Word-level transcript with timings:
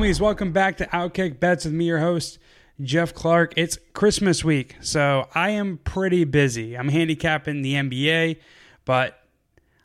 Homies? 0.00 0.18
Welcome 0.18 0.52
back 0.52 0.78
to 0.78 0.86
Outkick 0.86 1.40
Bets 1.40 1.66
with 1.66 1.74
me, 1.74 1.84
your 1.84 1.98
host, 1.98 2.38
Geoff 2.80 3.12
Clark. 3.12 3.52
It's 3.54 3.78
Christmas 3.92 4.42
week, 4.42 4.76
so 4.80 5.28
I 5.34 5.50
am 5.50 5.76
pretty 5.76 6.24
busy. 6.24 6.74
I'm 6.74 6.88
handicapping 6.88 7.60
the 7.60 7.74
NBA, 7.74 8.38
but 8.86 9.22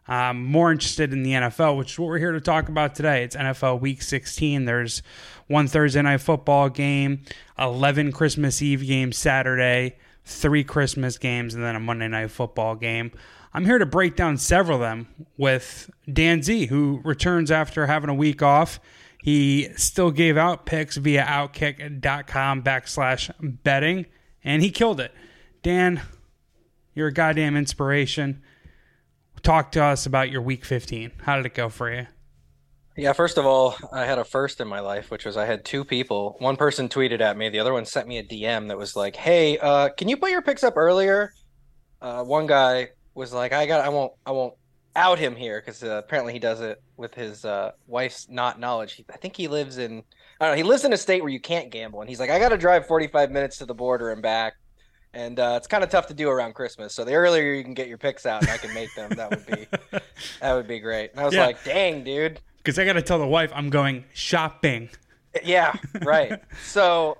I'm 0.08 0.42
more 0.42 0.72
interested 0.72 1.12
in 1.12 1.24
the 1.24 1.32
NFL, 1.32 1.78
which 1.78 1.92
is 1.92 2.00
what 2.00 2.08
we're 2.08 2.20
here 2.20 2.32
to 2.32 2.40
talk 2.40 2.70
about 2.70 2.96
today. 2.96 3.26
It's 3.26 3.36
NFL 3.36 3.82
Week 3.82 4.02
16. 4.02 4.64
There's 4.64 5.04
one 5.48 5.68
Thursday 5.68 6.02
night 6.02 6.22
football 6.22 6.70
game, 6.70 7.24
11 7.60 8.14
Christmas 8.14 8.62
Eve 8.62 8.88
games 8.88 9.18
Saturday, 9.18 9.98
three 10.24 10.64
Christmas 10.64 11.18
games, 11.18 11.56
and 11.56 11.62
then 11.62 11.76
a 11.76 11.80
Monday 11.82 12.08
night 12.08 12.32
football 12.32 12.76
game. 12.76 13.12
I'm 13.54 13.66
here 13.66 13.80
to 13.80 13.86
break 13.86 14.16
down 14.16 14.38
several 14.38 14.78
of 14.78 14.82
them 14.82 15.08
with 15.38 15.90
Dan 16.12 16.42
Z, 16.42 16.68
who 16.68 17.02
returns 17.04 17.52
after 17.52 17.88
having 17.88 18.10
a 18.10 18.16
week 18.16 18.42
off. 18.42 18.80
He 19.26 19.70
still 19.76 20.12
gave 20.12 20.38
out 20.38 20.68
picks 20.68 20.98
via 20.98 21.24
outkick.com 21.24 22.62
backslash 22.62 23.32
betting, 23.64 24.06
and 24.44 24.62
he 24.62 24.70
killed 24.70 25.00
it. 25.00 25.12
Dan, 25.64 26.04
you're 26.94 27.08
a 27.08 27.12
goddamn 27.12 27.58
inspiration. 27.58 28.44
Talk 29.42 29.72
to 29.72 29.84
us 29.84 30.06
about 30.06 30.30
your 30.30 30.44
week 30.44 30.64
15. 30.64 31.12
How 31.24 31.38
did 31.38 31.48
it 31.48 31.56
go 31.56 31.70
for 31.70 31.92
you? 31.92 32.06
Yeah, 32.96 33.14
first 33.14 33.40
of 33.40 33.48
all, 33.48 33.76
I 33.92 34.06
had 34.06 34.20
a 34.20 34.24
first 34.24 34.62
in 34.62 34.68
my 34.68 34.80
life, 34.80 35.10
which 35.10 35.26
was 35.26 35.38
I 35.38 35.46
had 35.46 35.66
two 35.66 35.84
people. 35.84 36.36
One 36.38 36.56
person 36.56 36.88
tweeted 36.88 37.20
at 37.20 37.36
me, 37.36 37.50
the 37.50 37.58
other 37.58 37.74
one 37.74 37.86
sent 37.86 38.08
me 38.08 38.20
a 38.20 38.24
DM 38.24 38.68
that 38.68 38.78
was 38.78 38.96
like, 38.96 39.16
"Hey, 39.16 39.58
uh, 39.58 39.90
can 39.90 40.08
you 40.08 40.18
put 40.18 40.30
your 40.30 40.44
picks 40.44 40.64
up 40.64 40.78
earlier?" 40.78 41.34
Uh, 42.00 42.24
one 42.24 42.46
guy 42.46 42.90
was 43.16 43.34
like, 43.34 43.54
"I 43.54 43.66
got, 43.66 43.84
I 43.84 43.90
won't, 43.90 44.14
I 44.24 44.32
won't 44.34 44.54
out 44.96 45.20
him 45.20 45.36
here 45.36 45.60
because 45.60 45.84
uh, 45.84 46.02
apparently 46.04 46.34
he 46.34 46.40
does 46.40 46.62
it 46.62 46.82
with 46.98 47.14
his 47.14 47.44
uh, 47.46 47.72
wife's 47.88 48.28
not 48.30 48.60
knowledge. 48.60 48.94
He, 48.94 49.06
I 49.12 49.18
think 49.18 49.36
he 49.36 49.48
lives 49.48 49.78
in, 49.78 50.04
I 50.40 50.46
don't 50.46 50.54
know, 50.54 50.58
he 50.58 50.64
lives 50.64 50.86
in 50.86 50.94
a 50.94 50.98
state 50.98 51.22
where 51.22 51.32
you 51.32 51.40
can't 51.40 51.70
gamble, 51.72 52.02
and 52.02 52.10
he's 52.10 52.20
like, 52.20 52.30
I 52.30 52.40
got 52.40 52.50
to 52.50 52.58
drive 52.58 52.88
45 52.88 53.32
minutes 53.32 53.58
to 53.60 53.66
the 53.66 53.76
border 53.76 54.12
and 54.12 54.22
back." 54.22 54.54
And 55.14 55.40
uh, 55.40 55.54
it's 55.56 55.68
kind 55.68 55.82
of 55.84 55.90
tough 55.90 56.08
to 56.08 56.14
do 56.14 56.30
around 56.30 56.56
Christmas. 56.56 56.94
So 56.94 57.06
the 57.06 57.14
earlier 57.14 57.54
you 57.54 57.64
can 57.64 57.74
get 57.74 57.88
your 57.88 57.98
picks 57.98 58.26
out 58.26 58.42
and 58.42 58.52
I 58.52 58.58
can 58.58 58.74
make 58.74 58.94
them, 58.96 59.16
that 59.16 59.30
would 59.32 59.46
be 59.46 59.68
that 60.42 60.54
would 60.54 60.68
be 60.68 60.80
great. 60.80 61.12
And 61.12 61.20
I 61.22 61.26
was 61.26 61.34
Yeah. 61.36 61.46
like, 61.46 61.64
"Dang, 61.64 62.04
dude, 62.04 62.42
Because 62.58 62.78
I 62.78 62.84
got 62.86 62.94
to 62.94 63.02
tell 63.02 63.18
the 63.20 63.26
wife 63.28 63.50
I'm 63.56 63.70
going 63.70 64.04
shopping. 64.14 64.90
Yeah, 65.44 65.74
right. 66.04 66.36
so 66.64 67.18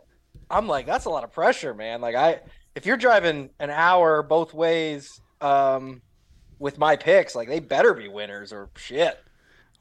I'm 0.50 0.68
like, 0.68 0.86
that's 0.86 1.06
a 1.06 1.10
lot 1.10 1.24
of 1.24 1.32
pressure, 1.32 1.74
man. 1.74 2.02
Like 2.02 2.16
I 2.16 2.42
if 2.76 2.86
you're 2.86 2.98
driving 2.98 3.50
an 3.60 3.70
hour 3.70 4.22
both 4.24 4.54
ways, 4.54 5.22
um, 5.40 6.02
with 6.60 6.78
my 6.78 6.96
picks, 6.96 7.36
like 7.36 7.48
they 7.48 7.60
better 7.60 7.94
be 7.94 8.08
winners 8.08 8.52
or 8.54 8.70
shit. 8.76 9.20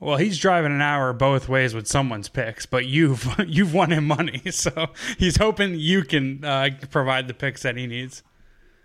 Well, 0.01 0.17
he's 0.17 0.39
driving 0.39 0.73
an 0.73 0.83
hour 0.83 1.13
both 1.13 1.49
ways 1.49 1.75
with 1.75 1.87
someone's 1.87 2.29
picks, 2.29 2.67
but 2.67 2.87
you've 2.87 3.27
you've 3.47 3.73
won 3.73 3.93
him 3.93 4.07
money, 4.07 4.43
so 4.51 4.89
he's 5.19 5.37
hoping 5.37 5.79
you 5.79 6.03
can 6.03 6.45
uh, 6.45 6.71
provide 6.91 7.29
the 7.29 7.35
picks 7.35 7.63
that 7.63 7.77
he 7.77 7.87
needs. 7.87 8.23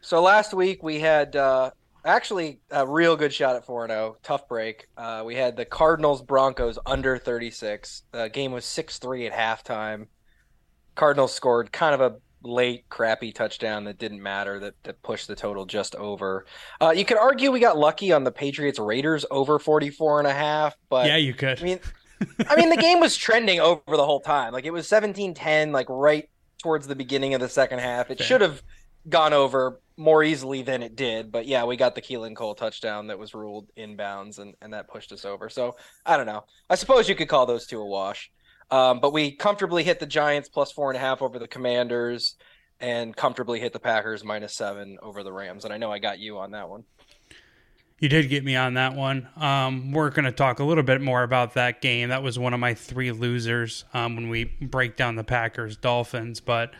So 0.01 0.21
last 0.21 0.53
week 0.53 0.81
we 0.81 0.99
had 0.99 1.35
uh 1.35 1.71
actually 2.05 2.59
a 2.71 2.87
real 2.87 3.15
good 3.15 3.33
shot 3.33 3.55
at 3.55 3.65
4 3.65 3.87
0. 3.87 4.17
Tough 4.23 4.47
break. 4.47 4.87
Uh, 4.97 5.23
we 5.25 5.35
had 5.35 5.55
the 5.55 5.65
Cardinals 5.65 6.21
Broncos 6.21 6.79
under 6.85 7.17
36. 7.17 8.03
The 8.11 8.29
game 8.29 8.51
was 8.51 8.65
6 8.65 8.99
3 8.99 9.27
at 9.27 9.33
halftime. 9.33 10.07
Cardinals 10.95 11.33
scored 11.33 11.71
kind 11.71 11.93
of 11.93 12.01
a 12.01 12.17
late, 12.43 12.87
crappy 12.89 13.31
touchdown 13.31 13.83
that 13.85 13.97
didn't 13.97 14.21
matter 14.21 14.59
that, 14.59 14.73
that 14.83 15.01
pushed 15.01 15.27
the 15.27 15.35
total 15.35 15.65
just 15.65 15.95
over. 15.95 16.45
Uh, 16.79 16.91
you 16.91 17.05
could 17.05 17.17
argue 17.17 17.51
we 17.51 17.59
got 17.59 17.77
lucky 17.77 18.11
on 18.11 18.23
the 18.23 18.31
Patriots 18.31 18.79
Raiders 18.79 19.25
over 19.29 19.59
44 19.59 20.19
and 20.19 20.27
a 20.27 20.33
half, 20.33 20.77
but 20.89 21.07
yeah, 21.07 21.17
you 21.17 21.33
could. 21.33 21.59
I 21.59 21.63
mean, 21.63 21.79
I 22.47 22.55
mean, 22.55 22.69
the 22.69 22.77
game 22.77 22.99
was 22.99 23.15
trending 23.15 23.59
over 23.59 23.81
the 23.87 24.05
whole 24.05 24.21
time. 24.21 24.53
Like 24.53 24.65
it 24.65 24.71
was 24.71 24.87
17-10, 24.87 25.71
like 25.71 25.87
right 25.89 26.29
towards 26.61 26.87
the 26.87 26.95
beginning 26.95 27.33
of 27.33 27.41
the 27.41 27.49
second 27.49 27.79
half. 27.79 28.09
It 28.09 28.21
should 28.21 28.41
have 28.41 28.61
gone 29.07 29.33
over 29.33 29.79
more 29.97 30.23
easily 30.23 30.61
than 30.61 30.83
it 30.83 30.95
did. 30.95 31.31
But 31.31 31.45
yeah, 31.45 31.65
we 31.65 31.77
got 31.77 31.95
the 31.95 32.01
Keelan 32.01 32.35
Cole 32.35 32.55
touchdown 32.55 33.07
that 33.07 33.19
was 33.19 33.33
ruled 33.33 33.67
inbounds, 33.77 34.39
and 34.39 34.55
and 34.61 34.73
that 34.73 34.87
pushed 34.87 35.11
us 35.11 35.25
over. 35.25 35.49
So 35.49 35.75
I 36.05 36.17
don't 36.17 36.25
know. 36.25 36.45
I 36.69 36.75
suppose 36.75 37.07
you 37.07 37.15
could 37.15 37.29
call 37.29 37.45
those 37.45 37.65
two 37.65 37.81
a 37.81 37.85
wash. 37.85 38.31
Um, 38.71 38.99
but 38.99 39.13
we 39.13 39.31
comfortably 39.31 39.83
hit 39.83 39.99
the 39.99 40.05
Giants 40.05 40.49
plus 40.49 40.71
four 40.71 40.91
and 40.91 40.97
a 40.97 40.99
half 40.99 41.21
over 41.21 41.39
the 41.39 41.47
Commanders, 41.47 42.35
and 42.79 43.15
comfortably 43.15 43.59
hit 43.59 43.73
the 43.73 43.79
Packers 43.79 44.23
minus 44.23 44.53
seven 44.53 44.97
over 45.01 45.23
the 45.23 45.33
Rams. 45.33 45.65
And 45.65 45.73
I 45.73 45.77
know 45.77 45.91
I 45.91 45.99
got 45.99 46.19
you 46.19 46.37
on 46.37 46.51
that 46.51 46.69
one. 46.69 46.83
You 47.99 48.07
did 48.07 48.29
get 48.29 48.45
me 48.45 48.55
on 48.55 48.75
that 48.75 48.95
one. 48.95 49.27
Um, 49.35 49.91
we're 49.91 50.09
going 50.09 50.23
to 50.23 50.31
talk 50.31 50.59
a 50.59 50.63
little 50.63 50.83
bit 50.83 51.01
more 51.01 51.23
about 51.23 51.55
that 51.55 51.81
game. 51.81 52.09
That 52.09 52.23
was 52.23 52.39
one 52.39 52.53
of 52.53 52.59
my 52.61 52.73
three 52.73 53.11
losers 53.11 53.83
um, 53.93 54.15
when 54.15 54.29
we 54.29 54.45
break 54.45 54.95
down 54.95 55.17
the 55.17 55.25
Packers 55.25 55.75
Dolphins. 55.75 56.39
But 56.39 56.71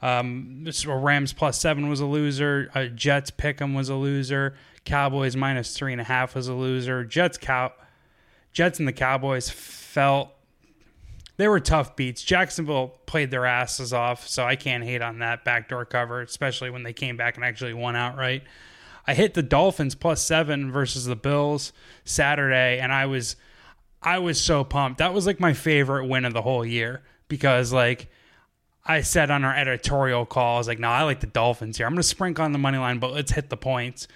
um, 0.00 0.64
Rams 0.86 1.32
plus 1.32 1.60
seven 1.60 1.88
was 1.88 1.98
a 1.98 2.06
loser. 2.06 2.70
Uh, 2.72 2.84
Jets 2.84 3.32
pick'em 3.32 3.74
was 3.74 3.88
a 3.88 3.96
loser. 3.96 4.54
Cowboys 4.84 5.34
minus 5.34 5.76
three 5.76 5.90
and 5.90 6.00
a 6.00 6.04
half 6.04 6.36
was 6.36 6.46
a 6.46 6.54
loser. 6.54 7.04
Jets 7.04 7.38
cow, 7.38 7.72
Jets 8.52 8.78
and 8.78 8.86
the 8.86 8.92
Cowboys 8.92 9.50
felt 9.50 10.30
they 11.38 11.48
were 11.48 11.60
tough 11.60 11.96
beats. 11.96 12.22
Jacksonville 12.22 12.98
played 13.06 13.30
their 13.30 13.46
asses 13.46 13.92
off, 13.92 14.28
so 14.28 14.44
I 14.44 14.56
can't 14.56 14.84
hate 14.84 15.00
on 15.00 15.20
that 15.20 15.44
backdoor 15.44 15.86
cover, 15.86 16.20
especially 16.20 16.68
when 16.68 16.82
they 16.82 16.92
came 16.92 17.16
back 17.16 17.36
and 17.36 17.44
actually 17.44 17.74
won 17.74 17.96
outright. 17.96 18.42
I 19.06 19.14
hit 19.14 19.34
the 19.34 19.42
Dolphins 19.42 19.94
plus 19.94 20.20
seven 20.20 20.70
versus 20.70 21.06
the 21.06 21.16
Bills 21.16 21.72
Saturday, 22.04 22.80
and 22.80 22.92
I 22.92 23.06
was 23.06 23.36
I 24.02 24.18
was 24.18 24.40
so 24.40 24.64
pumped. 24.64 24.98
That 24.98 25.14
was 25.14 25.26
like 25.26 25.38
my 25.38 25.54
favorite 25.54 26.06
win 26.06 26.24
of 26.24 26.34
the 26.34 26.42
whole 26.42 26.66
year 26.66 27.02
because 27.28 27.72
like 27.72 28.10
I 28.84 29.02
said 29.02 29.30
on 29.30 29.44
our 29.44 29.54
editorial 29.54 30.26
call, 30.26 30.56
I 30.56 30.58
was 30.58 30.68
like, 30.68 30.80
no, 30.80 30.88
I 30.88 31.04
like 31.04 31.20
the 31.20 31.26
Dolphins 31.28 31.76
here. 31.78 31.86
I'm 31.86 31.92
gonna 31.92 32.02
sprinkle 32.02 32.44
on 32.44 32.52
the 32.52 32.58
money 32.58 32.78
line, 32.78 32.98
but 32.98 33.12
let's 33.12 33.30
hit 33.30 33.48
the 33.48 33.56
points. 33.56 34.08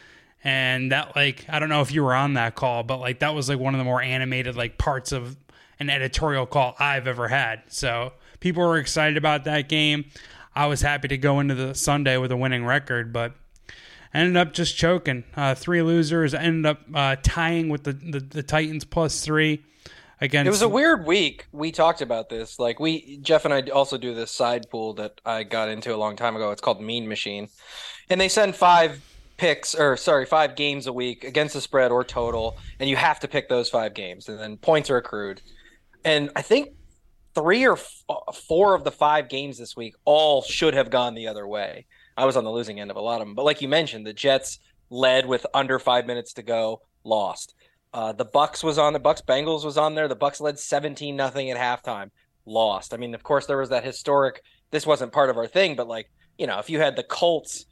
And 0.43 0.91
that 0.91 1.15
like 1.15 1.47
I 1.49 1.61
don't 1.61 1.69
know 1.69 1.83
if 1.83 1.93
you 1.93 2.03
were 2.03 2.15
on 2.15 2.35
that 2.35 2.57
call, 2.57 2.83
but 2.83 2.99
like 2.99 3.21
that 3.21 3.33
was 3.33 3.49
like 3.49 3.61
one 3.61 3.75
of 3.75 3.79
the 3.79 3.85
more 3.85 4.03
animated 4.03 4.57
like 4.57 4.77
parts 4.77 5.13
of 5.13 5.37
an 5.83 5.91
editorial 5.91 6.47
call 6.47 6.75
I've 6.79 7.07
ever 7.07 7.29
had. 7.29 7.63
So 7.69 8.13
people 8.41 8.63
were 8.67 8.79
excited 8.79 9.17
about 9.17 9.45
that 9.45 9.69
game. 9.69 10.07
I 10.55 10.67
was 10.67 10.81
happy 10.81 11.09
to 11.09 11.19
go 11.19 11.41
into 11.41 11.55
the 11.55 11.75
Sunday 11.75 12.17
with 12.17 12.31
a 12.33 12.37
winning 12.37 12.65
record, 12.65 13.13
but 13.13 13.35
ended 14.15 14.37
up 14.37 14.53
just 14.53 14.77
choking. 14.77 15.25
Uh, 15.37 15.55
three 15.55 15.83
losers. 15.83 16.35
Ended 16.35 16.67
up 16.67 16.81
uh, 16.95 17.17
tying 17.23 17.69
with 17.69 17.85
the, 17.85 17.93
the, 17.93 18.21
the 18.21 18.43
Titans 18.43 18.85
plus 18.85 19.25
three 19.25 19.65
against. 20.21 20.47
It 20.47 20.51
was 20.51 20.63
a 20.63 20.69
weird 20.69 21.07
week. 21.07 21.47
We 21.53 21.73
talked 21.73 22.01
about 22.01 22.29
this. 22.29 22.59
Like 22.59 22.79
we, 22.79 23.19
Geoff 23.19 23.45
and 23.45 23.53
I 23.55 23.63
also 23.63 23.99
do 23.99 24.15
this 24.15 24.31
side 24.31 24.71
pool 24.71 24.95
that 24.95 25.21
I 25.25 25.43
got 25.43 25.69
into 25.69 25.95
a 25.95 25.97
long 25.97 26.17
time 26.17 26.37
ago. 26.37 26.51
It's 26.51 26.61
called 26.61 26.81
Mean 26.81 27.09
Machine, 27.09 27.49
and 28.09 28.21
they 28.21 28.29
send 28.29 28.55
five 28.55 29.01
picks 29.39 29.75
or 29.75 29.97
sorry, 29.97 30.25
five 30.27 30.55
games 30.55 30.87
a 30.87 30.93
week 30.93 31.25
against 31.25 31.55
the 31.55 31.61
spread 31.61 31.91
or 31.91 32.05
total, 32.05 32.57
and 32.79 32.89
you 32.89 32.97
have 32.97 33.19
to 33.21 33.29
pick 33.29 33.49
those 33.49 33.69
five 33.69 33.95
games, 33.95 34.29
and 34.29 34.39
then 34.39 34.57
points 34.57 34.91
are 34.91 34.99
accrued. 34.99 35.41
And 36.05 36.31
I 36.37 36.43
think 36.43 36.71
three 37.35 37.65
or 37.65 37.75
f- 37.75 38.05
four 38.49 38.75
of 38.75 38.85
the 38.85 38.91
five 38.91 39.29
games 39.29 39.59
this 39.59 39.77
week 39.77 39.95
all 40.05 40.43
should 40.43 40.75
have 40.75 40.91
gone 40.91 41.15
the 41.15 41.29
other 41.29 41.47
way. 41.47 41.87
I 42.17 42.27
was 42.27 42.37
on 42.37 42.45
the 42.45 42.53
losing 42.53 42.81
end 42.81 42.91
of 42.91 42.97
a 42.97 43.01
lot 43.01 43.21
of 43.21 43.27
them, 43.27 43.35
but 43.35 43.45
like 43.45 43.63
you 43.63 43.69
mentioned, 43.69 44.07
the 44.07 44.13
Jets 44.13 44.59
led 44.91 45.27
with 45.27 45.47
under 45.55 45.79
five 45.79 46.07
minutes 46.07 46.35
to 46.35 46.43
go, 46.43 46.83
lost. 47.05 47.55
Uh, 47.95 48.13
the 48.13 48.25
Bucks 48.25 48.63
was 48.63 48.79
on 48.79 48.93
the 48.93 48.99
Bucks 48.99 49.23
Bengals 49.23 49.65
was 49.65 49.79
on 49.79 49.95
there. 49.95 50.09
The 50.09 50.17
Bucks 50.17 50.41
led 50.41 50.59
17 50.59 51.15
nothing 51.17 51.51
at 51.51 51.57
halftime, 51.57 52.11
lost. 52.47 52.93
I 52.93 52.97
mean, 52.97 53.15
of 53.15 53.23
course, 53.23 53.47
there 53.47 53.59
was 53.59 53.71
that 53.71 53.85
historic. 53.85 54.43
This 54.71 54.87
wasn't 54.87 55.13
part 55.13 55.31
of 55.31 55.37
our 55.37 55.47
thing, 55.47 55.77
but 55.77 55.89
like 55.89 56.11
you 56.39 56.47
know, 56.47 56.59
if 56.59 56.71
you 56.71 56.81
had 56.81 56.97
the 56.97 57.03
Colts 57.03 57.67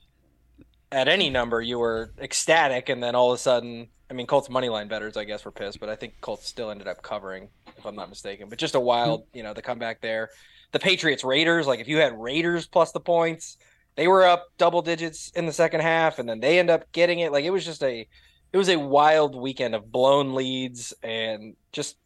at 0.92 1.08
any 1.08 1.30
number, 1.30 1.60
you 1.60 1.78
were 1.78 2.12
ecstatic, 2.20 2.88
and 2.88 3.02
then 3.02 3.14
all 3.14 3.32
of 3.32 3.36
a 3.36 3.42
sudden, 3.42 3.88
I 4.10 4.12
mean, 4.12 4.26
Colts 4.26 4.50
money 4.50 4.68
line 4.68 4.88
betters, 4.88 5.16
I 5.16 5.24
guess, 5.24 5.44
were 5.44 5.52
pissed, 5.52 5.78
but 5.78 5.88
I 5.88 5.94
think 5.94 6.20
Colts 6.20 6.46
still 6.48 6.70
ended 6.70 6.88
up 6.88 7.00
covering, 7.00 7.48
if 7.78 7.86
I'm 7.86 7.94
not 7.94 8.08
mistaken. 8.08 8.48
But 8.48 8.58
just 8.58 8.74
a 8.74 8.80
wild, 8.80 9.24
you 9.32 9.42
know, 9.44 9.54
the 9.54 9.62
comeback 9.62 10.00
there. 10.00 10.30
The 10.72 10.80
Patriots 10.80 11.22
Raiders, 11.24 11.66
like 11.66 11.80
if 11.80 11.88
you 11.88 11.98
had 11.98 12.18
Raiders 12.20 12.66
plus 12.66 12.90
the 12.92 13.00
points, 13.00 13.56
they 13.96 14.08
were 14.08 14.24
up 14.24 14.46
double 14.58 14.82
digits 14.82 15.30
in 15.36 15.46
the 15.46 15.52
second 15.52 15.80
half, 15.80 16.18
and 16.18 16.28
then 16.28 16.40
they 16.40 16.58
end 16.58 16.70
up 16.70 16.90
getting 16.92 17.20
it. 17.20 17.30
Like 17.32 17.44
it 17.44 17.50
was 17.50 17.64
just 17.64 17.82
a, 17.82 18.06
it 18.52 18.56
was 18.56 18.68
a 18.68 18.76
wild 18.78 19.34
weekend 19.40 19.74
of 19.74 19.90
blown 19.92 20.34
leads 20.34 20.92
and 21.02 21.54
just 21.72 21.96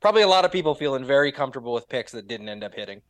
probably 0.00 0.22
a 0.22 0.28
lot 0.28 0.44
of 0.44 0.52
people 0.52 0.74
feeling 0.74 1.04
very 1.04 1.32
comfortable 1.32 1.72
with 1.72 1.88
picks 1.88 2.12
that 2.12 2.28
didn't 2.28 2.48
end 2.48 2.64
up 2.64 2.74
hitting. 2.74 3.00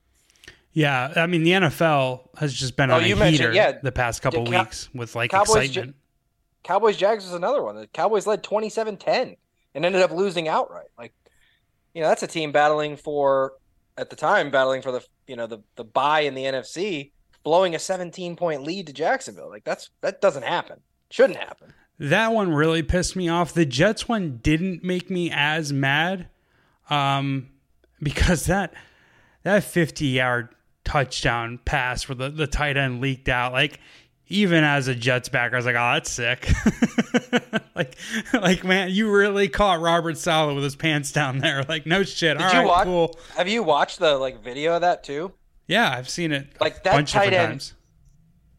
Yeah, 0.73 1.13
I 1.17 1.27
mean 1.27 1.43
the 1.43 1.51
NFL 1.51 2.29
has 2.39 2.55
just 2.55 2.77
been 2.77 2.91
Oh, 2.93 2.97
on 2.97 3.03
a 3.03 3.31
heater 3.31 3.53
yeah, 3.53 3.79
the 3.83 3.91
past 3.91 4.23
couple 4.23 4.45
Cow- 4.45 4.61
weeks 4.61 4.89
with 4.95 5.17
like 5.17 5.33
Cowboys 5.33 5.67
excitement. 5.67 5.97
Cowboys 6.63 6.97
Jags 6.97 7.25
was 7.25 7.35
another 7.35 7.63
one. 7.63 7.77
The 7.77 7.87
Cowboys 7.89 8.27
led 8.27 8.43
27-10 8.43 9.37
and 9.75 9.85
ended 9.85 10.03
up 10.03 10.11
losing 10.11 10.49
outright. 10.49 10.89
Like, 10.99 11.13
you 11.95 12.03
know, 12.03 12.09
that's 12.09 12.23
a 12.23 12.27
team 12.27 12.53
battling 12.53 12.97
for 12.97 13.55
at 14.01 14.11
the 14.11 14.17
time 14.17 14.51
battling 14.51 14.83
for 14.83 14.91
the 14.91 15.05
you 15.27 15.37
know 15.37 15.47
the 15.47 15.59
the 15.77 15.85
bye 15.85 16.21
in 16.21 16.35
the 16.35 16.45
NFC, 16.45 17.13
blowing 17.45 17.75
a 17.75 17.79
17 17.79 18.35
point 18.35 18.63
lead 18.63 18.87
to 18.87 18.93
Jacksonville. 18.93 19.49
Like 19.49 19.65
that's 19.65 19.91
that 20.01 20.21
doesn't 20.21 20.45
happen. 20.45 20.81
Shouldn't 21.11 21.39
happen. 21.39 21.73
That 21.99 22.33
one 22.33 22.53
really 22.53 22.83
pissed 22.83 23.15
me 23.15 23.29
off. 23.29 23.53
The 23.53 23.67
Jets 23.67 24.09
one 24.09 24.39
didn't 24.43 24.83
make 24.83 25.11
me 25.11 25.31
as 25.31 25.73
mad, 25.73 26.29
um, 26.89 27.51
because 28.03 28.47
that 28.47 28.73
that 29.43 29.65
fifty 29.65 30.07
yard 30.07 30.55
touchdown 30.83 31.61
pass 31.65 32.09
where 32.09 32.17
the, 32.17 32.31
the 32.31 32.47
tight 32.47 32.77
end 32.77 33.01
leaked 33.01 33.29
out, 33.29 33.53
like 33.53 33.79
even 34.31 34.65
as 34.65 34.89
a 34.89 34.95
Jets 34.95 35.29
backer, 35.29 35.57
I 35.57 35.59
was 35.59 35.67
like, 35.67 35.75
oh, 35.75 35.93
that's 35.95 36.11
sick. 36.11 36.49
like, 37.75 37.97
like 38.33 38.65
man, 38.65 38.91
you 38.91 39.11
really 39.13 39.49
caught 39.49 39.81
Robert 39.81 40.17
Saleh 40.17 40.55
with 40.55 40.65
his 40.65 40.77
pants 40.77 41.13
down 41.13 41.39
there. 41.39 41.65
Like, 41.69 41.85
no 41.87 42.03
shit. 42.03 42.39
Did 42.39 42.47
All 42.47 42.53
you 42.53 42.59
right, 42.61 42.67
watch- 42.67 42.85
cool. 42.85 43.19
Have 43.37 43.47
you 43.49 43.63
watched 43.63 43.99
the 43.99 44.17
like 44.17 44.43
video 44.43 44.75
of 44.75 44.81
that 44.81 45.05
too? 45.05 45.33
Yeah, 45.69 45.89
I've 45.97 46.09
seen 46.09 46.33
it 46.33 46.49
Like, 46.61 46.79
a 46.79 46.83
that 46.85 46.93
bunch 46.95 47.11
of 47.15 47.23
tight 47.23 47.33
end- 47.33 47.49
times. 47.51 47.75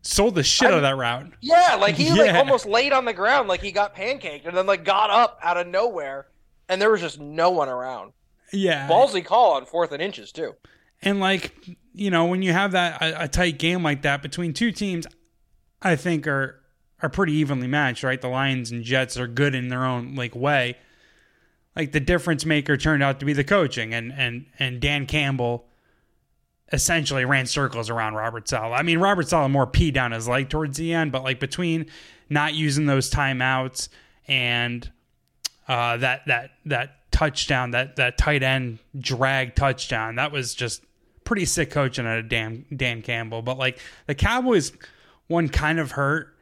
Sold 0.03 0.35
the 0.35 0.43
shit 0.43 0.67
out 0.69 0.75
of 0.75 0.81
that 0.83 0.95
route. 0.97 1.31
Yeah, 1.41 1.75
like 1.79 1.95
he 1.95 2.11
like 2.11 2.33
almost 2.35 2.65
laid 2.65 2.91
on 2.93 3.05
the 3.05 3.13
ground 3.13 3.47
like 3.47 3.61
he 3.61 3.71
got 3.71 3.95
pancaked 3.95 4.45
and 4.47 4.55
then 4.57 4.65
like 4.65 4.83
got 4.83 5.09
up 5.09 5.39
out 5.43 5.57
of 5.57 5.67
nowhere 5.67 6.27
and 6.69 6.81
there 6.81 6.89
was 6.89 7.01
just 7.01 7.19
no 7.19 7.51
one 7.51 7.69
around. 7.69 8.13
Yeah, 8.53 8.87
Ballsy 8.87 9.23
call 9.23 9.53
on 9.53 9.65
fourth 9.65 9.91
and 9.91 10.01
inches 10.01 10.31
too. 10.31 10.55
And 11.01 11.19
like 11.19 11.53
you 11.93 12.09
know, 12.09 12.25
when 12.25 12.41
you 12.41 12.51
have 12.53 12.71
that 12.71 13.01
a, 13.01 13.23
a 13.23 13.27
tight 13.27 13.59
game 13.59 13.83
like 13.83 14.01
that 14.03 14.21
between 14.21 14.53
two 14.53 14.71
teams, 14.71 15.05
I 15.81 15.95
think 15.95 16.27
are 16.27 16.59
are 17.01 17.09
pretty 17.09 17.33
evenly 17.33 17.67
matched, 17.67 18.03
right? 18.03 18.21
The 18.21 18.27
Lions 18.27 18.71
and 18.71 18.83
Jets 18.83 19.17
are 19.17 19.27
good 19.27 19.55
in 19.55 19.69
their 19.69 19.83
own 19.85 20.15
like 20.15 20.35
way. 20.35 20.77
Like 21.75 21.91
the 21.93 21.99
difference 21.99 22.45
maker 22.45 22.77
turned 22.77 23.01
out 23.01 23.19
to 23.19 23.25
be 23.25 23.33
the 23.33 23.43
coaching, 23.43 23.93
and 23.93 24.11
and 24.13 24.45
and 24.59 24.79
Dan 24.79 25.05
Campbell 25.05 25.65
essentially 26.71 27.25
ran 27.25 27.45
circles 27.45 27.89
around 27.89 28.13
Robert 28.15 28.47
Saleh. 28.47 28.73
I 28.73 28.83
mean, 28.83 28.99
Robert 28.99 29.27
Saleh 29.27 29.51
more 29.51 29.67
pee 29.67 29.91
down 29.91 30.11
his 30.11 30.27
leg 30.27 30.49
towards 30.49 30.77
the 30.77 30.93
end, 30.93 31.11
but 31.11 31.23
like 31.23 31.39
between 31.39 31.87
not 32.29 32.53
using 32.53 32.85
those 32.85 33.09
timeouts 33.09 33.89
and 34.27 34.89
uh, 35.67 35.97
that 35.97 36.25
that 36.27 36.51
that 36.65 37.11
touchdown, 37.11 37.71
that 37.71 37.95
that 37.97 38.17
tight 38.17 38.43
end 38.43 38.79
drag 38.97 39.55
touchdown, 39.55 40.15
that 40.15 40.31
was 40.31 40.53
just 40.53 40.83
pretty 41.23 41.45
sick 41.45 41.71
coaching 41.71 42.05
out 42.05 42.19
of 42.19 42.29
Dan 42.29 42.65
Dan 42.75 43.01
Campbell. 43.01 43.41
But 43.41 43.57
like 43.57 43.79
the 44.07 44.15
Cowboys 44.15 44.71
one 45.31 45.49
kind 45.49 45.79
of 45.79 45.91
hurt 45.91 46.35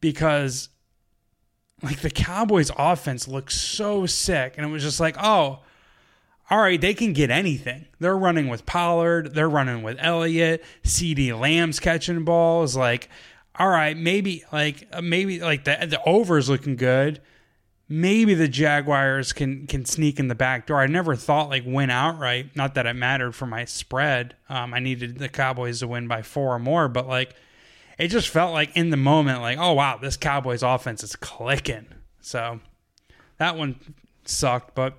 because 0.00 0.68
like 1.82 2.00
the 2.00 2.10
Cowboys 2.10 2.70
offense 2.76 3.26
looked 3.26 3.52
so 3.52 4.06
sick 4.06 4.54
and 4.56 4.66
it 4.66 4.70
was 4.70 4.82
just 4.82 5.00
like, 5.00 5.16
oh, 5.20 5.60
all 6.50 6.58
right, 6.58 6.80
they 6.80 6.94
can 6.94 7.12
get 7.12 7.30
anything. 7.30 7.86
They're 8.00 8.16
running 8.16 8.48
with 8.48 8.64
Pollard, 8.64 9.34
they're 9.34 9.48
running 9.48 9.82
with 9.82 9.98
Elliott, 10.00 10.64
CeeDee 10.84 11.38
Lamb's 11.38 11.78
catching 11.78 12.24
balls. 12.24 12.76
Like, 12.76 13.08
all 13.58 13.68
right, 13.68 13.96
maybe 13.96 14.44
like 14.52 14.88
uh, 14.92 15.02
maybe 15.02 15.40
like 15.40 15.64
the 15.64 15.76
the 15.86 16.36
is 16.36 16.48
looking 16.48 16.76
good. 16.76 17.20
Maybe 17.90 18.34
the 18.34 18.48
Jaguars 18.48 19.32
can 19.32 19.66
can 19.66 19.84
sneak 19.84 20.18
in 20.18 20.28
the 20.28 20.34
back 20.34 20.66
door. 20.66 20.80
I 20.80 20.86
never 20.86 21.16
thought 21.16 21.48
like 21.48 21.64
win 21.66 21.90
outright. 21.90 22.54
Not 22.54 22.74
that 22.74 22.86
it 22.86 22.94
mattered 22.94 23.34
for 23.34 23.46
my 23.46 23.64
spread. 23.64 24.36
Um, 24.48 24.72
I 24.74 24.78
needed 24.78 25.18
the 25.18 25.28
Cowboys 25.28 25.80
to 25.80 25.88
win 25.88 26.06
by 26.06 26.22
four 26.22 26.54
or 26.54 26.58
more, 26.58 26.88
but 26.88 27.08
like 27.08 27.34
it 27.98 28.08
just 28.08 28.28
felt 28.28 28.52
like 28.52 28.76
in 28.76 28.90
the 28.90 28.96
moment, 28.96 29.40
like 29.40 29.58
oh 29.58 29.72
wow, 29.72 29.98
this 30.00 30.16
Cowboys 30.16 30.62
offense 30.62 31.02
is 31.02 31.16
clicking. 31.16 31.86
So 32.20 32.60
that 33.38 33.56
one 33.56 33.78
sucked, 34.24 34.74
but 34.74 34.94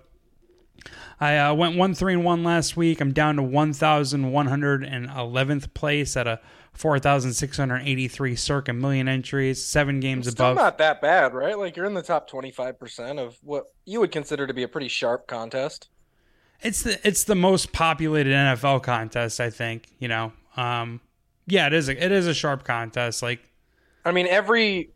I 1.19 1.37
uh, 1.37 1.53
went 1.53 1.77
one 1.77 1.93
three 1.93 2.13
and 2.13 2.23
one 2.23 2.43
last 2.43 2.77
week. 2.77 3.01
I'm 3.01 3.13
down 3.13 3.35
to 3.37 3.43
one 3.43 3.73
thousand 3.73 4.31
one 4.31 4.47
hundred 4.47 4.83
and 4.83 5.09
eleventh 5.09 5.73
place 5.73 6.15
at 6.15 6.27
a 6.27 6.39
four 6.73 6.97
thousand 6.99 7.33
six 7.33 7.57
hundred 7.57 7.81
eighty 7.85 8.07
three 8.07 8.35
circa 8.35 8.73
million 8.73 9.07
entries, 9.07 9.63
seven 9.65 9.99
games 9.99 10.29
Still 10.29 10.47
above. 10.47 10.55
not 10.57 10.77
that 10.77 11.01
bad, 11.01 11.33
right? 11.33 11.57
Like 11.57 11.75
you're 11.75 11.85
in 11.85 11.93
the 11.93 12.01
top 12.01 12.29
25% 12.29 13.19
of 13.19 13.37
what 13.43 13.65
you 13.85 13.99
would 13.99 14.11
consider 14.11 14.47
to 14.47 14.53
be 14.53 14.63
a 14.63 14.67
pretty 14.67 14.87
sharp 14.87 15.27
contest. 15.27 15.89
It's 16.61 16.83
the 16.83 16.99
it's 17.07 17.23
the 17.25 17.35
most 17.35 17.71
populated 17.73 18.31
NFL 18.31 18.83
contest, 18.83 19.39
I 19.39 19.49
think. 19.49 19.87
You 19.99 20.07
know, 20.07 20.33
um, 20.55 21.01
yeah, 21.49 21.67
it 21.67 21.73
is. 21.73 21.89
A, 21.89 22.03
it 22.03 22.11
is 22.11 22.27
a 22.27 22.33
sharp 22.33 22.63
contest. 22.63 23.21
Like 23.21 23.41
I 24.05 24.11
mean, 24.11 24.27
every 24.27 24.91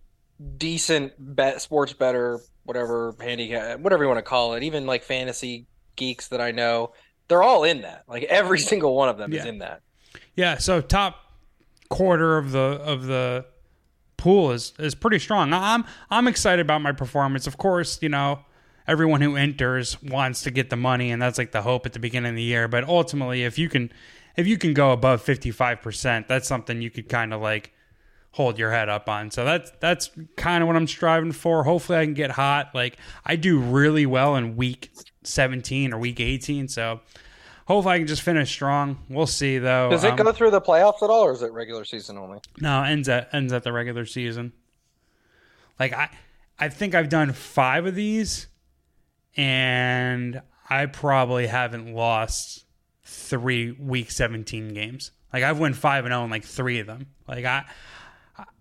decent 0.57 1.13
bet, 1.17 1.61
sports 1.61 1.93
better, 1.93 2.39
whatever 2.63 3.15
handicap, 3.19 3.79
whatever 3.79 4.03
you 4.03 4.09
want 4.09 4.19
to 4.19 4.23
call 4.23 4.53
it, 4.53 4.63
even 4.63 4.85
like 4.85 5.03
fantasy 5.03 5.67
geeks 5.95 6.29
that 6.29 6.41
I 6.41 6.51
know, 6.51 6.93
they're 7.27 7.43
all 7.43 7.63
in 7.63 7.81
that. 7.81 8.03
Like 8.07 8.23
every 8.23 8.59
single 8.59 8.95
one 8.95 9.09
of 9.09 9.17
them 9.17 9.33
is 9.33 9.45
in 9.45 9.59
that. 9.59 9.81
Yeah, 10.35 10.57
so 10.57 10.81
top 10.81 11.19
quarter 11.89 12.37
of 12.37 12.51
the 12.51 12.59
of 12.59 13.05
the 13.05 13.45
pool 14.17 14.51
is 14.51 14.73
is 14.79 14.95
pretty 14.95 15.19
strong. 15.19 15.53
I'm 15.53 15.85
I'm 16.09 16.27
excited 16.27 16.61
about 16.61 16.81
my 16.81 16.91
performance. 16.91 17.45
Of 17.45 17.57
course, 17.57 17.99
you 18.01 18.09
know, 18.09 18.39
everyone 18.87 19.21
who 19.21 19.35
enters 19.35 20.01
wants 20.01 20.41
to 20.43 20.51
get 20.51 20.69
the 20.69 20.75
money 20.75 21.11
and 21.11 21.21
that's 21.21 21.37
like 21.37 21.51
the 21.51 21.61
hope 21.61 21.85
at 21.85 21.93
the 21.93 21.99
beginning 21.99 22.31
of 22.31 22.35
the 22.35 22.43
year, 22.43 22.67
but 22.67 22.83
ultimately 22.85 23.43
if 23.43 23.57
you 23.57 23.69
can 23.69 23.91
if 24.35 24.47
you 24.47 24.57
can 24.57 24.73
go 24.73 24.91
above 24.91 25.23
55%, 25.23 26.27
that's 26.27 26.47
something 26.47 26.81
you 26.81 26.89
could 26.89 27.07
kind 27.09 27.33
of 27.33 27.41
like 27.41 27.73
hold 28.31 28.57
your 28.57 28.71
head 28.71 28.89
up 28.89 29.07
on. 29.07 29.29
So 29.31 29.45
that's 29.45 29.71
that's 29.79 30.09
kind 30.35 30.63
of 30.63 30.67
what 30.67 30.75
I'm 30.75 30.87
striving 30.87 31.31
for. 31.31 31.63
Hopefully 31.63 31.99
I 31.99 32.05
can 32.05 32.13
get 32.15 32.31
hot. 32.31 32.71
Like 32.73 32.97
I 33.25 33.35
do 33.35 33.59
really 33.59 34.05
well 34.05 34.35
in 34.35 34.55
week 34.55 34.89
17 35.23 35.93
or 35.93 35.99
week 35.99 36.19
18, 36.19 36.67
so 36.67 36.99
hopefully 37.67 37.95
I 37.95 37.97
can 37.99 38.07
just 38.07 38.23
finish 38.23 38.49
strong. 38.49 38.97
We'll 39.07 39.27
see 39.27 39.59
though. 39.59 39.89
Does 39.91 40.03
it 40.03 40.11
Um, 40.11 40.17
go 40.17 40.31
through 40.31 40.51
the 40.51 40.61
playoffs 40.61 41.03
at 41.03 41.09
all, 41.11 41.23
or 41.25 41.31
is 41.33 41.43
it 41.43 41.51
regular 41.53 41.85
season 41.85 42.17
only? 42.17 42.39
no, 42.59 42.81
ends 42.83 43.07
at 43.07 43.29
ends 43.33 43.53
at 43.53 43.63
the 43.63 43.71
regular 43.71 44.05
season. 44.05 44.51
Like 45.79 45.93
I 45.93 46.09
I 46.59 46.69
think 46.69 46.95
I've 46.95 47.09
done 47.09 47.33
5 47.33 47.87
of 47.87 47.95
these 47.95 48.47
and 49.35 50.41
I 50.69 50.85
probably 50.85 51.47
haven't 51.47 51.93
lost 51.93 52.62
3 53.13 53.71
week 53.73 54.11
17 54.11 54.73
games. 54.73 55.11
Like 55.31 55.43
I've 55.43 55.59
won 55.59 55.73
5 55.73 56.05
and 56.05 56.11
0 56.11 56.25
in 56.25 56.29
like 56.29 56.45
3 56.45 56.79
of 56.79 56.87
them. 56.87 57.07
Like 57.27 57.45
I 57.45 57.65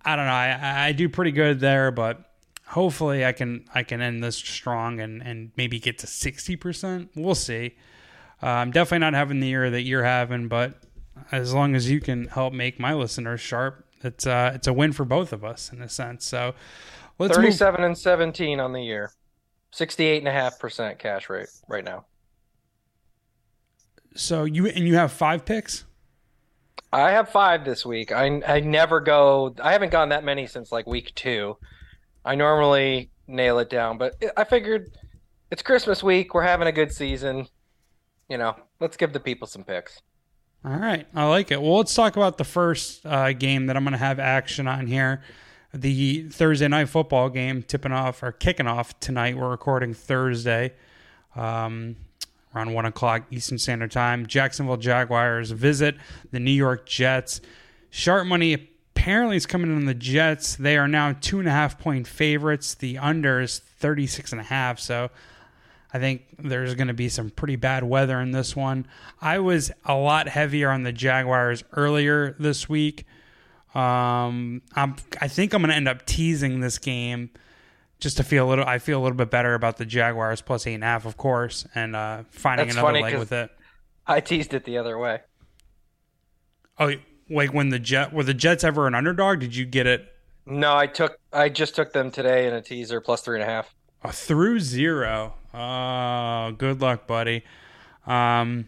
I 0.04 0.16
don't 0.16 0.26
know. 0.26 0.32
I 0.32 0.86
I 0.88 0.92
do 0.92 1.08
pretty 1.08 1.32
good 1.32 1.60
there, 1.60 1.90
but 1.90 2.24
hopefully 2.66 3.24
I 3.24 3.32
can 3.32 3.64
I 3.74 3.82
can 3.82 4.00
end 4.00 4.22
this 4.22 4.36
strong 4.36 5.00
and 5.00 5.22
and 5.22 5.52
maybe 5.56 5.78
get 5.78 5.98
to 5.98 6.06
60%. 6.06 7.08
We'll 7.16 7.34
see. 7.34 7.76
Uh, 8.42 8.46
I'm 8.46 8.70
definitely 8.70 9.00
not 9.00 9.14
having 9.14 9.40
the 9.40 9.46
year 9.46 9.70
that 9.70 9.82
you're 9.82 10.02
having, 10.02 10.48
but 10.48 10.74
as 11.30 11.54
long 11.54 11.74
as 11.74 11.90
you 11.90 12.00
can 12.00 12.26
help 12.26 12.52
make 12.52 12.80
my 12.80 12.92
listeners 12.94 13.40
sharp, 13.40 13.86
it's 14.02 14.26
uh 14.26 14.52
it's 14.54 14.66
a 14.66 14.72
win 14.72 14.92
for 14.92 15.04
both 15.04 15.32
of 15.32 15.44
us 15.44 15.72
in 15.72 15.80
a 15.80 15.88
sense. 15.88 16.26
So 16.26 16.54
let's 17.18 17.36
move. 17.36 17.44
37 17.44 17.84
and 17.84 17.96
17 17.96 18.60
on 18.60 18.72
the 18.72 18.82
year. 18.82 19.12
68.5% 19.72 20.98
cash 20.98 21.30
rate 21.30 21.48
right 21.66 21.84
now. 21.84 22.04
So 24.14 24.44
you 24.44 24.66
and 24.66 24.86
you 24.86 24.94
have 24.96 25.12
five 25.12 25.44
picks. 25.44 25.84
I 26.92 27.12
have 27.12 27.30
five 27.30 27.64
this 27.64 27.86
week. 27.86 28.12
I 28.12 28.42
I 28.46 28.60
never 28.60 29.00
go. 29.00 29.54
I 29.62 29.72
haven't 29.72 29.90
gone 29.90 30.10
that 30.10 30.24
many 30.24 30.46
since 30.46 30.70
like 30.70 30.86
week 30.86 31.14
two. 31.14 31.56
I 32.24 32.34
normally 32.34 33.10
nail 33.26 33.58
it 33.58 33.70
down, 33.70 33.98
but 33.98 34.22
I 34.36 34.44
figured 34.44 34.90
it's 35.50 35.62
Christmas 35.62 36.02
week. 36.02 36.34
We're 36.34 36.42
having 36.42 36.68
a 36.68 36.72
good 36.72 36.92
season. 36.92 37.46
You 38.28 38.38
know, 38.38 38.56
let's 38.80 38.96
give 38.96 39.12
the 39.12 39.20
people 39.20 39.46
some 39.46 39.64
picks. 39.64 40.00
All 40.64 40.76
right, 40.76 41.06
I 41.14 41.26
like 41.26 41.50
it. 41.50 41.60
Well, 41.60 41.78
let's 41.78 41.94
talk 41.94 42.16
about 42.16 42.38
the 42.38 42.44
first 42.44 43.04
uh, 43.04 43.32
game 43.32 43.66
that 43.66 43.76
I'm 43.76 43.82
going 43.82 43.92
to 43.92 43.98
have 43.98 44.20
action 44.20 44.68
on 44.68 44.86
here. 44.86 45.22
The 45.74 46.28
Thursday 46.28 46.68
night 46.68 46.88
football 46.88 47.30
game 47.30 47.62
tipping 47.62 47.90
off 47.92 48.22
or 48.22 48.30
kicking 48.30 48.68
off 48.68 48.98
tonight. 49.00 49.36
We're 49.36 49.50
recording 49.50 49.92
Thursday, 49.92 50.74
um, 51.34 51.96
around 52.54 52.72
one 52.72 52.84
o'clock 52.84 53.24
Eastern 53.30 53.58
Standard 53.58 53.90
Time. 53.90 54.26
Jacksonville 54.26 54.76
Jaguars 54.76 55.50
visit 55.50 55.96
the 56.30 56.40
New 56.40 56.50
York 56.50 56.86
Jets. 56.86 57.40
Sharp 57.90 58.26
money 58.26 58.54
apparently 58.94 59.36
is 59.36 59.46
coming 59.46 59.70
in 59.70 59.76
on 59.76 59.84
the 59.86 59.94
Jets. 59.94 60.56
They 60.56 60.76
are 60.76 60.88
now 60.88 61.14
two 61.20 61.38
and 61.38 61.48
a 61.48 61.52
half 61.52 61.78
point 61.78 62.06
favorites. 62.06 62.74
The 62.74 62.98
under 62.98 63.40
is 63.40 63.58
36 63.58 64.32
and 64.32 64.40
a 64.40 64.44
half. 64.44 64.78
So 64.78 65.10
I 65.92 65.98
think 65.98 66.22
there's 66.38 66.74
going 66.74 66.88
to 66.88 66.94
be 66.94 67.08
some 67.08 67.30
pretty 67.30 67.56
bad 67.56 67.84
weather 67.84 68.20
in 68.20 68.30
this 68.30 68.56
one. 68.56 68.86
I 69.20 69.38
was 69.38 69.70
a 69.84 69.94
lot 69.94 70.28
heavier 70.28 70.70
on 70.70 70.84
the 70.84 70.92
Jaguars 70.92 71.64
earlier 71.72 72.34
this 72.38 72.68
week. 72.68 73.06
Um, 73.74 74.60
I'm 74.76 74.96
I 75.20 75.28
think 75.28 75.54
I'm 75.54 75.62
gonna 75.62 75.72
end 75.72 75.88
up 75.88 76.04
teasing 76.04 76.60
this 76.60 76.76
game 76.76 77.30
just 78.02 78.16
to 78.16 78.24
feel 78.24 78.46
a 78.46 78.48
little. 78.48 78.64
I 78.66 78.78
feel 78.78 79.00
a 79.00 79.02
little 79.02 79.16
bit 79.16 79.30
better 79.30 79.54
about 79.54 79.76
the 79.76 79.86
Jaguars 79.86 80.42
plus 80.42 80.66
eight 80.66 80.74
and 80.74 80.82
a 80.82 80.86
half, 80.88 81.06
of 81.06 81.16
course, 81.16 81.64
and 81.72 81.94
uh, 81.94 82.24
finding 82.30 82.66
That's 82.66 82.76
another 82.76 83.00
leg 83.00 83.16
with 83.16 83.30
it. 83.30 83.48
I 84.06 84.18
teased 84.20 84.52
it 84.54 84.64
the 84.64 84.76
other 84.76 84.98
way. 84.98 85.20
Oh, 86.80 86.92
like 87.30 87.54
when 87.54 87.68
the 87.68 87.78
Jet 87.78 88.12
were 88.12 88.24
the 88.24 88.34
Jets 88.34 88.64
ever 88.64 88.88
an 88.88 88.96
underdog? 88.96 89.38
Did 89.38 89.54
you 89.54 89.64
get 89.64 89.86
it 89.86 90.04
No, 90.46 90.76
I 90.76 90.88
took 90.88 91.16
I 91.32 91.48
just 91.48 91.76
took 91.76 91.92
them 91.92 92.10
today 92.10 92.48
in 92.48 92.54
a 92.54 92.60
teaser 92.60 93.00
plus 93.00 93.22
three 93.22 93.40
and 93.40 93.44
a 93.44 93.46
half. 93.46 93.72
through 94.10 94.58
zero? 94.58 95.34
Oh, 95.54 96.50
good 96.58 96.80
luck, 96.80 97.06
buddy. 97.06 97.44
Um, 98.04 98.66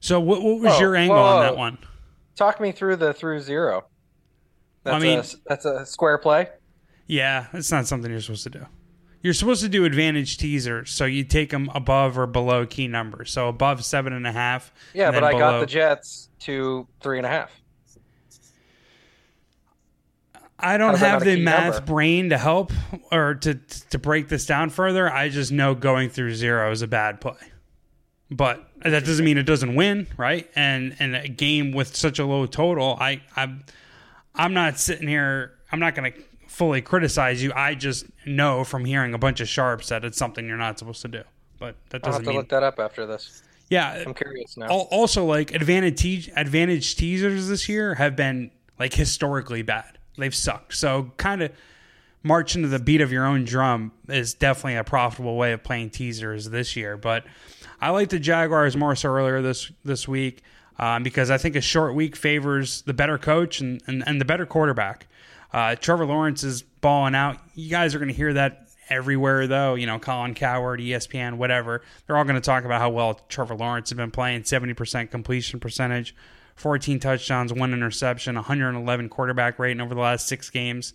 so 0.00 0.18
what 0.18 0.42
what 0.42 0.60
was 0.60 0.72
Whoa, 0.74 0.80
your 0.80 0.96
angle 0.96 1.16
whoa, 1.16 1.36
on 1.36 1.42
that 1.42 1.56
one? 1.58 1.76
Talk 2.36 2.58
me 2.58 2.72
through 2.72 2.96
the 2.96 3.12
through 3.12 3.40
zero. 3.40 3.84
Well, 4.84 4.94
I 4.94 4.98
mean- 4.98 5.18
a 5.18 5.24
that's 5.46 5.66
a 5.66 5.84
square 5.84 6.16
play. 6.16 6.48
Yeah, 7.06 7.46
it's 7.52 7.70
not 7.70 7.86
something 7.86 8.10
you're 8.10 8.20
supposed 8.20 8.44
to 8.44 8.50
do. 8.50 8.66
You're 9.22 9.34
supposed 9.34 9.62
to 9.62 9.68
do 9.68 9.84
advantage 9.84 10.38
teasers, 10.38 10.90
so 10.90 11.04
you 11.04 11.24
take 11.24 11.50
them 11.50 11.70
above 11.74 12.18
or 12.18 12.26
below 12.26 12.66
key 12.66 12.86
numbers. 12.86 13.32
So 13.32 13.48
above 13.48 13.84
seven 13.84 14.12
and 14.12 14.26
a 14.26 14.32
half. 14.32 14.72
Yeah, 14.94 15.10
but 15.10 15.24
I 15.24 15.32
got 15.32 15.60
the 15.60 15.66
Jets 15.66 16.28
to 16.40 16.86
three 17.00 17.18
and 17.18 17.26
a 17.26 17.30
half. 17.30 17.50
I 20.58 20.78
don't 20.78 20.96
have 20.98 21.22
the 21.22 21.40
math 21.40 21.74
number? 21.74 21.86
brain 21.86 22.30
to 22.30 22.38
help 22.38 22.72
or 23.12 23.34
to 23.34 23.54
to 23.90 23.98
break 23.98 24.28
this 24.28 24.46
down 24.46 24.70
further. 24.70 25.10
I 25.10 25.28
just 25.28 25.52
know 25.52 25.74
going 25.74 26.08
through 26.08 26.34
zero 26.34 26.70
is 26.70 26.82
a 26.82 26.86
bad 26.86 27.20
play. 27.20 27.34
But 28.30 28.68
that 28.82 29.04
doesn't 29.04 29.24
mean 29.24 29.38
it 29.38 29.44
doesn't 29.44 29.74
win, 29.74 30.06
right? 30.16 30.48
And 30.56 30.96
and 30.98 31.14
a 31.14 31.28
game 31.28 31.72
with 31.72 31.94
such 31.94 32.18
a 32.18 32.24
low 32.24 32.46
total, 32.46 32.96
I 32.98 33.22
I'm 33.34 33.64
I'm 34.34 34.54
not 34.54 34.78
sitting 34.78 35.08
here. 35.08 35.52
I'm 35.70 35.80
not 35.80 35.94
going 35.94 36.12
to 36.12 36.18
fully 36.56 36.80
criticize 36.80 37.42
you. 37.42 37.52
I 37.54 37.74
just 37.74 38.06
know 38.24 38.64
from 38.64 38.86
hearing 38.86 39.12
a 39.12 39.18
bunch 39.18 39.40
of 39.42 39.48
sharps 39.48 39.90
that 39.90 40.06
it's 40.06 40.16
something 40.16 40.48
you're 40.48 40.56
not 40.56 40.78
supposed 40.78 41.02
to 41.02 41.08
do. 41.08 41.22
But 41.58 41.76
that 41.90 42.00
I'll 42.02 42.12
have 42.12 42.22
doesn't 42.22 42.24
to 42.24 42.30
mean 42.30 42.38
look 42.38 42.48
that 42.48 42.62
up 42.62 42.78
after 42.78 43.04
this. 43.04 43.42
yeah. 43.68 44.02
I'm 44.06 44.14
curious 44.14 44.56
now. 44.56 44.68
Also, 44.68 45.26
like 45.26 45.52
advantage 45.52 46.00
te- 46.00 46.32
advantage 46.34 46.96
teasers 46.96 47.48
this 47.48 47.68
year 47.68 47.96
have 47.96 48.16
been 48.16 48.50
like 48.78 48.94
historically 48.94 49.60
bad. 49.60 49.98
They've 50.16 50.34
sucked. 50.34 50.74
So 50.74 51.12
kind 51.18 51.42
of 51.42 51.52
marching 52.22 52.62
to 52.62 52.68
the 52.68 52.78
beat 52.78 53.02
of 53.02 53.12
your 53.12 53.26
own 53.26 53.44
drum 53.44 53.92
is 54.08 54.32
definitely 54.32 54.76
a 54.76 54.84
profitable 54.84 55.36
way 55.36 55.52
of 55.52 55.62
playing 55.62 55.90
teasers 55.90 56.48
this 56.48 56.74
year. 56.74 56.96
But 56.96 57.24
I 57.82 57.90
like 57.90 58.08
the 58.08 58.18
Jaguars 58.18 58.78
more 58.78 58.96
so 58.96 59.10
earlier 59.10 59.42
this 59.42 59.70
this 59.84 60.08
week 60.08 60.42
um, 60.78 61.02
because 61.02 61.30
I 61.30 61.36
think 61.36 61.54
a 61.54 61.60
short 61.60 61.94
week 61.94 62.16
favors 62.16 62.80
the 62.82 62.94
better 62.94 63.18
coach 63.18 63.60
and, 63.60 63.82
and, 63.86 64.02
and 64.06 64.18
the 64.18 64.24
better 64.24 64.46
quarterback. 64.46 65.06
Uh, 65.56 65.74
Trevor 65.74 66.04
Lawrence 66.04 66.44
is 66.44 66.60
balling 66.60 67.14
out. 67.14 67.38
You 67.54 67.70
guys 67.70 67.94
are 67.94 67.98
going 67.98 68.10
to 68.10 68.14
hear 68.14 68.34
that 68.34 68.68
everywhere, 68.90 69.46
though. 69.46 69.74
You 69.74 69.86
know, 69.86 69.98
Colin 69.98 70.34
Cowherd, 70.34 70.80
ESPN, 70.80 71.38
whatever. 71.38 71.80
They're 72.06 72.18
all 72.18 72.24
going 72.24 72.34
to 72.34 72.42
talk 72.42 72.66
about 72.66 72.78
how 72.78 72.90
well 72.90 73.14
Trevor 73.30 73.54
Lawrence 73.54 73.88
has 73.88 73.96
been 73.96 74.10
playing 74.10 74.42
70% 74.42 75.10
completion 75.10 75.58
percentage, 75.58 76.14
14 76.56 77.00
touchdowns, 77.00 77.54
one 77.54 77.72
interception, 77.72 78.34
111 78.34 79.08
quarterback 79.08 79.58
rating 79.58 79.80
over 79.80 79.94
the 79.94 80.00
last 80.02 80.28
six 80.28 80.50
games. 80.50 80.92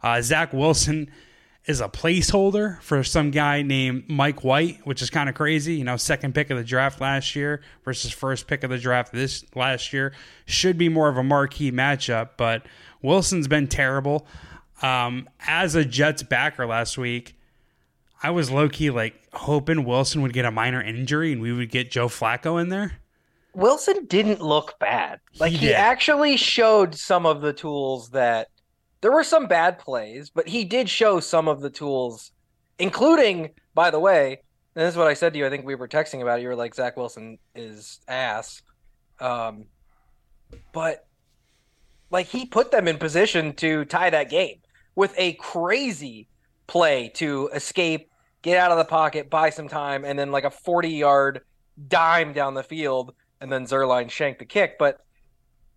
Uh, 0.00 0.22
Zach 0.22 0.52
Wilson 0.52 1.10
is 1.66 1.80
a 1.80 1.88
placeholder 1.88 2.80
for 2.80 3.02
some 3.02 3.32
guy 3.32 3.62
named 3.62 4.08
Mike 4.08 4.44
White, 4.44 4.86
which 4.86 5.02
is 5.02 5.10
kind 5.10 5.28
of 5.28 5.34
crazy. 5.34 5.74
You 5.74 5.84
know, 5.84 5.96
second 5.96 6.36
pick 6.36 6.50
of 6.50 6.56
the 6.56 6.62
draft 6.62 7.00
last 7.00 7.34
year 7.34 7.62
versus 7.84 8.12
first 8.12 8.46
pick 8.46 8.62
of 8.62 8.70
the 8.70 8.78
draft 8.78 9.12
this 9.12 9.44
last 9.56 9.92
year 9.92 10.14
should 10.46 10.78
be 10.78 10.88
more 10.88 11.08
of 11.08 11.16
a 11.16 11.24
marquee 11.24 11.72
matchup, 11.72 12.30
but 12.36 12.64
Wilson's 13.02 13.48
been 13.48 13.68
terrible. 13.68 14.26
Um, 14.82 15.28
as 15.46 15.74
a 15.74 15.84
Jets 15.84 16.22
backer 16.22 16.66
last 16.66 16.98
week, 16.98 17.36
I 18.22 18.30
was 18.30 18.50
low 18.50 18.68
key 18.68 18.90
like 18.90 19.14
hoping 19.32 19.84
Wilson 19.84 20.22
would 20.22 20.32
get 20.32 20.44
a 20.44 20.50
minor 20.50 20.82
injury 20.82 21.32
and 21.32 21.40
we 21.40 21.52
would 21.52 21.70
get 21.70 21.90
Joe 21.90 22.08
Flacco 22.08 22.60
in 22.60 22.68
there. 22.68 23.00
Wilson 23.54 24.06
didn't 24.06 24.40
look 24.40 24.78
bad. 24.78 25.20
Like 25.38 25.52
He 25.52 25.58
he, 25.58 25.74
actually 25.74 26.36
showed 26.36 26.94
some 26.94 27.26
of 27.26 27.40
the 27.40 27.52
tools 27.52 28.10
that 28.10 28.48
there 29.00 29.10
were 29.10 29.24
some 29.24 29.46
bad 29.46 29.78
plays, 29.78 30.30
but 30.30 30.48
he 30.48 30.64
did 30.64 30.88
show 30.88 31.18
some 31.20 31.48
of 31.48 31.60
the 31.60 31.70
tools, 31.70 32.32
including, 32.78 33.50
by 33.74 33.90
the 33.90 33.98
way, 33.98 34.42
and 34.78 34.86
this 34.86 34.94
is 34.94 34.96
what 34.96 35.08
I 35.08 35.14
said 35.14 35.32
to 35.32 35.40
you. 35.40 35.44
I 35.44 35.50
think 35.50 35.66
we 35.66 35.74
were 35.74 35.88
texting 35.88 36.22
about 36.22 36.38
it. 36.38 36.42
You 36.42 36.48
were 36.48 36.54
like, 36.54 36.72
Zach 36.72 36.96
Wilson 36.96 37.38
is 37.56 37.98
ass. 38.06 38.62
Um, 39.18 39.64
but 40.72 41.07
like 42.10 42.26
he 42.26 42.46
put 42.46 42.70
them 42.70 42.88
in 42.88 42.98
position 42.98 43.52
to 43.54 43.84
tie 43.84 44.10
that 44.10 44.30
game 44.30 44.56
with 44.94 45.14
a 45.16 45.34
crazy 45.34 46.28
play 46.66 47.10
to 47.14 47.48
escape, 47.54 48.10
get 48.42 48.58
out 48.58 48.70
of 48.70 48.78
the 48.78 48.84
pocket, 48.84 49.30
buy 49.30 49.50
some 49.50 49.68
time, 49.68 50.04
and 50.04 50.18
then 50.18 50.30
like 50.30 50.44
a 50.44 50.50
40 50.50 50.88
yard 50.88 51.40
dime 51.88 52.32
down 52.32 52.54
the 52.54 52.62
field, 52.62 53.14
and 53.40 53.52
then 53.52 53.66
Zuerlein 53.66 54.10
shanked 54.10 54.38
the 54.38 54.44
kick. 54.44 54.78
But 54.78 55.00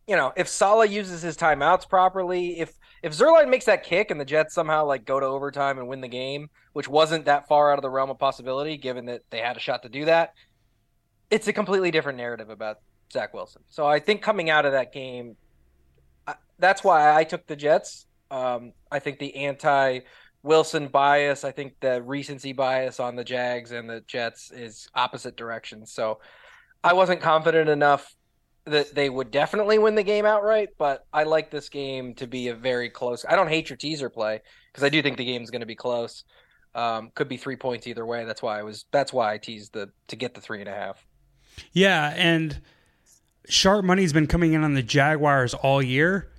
you 0.07 0.15
know, 0.15 0.33
if 0.35 0.47
Saleh 0.47 0.89
uses 0.89 1.21
his 1.21 1.37
timeouts 1.37 1.87
properly, 1.87 2.59
if 2.59 2.73
if 3.03 3.13
Zuerlein 3.13 3.49
makes 3.49 3.65
that 3.65 3.83
kick 3.83 4.11
and 4.11 4.19
the 4.19 4.25
Jets 4.25 4.53
somehow 4.53 4.85
like 4.85 5.05
go 5.05 5.19
to 5.19 5.25
overtime 5.25 5.79
and 5.79 5.87
win 5.87 6.01
the 6.01 6.07
game, 6.07 6.49
which 6.73 6.87
wasn't 6.87 7.25
that 7.25 7.47
far 7.47 7.71
out 7.71 7.77
of 7.77 7.81
the 7.81 7.89
realm 7.89 8.09
of 8.09 8.19
possibility, 8.19 8.77
given 8.77 9.05
that 9.05 9.21
they 9.29 9.39
had 9.39 9.57
a 9.57 9.59
shot 9.59 9.83
to 9.83 9.89
do 9.89 10.05
that, 10.05 10.33
it's 11.29 11.47
a 11.47 11.53
completely 11.53 11.91
different 11.91 12.17
narrative 12.17 12.49
about 12.49 12.79
Zach 13.11 13.33
Wilson. 13.33 13.61
So 13.69 13.85
I 13.85 13.99
think 13.99 14.21
coming 14.21 14.49
out 14.49 14.65
of 14.65 14.73
that 14.73 14.93
game, 14.93 15.35
that's 16.61 16.83
why 16.83 17.13
I 17.13 17.23
took 17.23 17.47
the 17.47 17.55
Jets. 17.55 18.05
Um, 18.29 18.71
I 18.91 18.99
think 18.99 19.19
the 19.19 19.35
anti 19.35 19.99
Wilson 20.43 20.87
bias, 20.87 21.43
I 21.43 21.51
think 21.51 21.73
the 21.81 22.01
recency 22.01 22.53
bias 22.53 22.99
on 22.99 23.15
the 23.15 23.23
Jags 23.23 23.71
and 23.71 23.89
the 23.89 24.01
Jets 24.07 24.51
is 24.51 24.87
opposite 24.95 25.35
directions. 25.35 25.91
So 25.91 26.19
I 26.83 26.93
wasn't 26.93 27.21
confident 27.21 27.69
enough 27.69 28.15
that 28.65 28.93
they 28.93 29.09
would 29.09 29.31
definitely 29.31 29.79
win 29.79 29.95
the 29.95 30.03
game 30.03 30.25
outright, 30.25 30.69
but 30.77 31.05
I 31.11 31.23
like 31.23 31.49
this 31.49 31.69
game 31.69 32.13
to 32.15 32.27
be 32.27 32.49
a 32.49 32.55
very 32.55 32.89
close. 32.89 33.25
I 33.27 33.35
don't 33.35 33.49
hate 33.49 33.69
your 33.69 33.77
teaser 33.77 34.09
play 34.09 34.41
because 34.71 34.83
I 34.83 34.89
do 34.89 35.01
think 35.01 35.17
the 35.17 35.25
game's 35.25 35.49
going 35.49 35.61
to 35.61 35.67
be 35.67 35.75
close. 35.75 36.23
Um, 36.73 37.11
could 37.15 37.27
be 37.27 37.37
three 37.37 37.55
points 37.55 37.87
either 37.87 38.05
way. 38.05 38.23
That's 38.23 38.41
why 38.41 38.59
I 38.59 38.63
was. 38.63 38.85
That's 38.91 39.11
why 39.11 39.33
I 39.33 39.37
teased 39.39 39.73
the 39.73 39.89
to 40.07 40.15
get 40.15 40.35
the 40.35 40.41
three 40.41 40.59
and 40.59 40.69
a 40.69 40.73
half. 40.73 41.05
Yeah, 41.73 42.13
and 42.15 42.61
sharp 43.49 43.83
money's 43.83 44.13
been 44.13 44.27
coming 44.27 44.53
in 44.53 44.63
on 44.63 44.73
the 44.73 44.83
Jaguars 44.83 45.53
all 45.53 45.81
year, 45.81 46.31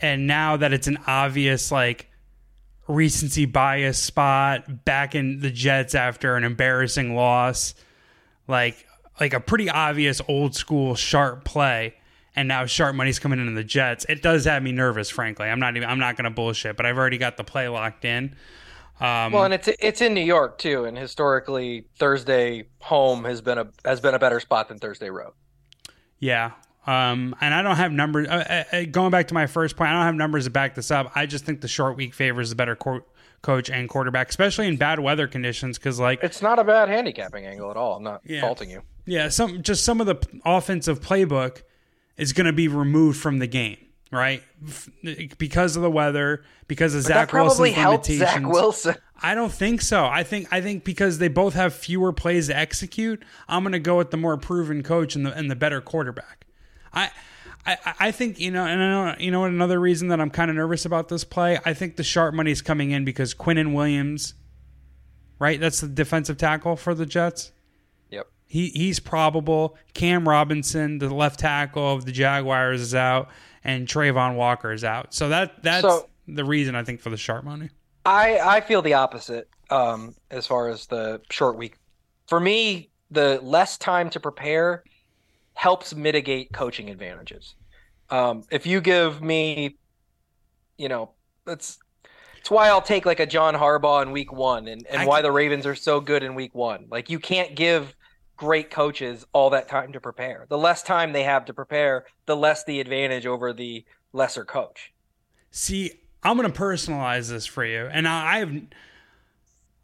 and 0.00 0.26
now 0.26 0.56
that 0.56 0.72
it's 0.72 0.86
an 0.86 0.98
obvious 1.06 1.70
like 1.72 2.10
recency 2.88 3.46
bias 3.46 3.98
spot 3.98 4.84
back 4.84 5.14
in 5.14 5.40
the 5.40 5.50
Jets 5.50 5.94
after 5.94 6.36
an 6.36 6.44
embarrassing 6.44 7.14
loss, 7.14 7.74
like 8.48 8.86
like 9.20 9.32
a 9.32 9.40
pretty 9.40 9.70
obvious 9.70 10.20
old 10.28 10.54
school 10.54 10.94
sharp 10.94 11.44
play, 11.44 11.94
and 12.34 12.48
now 12.48 12.66
sharp 12.66 12.94
money's 12.94 13.18
coming 13.18 13.40
in 13.40 13.48
on 13.48 13.54
the 13.54 13.64
Jets. 13.64 14.06
It 14.08 14.22
does 14.22 14.44
have 14.44 14.62
me 14.62 14.72
nervous, 14.72 15.10
frankly. 15.10 15.48
I'm 15.48 15.58
not 15.60 15.76
even 15.76 15.88
I'm 15.88 15.98
not 15.98 16.16
gonna 16.16 16.30
bullshit, 16.30 16.76
but 16.76 16.86
I've 16.86 16.98
already 16.98 17.18
got 17.18 17.36
the 17.36 17.44
play 17.44 17.68
locked 17.68 18.04
in. 18.04 18.36
Um, 18.98 19.32
Well, 19.32 19.44
and 19.44 19.52
it's 19.52 19.68
it's 19.68 20.00
in 20.00 20.14
New 20.14 20.24
York 20.24 20.58
too, 20.58 20.84
and 20.84 20.96
historically 20.96 21.86
Thursday 21.98 22.64
home 22.80 23.24
has 23.24 23.40
been 23.40 23.58
a 23.58 23.68
has 23.84 24.00
been 24.00 24.14
a 24.14 24.18
better 24.18 24.40
spot 24.40 24.68
than 24.68 24.78
Thursday 24.78 25.10
road. 25.10 25.32
Yeah. 26.18 26.52
Um, 26.86 27.34
and 27.40 27.52
I 27.52 27.62
don't 27.62 27.76
have 27.76 27.90
numbers. 27.92 28.28
Uh, 28.28 28.64
uh, 28.72 28.82
going 28.90 29.10
back 29.10 29.28
to 29.28 29.34
my 29.34 29.46
first 29.46 29.76
point, 29.76 29.90
I 29.90 29.94
don't 29.94 30.04
have 30.04 30.14
numbers 30.14 30.44
to 30.44 30.50
back 30.50 30.74
this 30.74 30.90
up. 30.90 31.10
I 31.14 31.26
just 31.26 31.44
think 31.44 31.60
the 31.60 31.68
short 31.68 31.96
week 31.96 32.14
favors 32.14 32.50
the 32.50 32.56
better 32.56 32.76
co- 32.76 33.04
coach 33.42 33.68
and 33.70 33.88
quarterback, 33.88 34.28
especially 34.28 34.68
in 34.68 34.76
bad 34.76 35.00
weather 35.00 35.26
conditions. 35.26 35.78
Because, 35.78 35.98
like, 35.98 36.22
It's 36.22 36.40
not 36.42 36.58
a 36.58 36.64
bad 36.64 36.88
handicapping 36.88 37.44
angle 37.44 37.70
at 37.70 37.76
all. 37.76 37.96
I'm 37.96 38.02
not 38.04 38.20
Yeah. 38.24 38.40
faulting 38.40 38.70
you. 38.70 38.82
yeah, 39.04 39.28
some 39.28 39.62
just 39.62 39.84
some 39.84 40.00
of 40.00 40.06
the 40.06 40.16
offensive 40.44 41.00
playbook 41.00 41.62
is 42.16 42.32
going 42.32 42.46
to 42.46 42.52
be 42.52 42.68
removed 42.68 43.18
from 43.20 43.38
the 43.40 43.46
game, 43.48 43.78
right? 44.12 44.42
F- 44.66 44.88
Because 45.38 45.74
of 45.76 45.82
the 45.82 45.90
weather, 45.90 46.44
because 46.68 46.94
of 46.94 47.02
That 47.04 47.08
Zach 47.30 47.32
Wilson's 47.32 47.76
limitations. 47.76 48.18
Zach 48.20 48.46
Wilson. 48.46 48.94
I 49.22 49.34
don't 49.34 49.52
think 49.52 49.80
so. 49.82 50.06
I 50.06 50.22
think 50.22 50.46
I 50.52 50.60
think 50.60 50.84
because 50.84 51.18
they 51.18 51.28
both 51.28 51.54
have 51.54 51.74
fewer 51.74 52.12
plays 52.12 52.46
to 52.48 52.56
execute, 52.56 53.24
I'm 53.48 53.62
going 53.64 53.72
to 53.72 53.78
go 53.80 53.96
with 53.96 54.10
the 54.12 54.16
more 54.16 54.36
proven 54.36 54.82
coach 54.82 55.16
and 55.16 55.26
the 55.26 55.32
and 55.32 55.50
the 55.50 55.56
better 55.56 55.80
quarterback. 55.80 56.45
I. 56.96 57.10
I, 57.68 57.78
I 57.98 58.10
think 58.12 58.38
you 58.38 58.52
know, 58.52 58.64
and 58.64 58.80
I 58.80 58.88
know 59.10 59.16
you 59.18 59.32
know 59.32 59.40
what 59.40 59.50
another 59.50 59.80
reason 59.80 60.06
that 60.08 60.20
I'm 60.20 60.30
kind 60.30 60.50
of 60.52 60.56
nervous 60.56 60.84
about 60.84 61.08
this 61.08 61.24
play. 61.24 61.58
I 61.64 61.74
think 61.74 61.96
the 61.96 62.04
sharp 62.04 62.32
money 62.32 62.52
is 62.52 62.62
coming 62.62 62.92
in 62.92 63.04
because 63.04 63.34
Quinnen 63.34 63.74
Williams, 63.74 64.34
right? 65.40 65.58
That's 65.58 65.80
the 65.80 65.88
defensive 65.88 66.36
tackle 66.38 66.76
for 66.76 66.94
the 66.94 67.06
Jets. 67.06 67.50
Yep. 68.10 68.28
He 68.46 68.68
he's 68.68 69.00
probable. 69.00 69.76
Cam 69.94 70.28
Robinson, 70.28 70.98
the 70.98 71.12
left 71.12 71.40
tackle 71.40 71.92
of 71.94 72.04
the 72.04 72.12
Jaguars, 72.12 72.80
is 72.80 72.94
out, 72.94 73.30
and 73.64 73.88
Travon 73.88 74.36
Walker 74.36 74.72
is 74.72 74.84
out. 74.84 75.12
So 75.12 75.28
that 75.30 75.60
that's 75.64 75.82
So- 75.82 76.08
the 76.28 76.44
reason 76.44 76.76
I 76.76 76.84
think 76.84 77.00
for 77.00 77.10
the 77.10 77.16
sharp 77.16 77.44
money. 77.44 77.70
I 78.04 78.38
I 78.38 78.60
feel 78.60 78.80
the 78.82 78.94
opposite 78.94 79.48
um, 79.70 80.14
as 80.30 80.46
far 80.46 80.68
as 80.68 80.86
the 80.86 81.20
short 81.30 81.56
week. 81.56 81.78
For 82.28 82.38
me, 82.38 82.90
the 83.10 83.40
less 83.42 83.76
time 83.76 84.08
to 84.10 84.20
prepare 84.20 84.84
helps 85.56 85.94
mitigate 85.94 86.52
coaching 86.52 86.90
advantages. 86.90 87.54
Um, 88.10 88.44
if 88.50 88.66
you 88.66 88.80
give 88.80 89.22
me, 89.22 89.78
you 90.76 90.88
know, 90.88 91.12
that's 91.44 91.78
it's 92.38 92.50
why 92.50 92.68
I'll 92.68 92.82
take 92.82 93.06
like 93.06 93.18
a 93.18 93.26
John 93.26 93.54
Harbaugh 93.54 94.02
in 94.02 94.12
week 94.12 94.32
one 94.32 94.68
and, 94.68 94.86
and 94.86 95.02
I 95.02 95.06
why 95.06 95.16
can- 95.16 95.24
the 95.24 95.32
Ravens 95.32 95.66
are 95.66 95.74
so 95.74 95.98
good 96.00 96.22
in 96.22 96.34
week 96.34 96.54
one. 96.54 96.86
Like 96.90 97.10
you 97.10 97.18
can't 97.18 97.56
give 97.56 97.96
great 98.36 98.70
coaches 98.70 99.26
all 99.32 99.50
that 99.50 99.66
time 99.66 99.94
to 99.94 100.00
prepare. 100.00 100.46
The 100.50 100.58
less 100.58 100.82
time 100.82 101.12
they 101.12 101.24
have 101.24 101.46
to 101.46 101.54
prepare, 101.54 102.04
the 102.26 102.36
less 102.36 102.62
the 102.64 102.78
advantage 102.80 103.24
over 103.24 103.54
the 103.54 103.84
lesser 104.12 104.44
coach. 104.44 104.92
See, 105.50 105.92
I'm 106.22 106.36
going 106.36 106.52
to 106.52 106.58
personalize 106.58 107.30
this 107.30 107.46
for 107.46 107.64
you, 107.64 107.86
and 107.86 108.06
I, 108.06 108.34
I 108.34 108.38
have. 108.40 108.52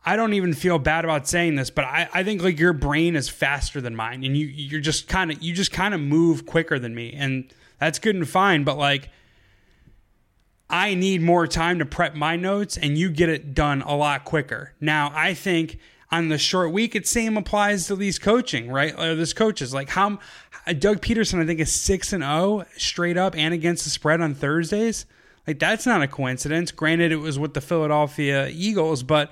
I 0.04 0.16
don't 0.16 0.35
even 0.35 0.52
feel 0.52 0.78
bad 0.78 1.04
about 1.04 1.28
saying 1.28 1.54
this, 1.54 1.71
but 1.71 1.85
I, 1.85 2.09
I 2.12 2.25
think 2.25 2.42
like 2.42 2.59
your 2.59 2.73
brain 2.73 3.14
is 3.14 3.28
faster 3.28 3.80
than 3.80 3.94
mine, 3.94 4.25
and 4.25 4.37
you 4.37 4.47
you're 4.47 4.80
just 4.80 5.06
kind 5.06 5.30
of 5.30 5.40
you 5.42 5.54
just 5.54 5.71
kind 5.71 5.94
of 5.94 6.00
move 6.00 6.44
quicker 6.44 6.78
than 6.78 6.94
me, 6.94 7.12
and 7.12 7.52
that's 7.78 7.99
good 7.99 8.16
and 8.16 8.28
fine. 8.28 8.64
But 8.64 8.76
like, 8.78 9.11
I 10.68 10.94
need 10.94 11.23
more 11.23 11.47
time 11.47 11.78
to 11.78 11.87
prep 11.87 12.14
my 12.14 12.35
notes, 12.35 12.76
and 12.76 12.99
you 12.99 13.11
get 13.11 13.28
it 13.28 13.54
done 13.54 13.82
a 13.82 13.94
lot 13.94 14.25
quicker. 14.25 14.73
Now, 14.80 15.12
I 15.14 15.35
think 15.35 15.78
on 16.11 16.28
the 16.28 16.38
short 16.38 16.73
week, 16.73 16.97
it 16.97 17.06
same 17.06 17.37
applies 17.37 17.87
to 17.87 17.97
these 17.97 18.18
coaching, 18.18 18.71
right? 18.71 18.99
Or 18.99 19.14
this 19.14 19.32
coaches 19.32 19.73
like 19.73 19.88
how 19.88 20.18
Doug 20.78 21.00
Pederson, 21.00 21.40
I 21.40 21.47
think 21.47 21.61
is 21.61 21.73
six 21.73 22.12
and 22.12 22.25
zero 22.25 22.64
straight 22.76 23.16
up 23.16 23.37
and 23.37 23.54
against 23.54 23.85
the 23.85 23.90
spread 23.90 24.21
on 24.21 24.35
Thursdays. 24.35 25.06
Like 25.47 25.59
that's 25.59 25.87
not 25.87 26.02
a 26.02 26.09
coincidence. 26.09 26.71
Granted, 26.71 27.12
it 27.12 27.16
was 27.16 27.38
with 27.38 27.54
the 27.54 27.61
Philadelphia 27.61 28.49
Eagles, 28.49 29.02
but 29.02 29.30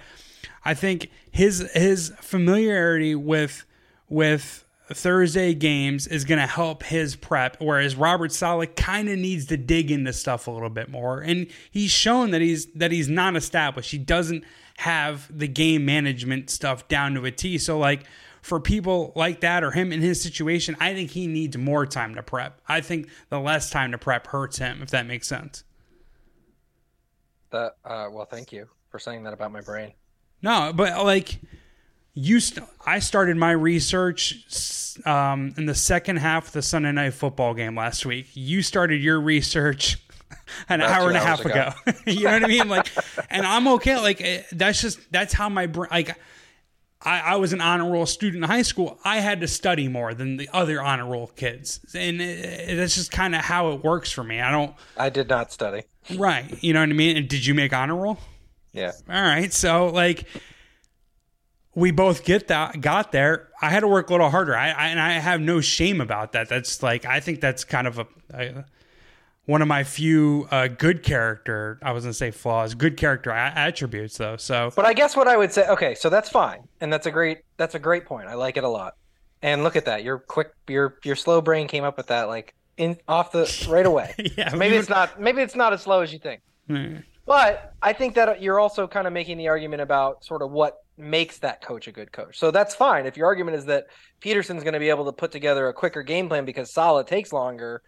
I 0.64 0.74
think 0.74 1.10
his 1.30 1.70
his 1.72 2.12
familiarity 2.20 3.14
with 3.14 3.64
with 4.08 4.64
Thursday 4.92 5.54
games 5.54 6.06
is 6.06 6.24
going 6.24 6.40
to 6.40 6.46
help 6.46 6.82
his 6.82 7.14
prep. 7.14 7.56
Whereas 7.60 7.94
Robert 7.94 8.32
Saleh 8.32 8.74
kind 8.74 9.08
of 9.08 9.18
needs 9.18 9.46
to 9.46 9.56
dig 9.56 9.90
into 9.90 10.12
stuff 10.12 10.46
a 10.46 10.50
little 10.50 10.70
bit 10.70 10.88
more, 10.88 11.20
and 11.20 11.46
he's 11.70 11.90
shown 11.90 12.30
that 12.32 12.40
he's 12.40 12.66
that 12.74 12.90
he's 12.92 13.08
not 13.08 13.36
established. 13.36 13.90
He 13.90 13.98
doesn't 13.98 14.44
have 14.78 15.26
the 15.36 15.46
game 15.46 15.84
management 15.84 16.50
stuff 16.50 16.88
down 16.88 17.14
to 17.14 17.24
a 17.24 17.30
T. 17.30 17.58
So 17.58 17.78
like 17.78 18.04
for 18.42 18.58
people 18.58 19.12
like 19.14 19.40
that 19.40 19.62
or 19.62 19.70
him 19.70 19.92
in 19.92 20.00
his 20.00 20.22
situation, 20.22 20.76
I 20.80 20.94
think 20.94 21.10
he 21.10 21.26
needs 21.26 21.56
more 21.56 21.86
time 21.86 22.14
to 22.14 22.22
prep. 22.22 22.60
I 22.66 22.80
think 22.80 23.08
the 23.28 23.38
less 23.38 23.70
time 23.70 23.92
to 23.92 23.98
prep 23.98 24.26
hurts 24.26 24.58
him, 24.58 24.82
if 24.82 24.90
that 24.90 25.06
makes 25.06 25.28
sense. 25.28 25.64
That 27.50 27.76
uh, 27.84 28.08
well, 28.10 28.24
thank 28.24 28.52
you 28.52 28.68
for 28.90 28.98
saying 28.98 29.24
that 29.24 29.32
about 29.32 29.52
my 29.52 29.60
brain. 29.60 29.92
No, 30.42 30.72
but 30.74 31.04
like 31.04 31.38
you, 32.14 32.40
st- 32.40 32.66
I 32.84 32.98
started 32.98 33.36
my 33.36 33.52
research 33.52 34.96
um, 35.06 35.54
in 35.56 35.66
the 35.66 35.74
second 35.74 36.16
half 36.16 36.48
of 36.48 36.52
the 36.52 36.62
Sunday 36.62 36.92
night 36.92 37.14
football 37.14 37.54
game 37.54 37.76
last 37.76 38.04
week. 38.06 38.28
You 38.34 38.62
started 38.62 39.02
your 39.02 39.20
research 39.20 39.98
an 40.68 40.80
hour 40.80 41.08
and 41.08 41.16
a 41.16 41.20
half 41.20 41.44
ago. 41.44 41.72
you 42.06 42.24
know 42.24 42.32
what 42.32 42.44
I 42.44 42.48
mean? 42.48 42.68
Like, 42.68 42.88
and 43.30 43.46
I'm 43.46 43.68
okay. 43.68 43.98
Like, 43.98 44.20
eh, 44.20 44.42
that's 44.52 44.80
just 44.80 44.98
that's 45.12 45.32
how 45.32 45.48
my 45.48 45.66
brain. 45.66 45.88
Like, 45.90 46.16
I, 47.02 47.20
I 47.20 47.36
was 47.36 47.52
an 47.54 47.60
honor 47.62 47.90
roll 47.90 48.04
student 48.06 48.44
in 48.44 48.50
high 48.50 48.62
school. 48.62 48.98
I 49.04 49.20
had 49.20 49.40
to 49.40 49.48
study 49.48 49.88
more 49.88 50.12
than 50.12 50.36
the 50.36 50.50
other 50.52 50.82
honor 50.82 51.06
roll 51.06 51.28
kids, 51.28 51.80
and 51.94 52.20
eh, 52.20 52.74
that's 52.74 52.94
just 52.94 53.10
kind 53.10 53.34
of 53.34 53.42
how 53.42 53.72
it 53.72 53.84
works 53.84 54.10
for 54.10 54.24
me. 54.24 54.40
I 54.40 54.50
don't. 54.50 54.74
I 54.96 55.10
did 55.10 55.28
not 55.28 55.52
study. 55.52 55.84
Right. 56.16 56.62
You 56.62 56.72
know 56.72 56.80
what 56.80 56.88
I 56.88 56.92
mean? 56.92 57.16
And 57.16 57.28
did 57.28 57.46
you 57.46 57.54
make 57.54 57.72
honor 57.72 57.96
roll? 57.96 58.18
Yeah. 58.72 58.92
All 59.08 59.22
right. 59.22 59.52
So 59.52 59.86
like 59.88 60.26
we 61.74 61.90
both 61.90 62.24
get 62.24 62.48
that 62.48 62.80
got 62.80 63.12
there. 63.12 63.48
I 63.62 63.70
had 63.70 63.80
to 63.80 63.88
work 63.88 64.10
a 64.10 64.12
little 64.12 64.30
harder. 64.30 64.56
I, 64.56 64.70
I 64.70 64.88
and 64.88 65.00
I 65.00 65.12
have 65.12 65.40
no 65.40 65.60
shame 65.60 66.00
about 66.00 66.32
that. 66.32 66.48
That's 66.48 66.82
like 66.82 67.04
I 67.04 67.20
think 67.20 67.40
that's 67.40 67.64
kind 67.64 67.86
of 67.86 67.98
a, 67.98 68.06
a 68.34 68.64
one 69.46 69.62
of 69.62 69.68
my 69.68 69.84
few 69.84 70.46
uh, 70.50 70.68
good 70.68 71.02
character. 71.02 71.78
I 71.82 71.92
was 71.92 72.04
gonna 72.04 72.14
say 72.14 72.30
flaws, 72.30 72.74
good 72.74 72.96
character 72.96 73.30
a- 73.30 73.52
attributes 73.56 74.16
though. 74.18 74.36
So 74.36 74.70
But 74.74 74.84
I 74.86 74.92
guess 74.92 75.16
what 75.16 75.28
I 75.28 75.36
would 75.36 75.52
say, 75.52 75.66
okay, 75.68 75.94
so 75.94 76.08
that's 76.10 76.28
fine, 76.28 76.68
and 76.80 76.92
that's 76.92 77.06
a 77.06 77.10
great 77.10 77.38
that's 77.56 77.74
a 77.74 77.78
great 77.80 78.04
point. 78.04 78.28
I 78.28 78.34
like 78.34 78.56
it 78.56 78.64
a 78.64 78.68
lot. 78.68 78.94
And 79.42 79.62
look 79.64 79.74
at 79.76 79.86
that, 79.86 80.04
your 80.04 80.18
quick, 80.18 80.52
your 80.68 80.98
your 81.04 81.16
slow 81.16 81.40
brain 81.40 81.66
came 81.68 81.84
up 81.84 81.96
with 81.96 82.08
that 82.08 82.28
like 82.28 82.54
in 82.76 82.98
off 83.08 83.32
the 83.32 83.66
right 83.70 83.86
away. 83.86 84.14
yeah, 84.36 84.54
maybe 84.54 84.74
we 84.74 84.78
it's 84.80 84.88
not 84.88 85.20
maybe 85.20 85.40
it's 85.40 85.54
not 85.54 85.72
as 85.72 85.82
slow 85.82 86.00
as 86.02 86.12
you 86.12 86.18
think. 86.18 86.42
would- 86.68 87.04
But 87.26 87.74
I 87.82 87.92
think 87.92 88.14
that 88.14 88.42
you're 88.42 88.58
also 88.58 88.86
kind 88.86 89.06
of 89.06 89.12
making 89.12 89.38
the 89.38 89.48
argument 89.48 89.82
about 89.82 90.24
sort 90.24 90.42
of 90.42 90.50
what 90.50 90.78
makes 90.96 91.38
that 91.38 91.62
coach 91.62 91.86
a 91.88 91.92
good 91.92 92.12
coach. 92.12 92.38
So 92.38 92.50
that's 92.50 92.74
fine. 92.74 93.06
If 93.06 93.16
your 93.16 93.26
argument 93.26 93.56
is 93.56 93.66
that 93.66 93.86
Pederson's 94.20 94.62
going 94.62 94.74
to 94.74 94.80
be 94.80 94.90
able 94.90 95.06
to 95.06 95.12
put 95.12 95.32
together 95.32 95.68
a 95.68 95.72
quicker 95.72 96.02
game 96.02 96.28
plan 96.28 96.44
because 96.44 96.72
Saleh 96.72 97.06
takes 97.06 97.32
longer, 97.32 97.82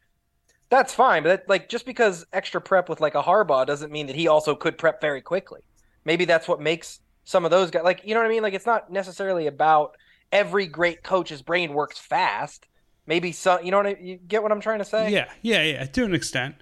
that's 0.71 0.95
fine. 0.95 1.23
But 1.23 1.29
that, 1.29 1.49
like 1.49 1.69
just 1.69 1.85
because 1.85 2.25
extra 2.33 2.61
prep 2.61 2.89
with 2.89 3.01
like 3.01 3.15
a 3.15 3.23
Harbaugh 3.23 3.67
doesn't 3.67 3.93
mean 3.93 4.07
that 4.07 4.17
he 4.17 4.29
also 4.29 4.55
could 4.55 4.79
prep 4.79 5.01
very 5.01 5.21
quickly. 5.21 5.61
Maybe 6.05 6.25
that's 6.25 6.49
what 6.49 6.61
makes 6.61 7.01
some 7.25 7.45
of 7.45 7.51
those 7.51 7.71
guys 7.71 7.85
like 7.85 8.03
you 8.05 8.15
know 8.15 8.21
what 8.21 8.27
I 8.27 8.31
mean. 8.31 8.43
Like 8.43 8.55
it's 8.55 8.67
not 8.67 8.91
necessarily 8.91 9.47
about 9.47 9.97
every 10.33 10.67
great 10.67 11.03
coach's 11.03 11.43
brain 11.43 11.75
works 11.75 11.99
fast. 11.99 12.67
Maybe 13.07 13.33
some, 13.33 13.65
you 13.65 13.71
know 13.71 13.79
what 13.79 13.87
I, 13.87 13.97
you 14.01 14.17
get 14.17 14.43
what 14.43 14.53
I'm 14.53 14.61
trying 14.61 14.79
to 14.79 14.85
say? 14.85 15.13
yeah, 15.13 15.31
yeah, 15.43 15.63
yeah, 15.63 15.85
to 15.85 16.05
an 16.05 16.15
extent. 16.15 16.55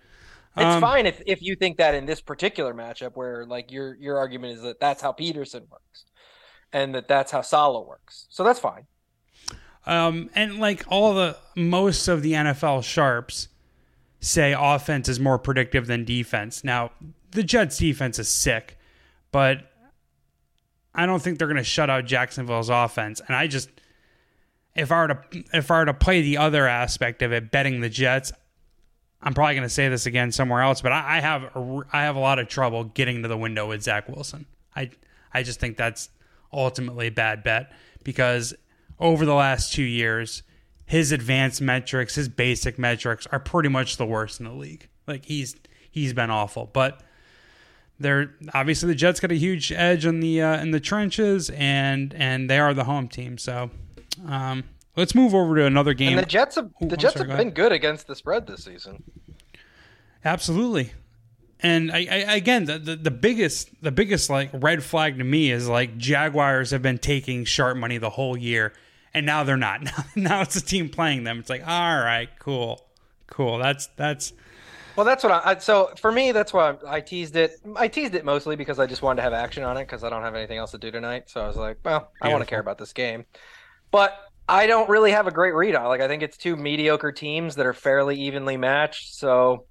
It's 0.61 0.75
Um, 0.75 0.81
fine 0.81 1.07
if, 1.07 1.23
if 1.27 1.43
you 1.43 1.57
think 1.57 1.79
that 1.79 1.95
in 1.95 2.07
this 2.07 2.21
particular 2.21 2.75
matchup, 2.75 3.13
where 3.15 3.47
like 3.47 3.71
your 3.71 3.95
your 3.97 4.19
argument 4.19 4.57
is 4.57 4.63
that 4.63 4.81
that's 4.81 5.01
how 5.03 5.13
Pederson 5.13 5.69
works, 5.71 6.05
and 6.73 6.95
that 6.95 7.09
that's 7.09 7.33
how 7.33 7.41
Saleh 7.41 7.87
works. 7.87 8.27
So 8.31 8.45
that's 8.45 8.61
fine. 8.61 8.87
Um, 9.87 10.29
and 10.35 10.59
like 10.59 10.85
all 10.89 11.15
the 11.15 11.37
most 11.57 12.07
of 12.09 12.23
the 12.23 12.33
NFL 12.33 12.85
sharps 12.85 13.49
say 14.21 14.55
offense 14.57 15.09
is 15.09 15.19
more 15.19 15.39
predictive 15.39 15.87
than 15.87 16.05
defense. 16.05 16.63
Now, 16.63 16.91
the 17.31 17.43
Jets 17.43 17.79
defense 17.79 18.19
is 18.19 18.29
sick, 18.29 18.77
but 19.33 19.71
I 20.95 21.07
don't 21.07 21.23
think 21.23 21.39
they're 21.39 21.49
going 21.49 21.57
to 21.57 21.65
shut 21.65 21.89
out 21.89 22.05
Jacksonville's 22.05 22.69
offense. 22.69 23.23
And 23.27 23.35
I 23.35 23.47
just 23.47 23.71
if 24.77 24.93
I 24.93 25.01
were 25.03 25.09
to 25.09 25.45
if 25.53 25.71
I 25.71 25.79
were 25.79 25.85
to 25.87 25.95
play 25.95 26.21
the 26.21 26.37
other 26.37 26.67
aspect 26.67 27.23
of 27.23 27.33
it, 27.33 27.51
betting 27.51 27.81
the 27.81 27.89
Jets, 27.89 28.33
I'm 29.23 29.35
probably 29.35 29.55
going 29.55 29.69
to 29.69 29.75
say 29.75 29.89
this 29.89 30.07
again 30.07 30.33
somewhere 30.33 30.63
else, 30.63 30.81
but 30.81 30.93
I, 30.93 31.19
I 31.19 31.21
have 31.21 31.43
a, 31.43 31.81
I 31.93 32.03
have 32.03 32.17
a 32.17 32.21
lot 32.21 32.39
of 32.39 32.49
trouble 32.49 32.85
getting 32.85 33.23
to 33.23 33.29
the 33.29 33.37
window 33.37 33.69
with 33.69 33.83
Zach 33.83 34.09
Wilson. 34.09 34.47
I 34.75 34.91
I 35.33 35.43
just 35.43 35.61
think 35.61 35.77
that's 35.77 36.09
ultimately 36.53 37.09
a 37.09 37.11
bad 37.13 37.43
bet 37.43 37.73
because 38.03 38.55
over 38.99 39.25
the 39.25 39.35
last 39.35 39.73
two 39.73 39.83
years, 39.83 40.43
his 40.87 41.13
advanced 41.13 41.61
metrics, 41.61 42.15
his 42.15 42.29
basic 42.29 42.79
metrics 42.79 43.27
are 43.29 43.39
pretty 43.39 43.69
much 43.69 43.97
the 43.97 44.07
worst 44.07 44.41
in 44.41 44.47
the 44.47 44.53
league. 44.53 44.89
Like 45.07 45.25
he's 45.25 45.57
he's 45.91 46.13
been 46.13 46.31
awful, 46.31 46.71
but 46.73 47.03
they're 47.99 48.35
obviously 48.55 48.89
the 48.89 48.95
Jets 48.95 49.21
got 49.21 49.31
a 49.31 49.37
huge 49.37 49.71
edge 49.71 50.07
in 50.07 50.21
the 50.21 50.43
uh, 50.43 50.61
in 50.61 50.71
the 50.71 50.81
trenches, 50.81 51.51
and 51.51 52.15
and 52.15 52.49
they 52.49 52.59
are 52.59 52.73
the 52.73 52.85
home 52.85 53.09
team. 53.09 53.39
So 53.39 53.71
um, 54.27 54.65
let's 54.97 55.15
move 55.15 55.35
over 55.35 55.57
to 55.57 55.65
another 55.65 55.95
game. 55.95 56.11
And 56.11 56.19
the 56.19 56.27
Jets 56.27 56.57
have 56.57 56.71
Ooh, 56.83 56.89
the 56.89 56.97
Jets 56.97 57.15
sorry, 57.15 57.27
go 57.27 57.33
have 57.33 57.39
been 57.39 57.51
good 57.51 57.73
against 57.73 58.07
the 58.07 58.15
spread 58.17 58.47
this 58.47 58.65
season. 58.65 59.03
Absolutely. 60.25 60.93
And 61.63 61.91
I, 61.93 61.99
I 61.99 62.37
again 62.37 62.65
the, 62.65 62.79
the 62.79 62.97
the 62.97 63.11
biggest 63.11 63.71
the 63.83 63.93
biggest 63.93 64.31
like 64.31 64.51
red 64.55 64.83
flag 64.83 65.19
to 65.19 65.25
me 65.25 65.51
is 65.51 65.69
like 65.69 65.99
Jaguars 65.99 66.71
have 66.71 66.81
been 66.83 66.99
taking 66.99 67.45
sharp 67.45 67.77
money 67.77 67.99
the 67.99 68.11
whole 68.11 68.37
year 68.37 68.73
and 69.13 69.27
now 69.27 69.45
they're 69.45 69.57
not. 69.57 69.83
Now, 69.85 70.05
now 70.17 70.41
it's 70.43 70.57
a 70.57 70.65
team 70.65 70.89
playing 70.89 71.25
them. 71.25 71.39
It's 71.39 71.51
like, 71.51 71.67
all 71.67 71.99
right, 71.99 72.29
cool. 72.39 72.87
Cool. 73.27 73.59
That's 73.59 73.89
that's 73.97 74.33
Well, 74.97 75.05
that's 75.05 75.23
what 75.23 75.33
I. 75.33 75.53
I- 75.53 75.59
So 75.59 75.93
for 76.01 76.11
me, 76.11 76.33
that's 76.33 76.53
why 76.53 76.77
I 76.87 77.01
teased 77.01 77.37
it. 77.37 77.61
I 77.77 77.89
teased 77.89 78.15
it 78.15 78.25
mostly 78.25 78.57
because 78.57 78.79
I 78.79 78.87
just 78.87 79.03
wanted 79.03 79.17
to 79.17 79.23
have 79.23 79.33
action 79.33 79.63
on 79.63 79.77
it 79.77 79.83
because 79.85 80.03
I 80.03 80.11
don't 80.11 80.23
have 80.23 80.35
anything 80.35 80.59
else 80.59 80.71
to 80.73 80.79
do 80.79 80.91
tonight. 80.91 81.29
So 81.29 81.43
I 81.43 81.47
was 81.47 81.57
like, 81.57 81.79
well, 81.85 82.11
I 82.23 82.29
want 82.29 82.41
to 82.43 82.47
care 82.47 82.61
about 82.61 82.79
this 82.79 82.93
game, 82.93 83.25
but 83.91 84.30
I 84.51 84.67
don't 84.67 84.89
really 84.89 85.13
have 85.13 85.27
a 85.27 85.31
great 85.31 85.55
read 85.55 85.77
on. 85.77 85.87
Like 85.87 86.01
I 86.01 86.09
think 86.09 86.23
it's 86.23 86.37
two 86.37 86.57
mediocre 86.57 87.13
teams 87.13 87.55
that 87.55 87.67
are 87.67 87.73
fairly 87.73 88.17
evenly 88.17 88.57
matched. 88.57 89.15
So, 89.15 89.67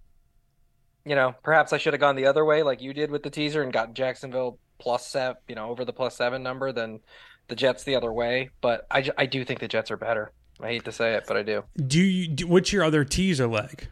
you 1.05 1.15
know, 1.15 1.35
perhaps 1.43 1.73
I 1.73 1.77
should 1.77 1.93
have 1.93 1.99
gone 1.99 2.15
the 2.15 2.27
other 2.27 2.45
way, 2.45 2.63
like 2.63 2.81
you 2.81 2.93
did 2.93 3.11
with 3.11 3.23
the 3.23 3.29
teaser, 3.29 3.61
and 3.61 3.73
got 3.73 3.93
Jacksonville 3.93 4.57
plus 4.79 5.05
seven, 5.05 5.37
you 5.47 5.55
know, 5.55 5.69
over 5.69 5.83
the 5.83 5.91
plus 5.91 6.15
seven 6.15 6.41
number 6.41 6.71
than 6.71 7.01
the 7.49 7.55
Jets 7.55 7.83
the 7.83 7.95
other 7.95 8.13
way. 8.13 8.51
But 8.61 8.87
I, 8.89 9.09
I 9.17 9.25
do 9.25 9.43
think 9.43 9.59
the 9.59 9.67
Jets 9.67 9.91
are 9.91 9.97
better. 9.97 10.31
I 10.61 10.67
hate 10.67 10.85
to 10.85 10.91
say 10.91 11.13
it, 11.13 11.25
but 11.27 11.35
I 11.37 11.43
do. 11.43 11.63
do 11.87 11.99
you 11.99 12.27
do, 12.27 12.47
what's 12.47 12.71
your 12.71 12.83
other 12.83 13.03
teaser 13.03 13.47
leg? 13.47 13.89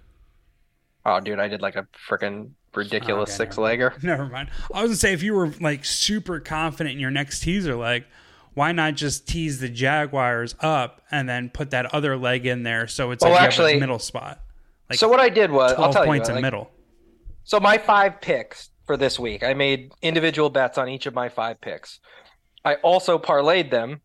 Oh, 1.05 1.19
dude, 1.19 1.39
I 1.39 1.47
did 1.47 1.61
like 1.61 1.75
a 1.75 1.87
freaking 2.09 2.51
ridiculous 2.75 3.29
Okay, 3.29 3.37
six 3.37 3.55
legger. 3.57 4.01
Never 4.03 4.25
mind. 4.25 4.49
I 4.73 4.81
was 4.81 4.91
gonna 4.91 4.95
say 4.97 5.13
if 5.13 5.23
you 5.23 5.33
were 5.33 5.51
like 5.59 5.85
super 5.85 6.39
confident 6.39 6.93
in 6.93 6.99
your 6.99 7.11
next 7.11 7.41
teaser 7.41 7.75
leg, 7.75 8.05
why 8.57 8.71
not 8.71 8.95
just 8.95 9.27
tease 9.27 9.59
the 9.59 9.69
Jaguars 9.69 10.55
up 10.61 11.03
and 11.11 11.29
then 11.29 11.47
put 11.47 11.69
that 11.69 11.93
other 11.93 12.17
leg 12.17 12.47
in 12.47 12.63
there 12.63 12.87
so 12.87 13.11
it's 13.11 13.23
Well, 13.23 13.33
like 13.33 13.41
actually- 13.43 13.77
a 13.77 13.79
middle 13.79 13.99
spot. 13.99 14.39
Like 14.89 14.97
so 14.97 15.07
what 15.07 15.19
I 15.19 15.29
did 15.29 15.51
was, 15.51 15.73
I'll 15.73 15.93
tell 15.93 16.05
points 16.05 16.27
you, 16.27 16.31
in 16.31 16.35
like, 16.37 16.41
middle. 16.41 16.71
So 17.43 17.59
my 17.59 17.77
five 17.77 18.19
picks 18.19 18.71
for 18.87 18.97
this 18.97 19.19
week, 19.19 19.43
I 19.43 19.53
made 19.53 19.91
individual 20.01 20.49
bets 20.49 20.79
on 20.79 20.89
each 20.89 21.05
of 21.05 21.13
my 21.13 21.29
five 21.29 21.61
picks. 21.61 21.99
I 22.65 22.75
also 22.75 23.19
parlayed 23.19 23.69
them 23.69 24.01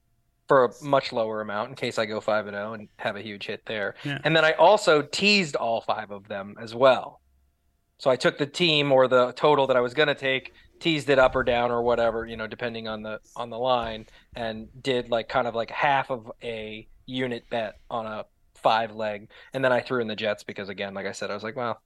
for 0.49 0.65
a 0.67 0.85
much 0.85 1.13
lower 1.15 1.41
amount 1.41 1.71
in 1.71 1.75
case 1.77 1.99
I 1.99 2.05
go 2.05 2.21
five 2.21 2.47
and 2.47 2.55
zero 2.55 2.75
and 2.75 2.89
have 2.97 3.17
a 3.17 3.23
huge 3.23 3.47
hit 3.47 3.65
there. 3.65 3.95
Yeah. 4.05 4.19
And 4.23 4.37
then 4.37 4.45
I 4.45 4.53
also 4.53 5.01
teased 5.01 5.57
all 5.57 5.81
five 5.81 6.11
of 6.11 6.29
them 6.29 6.57
as 6.61 6.75
well. 6.75 7.23
So 7.97 8.11
I 8.11 8.17
took 8.17 8.37
the 8.37 8.47
team 8.47 8.93
or 8.93 9.09
the 9.09 9.33
total 9.33 9.67
that 9.69 9.77
I 9.79 9.81
was 9.81 9.95
going 9.95 10.09
to 10.09 10.15
take, 10.15 10.53
teased 10.83 11.09
it 11.09 11.19
up 11.19 11.37
or 11.37 11.45
down 11.45 11.71
or 11.71 11.83
whatever, 11.83 12.27
you 12.27 12.37
know, 12.37 12.49
depending 12.49 12.89
on 12.89 13.03
the 13.03 13.21
on 13.37 13.51
the 13.51 13.59
line, 13.59 14.07
and 14.35 14.69
did 14.83 15.11
like 15.11 15.29
kind 15.29 15.47
of 15.47 15.55
like 15.55 15.71
half 15.71 16.11
of 16.11 16.31
a 16.43 16.87
unit 17.07 17.49
bet 17.51 17.77
on 17.89 18.05
a 18.05 18.25
five 18.57 18.95
leg, 18.95 19.29
and 19.55 19.65
then 19.65 19.73
I 19.73 19.81
threw 19.81 20.01
in 20.01 20.09
the 20.09 20.17
Jets 20.17 20.43
because 20.43 20.69
again, 20.69 20.93
like 20.93 21.07
I 21.07 21.13
said, 21.13 21.31
I 21.31 21.35
was 21.35 21.45
like, 21.45 21.57
well, 21.57 21.81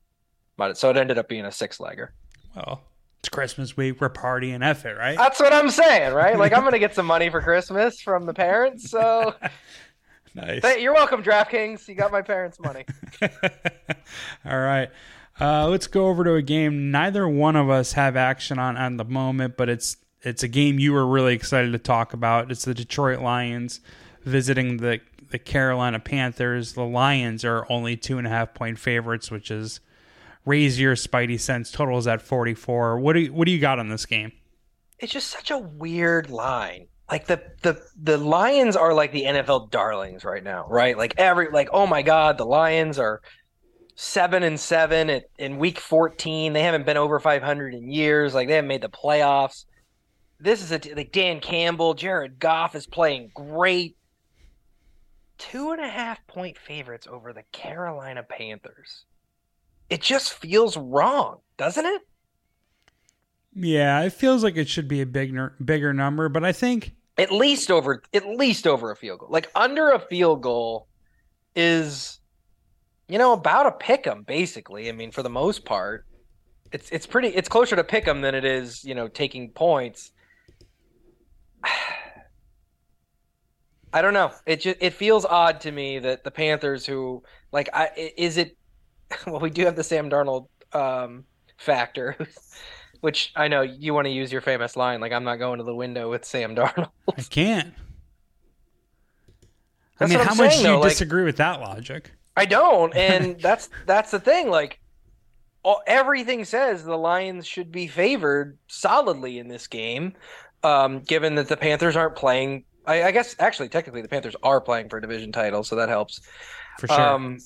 but 0.57 0.79
so 0.79 0.91
it 0.91 0.97
ended 0.97 1.19
up 1.19 1.29
being 1.29 1.45
a 1.45 1.53
six 1.53 1.79
legger. 1.79 2.09
Well, 2.55 2.83
it's 3.21 3.29
Christmas 3.29 3.77
week. 3.77 4.01
We're 4.01 4.09
partying 4.09 4.65
F 4.65 4.87
it, 4.87 4.97
right? 4.97 5.19
That's 5.19 5.41
what 5.41 5.53
I'm 5.53 5.71
saying, 5.71 6.15
right? 6.15 6.39
Like 6.39 6.55
I'm 6.55 6.65
gonna 6.65 6.79
get 6.79 6.95
some 6.95 7.07
money 7.07 7.29
for 7.29 7.43
Christmas 7.43 8.01
from 8.01 8.25
the 8.25 8.35
parents, 8.35 8.91
so 8.91 9.35
nice. 10.35 10.63
Hey, 10.63 10.83
you're 10.83 10.95
welcome, 10.95 11.23
DraftKings. 11.23 11.87
You 11.87 11.95
got 11.95 12.13
my 12.13 12.23
parents' 12.23 12.59
money. 12.59 12.87
All 14.47 14.59
right. 14.59 14.89
Uh, 15.39 15.69
let's 15.69 15.87
go 15.87 16.07
over 16.07 16.25
to 16.25 16.35
a 16.35 16.43
game 16.43 16.91
neither 16.91 17.29
one 17.29 17.57
of 17.57 17.69
us 17.69 17.93
have 17.93 18.17
action 18.17 18.59
on 18.59 18.77
at 18.77 18.97
the 18.97 19.05
moment, 19.05 19.57
but 19.57 19.69
it's 19.69 19.99
it's 20.23 20.43
a 20.43 20.49
game 20.49 20.79
you 20.79 20.93
were 20.93 21.07
really 21.07 21.35
excited 21.35 21.73
to 21.73 21.79
talk 21.79 22.13
about. 22.13 22.51
It's 22.51 22.65
the 22.65 22.75
Detroit 22.75 23.21
Lions 23.21 23.81
visiting 24.25 24.79
the 24.79 25.01
the 25.31 25.39
Carolina 25.39 26.01
Panthers. 26.01 26.73
The 26.73 26.85
Lions 26.85 27.45
are 27.45 27.71
only 27.71 27.97
two 27.97 28.19
and 28.19 28.27
a 28.27 28.31
half 28.31 28.55
point 28.55 28.79
favorites, 28.79 29.31
which 29.31 29.51
is 29.51 29.81
raise 30.45 30.81
your 30.81 30.95
Spidey 30.95 31.39
sense. 31.39 31.71
Total 31.71 31.99
is 31.99 32.07
at 32.07 32.23
forty 32.23 32.55
four. 32.55 32.99
What 32.99 33.13
do 33.13 33.21
you, 33.21 33.33
what 33.33 33.45
do 33.45 33.53
you 33.53 33.61
got 33.61 33.79
on 33.79 33.89
this 33.89 34.07
game? 34.07 34.33
It's 34.99 35.13
just 35.13 35.29
such 35.31 35.51
a 35.51 35.59
weird 35.59 36.31
line. 36.31 36.89
Like 37.11 37.27
the 37.27 37.43
the 37.63 37.81
the 38.01 38.17
Lions 38.17 38.75
are 38.75 38.95
like 38.95 39.13
the 39.13 39.25
NFL 39.25 39.71
darlings 39.71 40.25
right 40.25 40.43
now, 40.43 40.67
right? 40.69 40.97
Like 40.97 41.15
every 41.19 41.51
like 41.51 41.69
oh 41.73 41.87
my 41.87 42.01
god, 42.01 42.39
the 42.39 42.47
Lions 42.47 42.99
are 42.99 43.21
seven 43.97 44.43
and 44.43 44.61
seven 44.61 45.11
at, 45.11 45.25
in 45.39 45.59
week 45.59 45.81
14 45.81 46.53
they 46.53 46.63
haven't 46.63 46.87
been 46.87 46.99
over 46.99 47.19
500 47.19 47.75
in 47.75 47.91
years. 47.91 48.35
Like 48.35 48.47
they 48.47 48.55
haven't 48.55 48.69
made 48.69 48.83
the 48.83 48.89
playoffs. 48.89 49.65
This 50.39 50.63
is 50.63 50.71
a 50.71 50.95
like 50.95 51.13
dan 51.13 51.41
campbell 51.41 51.95
jared 51.95 52.39
goff 52.39 52.75
is 52.75 52.87
playing 52.87 53.33
great. 53.35 53.97
Two 55.39 55.73
and 55.73 55.81
a 55.81 55.89
half 55.89 56.25
point 56.27 56.57
favorites 56.59 57.07
over 57.11 57.33
the 57.33 57.43
carolina 57.53 58.23
panthers. 58.23 59.05
It 59.91 60.03
just 60.03 60.33
feels 60.33 60.77
wrong 60.77 61.39
doesn't 61.57 61.87
it? 61.87 62.03
Yeah, 63.55 64.03
it 64.03 64.13
feels 64.13 64.45
like 64.45 64.57
it 64.57 64.69
should 64.69 64.89
be 64.89 65.01
a 65.01 65.07
bigger 65.07 65.55
bigger 65.65 65.95
number, 65.95 66.29
but 66.29 66.45
I 66.45 66.53
think 66.53 66.95
at 67.17 67.33
least 67.33 67.71
over 67.71 68.03
at 68.13 68.27
least 68.27 68.67
over 68.67 68.91
a 68.91 68.97
field 68.97 69.21
goal. 69.21 69.31
Like 69.31 69.51
under 69.55 69.91
a 69.91 69.99
field 69.99 70.43
goal 70.43 70.87
is 71.55 72.21
you 73.09 73.19
know, 73.19 73.33
about 73.33 73.67
a 73.67 73.73
pick 73.73 74.07
'em, 74.07 74.23
basically. 74.23 74.89
I 74.89 74.93
mean, 74.93 75.11
for 75.13 75.23
the 75.23 75.31
most 75.31 75.65
part, 75.65 76.05
it's 76.73 76.91
it's 76.91 77.07
pretty 77.07 77.29
it's 77.29 77.49
closer 77.49 77.77
to 77.77 77.85
pick 77.85 78.07
'em 78.09 78.21
than 78.21 78.35
it 78.35 78.45
is, 78.45 78.85
you 78.85 78.95
know, 78.95 79.09
taking 79.09 79.51
points. 79.51 80.11
I 83.93 84.03
don't 84.03 84.13
know. 84.15 84.33
It 84.47 84.61
just 84.61 84.77
it 84.81 84.93
feels 84.93 85.25
odd 85.25 85.61
to 85.63 85.73
me 85.73 85.99
that 86.01 86.25
the 86.25 86.31
Panthers, 86.31 86.85
who 86.85 87.23
like, 87.53 87.69
I 87.73 88.13
is 88.17 88.37
it? 88.37 88.57
Well, 89.27 89.39
we 89.41 89.51
do 89.51 89.65
have 89.65 89.77
the 89.77 89.85
Sam 89.85 90.11
Darnold 90.11 90.49
um, 90.73 91.25
factor, 91.59 92.17
which 93.03 93.33
I 93.37 93.47
know 93.47 93.63
you 93.63 93.95
want 93.95 94.07
to 94.07 94.11
use 94.11 94.33
your 94.33 94.41
famous 94.41 94.75
line, 94.77 95.01
like 95.01 95.13
I'm 95.13 95.23
not 95.23 95.37
going 95.37 95.59
to 95.59 95.65
the 95.65 95.75
window 95.75 96.11
with 96.11 96.25
Sam 96.25 96.57
Darnold. 96.57 96.91
I 97.17 97.23
can't. 97.23 97.73
That's 99.99 100.13
I 100.13 100.17
mean, 100.17 100.27
how 100.27 100.35
much 100.35 100.55
do 100.55 100.59
you 100.59 100.63
though, 100.65 100.81
like- 100.81 100.91
disagree 100.91 101.23
with 101.23 101.37
that 101.37 101.61
logic? 101.61 102.11
I 102.37 102.45
don't, 102.45 102.95
and 102.95 103.41
that's 103.41 103.71
that's 103.87 104.11
the 104.11 104.21
thing. 104.21 104.51
Like, 104.51 104.81
all, 105.63 105.83
everything 105.87 106.45
says 106.45 106.85
the 106.85 106.97
Lions 106.97 107.47
should 107.47 107.73
be 107.73 107.87
favored 107.87 108.59
solidly 108.69 109.39
in 109.39 109.49
this 109.49 109.67
game, 109.67 110.15
um, 110.63 111.01
given 111.01 111.35
that 111.37 111.49
the 111.49 111.57
Panthers 111.57 111.97
aren't 111.97 112.17
playing. 112.17 112.65
I, 112.87 113.05
I 113.05 113.11
guess 113.11 113.35
actually, 113.39 113.69
technically, 113.69 114.03
the 114.03 114.09
Panthers 114.09 114.37
are 114.43 114.61
playing 114.61 114.89
for 114.89 114.99
a 114.99 115.03
division 115.03 115.33
title, 115.33 115.65
so 115.65 115.77
that 115.77 115.89
helps. 115.89 116.21
For 116.79 116.89
sure. 116.89 117.01
Um, 117.01 117.39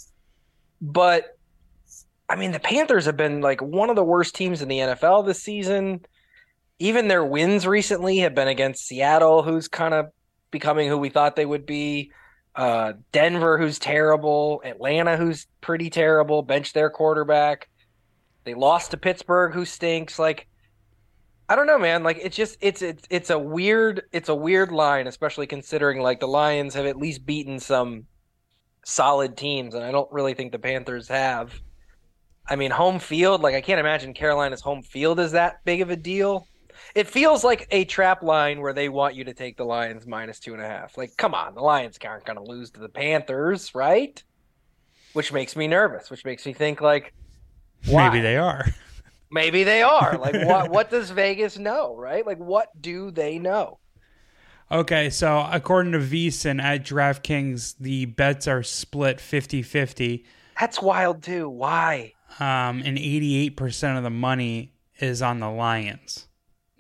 but 0.81 1.37
I 2.29 2.37
mean, 2.37 2.53
the 2.53 2.61
Panthers 2.61 3.07
have 3.07 3.17
been 3.17 3.41
like 3.41 3.61
one 3.61 3.91
of 3.91 3.97
the 3.97 4.05
worst 4.05 4.35
teams 4.35 4.63
in 4.63 4.69
the 4.69 4.79
NFL 4.79 5.27
this 5.27 5.43
season. 5.43 6.05
Even 6.79 7.09
their 7.09 7.25
wins 7.25 7.67
recently 7.67 8.19
have 8.19 8.35
been 8.35 8.49
against 8.49 8.87
Seattle, 8.87 9.43
who's 9.43 9.69
kind 9.69 9.93
of 9.93 10.07
becoming 10.51 10.89
who 10.89 10.97
we 10.97 11.11
thought 11.11 11.37
they 11.37 11.45
would 11.45 11.67
be. 11.67 12.13
Uh, 12.61 12.93
Denver, 13.11 13.57
who's 13.57 13.79
terrible. 13.79 14.61
Atlanta, 14.67 15.17
who's 15.17 15.47
pretty 15.63 15.89
terrible. 15.89 16.43
Bench 16.43 16.75
their 16.75 16.91
quarterback. 16.91 17.71
They 18.45 18.53
lost 18.53 18.91
to 18.91 18.99
Pittsburgh, 18.99 19.55
who 19.55 19.65
stinks. 19.65 20.19
Like, 20.19 20.47
I 21.49 21.57
don't 21.57 21.67
know, 21.67 21.79
man. 21.79 22.03
Like, 22.03 22.19
it's 22.21 22.37
just 22.37 22.59
it's 22.61 22.83
it's 22.83 23.03
it's 23.09 23.31
a 23.31 23.39
weird 23.39 24.03
it's 24.13 24.29
a 24.29 24.35
weird 24.35 24.73
line, 24.73 25.07
especially 25.07 25.47
considering 25.47 26.03
like 26.03 26.21
the 26.21 26.29
Lions 26.29 26.75
have 26.75 26.85
at 26.85 26.99
least 26.99 27.25
beaten 27.25 27.59
some 27.61 28.05
solid 28.85 29.39
teams, 29.39 29.75
and 29.75 29.83
I 29.83 29.91
don't 29.91 30.13
really 30.13 30.35
think 30.35 30.53
the 30.53 30.59
Panthers 30.59 31.09
have. 31.09 31.59
I 32.47 32.57
mean, 32.57 32.73
home 32.73 32.99
field, 32.99 33.41
like 33.41 33.55
I 33.55 33.63
can't 33.63 33.81
imagine 33.81 34.13
Carolina's 34.13 34.61
home 34.61 34.83
field 34.83 35.19
is 35.19 35.33
that 35.33 35.65
big 35.65 35.81
of 35.81 35.89
a 35.89 35.97
deal. 35.97 36.47
It 36.95 37.09
feels 37.09 37.45
like 37.45 37.69
a 37.71 37.85
trap 37.85 38.23
line 38.23 38.61
where 38.61 38.73
they 38.73 38.89
want 38.89 39.15
you 39.15 39.25
to 39.25 39.35
take 39.35 39.57
the 39.57 39.65
Lions 39.65 40.07
minus 40.07 40.41
two 40.41 40.53
and 40.55 40.63
a 40.63 40.67
half. 40.67 40.99
Like, 40.99 41.17
come 41.17 41.35
on, 41.35 41.55
the 41.55 41.61
Lions 41.61 41.99
aren't 42.05 42.25
going 42.25 42.37
to 42.37 42.43
lose 42.43 42.71
to 42.73 42.81
the 42.81 42.89
Panthers, 42.89 43.75
right? 43.75 44.23
Which 45.13 45.33
makes 45.33 45.57
me 45.57 45.69
nervous. 45.69 46.11
Which 46.11 46.25
makes 46.25 46.45
me 46.47 46.53
think 46.53 46.81
like, 46.81 47.13
why? 47.87 48.09
Maybe 48.09 48.21
they 48.21 48.37
are. 48.37 48.67
maybe 49.31 49.65
they 49.65 49.83
are. 49.83 50.19
Like, 50.19 50.35
what? 50.47 50.71
What 50.71 50.91
does 50.91 51.11
Vegas 51.11 51.59
know, 51.59 51.97
right? 51.97 52.27
Like, 52.27 52.39
what 52.39 52.69
do 52.81 53.11
they 53.11 53.39
know? 53.39 53.79
Okay, 54.73 55.11
so 55.11 55.49
according 55.51 55.93
to 55.93 55.99
VSiN 55.99 56.63
at 56.63 56.85
DraftKings, 56.85 57.75
the 57.81 58.05
bets 58.05 58.47
are 58.47 58.63
split 58.63 59.19
50-50. 59.19 60.25
That's 60.61 60.81
wild 60.81 61.25
too. 61.25 61.49
Why? 61.49 62.13
Um, 62.39 62.83
and 62.85 62.97
88% 62.97 63.97
of 63.97 64.05
the 64.05 64.11
money 64.11 64.73
is 65.01 65.23
on 65.23 65.41
the 65.41 65.51
Lions. 65.51 66.29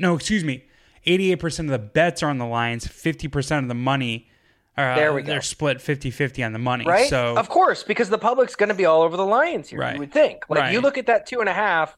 No, 0.01 0.15
excuse 0.17 0.43
me. 0.45 0.65
88% 1.07 1.61
of 1.61 1.67
the 1.69 1.79
bets 1.79 2.23
are 2.23 2.29
on 2.29 2.39
the 2.39 2.47
Lions. 2.47 2.87
50% 2.87 3.59
of 3.59 3.69
the 3.69 3.75
money 3.75 4.29
uh, 4.77 4.95
There 4.95 5.13
we 5.13 5.23
go. 5.23 5.27
They're 5.33 5.43
split 5.43 5.79
50-50 5.79 6.45
on 6.47 6.53
the 6.53 6.59
money. 6.59 6.85
right? 6.87 7.09
So 7.09 7.37
of 7.37 7.49
course, 7.49 7.83
because 7.83 8.09
the 8.09 8.19
public's 8.19 8.57
going 8.57 8.69
to 8.71 8.75
be 8.75 8.87
all 8.87 9.03
over 9.03 9.17
the 9.17 9.27
Lions 9.27 9.69
here. 9.69 9.81
Right. 9.81 9.95
You 9.95 10.01
would 10.01 10.13
think. 10.13 10.45
Like 10.49 10.61
Right. 10.61 10.73
you 10.73 10.81
look 10.81 10.97
at 10.97 11.07
that 11.07 11.27
two 11.27 11.41
and 11.41 11.49
a 11.49 11.53
half, 11.53 11.97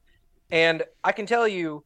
and 0.51 0.83
I 1.05 1.13
can 1.13 1.27
tell 1.27 1.47
you, 1.47 1.85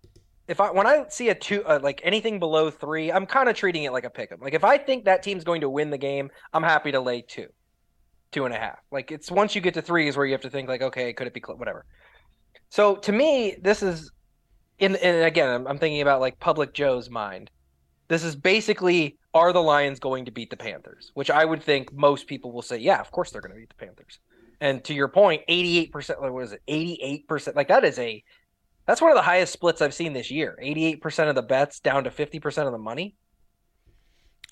if 0.48 0.60
I 0.60 0.70
when 0.70 0.86
I 0.86 1.04
see 1.08 1.28
a 1.28 1.34
two 1.34 1.64
uh, 1.64 1.80
like 1.82 2.00
anything 2.04 2.38
below 2.38 2.70
three, 2.70 3.10
I'm 3.12 3.26
kind 3.26 3.48
of 3.48 3.56
treating 3.56 3.82
it 3.82 3.92
like 3.92 4.04
a 4.04 4.10
pick 4.10 4.30
'em. 4.32 4.38
Like 4.40 4.54
if 4.54 4.62
I 4.64 4.78
think 4.78 5.04
that 5.06 5.22
team's 5.22 5.42
going 5.44 5.60
to 5.62 5.68
win 5.68 5.90
the 5.90 5.98
game, 5.98 6.30
I'm 6.54 6.62
happy 6.62 6.92
to 6.92 7.00
lay 7.00 7.20
two, 7.22 7.48
two 8.30 8.44
and 8.44 8.54
a 8.54 8.58
half. 8.58 8.78
Like 8.92 9.10
it's 9.10 9.30
once 9.30 9.54
you 9.54 9.60
get 9.60 9.74
to 9.74 9.82
three 9.82 10.08
is 10.08 10.16
where 10.16 10.24
you 10.24 10.32
have 10.32 10.42
to 10.42 10.50
think 10.50 10.68
like, 10.68 10.82
okay, 10.82 11.12
could 11.12 11.26
it 11.26 11.34
be 11.34 11.42
cl- 11.44 11.58
whatever. 11.58 11.84
So 12.70 12.94
to 12.96 13.12
me, 13.12 13.56
this 13.60 13.82
is 13.82 14.12
in 14.78 14.96
and 14.96 15.24
again, 15.24 15.48
I'm, 15.48 15.66
I'm 15.66 15.78
thinking 15.78 16.02
about 16.02 16.20
like 16.20 16.38
public 16.38 16.74
Joe's 16.74 17.10
mind. 17.10 17.50
This 18.08 18.22
is 18.22 18.36
basically 18.36 19.18
are 19.34 19.52
the 19.52 19.62
Lions 19.62 19.98
going 19.98 20.24
to 20.24 20.30
beat 20.30 20.50
the 20.50 20.56
Panthers? 20.56 21.10
Which 21.14 21.30
I 21.30 21.44
would 21.44 21.62
think 21.62 21.92
most 21.92 22.26
people 22.26 22.52
will 22.52 22.62
say, 22.62 22.78
yeah, 22.78 23.00
of 23.00 23.10
course 23.10 23.30
they're 23.30 23.42
going 23.42 23.52
to 23.52 23.58
beat 23.58 23.68
the 23.68 23.86
Panthers. 23.86 24.18
And 24.60 24.82
to 24.84 24.94
your 24.94 25.08
point, 25.08 25.42
88%, 25.48 26.22
like, 26.22 26.32
what 26.32 26.44
is 26.44 26.52
it? 26.52 26.62
88%. 26.66 27.54
Like 27.54 27.68
that 27.68 27.84
is 27.84 27.98
a 27.98 28.22
that's 28.86 29.02
one 29.02 29.10
of 29.10 29.16
the 29.16 29.22
highest 29.22 29.52
splits 29.52 29.82
I've 29.82 29.92
seen 29.92 30.12
this 30.12 30.30
year. 30.30 30.56
88% 30.62 31.28
of 31.28 31.34
the 31.34 31.42
bets 31.42 31.80
down 31.80 32.04
to 32.04 32.10
50% 32.10 32.66
of 32.66 32.72
the 32.72 32.78
money. 32.78 33.16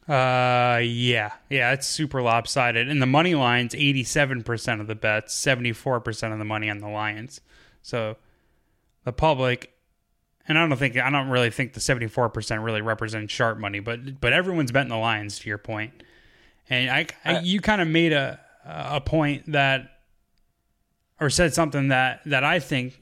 Uh, 0.09 0.81
yeah, 0.83 1.33
yeah, 1.49 1.73
it's 1.73 1.87
super 1.87 2.21
lopsided. 2.21 2.91
And 2.91 3.01
the 3.01 3.07
money 3.07 3.35
lines, 3.35 3.75
eighty-seven 3.75 4.43
percent 4.43 4.83
of 4.83 4.87
the 4.87 4.95
bets, 4.95 5.33
seventy-four 5.33 6.01
percent 6.01 6.35
of 6.35 6.39
the 6.39 6.45
money 6.45 6.69
on 6.69 6.77
the 6.77 6.89
Lions. 6.89 7.41
So 7.81 8.19
the 9.05 9.15
public, 9.15 9.73
and 10.49 10.59
I 10.59 10.67
don't 10.67 10.77
think 10.79 10.97
I 10.97 11.11
don't 11.11 11.29
really 11.29 11.51
think 11.51 11.73
the 11.73 11.81
seventy-four 11.81 12.29
percent 12.31 12.63
really 12.63 12.83
represents 12.83 13.33
sharp 13.33 13.59
money, 13.59 13.81
but 13.81 14.21
but 14.21 14.33
everyone's 14.33 14.73
betting 14.73 14.91
the 14.91 14.97
Lions. 14.97 15.39
To 15.41 15.49
your 15.49 15.59
point, 15.59 16.03
and 16.69 16.91
I, 16.91 17.07
I 17.25 17.37
Uh, 17.37 17.41
you 17.43 17.61
kind 17.61 17.81
of 17.81 17.89
made 17.89 18.13
a 18.13 18.41
a 18.67 19.01
point 19.01 19.53
that, 19.53 19.91
or 21.21 21.31
said 21.31 21.55
something 21.55 21.89
that 21.89 22.21
that 22.27 22.45
I 22.45 22.59
think 22.59 23.01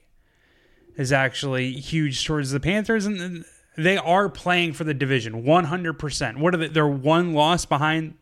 is 0.96 1.12
actually 1.12 1.72
huge 1.72 2.24
towards 2.24 2.50
the 2.50 2.60
Panthers, 2.60 3.06
and 3.06 3.44
they 3.76 3.96
are 3.96 4.28
playing 4.28 4.74
for 4.74 4.84
the 4.84 4.92
division 4.92 5.44
100%. 5.44 6.36
What 6.38 6.54
are 6.54 6.58
they? 6.58 6.68
They're 6.68 6.86
one 6.86 7.32
loss 7.32 7.64
behind 7.64 8.14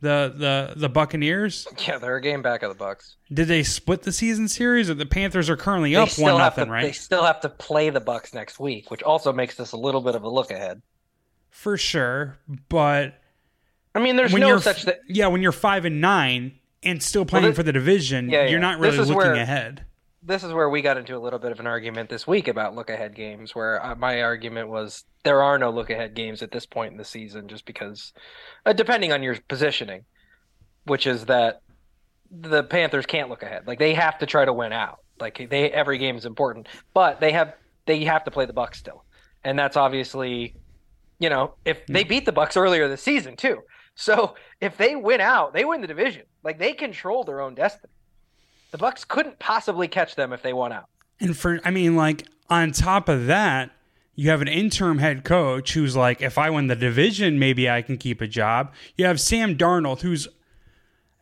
the 0.00 0.32
the 0.36 0.74
the 0.80 0.88
Buccaneers. 0.88 1.66
Yeah, 1.86 1.98
they're 1.98 2.16
a 2.16 2.20
game 2.22 2.42
back 2.42 2.62
of 2.62 2.68
the 2.70 2.74
Bucks. 2.76 3.16
Did 3.32 3.48
they 3.48 3.62
split 3.62 4.02
the 4.02 4.12
season 4.12 4.48
series, 4.48 4.88
or 4.88 4.94
the 4.94 5.06
Panthers 5.06 5.50
are 5.50 5.56
currently 5.56 5.90
They 5.90 5.96
up 5.96 6.10
one 6.18 6.38
nothing? 6.38 6.66
to, 6.66 6.70
Right, 6.70 6.82
They 6.86 6.92
still 6.92 7.24
have 7.24 7.40
to 7.40 7.48
play 7.48 7.90
the 7.90 8.00
Bucks 8.00 8.32
next 8.34 8.58
week, 8.60 8.90
which 8.90 9.02
also 9.02 9.32
makes 9.32 9.56
this 9.56 9.72
a 9.72 9.76
little 9.76 10.00
bit 10.00 10.14
of 10.14 10.22
a 10.22 10.28
look 10.28 10.50
ahead. 10.50 10.82
for 11.50 11.76
sure. 11.76 12.38
But 12.68 13.14
I 13.94 13.98
mean, 14.00 14.16
there's 14.16 14.32
no 14.34 14.58
such 14.58 14.84
thing. 14.84 14.94
yeah 15.08 15.26
when 15.28 15.42
you're 15.42 15.50
five 15.52 15.84
and 15.84 16.00
nine 16.00 16.52
and 16.84 17.02
still 17.02 17.24
playing 17.24 17.46
thi- 17.48 17.54
for 17.54 17.62
the 17.64 17.72
division, 17.72 18.28
Yeah, 18.30 18.46
you're 18.46 18.60
not 18.60 18.78
really 18.78 18.98
looking 18.98 19.14
where- 19.16 19.34
ahead. 19.34 19.84
This 20.22 20.42
is 20.42 20.52
where 20.52 20.68
we 20.68 20.82
got 20.82 20.96
into 20.96 21.16
a 21.16 21.20
little 21.20 21.38
bit 21.38 21.52
of 21.52 21.60
an 21.60 21.66
argument 21.66 22.10
this 22.10 22.26
week 22.26 22.48
about 22.48 22.74
look 22.74 22.90
ahead 22.90 23.14
games, 23.14 23.54
where 23.54 23.84
uh, 23.84 23.94
my 23.94 24.22
argument 24.22 24.68
was 24.68 25.04
there 25.22 25.42
are 25.42 25.58
no 25.58 25.70
look 25.70 25.90
ahead 25.90 26.14
games 26.14 26.42
at 26.42 26.50
this 26.50 26.66
point 26.66 26.90
in 26.92 26.98
the 26.98 27.04
season, 27.04 27.46
just 27.46 27.64
because, 27.64 28.12
uh, 28.66 28.72
depending 28.72 29.12
on 29.12 29.22
your 29.22 29.36
positioning, 29.48 30.04
which 30.84 31.06
is 31.06 31.26
that 31.26 31.62
the 32.30 32.64
Panthers 32.64 33.06
can't 33.06 33.30
look 33.30 33.42
ahead. 33.42 33.66
Like 33.66 33.78
they 33.78 33.94
have 33.94 34.18
to 34.18 34.26
try 34.26 34.44
to 34.44 34.52
win 34.52 34.72
out. 34.72 34.98
Like 35.20 35.48
they 35.48 35.70
every 35.70 35.98
game 35.98 36.16
is 36.16 36.26
important, 36.26 36.66
but 36.94 37.20
they 37.20 37.32
have 37.32 37.54
they 37.86 38.04
have 38.04 38.24
to 38.24 38.30
play 38.30 38.46
the 38.46 38.52
Bucks 38.52 38.78
still, 38.78 39.04
and 39.44 39.56
that's 39.58 39.76
obviously, 39.76 40.54
you 41.20 41.30
know, 41.30 41.54
if 41.64 41.86
they 41.86 42.04
beat 42.04 42.26
the 42.26 42.32
Bucks 42.32 42.56
earlier 42.56 42.88
this 42.88 43.02
season 43.02 43.36
too. 43.36 43.58
So 43.94 44.34
if 44.60 44.76
they 44.76 44.94
win 44.94 45.20
out, 45.20 45.54
they 45.54 45.64
win 45.64 45.80
the 45.80 45.86
division. 45.86 46.22
Like 46.44 46.58
they 46.58 46.72
control 46.72 47.24
their 47.24 47.40
own 47.40 47.54
destiny. 47.54 47.92
The 48.70 48.78
Bucks 48.78 49.04
couldn't 49.04 49.38
possibly 49.38 49.88
catch 49.88 50.14
them 50.14 50.32
if 50.32 50.42
they 50.42 50.52
won 50.52 50.72
out. 50.72 50.86
And 51.20 51.36
for, 51.36 51.60
I 51.64 51.70
mean, 51.70 51.96
like, 51.96 52.26
on 52.50 52.72
top 52.72 53.08
of 53.08 53.26
that, 53.26 53.70
you 54.14 54.30
have 54.30 54.42
an 54.42 54.48
interim 54.48 54.98
head 54.98 55.24
coach 55.24 55.74
who's 55.74 55.96
like, 55.96 56.20
if 56.20 56.38
I 56.38 56.50
win 56.50 56.66
the 56.66 56.76
division, 56.76 57.38
maybe 57.38 57.68
I 57.70 57.82
can 57.82 57.96
keep 57.98 58.20
a 58.20 58.26
job. 58.26 58.72
You 58.96 59.06
have 59.06 59.20
Sam 59.20 59.56
Darnold, 59.56 60.00
who's 60.00 60.28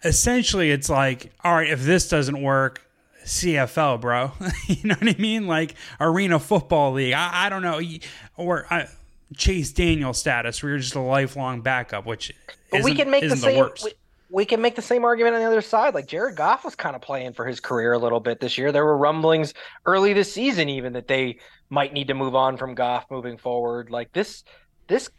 essentially, 0.04 0.70
it's 0.70 0.88
like, 0.88 1.32
all 1.44 1.54
right, 1.54 1.68
if 1.68 1.82
this 1.82 2.08
doesn't 2.08 2.40
work, 2.40 2.82
CFL, 3.24 4.00
bro. 4.00 4.32
you 4.68 4.88
know 4.88 4.94
what 4.98 5.14
I 5.14 5.18
mean? 5.20 5.46
Like 5.46 5.74
Arena 6.00 6.38
Football 6.38 6.92
League. 6.92 7.12
I, 7.12 7.46
I 7.46 7.48
don't 7.48 7.62
know. 7.62 7.80
Or 8.36 8.66
uh, 8.72 8.86
Chase 9.36 9.72
Daniel 9.72 10.14
status, 10.14 10.62
where 10.62 10.70
you're 10.70 10.78
just 10.78 10.94
a 10.94 11.00
lifelong 11.00 11.60
backup, 11.60 12.06
which 12.06 12.32
But 12.70 12.84
we 12.84 12.94
can 12.94 13.10
make 13.10 13.28
the 13.28 13.36
same. 13.36 13.58
worst. 13.58 13.84
we, 13.84 13.92
we 14.28 14.44
can 14.44 14.60
make 14.60 14.74
the 14.74 14.82
same 14.82 15.04
argument 15.04 15.34
on 15.34 15.40
the 15.40 15.46
other 15.46 15.60
side. 15.60 15.94
Like 15.94 16.06
Jared 16.06 16.36
Goff 16.36 16.64
was 16.64 16.74
kind 16.74 16.96
of 16.96 17.02
playing 17.02 17.32
for 17.32 17.46
his 17.46 17.60
career 17.60 17.92
a 17.92 17.98
little 17.98 18.20
bit 18.20 18.40
this 18.40 18.58
year. 18.58 18.72
There 18.72 18.84
were 18.84 18.96
rumblings 18.96 19.54
early 19.84 20.12
this 20.12 20.32
season, 20.32 20.68
even 20.68 20.92
that 20.94 21.08
they 21.08 21.38
might 21.70 21.92
need 21.92 22.08
to 22.08 22.14
move 22.14 22.34
on 22.34 22.56
from 22.56 22.74
Goff 22.74 23.06
moving 23.10 23.38
forward. 23.38 23.90
Like 23.90 24.12
this, 24.12 24.44
this 24.88 25.10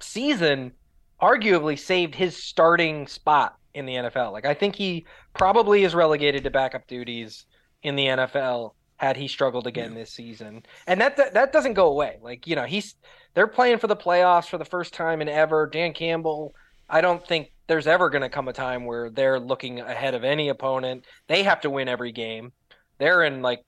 season 0.00 0.72
arguably 1.20 1.78
saved 1.78 2.14
his 2.14 2.36
starting 2.42 3.06
spot 3.06 3.56
in 3.74 3.86
the 3.86 3.94
NFL. 3.94 4.32
Like 4.32 4.46
I 4.46 4.54
think 4.54 4.76
he 4.76 5.04
probably 5.34 5.84
is 5.84 5.94
relegated 5.94 6.44
to 6.44 6.50
backup 6.50 6.86
duties 6.86 7.46
in 7.82 7.96
the 7.96 8.06
NFL 8.06 8.72
had 8.96 9.16
he 9.16 9.28
struggled 9.28 9.66
again 9.66 9.94
this 9.94 10.12
season. 10.12 10.62
And 10.86 11.00
that, 11.00 11.16
that 11.16 11.34
that 11.34 11.52
doesn't 11.52 11.74
go 11.74 11.88
away. 11.88 12.18
Like, 12.22 12.46
you 12.46 12.56
know, 12.56 12.64
he's 12.64 12.94
they're 13.34 13.46
playing 13.46 13.78
for 13.78 13.88
the 13.88 13.96
playoffs 13.96 14.48
for 14.48 14.58
the 14.58 14.64
first 14.64 14.94
time 14.94 15.20
in 15.20 15.28
ever. 15.28 15.66
Dan 15.66 15.92
Campbell, 15.92 16.54
I 16.88 17.00
don't 17.00 17.26
think 17.26 17.50
there's 17.66 17.86
ever 17.86 18.10
going 18.10 18.22
to 18.22 18.28
come 18.28 18.48
a 18.48 18.52
time 18.52 18.84
where 18.84 19.10
they're 19.10 19.40
looking 19.40 19.80
ahead 19.80 20.14
of 20.14 20.24
any 20.24 20.48
opponent. 20.48 21.04
They 21.28 21.42
have 21.44 21.60
to 21.62 21.70
win 21.70 21.88
every 21.88 22.12
game. 22.12 22.52
They're 22.98 23.22
in 23.22 23.42
like 23.42 23.64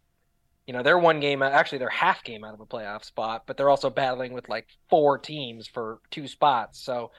you 0.67 0.73
know, 0.73 0.83
they're 0.83 0.99
one 0.99 1.21
game 1.21 1.43
actually 1.43 1.79
they're 1.79 1.89
half 1.89 2.25
game 2.25 2.43
out 2.43 2.55
of 2.55 2.61
a 2.61 2.67
playoff 2.67 3.05
spot, 3.05 3.45
but 3.47 3.57
they're 3.57 3.71
also 3.71 3.89
battling 3.89 4.33
with 4.33 4.49
like 4.49 4.67
four 4.91 5.17
teams 5.19 5.69
for 5.69 6.01
two 6.11 6.27
spots. 6.27 6.81
So 6.81 7.13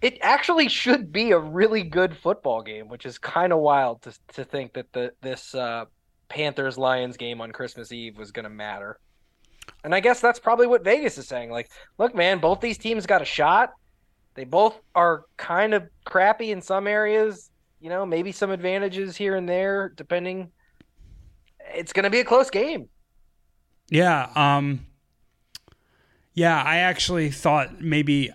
it 0.00 0.18
actually 0.20 0.68
should 0.68 1.12
be 1.12 1.30
a 1.30 1.38
really 1.38 1.84
good 1.84 2.16
football 2.16 2.62
game, 2.62 2.88
which 2.88 3.06
is 3.06 3.18
kind 3.18 3.52
of 3.52 3.60
wild 3.60 4.02
to 4.02 4.12
to 4.34 4.44
think 4.44 4.74
that 4.74 4.92
the 4.92 5.12
this 5.20 5.54
uh, 5.54 5.84
Panthers 6.28 6.78
Lions 6.78 7.16
game 7.16 7.40
on 7.40 7.52
Christmas 7.52 7.92
Eve 7.92 8.18
was 8.18 8.32
going 8.32 8.44
to 8.44 8.50
matter. 8.50 8.98
And 9.84 9.94
I 9.94 10.00
guess 10.00 10.20
that's 10.20 10.40
probably 10.40 10.66
what 10.66 10.82
Vegas 10.82 11.18
is 11.18 11.28
saying. 11.28 11.50
Like, 11.50 11.70
look, 11.98 12.14
man, 12.14 12.40
both 12.40 12.60
these 12.60 12.78
teams 12.78 13.06
got 13.06 13.22
a 13.22 13.26
shot. 13.26 13.72
They 14.34 14.44
both 14.44 14.80
are 14.94 15.24
kind 15.36 15.74
of 15.74 15.88
crappy 16.04 16.52
in 16.52 16.62
some 16.62 16.86
areas. 16.86 17.50
You 17.80 17.88
know, 17.88 18.06
maybe 18.06 18.32
some 18.32 18.50
advantages 18.50 19.16
here 19.16 19.36
and 19.36 19.48
there, 19.48 19.92
depending. 19.96 20.50
It's 21.74 21.92
going 21.92 22.04
to 22.04 22.10
be 22.10 22.20
a 22.20 22.24
close 22.24 22.50
game. 22.50 22.88
Yeah. 23.90 24.30
Um, 24.34 24.86
yeah, 26.34 26.62
I 26.62 26.78
actually 26.78 27.30
thought 27.30 27.80
maybe 27.80 28.30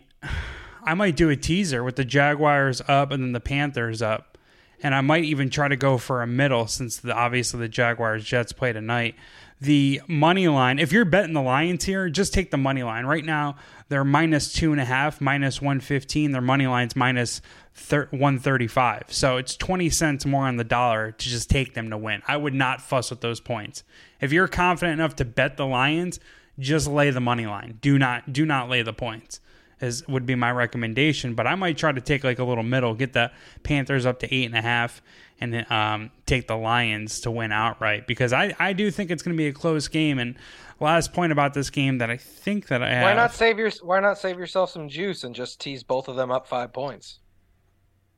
I 0.83 0.93
might 0.93 1.15
do 1.15 1.29
a 1.29 1.35
teaser 1.35 1.83
with 1.83 1.95
the 1.95 2.05
Jaguars 2.05 2.81
up 2.87 3.11
and 3.11 3.23
then 3.23 3.31
the 3.31 3.39
Panthers 3.39 4.01
up. 4.01 4.37
And 4.83 4.93
I 4.93 5.01
might 5.01 5.23
even 5.23 5.49
try 5.49 5.67
to 5.67 5.75
go 5.75 5.97
for 5.97 6.21
a 6.21 6.27
middle 6.27 6.67
since 6.67 6.97
the, 6.97 7.11
obviously 7.11 7.59
the 7.59 7.67
Jaguars 7.67 8.23
Jets 8.23 8.51
play 8.51 8.71
tonight. 8.71 9.15
The 9.59 10.01
money 10.07 10.47
line, 10.47 10.77
if 10.77 10.91
you're 10.91 11.05
betting 11.05 11.33
the 11.33 11.41
Lions 11.41 11.85
here, 11.85 12.09
just 12.09 12.31
take 12.31 12.51
the 12.51 12.57
money 12.57 12.83
line. 12.83 13.05
Right 13.05 13.25
now, 13.25 13.55
they're 13.89 14.03
minus 14.03 14.51
two 14.53 14.71
and 14.71 14.81
a 14.81 14.85
half, 14.85 15.21
minus 15.21 15.61
115. 15.61 16.31
Their 16.31 16.41
money 16.41 16.67
line's 16.67 16.95
minus 16.95 17.41
thir- 17.73 18.07
135. 18.11 19.05
So 19.07 19.37
it's 19.37 19.55
20 19.55 19.89
cents 19.89 20.25
more 20.25 20.45
on 20.45 20.57
the 20.57 20.63
dollar 20.63 21.11
to 21.11 21.29
just 21.29 21.49
take 21.49 21.73
them 21.73 21.89
to 21.89 21.97
win. 21.97 22.21
I 22.27 22.37
would 22.37 22.53
not 22.53 22.81
fuss 22.81 23.09
with 23.09 23.21
those 23.21 23.39
points. 23.39 23.83
If 24.19 24.33
you're 24.33 24.47
confident 24.47 24.99
enough 24.99 25.15
to 25.17 25.25
bet 25.25 25.57
the 25.57 25.65
Lions, 25.65 26.19
just 26.59 26.87
lay 26.87 27.11
the 27.11 27.21
money 27.21 27.45
line. 27.45 27.77
Do 27.81 27.97
not 27.97 28.33
do 28.33 28.45
not 28.45 28.69
lay 28.69 28.81
the 28.81 28.93
points. 28.93 29.39
Is 29.79 30.07
would 30.07 30.25
be 30.25 30.33
my 30.33 30.51
recommendation. 30.51 31.35
But 31.35 31.45
I 31.45 31.53
might 31.53 31.77
try 31.77 31.91
to 31.91 32.01
take 32.01 32.23
like 32.23 32.39
a 32.39 32.43
little 32.43 32.63
middle, 32.63 32.95
get 32.95 33.13
the 33.13 33.31
Panthers 33.61 34.07
up 34.07 34.19
to 34.19 34.33
eight 34.33 34.45
and 34.45 34.55
a 34.55 34.61
half, 34.61 35.03
and 35.39 35.69
um, 35.71 36.11
take 36.25 36.47
the 36.47 36.55
Lions 36.57 37.21
to 37.21 37.31
win 37.31 37.51
outright 37.51 38.07
because 38.07 38.33
I, 38.33 38.55
I 38.59 38.73
do 38.73 38.89
think 38.91 39.11
it's 39.11 39.21
going 39.23 39.35
to 39.35 39.37
be 39.37 39.47
a 39.47 39.53
close 39.53 39.87
game. 39.87 40.19
And 40.19 40.35
last 40.79 41.13
point 41.13 41.31
about 41.31 41.53
this 41.53 41.69
game 41.69 41.99
that 41.99 42.09
I 42.09 42.17
think 42.17 42.67
that 42.67 42.81
I 42.81 42.89
have. 42.93 43.03
Why 43.03 43.13
not 43.13 43.33
save 43.33 43.57
your 43.57 43.71
Why 43.83 43.99
not 43.99 44.17
save 44.17 44.37
yourself 44.37 44.71
some 44.71 44.89
juice 44.89 45.23
and 45.23 45.35
just 45.35 45.59
tease 45.61 45.83
both 45.83 46.07
of 46.07 46.15
them 46.15 46.31
up 46.31 46.47
five 46.47 46.73
points 46.73 47.19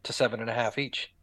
to 0.03 0.13
seven 0.13 0.39
and 0.39 0.49
a 0.49 0.53
half 0.53 0.77
each? 0.77 1.13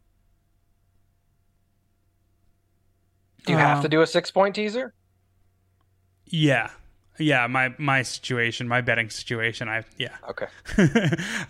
Do 3.45 3.53
you 3.53 3.59
have 3.59 3.77
Um, 3.77 3.83
to 3.83 3.89
do 3.89 4.01
a 4.01 4.07
six 4.07 4.29
point 4.29 4.55
teaser? 4.55 4.93
Yeah, 6.25 6.69
yeah. 7.17 7.47
My 7.47 7.73
my 7.77 8.01
situation, 8.01 8.67
my 8.67 8.81
betting 8.81 9.09
situation. 9.09 9.69
I 9.69 9.83
yeah. 9.97 10.17
Okay. 10.29 10.47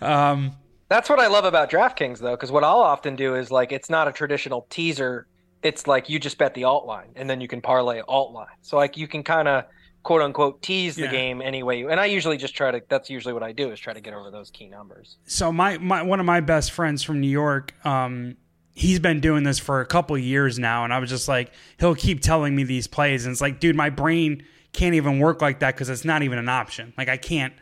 um, 0.00 0.52
That's 0.88 1.10
what 1.10 1.18
I 1.20 1.26
love 1.26 1.44
about 1.44 1.70
DraftKings, 1.70 2.18
though, 2.18 2.30
because 2.36 2.50
what 2.50 2.64
I'll 2.64 2.80
often 2.80 3.14
do 3.16 3.34
is 3.34 3.50
like 3.50 3.72
it's 3.72 3.90
not 3.90 4.08
a 4.08 4.12
traditional 4.12 4.66
teaser. 4.70 5.26
It's 5.62 5.86
like 5.86 6.08
you 6.08 6.18
just 6.18 6.38
bet 6.38 6.54
the 6.54 6.64
alt 6.64 6.86
line, 6.86 7.08
and 7.16 7.28
then 7.28 7.40
you 7.40 7.48
can 7.48 7.60
parlay 7.60 8.00
alt 8.08 8.32
line. 8.32 8.46
So 8.62 8.76
like 8.76 8.96
you 8.96 9.06
can 9.08 9.22
kind 9.22 9.48
of 9.48 9.64
quote 10.02 10.22
unquote 10.22 10.62
tease 10.62 10.96
the 10.96 11.02
Yeah. 11.02 11.10
game 11.10 11.42
anyway. 11.42 11.82
And 11.82 11.98
I 12.00 12.06
usually 12.06 12.36
just 12.38 12.54
try 12.54 12.70
to. 12.70 12.80
That's 12.88 13.10
usually 13.10 13.34
what 13.34 13.42
I 13.42 13.52
do 13.52 13.70
is 13.70 13.78
try 13.80 13.92
to 13.92 14.00
get 14.00 14.14
over 14.14 14.30
those 14.30 14.50
key 14.50 14.68
numbers. 14.68 15.16
so 15.26 15.52
my, 15.52 15.76
my 15.78 16.02
one 16.02 16.20
of 16.20 16.26
my 16.26 16.40
best 16.40 16.72
friends 16.72 17.02
from 17.02 17.20
New 17.20 17.28
York, 17.30 17.74
um, 17.84 18.36
he's 18.74 19.00
been 19.00 19.20
doing 19.20 19.42
this 19.42 19.58
for 19.58 19.80
a 19.80 19.86
couple 19.86 20.16
years 20.16 20.58
now, 20.58 20.84
and 20.84 20.94
I 20.94 21.00
was 21.00 21.10
just 21.10 21.28
like, 21.28 21.52
he'll 21.80 21.96
keep 21.96 22.22
telling 22.22 22.54
me 22.56 22.62
these 22.64 22.86
plays, 22.86 23.26
and 23.26 23.32
it's 23.32 23.40
like, 23.40 23.60
dude, 23.60 23.76
my 23.76 23.90
brain 23.90 24.44
can't 24.72 24.94
even 24.94 25.18
work 25.18 25.42
like 25.42 25.58
that 25.58 25.74
because 25.74 25.90
it's 25.90 26.04
not 26.04 26.22
even 26.22 26.38
an 26.38 26.48
option. 26.48 26.94
Like 26.96 27.08
I 27.08 27.16
can't, 27.16 27.52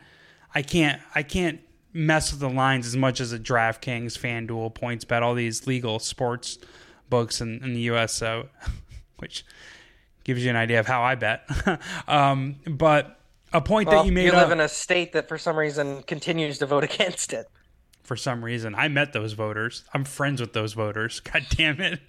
I 0.53 0.61
can't, 0.61 1.01
I 1.15 1.23
can't 1.23 1.59
mess 1.97 2.31
with 2.31 2.39
the 2.39 2.49
lines 2.49 2.85
as 2.85 2.95
much 2.95 3.19
as 3.19 3.33
a 3.33 3.39
DraftKings, 3.39 4.17
FanDuel, 4.17 4.73
PointsBet, 4.75 5.21
all 5.21 5.33
these 5.33 5.65
legal 5.67 5.99
sports 5.99 6.59
books 7.09 7.41
in, 7.41 7.63
in 7.63 7.73
the 7.73 7.81
U.S. 7.81 8.13
So, 8.13 8.47
which 9.17 9.43
gives 10.23 10.43
you 10.43 10.49
an 10.49 10.55
idea 10.55 10.79
of 10.79 10.87
how 10.87 11.01
I 11.01 11.15
bet. 11.15 11.49
um, 12.07 12.57
but 12.67 13.19
a 13.53 13.61
point 13.61 13.89
Well, 13.89 14.03
that 14.03 14.05
you 14.05 14.11
made 14.11 14.25
you 14.25 14.31
up, 14.31 14.43
live 14.43 14.51
in 14.51 14.59
a 14.59 14.67
state 14.69 15.13
that 15.13 15.27
for 15.27 15.37
some 15.37 15.55
reason 15.57 16.03
continues 16.03 16.57
to 16.59 16.65
vote 16.65 16.83
against 16.91 17.33
it. 17.33 17.47
for 18.03 18.15
some 18.15 18.43
reason. 18.43 18.75
I 18.75 18.87
met 18.89 19.13
those 19.13 19.33
voters. 19.33 19.83
I'm 19.93 20.03
friends 20.03 20.39
with 20.41 20.53
those 20.53 20.73
voters. 20.73 21.19
God 21.21 21.45
damn 21.49 21.81
it. 21.81 21.99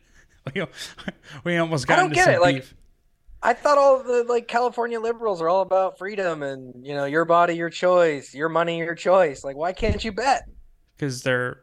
We, 0.54 0.64
we 1.44 1.56
almost 1.58 1.86
got 1.86 1.98
I 1.98 2.02
don't 2.02 2.10
into 2.10 2.24
get 2.24 2.34
it, 2.34 2.40
like- 2.40 2.54
beef. 2.56 2.74
I 3.42 3.52
thought 3.54 3.78
all 3.78 4.02
the 4.02 4.24
like 4.24 4.48
California 4.48 4.98
liberals 5.00 5.40
are 5.40 5.48
all 5.48 5.62
about 5.62 5.96
freedom 5.98 6.42
and 6.42 6.84
you 6.84 6.94
know 6.94 7.04
your 7.04 7.24
body, 7.24 7.54
your 7.54 7.70
choice, 7.70 8.34
your 8.34 8.48
money, 8.48 8.78
your 8.78 8.94
choice. 8.94 9.44
Like, 9.44 9.56
why 9.56 9.72
can't 9.72 10.02
you 10.04 10.12
bet? 10.12 10.42
because 10.96 11.22
they're 11.22 11.60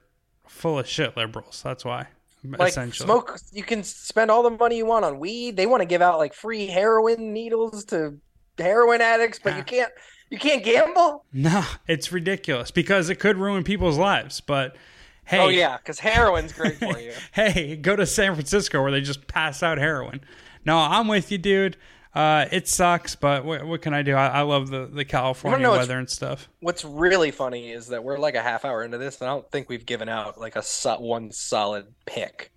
full 0.47 0.79
of 0.79 0.87
shit 0.87 1.17
liberals. 1.17 1.61
That's 1.63 1.83
why. 1.83 2.07
Like, 2.45 2.69
essentially. 2.69 3.05
smoke. 3.07 3.37
You 3.51 3.63
can 3.63 3.83
spend 3.83 4.31
all 4.31 4.43
the 4.43 4.51
money 4.51 4.77
you 4.77 4.85
want 4.85 5.03
on 5.03 5.19
weed. 5.19 5.57
They 5.57 5.65
want 5.65 5.81
to 5.81 5.85
give 5.85 6.01
out 6.01 6.19
like 6.19 6.33
free 6.33 6.67
heroin 6.67 7.33
needles 7.33 7.83
to 7.85 8.17
heroin 8.57 9.01
addicts, 9.01 9.39
but 9.43 9.49
Yeah. 9.51 9.57
you 9.57 9.63
can't. 9.63 9.91
You 10.29 10.39
can't 10.39 10.63
gamble. 10.63 11.25
No, 11.33 11.63
it's 11.87 12.11
ridiculous 12.11 12.71
because 12.71 13.09
it 13.09 13.15
could 13.19 13.37
ruin 13.37 13.63
people's 13.63 13.97
lives. 13.97 14.41
But 14.41 14.75
hey, 15.25 15.39
Oh 15.39 15.49
yeah, 15.49 15.77
because 15.77 15.99
heroin's 15.99 16.51
great 16.53 16.77
for 16.77 16.97
you. 16.99 17.11
hey, 17.33 17.75
go 17.75 17.95
to 17.95 18.05
San 18.05 18.33
Francisco 18.35 18.81
where 18.81 18.91
they 18.91 19.01
just 19.01 19.27
pass 19.27 19.61
out 19.61 19.77
heroin. 19.77 20.21
No, 20.65 20.77
I'm 20.77 21.07
with 21.07 21.31
you, 21.31 21.37
dude. 21.37 21.77
Uh, 22.13 22.45
it 22.49 22.67
sucks, 22.67 23.13
but 23.15 23.43
what, 23.43 23.65
what 23.65 23.81
can 23.81 23.93
I 23.93 24.01
do? 24.01 24.15
I, 24.15 24.27
I 24.27 24.41
love 24.43 24.69
the, 24.69 24.85
the 24.85 25.03
California 25.03 25.69
weather 25.69 25.99
and 25.99 26.09
stuff. 26.09 26.47
What's 26.61 26.85
really 26.85 27.29
funny 27.29 27.71
is 27.71 27.87
that 27.87 28.05
we're 28.05 28.17
like 28.17 28.35
a 28.35 28.41
half 28.41 28.63
hour 28.63 28.83
into 28.83 28.97
this, 28.97 29.19
and 29.19 29.29
I 29.29 29.33
don't 29.33 29.51
think 29.51 29.67
we've 29.67 29.85
given 29.85 30.07
out 30.07 30.39
like 30.39 30.55
a 30.55 30.61
so- 30.61 30.99
one 31.01 31.31
solid 31.31 31.87
pick. 32.05 32.53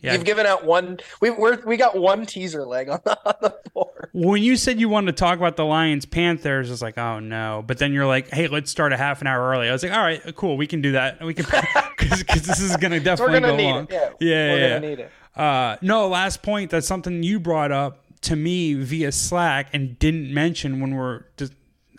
Yeah. 0.00 0.14
You've 0.14 0.24
given 0.24 0.46
out 0.46 0.64
one. 0.64 0.98
We 1.20 1.30
we're, 1.30 1.64
we 1.64 1.76
got 1.76 1.96
one 1.96 2.26
teaser 2.26 2.64
leg 2.64 2.88
on 2.88 3.00
the, 3.04 3.16
on 3.26 3.34
the 3.40 3.56
board. 3.72 4.10
When 4.12 4.42
you 4.42 4.56
said 4.56 4.80
you 4.80 4.88
wanted 4.88 5.14
to 5.14 5.20
talk 5.20 5.38
about 5.38 5.56
the 5.56 5.64
Lions 5.64 6.06
Panthers, 6.06 6.70
it's 6.70 6.82
like, 6.82 6.98
oh 6.98 7.20
no. 7.20 7.62
But 7.64 7.78
then 7.78 7.92
you're 7.92 8.06
like, 8.06 8.28
hey, 8.30 8.48
let's 8.48 8.70
start 8.70 8.92
a 8.92 8.96
half 8.96 9.20
an 9.20 9.28
hour 9.28 9.50
early. 9.50 9.68
I 9.68 9.72
was 9.72 9.82
like, 9.82 9.92
all 9.92 10.02
right, 10.02 10.20
cool, 10.34 10.56
we 10.56 10.66
can 10.66 10.80
do 10.80 10.92
that. 10.92 11.22
We 11.22 11.34
can 11.34 11.44
because 11.98 12.42
this 12.42 12.60
is 12.60 12.76
gonna 12.78 12.98
definitely 12.98 13.34
gonna 13.40 13.52
go 13.52 13.56
need 13.56 13.70
long. 13.70 13.84
it. 13.84 13.90
Yeah, 13.90 14.10
yeah, 14.20 14.52
we're 14.52 14.58
yeah. 14.58 14.68
gonna 14.70 14.88
need 14.88 14.98
it. 15.00 15.10
Uh, 15.34 15.76
no, 15.80 16.08
last 16.08 16.42
point. 16.42 16.70
That's 16.70 16.86
something 16.86 17.22
you 17.22 17.40
brought 17.40 17.72
up 17.72 18.04
to 18.22 18.36
me 18.36 18.74
via 18.74 19.12
Slack 19.12 19.68
and 19.72 19.98
didn't 19.98 20.32
mention 20.32 20.80
when 20.80 20.94
we're 20.94 21.24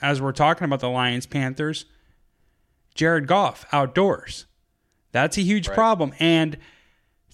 as 0.01 0.21
we're 0.21 0.31
talking 0.33 0.65
about 0.65 0.79
the 0.79 0.89
Lions 0.89 1.25
Panthers. 1.25 1.85
Jared 2.95 3.27
Goff 3.27 3.65
outdoors. 3.71 4.45
That's 5.11 5.37
a 5.37 5.41
huge 5.41 5.67
problem, 5.69 6.13
and 6.19 6.57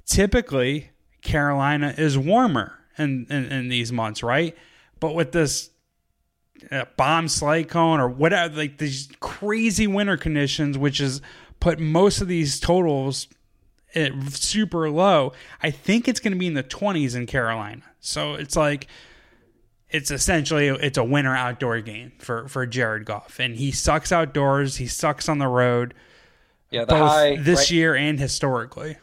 typically 0.06 0.92
Carolina 1.22 1.94
is 1.98 2.18
warmer 2.18 2.74
in, 2.98 3.26
in, 3.30 3.46
in 3.46 3.70
these 3.70 3.92
months, 3.92 4.22
right? 4.22 4.56
But 5.00 5.16
with 5.16 5.32
this 5.32 5.70
uh, 6.72 6.86
bomb 6.98 7.28
cyclone 7.28 8.00
or 8.00 8.10
whatever, 8.10 8.56
like 8.56 8.78
these 8.78 9.10
crazy 9.20 9.88
winter 9.88 10.18
conditions, 10.18 10.78
which 10.78 10.98
has 10.98 11.22
put 11.60 11.80
most 11.80 12.22
of 12.22 12.28
these 12.28 12.60
totals 12.60 13.28
super 14.30 14.89
low. 14.89 15.34
I 15.63 15.71
think 15.71 16.08
it's 16.08 16.19
going 16.19 16.34
to 16.34 16.39
be 16.39 16.47
in 16.47 16.54
the 16.54 16.63
20s 16.63 17.15
in 17.15 17.25
Carolina. 17.25 17.84
So 17.99 18.34
it's 18.36 18.56
like 18.56 18.88
it's 19.89 20.12
essentially 20.12 20.67
it's 20.67 20.97
a 20.97 21.04
winter 21.04 21.36
outdoor 21.36 21.82
game 21.82 22.12
for 22.19 22.47
for 22.47 22.65
Jared 22.65 23.06
Goff, 23.06 23.39
and 23.39 23.56
he 23.56 23.71
sucks 23.71 24.12
outdoors. 24.12 24.78
He 24.78 24.88
sucks 24.88 25.28
on 25.28 25.39
the 25.39 25.47
road, 25.47 25.93
Yeah, 26.71 26.86
the 26.86 26.95
high 26.97 27.38
this 27.38 27.60
right- 27.60 27.71
year 27.71 27.95
and 27.95 28.19
historically. 28.19 28.97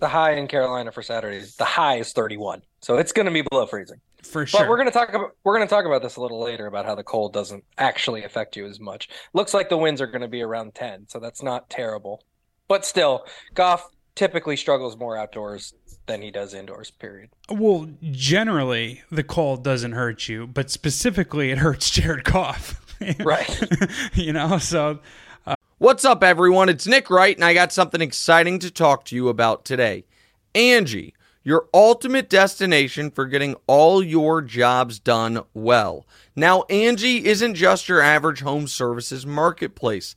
the 0.00 0.08
high 0.08 0.32
in 0.34 0.46
Carolina 0.46 0.92
for 0.92 1.02
Saturdays. 1.02 1.56
The 1.56 1.64
high 1.64 1.96
is 1.96 2.12
31, 2.12 2.62
so 2.80 2.98
it's 2.98 3.12
going 3.12 3.26
to 3.26 3.32
be 3.32 3.42
below 3.42 3.66
freezing. 3.66 4.00
For 4.22 4.44
sure. 4.46 4.60
But 4.60 4.68
we're 4.68 4.76
going 4.76 4.88
to 4.88 4.92
talk 4.92 5.08
about 5.14 5.30
we're 5.44 5.56
going 5.56 5.66
to 5.66 5.74
talk 5.74 5.86
about 5.86 6.02
this 6.02 6.16
a 6.16 6.20
little 6.20 6.40
later 6.40 6.66
about 6.66 6.84
how 6.84 6.94
the 6.94 7.02
cold 7.04 7.32
doesn't 7.32 7.64
actually 7.78 8.24
affect 8.24 8.56
you 8.56 8.66
as 8.66 8.78
much. 8.78 9.08
Looks 9.32 9.54
like 9.54 9.68
the 9.70 9.78
winds 9.78 10.00
are 10.02 10.06
going 10.06 10.20
to 10.22 10.28
be 10.28 10.42
around 10.42 10.74
10, 10.74 11.06
so 11.08 11.18
that's 11.18 11.42
not 11.42 11.70
terrible. 11.70 12.22
But 12.68 12.84
still, 12.84 13.24
Goff 13.54 13.88
typically 14.18 14.56
struggles 14.56 14.96
more 14.96 15.16
outdoors 15.16 15.74
than 16.06 16.20
he 16.22 16.30
does 16.32 16.52
indoors. 16.52 16.90
Period. 16.90 17.30
Well, 17.48 17.88
generally, 18.10 19.02
the 19.12 19.22
cold 19.22 19.62
doesn't 19.62 19.92
hurt 19.92 20.28
you, 20.28 20.48
but 20.48 20.70
specifically, 20.70 21.52
it 21.52 21.58
hurts 21.58 21.88
Jared 21.98 22.24
Goff. 22.24 22.84
Right. 23.20 23.62
you 24.14 24.32
know, 24.32 24.58
so 24.58 24.98
uh, 25.46 25.54
What's 25.78 26.04
up, 26.04 26.24
everyone? 26.24 26.68
It's 26.68 26.84
Nick 26.84 27.10
Wright, 27.10 27.36
and 27.36 27.44
I 27.44 27.54
got 27.54 27.72
something 27.72 28.00
exciting 28.00 28.58
to 28.58 28.72
talk 28.72 29.04
to 29.04 29.14
you 29.14 29.28
about 29.28 29.64
today. 29.64 30.04
Angie, 30.52 31.14
your 31.44 31.68
ultimate 31.72 32.28
destination 32.28 33.12
for 33.12 33.26
getting 33.26 33.54
all 33.68 34.02
your 34.02 34.42
jobs 34.42 34.98
done 34.98 35.44
well. 35.54 36.08
Now, 36.34 36.62
Angie 36.62 37.24
isn't 37.24 37.54
just 37.54 37.88
your 37.88 38.00
average 38.00 38.40
home 38.40 38.66
services 38.66 39.24
marketplace. 39.24 40.16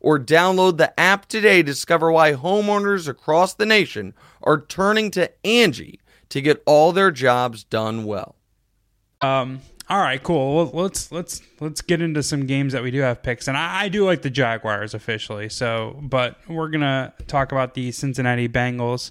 or 0.00 0.18
download 0.18 0.78
the 0.78 0.98
app 0.98 1.26
today 1.26 1.58
to 1.58 1.62
discover 1.62 2.10
why 2.10 2.32
homeowners 2.32 3.06
across 3.08 3.54
the 3.54 3.66
nation 3.66 4.14
are 4.42 4.60
turning 4.60 5.10
to 5.12 5.30
Angie 5.46 6.00
to 6.30 6.40
get 6.40 6.62
all 6.66 6.92
their 6.92 7.10
jobs 7.10 7.64
done 7.64 8.04
well. 8.04 8.36
Um. 9.20 9.60
All 9.88 9.98
right. 9.98 10.22
Cool. 10.22 10.54
Well, 10.54 10.70
let's 10.84 11.10
let's 11.10 11.42
let's 11.58 11.80
get 11.80 12.00
into 12.00 12.22
some 12.22 12.46
games 12.46 12.72
that 12.72 12.82
we 12.82 12.92
do 12.92 13.00
have 13.00 13.24
picks, 13.24 13.48
and 13.48 13.56
I, 13.56 13.82
I 13.82 13.88
do 13.88 14.06
like 14.06 14.22
the 14.22 14.30
Jaguars 14.30 14.94
officially. 14.94 15.48
So, 15.48 15.98
but 16.00 16.36
we're 16.48 16.68
gonna 16.68 17.12
talk 17.26 17.50
about 17.50 17.74
the 17.74 17.90
Cincinnati 17.90 18.48
Bengals 18.48 19.10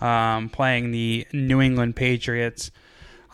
um, 0.00 0.48
playing 0.50 0.92
the 0.92 1.26
New 1.32 1.60
England 1.60 1.96
Patriots. 1.96 2.70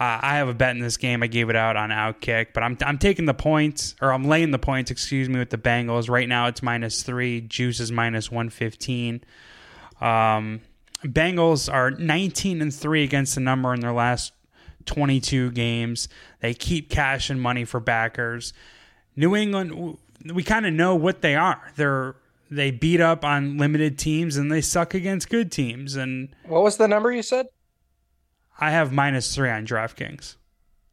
Uh, 0.00 0.18
I 0.22 0.36
have 0.36 0.48
a 0.48 0.54
bet 0.54 0.74
in 0.74 0.80
this 0.80 0.96
game. 0.96 1.22
I 1.22 1.26
gave 1.26 1.50
it 1.50 1.56
out 1.56 1.76
on 1.76 1.90
Outkick, 1.90 2.48
but 2.54 2.62
I'm 2.62 2.78
I'm 2.80 2.96
taking 2.96 3.26
the 3.26 3.34
points, 3.34 3.94
or 4.00 4.12
I'm 4.12 4.24
laying 4.24 4.50
the 4.50 4.58
points. 4.58 4.90
Excuse 4.90 5.28
me, 5.28 5.38
with 5.38 5.50
the 5.50 5.58
Bengals. 5.58 6.08
Right 6.08 6.26
now, 6.26 6.46
it's 6.46 6.62
minus 6.62 7.02
three. 7.02 7.42
Juice 7.42 7.80
is 7.80 7.92
minus 7.92 8.30
one 8.30 8.48
fifteen. 8.48 9.22
Um, 10.00 10.62
Bengals 11.04 11.72
are 11.72 11.90
19 11.90 12.60
and 12.60 12.74
3 12.74 13.04
against 13.04 13.34
the 13.34 13.40
number 13.40 13.72
in 13.74 13.80
their 13.80 13.92
last 13.92 14.32
22 14.86 15.50
games. 15.52 16.08
They 16.40 16.54
keep 16.54 16.90
cash 16.90 17.30
and 17.30 17.40
money 17.40 17.64
for 17.64 17.80
backers. 17.80 18.52
New 19.16 19.34
England, 19.34 19.98
we 20.24 20.42
kind 20.42 20.66
of 20.66 20.72
know 20.72 20.94
what 20.94 21.22
they 21.22 21.36
are. 21.36 21.72
They're 21.76 22.16
they 22.50 22.72
beat 22.72 23.00
up 23.00 23.24
on 23.24 23.58
limited 23.58 23.96
teams 23.96 24.36
and 24.36 24.50
they 24.50 24.60
suck 24.60 24.92
against 24.92 25.30
good 25.30 25.52
teams. 25.52 25.94
And 25.94 26.30
What 26.46 26.64
was 26.64 26.78
the 26.78 26.88
number 26.88 27.12
you 27.12 27.22
said? 27.22 27.46
I 28.60 28.70
have 28.70 28.92
minus 28.92 29.34
three 29.34 29.48
on 29.48 29.66
DraftKings, 29.66 30.36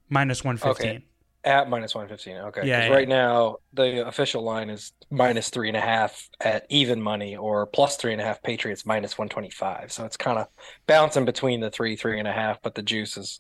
minus 0.10 0.43
115. 0.43 0.89
Okay. 0.89 1.03
At 1.43 1.69
minus 1.69 1.93
115. 1.93 2.47
Okay. 2.47 2.67
Yeah, 2.67 2.88
yeah. 2.88 2.93
right 2.93 3.08
now, 3.08 3.58
the 3.73 4.08
official 4.08 4.41
line 4.41 4.69
is 4.69 4.93
minus 5.12 5.49
three 5.49 5.67
and 5.67 5.77
a 5.77 5.82
half 5.82 6.30
at 6.41 6.65
even 6.69 7.01
money 7.01 7.36
or 7.36 7.65
plus 7.65 7.97
three 7.97 8.13
and 8.13 8.21
a 8.21 8.23
half 8.23 8.41
Patriots 8.41 8.86
minus 8.86 9.17
125. 9.17 9.91
So 9.91 10.06
it's 10.06 10.17
kind 10.17 10.39
of 10.39 10.47
bouncing 10.88 11.25
between 11.25 11.60
the 11.60 11.69
three, 11.69 11.95
three 11.95 12.19
and 12.19 12.27
a 12.27 12.34
half, 12.34 12.62
but 12.62 12.75
the 12.75 12.82
juice 12.82 13.17
is 13.17 13.39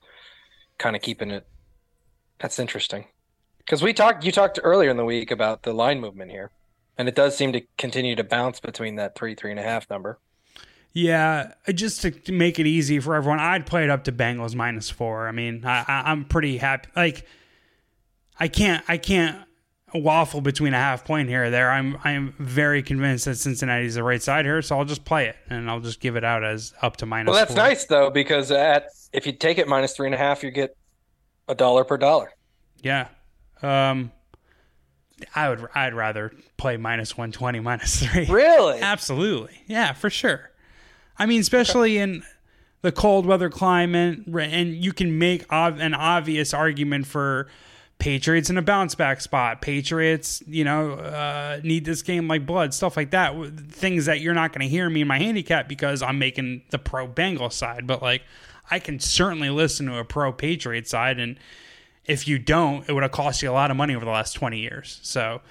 kind 0.77 0.95
of 0.95 1.01
keeping 1.01 1.31
it. 1.31 1.47
That's 2.39 2.59
interesting. 2.59 3.05
Because 3.59 3.81
we 3.81 3.93
talked, 3.93 4.23
you 4.23 4.31
talked 4.31 4.59
earlier 4.63 4.89
in 4.89 4.97
the 4.97 5.05
week 5.05 5.31
about 5.31 5.63
the 5.63 5.73
line 5.73 5.99
movement 5.99 6.31
here, 6.31 6.51
and 6.97 7.09
it 7.09 7.15
does 7.15 7.35
seem 7.35 7.51
to 7.53 7.61
continue 7.77 8.15
to 8.15 8.23
bounce 8.23 8.59
between 8.59 8.95
that 8.95 9.15
three, 9.15 9.35
three 9.35 9.51
and 9.51 9.59
a 9.59 9.63
half 9.63 9.89
number. 9.89 10.19
Yeah, 10.93 11.53
just 11.73 12.01
to 12.01 12.31
make 12.31 12.57
it 12.59 12.65
easy 12.65 12.99
for 12.99 13.13
everyone, 13.13 13.39
I'd 13.39 13.67
play 13.67 13.83
it 13.83 13.89
up 13.89 14.05
to 14.05 14.11
Bengals 14.11 14.55
minus 14.55 14.89
four. 14.89 15.27
I 15.27 15.31
mean, 15.31 15.63
I, 15.63 15.85
I, 15.87 16.11
I'm 16.11 16.25
pretty 16.25 16.57
happy. 16.57 16.89
Like, 16.95 17.27
I 18.39 18.47
can't, 18.47 18.83
I 18.87 18.97
can't 18.97 19.37
waffle 19.93 20.41
between 20.41 20.73
a 20.73 20.77
half 20.77 21.05
point 21.05 21.29
here 21.29 21.45
or 21.45 21.49
there. 21.49 21.69
I'm, 21.71 21.97
I'm 22.03 22.33
very 22.39 22.81
convinced 22.81 23.25
that 23.25 23.35
Cincinnati's 23.35 23.95
the 23.95 24.03
right 24.03 24.21
side 24.21 24.45
here, 24.45 24.61
so 24.61 24.77
I'll 24.77 24.85
just 24.85 25.05
play 25.05 25.27
it 25.27 25.35
and 25.49 25.69
I'll 25.69 25.79
just 25.79 25.99
give 25.99 26.15
it 26.15 26.23
out 26.23 26.43
as 26.43 26.73
up 26.81 26.97
to 26.97 27.05
minus. 27.05 27.31
Well, 27.31 27.39
that's 27.39 27.53
four. 27.53 27.63
nice 27.63 27.85
though, 27.85 28.09
because 28.09 28.51
at 28.51 28.87
if 29.13 29.25
you 29.25 29.33
take 29.33 29.57
it 29.59 29.67
minus 29.67 29.95
three 29.95 30.07
and 30.07 30.15
a 30.15 30.17
half, 30.17 30.43
you 30.43 30.51
get 30.51 30.75
a 31.47 31.55
dollar 31.55 31.83
per 31.83 31.97
dollar. 31.97 32.33
Yeah. 32.81 33.07
Um, 33.61 34.11
I 35.35 35.49
would, 35.49 35.67
I'd 35.73 35.93
rather 35.93 36.33
play 36.57 36.77
minus 36.77 37.17
one 37.17 37.31
twenty, 37.31 37.59
minus 37.59 38.03
three. 38.03 38.25
Really? 38.25 38.79
Absolutely. 38.81 39.61
Yeah, 39.67 39.93
for 39.93 40.09
sure. 40.09 40.51
I 41.19 41.25
mean, 41.25 41.41
especially 41.41 41.97
in 41.97 42.23
the 42.81 42.91
cold 42.91 43.25
weather 43.25 43.49
climate, 43.49 44.27
and 44.27 44.73
you 44.73 44.93
can 44.93 45.17
make 45.17 45.45
an 45.49 45.93
obvious 45.93 46.53
argument 46.53 47.07
for 47.07 47.47
Patriots 47.99 48.51
in 48.51 48.57
a 48.57 48.61
bounce 48.61 48.93
back 48.93 49.21
spot. 49.21 49.61
Patriots, 49.61 50.43
you 50.47 50.63
know, 50.63 50.91
uh, 50.93 51.59
need 51.63 51.83
this 51.85 52.03
game 52.03 52.27
like 52.27 52.45
blood, 52.45 52.73
stuff 52.73 52.95
like 52.95 53.09
that. 53.11 53.33
Things 53.69 54.05
that 54.05 54.21
you're 54.21 54.35
not 54.35 54.53
going 54.53 54.61
to 54.61 54.67
hear 54.67 54.87
me 54.89 55.01
in 55.01 55.07
my 55.07 55.17
handicap 55.17 55.67
because 55.67 56.03
I'm 56.03 56.19
making 56.19 56.61
the 56.69 56.77
pro 56.77 57.07
Bengal 57.07 57.49
side. 57.49 57.87
But 57.87 58.03
like, 58.03 58.21
I 58.69 58.77
can 58.77 58.99
certainly 58.99 59.49
listen 59.49 59.87
to 59.87 59.97
a 59.97 60.05
pro 60.05 60.31
Patriot 60.31 60.87
side, 60.87 61.19
and 61.19 61.39
if 62.05 62.27
you 62.27 62.37
don't, 62.37 62.87
it 62.87 62.93
would 62.93 63.03
have 63.03 63.11
cost 63.11 63.41
you 63.41 63.49
a 63.49 63.51
lot 63.51 63.71
of 63.71 63.77
money 63.77 63.95
over 63.95 64.05
the 64.05 64.11
last 64.11 64.33
20 64.33 64.59
years. 64.59 64.99
So, 65.01 65.41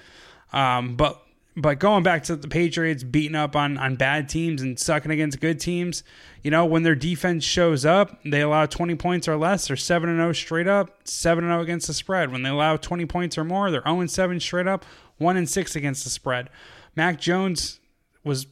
um, 0.53 0.95
but 0.95 1.21
but 1.57 1.79
going 1.79 2.03
back 2.03 2.23
to 2.23 2.35
the 2.35 2.47
Patriots 2.47 3.03
beating 3.03 3.35
up 3.35 3.55
on 3.55 3.79
on 3.79 3.95
bad 3.95 4.29
teams 4.29 4.61
and 4.61 4.79
sucking 4.79 5.09
against 5.09 5.39
good 5.39 5.59
teams, 5.59 6.03
you 6.43 6.51
know, 6.51 6.65
when 6.65 6.83
their 6.83 6.95
defense 6.95 7.43
shows 7.43 7.83
up, 7.83 8.19
they 8.23 8.41
allow 8.41 8.67
20 8.67 8.93
points 8.95 9.27
or 9.27 9.35
less, 9.35 9.67
they're 9.67 9.75
7 9.75 10.07
and 10.07 10.19
0 10.19 10.33
straight 10.33 10.67
up, 10.67 11.07
7 11.07 11.43
and 11.43 11.51
0 11.51 11.61
against 11.61 11.87
the 11.87 11.95
spread. 11.95 12.31
When 12.31 12.43
they 12.43 12.49
allow 12.49 12.77
20 12.77 13.07
points 13.07 13.39
or 13.39 13.43
more, 13.43 13.71
they're 13.71 13.81
0 13.81 14.01
and 14.01 14.11
7 14.11 14.39
straight 14.39 14.67
up, 14.67 14.85
1 15.17 15.35
and 15.35 15.49
6 15.49 15.75
against 15.75 16.03
the 16.03 16.11
spread. 16.11 16.51
Mac 16.95 17.19
Jones 17.19 17.79
was 18.23 18.45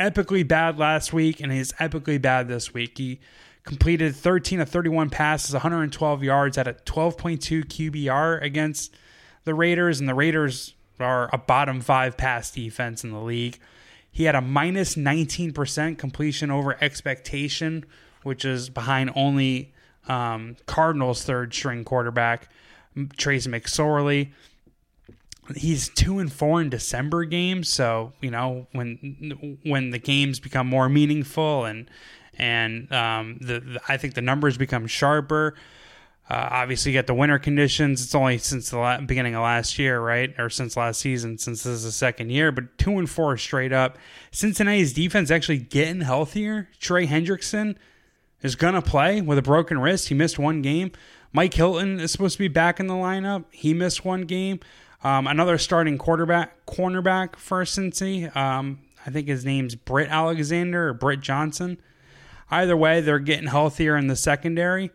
epically 0.00 0.46
bad 0.46 0.76
last 0.76 1.12
week 1.12 1.40
and 1.40 1.52
he's 1.52 1.72
epically 1.74 2.20
bad 2.20 2.48
this 2.48 2.74
week. 2.74 2.98
He 2.98 3.20
completed 3.62 4.16
13 4.16 4.60
of 4.60 4.68
31 4.68 5.10
passes, 5.10 5.52
112 5.52 6.24
yards 6.24 6.58
at 6.58 6.66
a 6.66 6.72
12.2 6.72 7.64
QBR 7.64 8.42
against 8.42 8.96
the 9.44 9.54
Raiders, 9.54 10.00
and 10.00 10.08
the 10.08 10.14
Raiders 10.14 10.74
are 11.00 11.30
a 11.32 11.38
bottom 11.38 11.80
five 11.80 12.16
pass 12.16 12.50
defense 12.50 13.04
in 13.04 13.10
the 13.10 13.20
league. 13.20 13.58
He 14.10 14.24
had 14.24 14.34
a 14.34 14.40
minus 14.40 14.94
19% 14.94 15.98
completion 15.98 16.50
over 16.50 16.76
expectation, 16.82 17.84
which 18.22 18.44
is 18.44 18.68
behind 18.68 19.12
only 19.14 19.72
um, 20.08 20.56
Cardinals' 20.66 21.24
third 21.24 21.54
string 21.54 21.84
quarterback, 21.84 22.48
Trace 23.16 23.46
McSorley. 23.46 24.30
He's 25.54 25.88
two 25.88 26.18
and 26.18 26.32
four 26.32 26.60
in 26.60 26.68
December 26.68 27.24
games, 27.24 27.68
so 27.68 28.12
you 28.20 28.30
know 28.30 28.66
when 28.72 29.58
when 29.62 29.90
the 29.90 29.98
games 29.98 30.40
become 30.40 30.66
more 30.66 30.90
meaningful 30.90 31.64
and 31.64 31.88
and 32.36 32.92
um, 32.92 33.38
the, 33.40 33.60
the 33.60 33.80
I 33.88 33.96
think 33.96 34.14
the 34.14 34.20
numbers 34.20 34.58
become 34.58 34.86
sharper. 34.86 35.54
Uh, 36.30 36.48
obviously, 36.50 36.92
you 36.92 36.98
get 36.98 37.06
the 37.06 37.14
winter 37.14 37.38
conditions. 37.38 38.02
It's 38.04 38.14
only 38.14 38.36
since 38.36 38.70
the 38.70 38.78
la- 38.78 39.00
beginning 39.00 39.34
of 39.34 39.42
last 39.42 39.78
year, 39.78 39.98
right, 39.98 40.34
or 40.38 40.50
since 40.50 40.76
last 40.76 41.00
season, 41.00 41.38
since 41.38 41.62
this 41.62 41.72
is 41.72 41.84
the 41.84 41.92
second 41.92 42.30
year. 42.30 42.52
But 42.52 42.76
two 42.76 42.98
and 42.98 43.08
four 43.08 43.36
straight 43.38 43.72
up. 43.72 43.96
Cincinnati's 44.30 44.92
defense 44.92 45.30
actually 45.30 45.58
getting 45.58 46.02
healthier. 46.02 46.68
Trey 46.80 47.06
Hendrickson 47.06 47.76
is 48.42 48.56
gonna 48.56 48.82
play 48.82 49.22
with 49.22 49.38
a 49.38 49.42
broken 49.42 49.78
wrist. 49.78 50.08
He 50.08 50.14
missed 50.14 50.38
one 50.38 50.60
game. 50.60 50.92
Mike 51.32 51.54
Hilton 51.54 51.98
is 51.98 52.12
supposed 52.12 52.34
to 52.34 52.38
be 52.38 52.48
back 52.48 52.78
in 52.78 52.88
the 52.88 52.94
lineup. 52.94 53.44
He 53.50 53.72
missed 53.72 54.04
one 54.04 54.22
game. 54.22 54.60
Um, 55.02 55.26
another 55.26 55.58
starting 55.58 55.96
quarterback, 55.96 56.66
cornerback 56.66 57.36
for 57.36 57.62
Cincy. 57.64 58.34
Um, 58.36 58.80
I 59.06 59.10
think 59.10 59.28
his 59.28 59.44
name's 59.44 59.74
Britt 59.74 60.08
Alexander 60.08 60.88
or 60.88 60.92
Britt 60.94 61.20
Johnson. 61.20 61.80
Either 62.50 62.76
way, 62.76 63.00
they're 63.00 63.18
getting 63.18 63.48
healthier 63.48 63.96
in 63.96 64.08
the 64.08 64.16
secondary. 64.16 64.90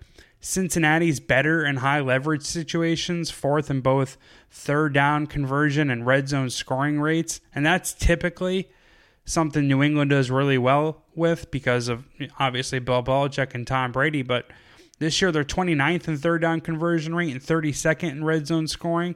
Cincinnati's 0.45 1.21
better 1.21 1.65
in 1.65 1.77
high 1.77 2.01
leverage 2.01 2.43
situations, 2.43 3.31
fourth 3.31 3.71
in 3.71 3.79
both 3.79 4.17
third 4.51 4.93
down 4.93 5.25
conversion 5.25 5.89
and 5.89 6.05
red 6.05 6.27
zone 6.27 6.49
scoring 6.49 6.99
rates. 6.99 7.39
And 7.55 7.65
that's 7.65 7.93
typically 7.93 8.69
something 9.23 9.65
New 9.65 9.81
England 9.81 10.09
does 10.09 10.29
really 10.29 10.57
well 10.57 11.05
with 11.15 11.49
because 11.49 11.87
of 11.87 12.03
obviously 12.39 12.79
Bill 12.79 13.01
Belichick 13.01 13.55
and 13.55 13.65
Tom 13.65 13.93
Brady. 13.93 14.21
But 14.21 14.47
this 14.99 15.21
year 15.21 15.31
they're 15.31 15.45
29th 15.45 16.09
in 16.09 16.17
third 16.17 16.41
down 16.41 16.59
conversion 16.59 17.15
rate 17.15 17.31
and 17.31 17.41
32nd 17.41 18.11
in 18.11 18.25
red 18.25 18.45
zone 18.45 18.67
scoring. 18.67 19.15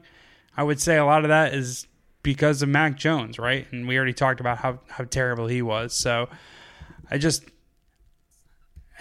I 0.56 0.64
would 0.64 0.80
say 0.80 0.96
a 0.96 1.04
lot 1.04 1.26
of 1.26 1.30
that 1.30 1.54
is 1.54 1.88
because 2.24 2.62
of 2.62 2.70
Mac 2.70 2.96
Jones, 2.96 3.38
right? 3.38 3.68
And 3.74 3.86
we 3.86 3.98
already 3.98 4.14
talked 4.14 4.40
about 4.40 4.60
how, 4.60 4.80
how 4.88 5.04
terrible 5.04 5.48
he 5.48 5.62
was. 5.62 5.94
So 5.94 6.30
I 7.12 7.18
just 7.18 7.44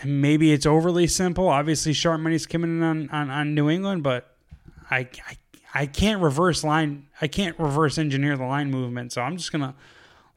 maybe 0.04 0.52
it's 0.52 0.66
overly 0.66 1.06
simple. 1.06 1.48
Obviously, 1.48 1.92
sharp 1.92 2.20
money's 2.20 2.46
coming 2.46 2.70
in 2.78 2.82
on, 2.82 3.10
on, 3.10 3.30
on 3.30 3.54
New 3.54 3.70
England, 3.70 4.02
but 4.02 4.36
I, 4.90 5.08
I 5.26 5.36
I 5.74 5.84
can't 5.84 6.22
reverse 6.22 6.64
line. 6.64 7.08
I 7.20 7.28
can't 7.28 7.58
reverse 7.58 7.98
engineer 7.98 8.36
the 8.36 8.44
line 8.46 8.70
movement, 8.70 9.12
so 9.12 9.20
I'm 9.20 9.36
just 9.36 9.52
gonna 9.52 9.74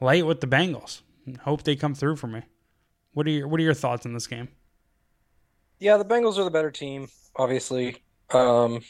lay 0.01 0.19
it 0.19 0.25
with 0.25 0.41
the 0.41 0.47
Bengals 0.47 1.01
and 1.25 1.37
hope 1.37 1.63
they 1.63 1.77
come 1.77 1.95
through 1.95 2.17
for 2.17 2.27
me. 2.27 2.41
What 3.13 3.25
are 3.25 3.29
your 3.29 3.47
What 3.47 3.59
are 3.59 3.63
your 3.63 3.73
thoughts 3.73 4.05
on 4.05 4.13
this 4.13 4.27
game? 4.27 4.49
Yeah, 5.79 5.95
the 5.95 6.05
Bengals 6.05 6.37
are 6.37 6.43
the 6.43 6.51
better 6.51 6.71
team, 6.71 7.07
obviously. 7.37 8.03
Um, 8.31 8.81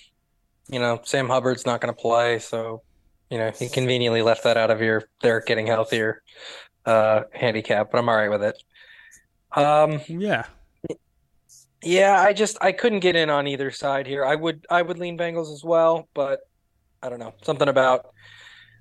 you 0.70 0.80
know, 0.80 1.02
Sam 1.04 1.28
Hubbard's 1.28 1.66
not 1.68 1.82
going 1.82 1.94
to 1.94 2.02
play, 2.02 2.40
so 2.40 2.82
you 3.30 3.38
know 3.38 3.52
he 3.52 3.70
conveniently 3.70 4.24
left 4.24 4.44
that 4.44 4.58
out 4.58 4.72
of 4.72 4.82
your 4.82 5.04
they're 5.22 5.42
getting 5.42 5.68
healthier 5.68 6.24
uh, 6.86 7.24
handicap, 7.32 7.92
but 7.92 8.00
I'm 8.00 8.10
all 8.10 8.16
right 8.16 8.32
with 8.32 8.44
it. 8.44 8.64
Um, 9.56 10.02
Yeah, 10.08 10.46
yeah, 11.84 12.22
I 12.22 12.34
just 12.34 12.58
I 12.62 12.72
couldn't 12.72 13.00
get 13.00 13.16
in 13.16 13.30
on 13.30 13.48
either 13.48 13.72
side 13.72 14.08
here. 14.08 14.26
I 14.26 14.36
would 14.36 14.66
I 14.70 14.82
would 14.82 15.00
lean 15.00 15.18
Bengals 15.18 15.54
as 15.54 15.64
well, 15.64 16.08
but 16.14 16.42
I 17.02 17.10
don't 17.10 17.20
know 17.20 17.34
something 17.44 17.68
about 17.68 18.08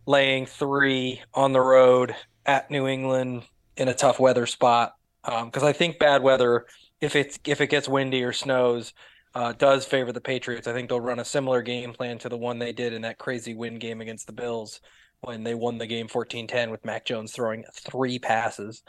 laying 0.07 0.46
three 0.46 1.22
on 1.34 1.53
the 1.53 1.61
road 1.61 2.14
at 2.46 2.70
New 2.70 2.86
England 2.86 3.44
in 3.76 3.88
a 3.88 3.94
tough 3.94 4.18
weather 4.18 4.46
spot 4.46 4.94
because 5.24 5.62
I 5.62 5.72
think 5.72 5.99
bad 5.99 6.22
weather 6.22 6.66
if 7.01 7.14
it's 7.14 7.38
if 7.44 7.61
it 7.61 7.68
gets 7.68 7.88
windy 7.88 8.22
or 8.24 8.32
snows 8.32 8.92
uh, 9.34 9.53
does 9.53 9.84
favor 9.84 10.11
the 10.11 10.20
Patriots. 10.20 10.66
I 10.66 10.72
think 10.72 10.88
they'll 10.88 11.01
run 11.01 11.20
a 11.20 11.24
similar 11.24 11.62
game 11.62 11.92
plan 11.92 12.18
to 12.18 12.28
the 12.28 12.36
one 12.36 12.59
they 12.59 12.72
did 12.72 12.92
in 12.92 13.03
that 13.03 13.18
crazy 13.18 13.55
win 13.55 13.78
game 13.78 14.01
against 14.01 14.26
the 14.26 14.32
Bills 14.32 14.80
when 15.20 15.42
they 15.44 15.55
won 15.55 15.78
the 15.78 15.86
game 15.86 16.09
14-10 16.09 16.70
with 16.70 16.84
Mac 16.84 17.05
Jones 17.05 17.32
throwing 17.32 17.64
three 17.72 18.18
passes. 18.18 18.82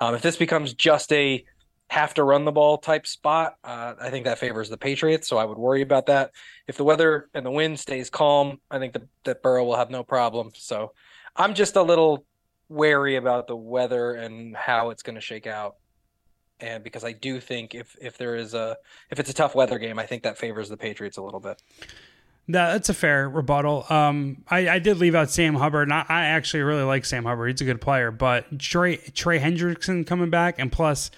Um, 0.00 0.14
if 0.14 0.22
this 0.22 0.36
becomes 0.36 0.74
just 0.74 1.12
a 1.12 1.44
have 1.92 2.14
to 2.14 2.24
run 2.24 2.46
the 2.46 2.52
ball 2.52 2.78
type 2.78 3.06
spot, 3.06 3.56
uh, 3.64 3.92
I 4.00 4.08
think 4.08 4.24
that 4.24 4.38
favors 4.38 4.70
the 4.70 4.78
Patriots. 4.78 5.28
So 5.28 5.36
I 5.36 5.44
would 5.44 5.58
worry 5.58 5.82
about 5.82 6.06
that. 6.06 6.30
If 6.66 6.78
the 6.78 6.84
weather 6.84 7.28
and 7.34 7.44
the 7.44 7.50
wind 7.50 7.78
stays 7.78 8.08
calm, 8.08 8.58
I 8.70 8.78
think 8.78 8.94
that, 8.94 9.02
that 9.24 9.42
Burrow 9.42 9.64
will 9.64 9.76
have 9.76 9.90
no 9.90 10.02
problem. 10.02 10.52
So 10.54 10.92
I'm 11.36 11.52
just 11.52 11.76
a 11.76 11.82
little 11.82 12.24
wary 12.70 13.16
about 13.16 13.46
the 13.46 13.56
weather 13.56 14.14
and 14.14 14.56
how 14.56 14.88
it's 14.88 15.02
going 15.02 15.16
to 15.16 15.20
shake 15.20 15.46
out. 15.46 15.76
And 16.60 16.82
because 16.82 17.04
I 17.04 17.12
do 17.12 17.40
think 17.40 17.74
if 17.74 17.94
if 18.00 18.16
there 18.16 18.36
is 18.36 18.54
a 18.54 18.78
if 19.10 19.20
it's 19.20 19.28
a 19.28 19.34
tough 19.34 19.54
weather 19.54 19.78
game, 19.78 19.98
I 19.98 20.06
think 20.06 20.22
that 20.22 20.38
favors 20.38 20.70
the 20.70 20.78
Patriots 20.78 21.18
a 21.18 21.22
little 21.22 21.40
bit. 21.40 21.60
that, 22.48 22.72
that's 22.72 22.88
a 22.88 22.94
fair 22.94 23.28
rebuttal. 23.28 23.84
Um, 23.90 24.44
I, 24.48 24.68
I 24.68 24.78
did 24.78 24.96
leave 24.96 25.14
out 25.14 25.30
Sam 25.30 25.56
Hubbard, 25.56 25.88
and 25.88 25.92
I, 25.92 26.06
I 26.08 26.24
actually 26.24 26.62
really 26.62 26.84
like 26.84 27.04
Sam 27.04 27.24
Hubbard. 27.24 27.50
He's 27.50 27.60
a 27.60 27.64
good 27.64 27.82
player, 27.82 28.10
but 28.10 28.58
Trey 28.58 28.96
Trey 28.96 29.38
Hendrickson 29.38 30.06
coming 30.06 30.30
back, 30.30 30.58
and 30.58 30.72
plus 30.72 31.10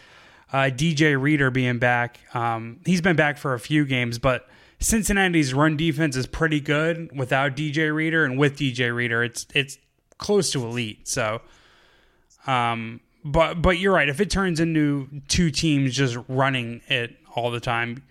uh, 0.54 0.70
DJ 0.70 1.20
Reader 1.20 1.50
being 1.50 1.80
back. 1.80 2.20
Um, 2.32 2.78
he's 2.86 3.00
been 3.00 3.16
back 3.16 3.38
for 3.38 3.54
a 3.54 3.58
few 3.58 3.84
games, 3.84 4.20
but 4.20 4.48
Cincinnati's 4.78 5.52
run 5.52 5.76
defense 5.76 6.14
is 6.14 6.28
pretty 6.28 6.60
good 6.60 7.10
without 7.18 7.56
DJ 7.56 7.92
Reader, 7.92 8.24
and 8.24 8.38
with 8.38 8.56
DJ 8.56 8.94
Reader, 8.94 9.24
it's 9.24 9.48
it's 9.52 9.78
close 10.18 10.52
to 10.52 10.64
elite. 10.64 11.08
So, 11.08 11.42
um, 12.46 13.00
but 13.24 13.62
but 13.62 13.78
you're 13.80 13.92
right. 13.92 14.08
If 14.08 14.20
it 14.20 14.30
turns 14.30 14.60
into 14.60 15.08
two 15.26 15.50
teams 15.50 15.92
just 15.92 16.16
running 16.28 16.82
it 16.86 17.16
all 17.34 17.50
the 17.50 17.58
time, 17.58 18.04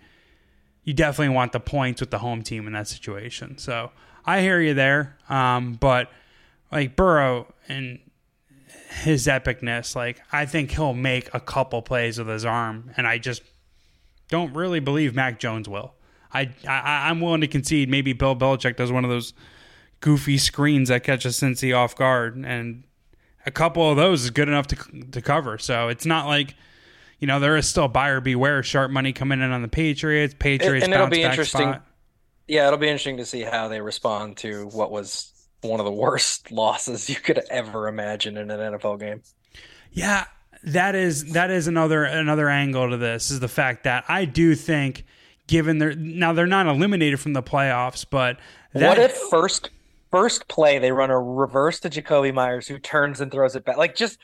you 0.84 0.94
definitely 0.94 1.34
want 1.34 1.54
the 1.54 1.62
points 1.62 2.02
with 2.02 2.12
the 2.12 2.20
home 2.20 2.42
team 2.42 2.68
in 2.68 2.74
that 2.74 2.90
situation. 2.90 3.58
So 3.58 3.92
I 4.26 4.42
hear 4.42 4.60
you 4.60 4.74
there. 4.74 5.16
Um, 5.30 5.76
but 5.76 6.12
like 6.74 6.98
Burrow 6.98 7.54
and 7.70 8.00
his 9.02 9.28
epicness, 9.28 9.96
like 9.96 10.22
I 10.32 10.46
think 10.46 10.72
he'll 10.72 10.94
make 10.94 11.34
a 11.34 11.40
couple 11.40 11.82
plays 11.82 12.18
with 12.18 12.28
his 12.28 12.46
arm, 12.46 12.92
and 12.96 13.08
I 13.08 13.18
just 13.18 13.42
don't 14.30 14.54
really 14.54 14.80
believe 14.80 15.16
Mac 15.16 15.40
Jones 15.40 15.68
will. 15.68 15.94
I, 16.32 16.52
I 16.68 17.10
I'm 17.10 17.22
willing 17.22 17.42
to 17.42 17.48
concede 17.48 17.90
maybe 17.90 18.14
Bill 18.14 18.36
Belichick 18.36 18.76
does 18.76 18.92
one 18.92 19.04
of 19.04 19.10
those 19.10 19.34
goofy 20.00 20.38
screens 20.38 20.90
that 20.90 21.04
catches 21.04 21.40
Cincy 21.40 21.76
off 21.76 21.96
guard, 21.96 22.36
and 22.36 22.84
a 23.46 23.52
couple 23.52 23.90
of 23.90 23.98
those 23.98 24.24
is 24.24 24.30
good 24.30 24.48
enough 24.48 24.68
to 24.68 24.76
to 25.12 25.22
cover. 25.22 25.58
So 25.58 25.90
it's 25.90 26.06
not 26.06 26.28
like 26.28 26.56
you 27.20 27.28
know 27.28 27.40
there 27.40 27.58
is 27.58 27.68
still 27.68 27.88
buyer 27.88 28.22
beware 28.22 28.64
sharp 28.64 28.92
money 28.92 29.14
coming 29.14 29.42
in 29.42 29.52
on 29.52 29.62
the 29.62 29.68
Patriots. 29.68 30.36
Patriots 30.38 30.86
and 30.86 30.94
it'll 30.94 31.08
be 31.08 31.24
interesting. 31.24 31.62
spot. 31.62 31.86
Yeah, 32.48 32.68
it'll 32.68 32.80
be 32.80 32.88
interesting 32.88 33.18
to 33.18 33.26
see 33.26 33.42
how 33.42 33.70
they 33.70 33.82
respond 33.82 34.38
to 34.38 34.68
what 34.68 34.92
was 34.92 35.33
one 35.64 35.80
of 35.80 35.86
the 35.86 35.92
worst 35.92 36.52
losses 36.52 37.10
you 37.10 37.16
could 37.16 37.42
ever 37.50 37.88
imagine 37.88 38.38
in 38.38 38.52
an 38.52 38.74
NFL 38.74 39.00
game. 39.00 39.22
Yeah, 39.92 40.26
that 40.64 40.96
is 40.96 41.34
that 41.34 41.52
is 41.52 41.68
another 41.68 42.04
another 42.04 42.50
angle 42.50 42.90
to 42.90 42.98
this 42.98 43.32
is 43.32 43.40
the 43.40 43.48
fact 43.48 43.84
that 43.84 44.06
I 44.08 44.26
do 44.26 44.56
think 44.56 45.06
given 45.48 45.78
their 45.78 45.94
now 45.96 46.34
they're 46.34 46.48
not 46.48 46.68
eliminated 46.68 47.20
from 47.20 47.34
the 47.34 47.44
playoffs, 47.44 48.06
but 48.10 48.38
that, 48.74 48.88
what 48.88 49.00
if 49.00 49.16
first 49.30 49.70
first 50.10 50.48
play 50.48 50.80
they 50.80 50.92
run 50.92 51.10
a 51.10 51.20
reverse 51.20 51.80
to 51.82 51.90
Jakobi 51.90 52.34
Meyers 52.34 52.68
who 52.68 52.80
turns 52.80 53.22
and 53.22 53.32
throws 53.32 53.56
it 53.56 53.66
back? 53.66 53.78
Like 53.78 53.96
just 53.96 54.18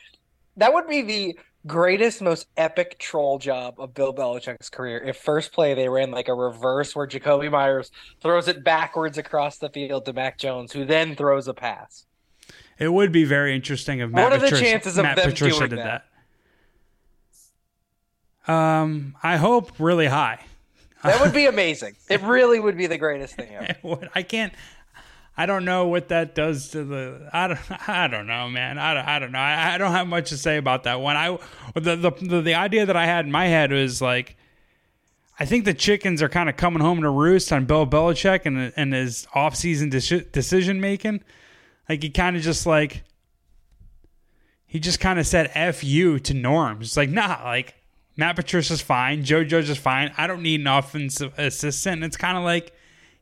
that 0.58 0.74
would 0.74 0.88
be 0.88 1.02
the 1.02 1.40
greatest, 1.68 2.22
most 2.22 2.48
epic 2.58 2.98
troll 3.00 3.38
job 3.40 3.76
of 3.80 3.94
Bill 3.94 4.14
Belichick's 4.14 4.70
career. 4.70 5.00
If 5.04 5.18
first 5.18 5.52
play 5.52 5.74
they 5.74 5.90
ran 5.90 6.12
like 6.12 6.28
a 6.28 6.34
reverse 6.34 6.96
where 6.96 7.08
Jakobi 7.08 7.52
Meyers 7.52 7.92
throws 8.22 8.48
it 8.48 8.64
backwards 8.64 9.18
across 9.18 9.58
the 9.58 9.70
field 9.70 10.06
to 10.06 10.14
Mac 10.14 10.38
Jones, 10.38 10.72
who 10.74 10.86
then 10.86 11.16
throws 11.16 11.48
a 11.48 11.54
pass. 11.54 12.06
it 12.78 12.94
would 12.94 13.12
be 13.12 13.24
very 13.26 13.56
interesting 13.56 14.00
if 14.00 14.10
Matt 14.10 14.24
What 14.24 14.34
are 14.34 14.38
the 14.38 14.46
Patricia, 14.46 14.64
chances 14.66 14.98
of 14.98 15.04
Matt 15.04 15.18
them 15.18 15.30
Patricia 15.32 15.58
doing 15.58 15.70
did 15.72 15.80
that? 15.80 16.06
that. 18.46 18.54
Um, 18.54 19.16
I 19.22 19.38
hope 19.38 19.72
really 19.80 20.08
high. 20.08 20.44
That 21.04 21.22
would 21.22 21.34
be 21.34 21.46
amazing. 21.46 21.96
It 22.10 22.22
really 22.22 22.60
would 22.60 22.76
be 22.76 22.88
the 22.88 22.98
greatest 22.98 23.36
thing 23.36 23.50
ever. 23.56 24.10
I 24.16 24.24
can't. 24.24 24.54
I 25.40 25.46
don't 25.46 25.64
know 25.64 25.88
what 25.88 26.10
that 26.10 26.36
does 26.36 26.68
to 26.72 26.84
the. 26.84 27.30
I 27.32 27.48
don't. 27.48 27.60
I 27.88 28.08
don't 28.08 28.28
know, 28.28 28.50
man. 28.50 28.78
I 28.78 28.94
don't, 28.94 29.08
I 29.08 29.20
don't 29.20 29.32
know. 29.32 29.40
I, 29.40 29.76
I 29.76 29.78
don't 29.78 29.94
have 29.94 30.06
much 30.06 30.32
to 30.32 30.38
say 30.38 30.58
about 30.58 30.84
that 30.84 31.00
one. 31.00 31.16
I 31.16 31.38
the, 31.76 31.96
the 31.96 32.12
the 32.12 32.42
the 32.42 32.54
idea 32.56 32.86
that 32.86 32.98
I 32.98 33.06
had 33.06 33.24
in 33.24 33.32
my 33.32 33.48
head 33.48 33.72
was 33.72 34.02
like, 34.02 34.36
I 35.40 35.46
think 35.46 35.64
the 35.64 35.74
chickens 35.74 36.22
are 36.22 36.28
kind 36.28 36.50
of 36.50 36.58
coming 36.58 36.82
home 36.82 37.02
to 37.04 37.10
roost 37.10 37.54
on 37.54 37.64
Bill 37.64 37.88
Belichick 37.88 38.46
and 38.46 38.74
and 38.76 38.94
his 38.94 39.28
offseason 39.34 39.90
de- 39.90 40.26
decision 40.26 40.82
making. 40.82 41.24
Like 41.88 42.04
he 42.04 42.10
kind 42.10 42.36
of 42.36 42.42
just 42.42 42.66
like 42.66 43.04
he 44.66 44.78
just 44.78 45.00
kind 45.00 45.20
of 45.20 45.26
said 45.26 45.52
"f 45.54 45.86
you" 45.86 46.20
to 46.20 46.34
norms. 46.34 46.88
It's 46.88 46.98
like 46.98 47.12
nah, 47.12 47.40
like 47.46 47.76
Matt 48.18 48.36
Patricia's 48.36 48.82
fine, 48.82 49.24
Joe 49.24 49.46
Judge 49.46 49.70
is 49.70 49.78
fine. 49.78 50.12
I 50.18 50.28
don't 50.28 50.44
need 50.44 50.60
an 50.60 50.68
offensive 50.68 51.32
assistant. 51.40 51.94
And 51.94 52.04
it's 52.04 52.18
kind 52.18 52.38
of 52.38 52.44
like 52.44 52.74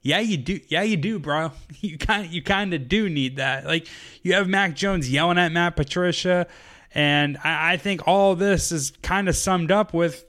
yeah, 0.08 0.20
you 0.20 0.38
do. 0.38 0.60
Yeah, 0.70 0.84
you 0.84 0.96
do, 0.96 1.20
bro. 1.20 1.52
You 1.80 1.98
kind 1.98 2.32
you 2.32 2.42
kind 2.42 2.74
of 2.74 2.90
do 2.90 3.08
need 3.08 3.36
that. 3.36 3.66
Like 3.66 3.88
you 4.24 4.34
have 4.34 4.48
Mac 4.48 4.76
Jones 4.76 5.12
yelling 5.12 5.38
at 5.38 5.52
Matt 5.52 5.76
Patricia, 5.76 6.48
and 6.96 7.38
I, 7.44 7.74
I 7.74 7.78
think 7.78 8.08
all 8.08 8.34
this 8.36 8.72
is 8.72 8.92
kind 9.04 9.30
of 9.30 9.36
summed 9.36 9.70
up 9.70 9.94
with 9.94 10.26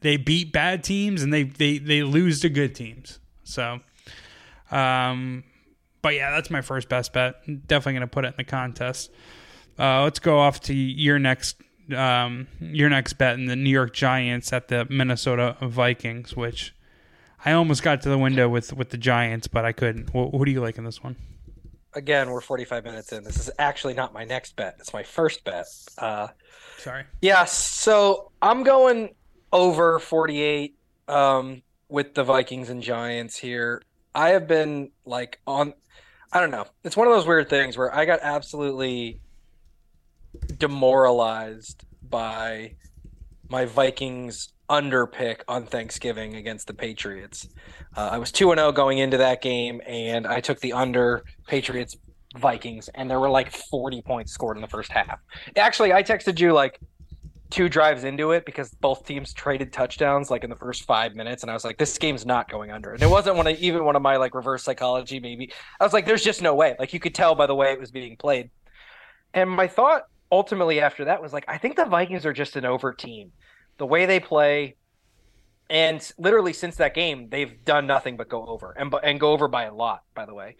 they 0.00 0.16
beat 0.16 0.50
bad 0.50 0.82
teams 0.82 1.22
and 1.22 1.32
they 1.32 1.44
they 1.44 1.78
they 1.78 2.02
lose 2.02 2.40
to 2.40 2.48
good 2.48 2.74
teams. 2.74 3.20
So, 3.44 3.78
um, 4.72 5.44
but 6.02 6.14
yeah, 6.14 6.32
that's 6.32 6.50
my 6.50 6.62
first 6.62 6.88
best 6.88 7.12
bet. 7.12 7.36
Definitely 7.68 7.94
gonna 7.94 8.06
put 8.08 8.24
it 8.24 8.28
in 8.28 8.34
the 8.38 8.44
contest. 8.44 9.12
Uh, 9.78 10.02
let's 10.02 10.18
go 10.18 10.40
off 10.40 10.60
to 10.62 10.74
your 10.74 11.20
next 11.20 11.62
um, 11.94 12.48
your 12.60 12.88
next 12.88 13.12
bet 13.14 13.34
in 13.34 13.46
the 13.46 13.56
New 13.56 13.70
York 13.70 13.92
Giants 13.92 14.52
at 14.52 14.66
the 14.68 14.84
Minnesota 14.90 15.56
Vikings, 15.62 16.34
which 16.34 16.74
I 17.44 17.52
almost 17.52 17.82
got 17.82 18.02
to 18.02 18.08
the 18.08 18.18
window 18.18 18.48
with 18.48 18.72
with 18.72 18.90
the 18.90 18.98
Giants, 18.98 19.46
but 19.46 19.64
I 19.64 19.72
couldn't. 19.72 20.12
What, 20.12 20.32
what 20.32 20.44
do 20.44 20.50
you 20.50 20.60
like 20.60 20.78
in 20.78 20.84
this 20.84 21.02
one? 21.02 21.16
Again, 21.94 22.30
we're 22.30 22.40
45 22.40 22.84
minutes 22.84 23.12
in. 23.12 23.24
This 23.24 23.38
is 23.38 23.50
actually 23.58 23.94
not 23.94 24.12
my 24.12 24.24
next 24.24 24.54
bet. 24.56 24.76
It's 24.78 24.92
my 24.92 25.02
first 25.02 25.42
bet. 25.44 25.66
Uh, 25.96 26.28
Sorry. 26.76 27.04
Yeah, 27.22 27.44
so 27.46 28.30
I'm 28.42 28.62
going 28.62 29.14
over 29.52 29.98
48 29.98 30.76
um, 31.08 31.62
with 31.88 32.14
the 32.14 32.24
Vikings 32.24 32.68
and 32.68 32.82
Giants 32.82 33.36
here. 33.36 33.82
I 34.14 34.30
have 34.30 34.46
been 34.46 34.90
like 35.04 35.40
on. 35.46 35.74
I 36.32 36.40
don't 36.40 36.50
know. 36.50 36.66
It's 36.84 36.96
one 36.96 37.06
of 37.06 37.14
those 37.14 37.26
weird 37.26 37.48
things 37.48 37.78
where 37.78 37.94
I 37.94 38.04
got 38.04 38.20
absolutely 38.22 39.20
demoralized 40.58 41.84
by 42.02 42.74
my 43.48 43.64
Vikings 43.64 44.52
under 44.68 45.06
pick 45.06 45.44
on 45.48 45.66
Thanksgiving 45.66 46.36
against 46.36 46.66
the 46.66 46.74
Patriots. 46.74 47.48
Uh, 47.96 48.10
I 48.12 48.18
was 48.18 48.30
2 48.30 48.54
0 48.54 48.72
going 48.72 48.98
into 48.98 49.16
that 49.18 49.42
game, 49.42 49.80
and 49.86 50.26
I 50.26 50.40
took 50.40 50.60
the 50.60 50.72
under 50.72 51.24
Patriots 51.46 51.96
Vikings, 52.36 52.88
and 52.94 53.10
there 53.10 53.18
were 53.18 53.30
like 53.30 53.50
40 53.50 54.02
points 54.02 54.32
scored 54.32 54.56
in 54.56 54.60
the 54.60 54.68
first 54.68 54.92
half. 54.92 55.20
Actually, 55.56 55.92
I 55.92 56.02
texted 56.02 56.38
you 56.38 56.52
like 56.52 56.78
two 57.50 57.68
drives 57.68 58.04
into 58.04 58.32
it 58.32 58.44
because 58.44 58.70
both 58.74 59.06
teams 59.06 59.32
traded 59.32 59.72
touchdowns 59.72 60.30
like 60.30 60.44
in 60.44 60.50
the 60.50 60.56
first 60.56 60.84
five 60.84 61.14
minutes, 61.14 61.42
and 61.42 61.50
I 61.50 61.54
was 61.54 61.64
like, 61.64 61.78
this 61.78 61.96
game's 61.96 62.26
not 62.26 62.50
going 62.50 62.70
under. 62.70 62.92
And 62.92 63.02
it 63.02 63.08
wasn't 63.08 63.36
one 63.36 63.46
of 63.46 63.56
even 63.58 63.84
one 63.84 63.96
of 63.96 64.02
my 64.02 64.16
like 64.16 64.34
reverse 64.34 64.62
psychology, 64.62 65.18
maybe. 65.18 65.52
I 65.80 65.84
was 65.84 65.92
like, 65.92 66.04
there's 66.04 66.22
just 66.22 66.42
no 66.42 66.54
way. 66.54 66.76
Like 66.78 66.92
you 66.92 67.00
could 67.00 67.14
tell 67.14 67.34
by 67.34 67.46
the 67.46 67.54
way 67.54 67.72
it 67.72 67.80
was 67.80 67.90
being 67.90 68.16
played. 68.16 68.50
And 69.32 69.48
my 69.50 69.66
thought 69.66 70.04
ultimately 70.30 70.80
after 70.80 71.06
that 71.06 71.22
was 71.22 71.32
like, 71.32 71.44
I 71.48 71.58
think 71.58 71.76
the 71.76 71.86
Vikings 71.86 72.26
are 72.26 72.32
just 72.32 72.56
an 72.56 72.64
over 72.64 72.92
team 72.92 73.32
the 73.78 73.86
way 73.86 74.06
they 74.06 74.20
play, 74.20 74.76
and 75.70 76.12
literally 76.18 76.52
since 76.52 76.76
that 76.76 76.94
game, 76.94 77.28
they've 77.30 77.64
done 77.64 77.86
nothing 77.86 78.16
but 78.16 78.28
go 78.28 78.46
over 78.46 78.72
and 78.72 78.94
and 79.02 79.18
go 79.18 79.32
over 79.32 79.48
by 79.48 79.64
a 79.64 79.74
lot. 79.74 80.02
By 80.14 80.26
the 80.26 80.34
way, 80.34 80.56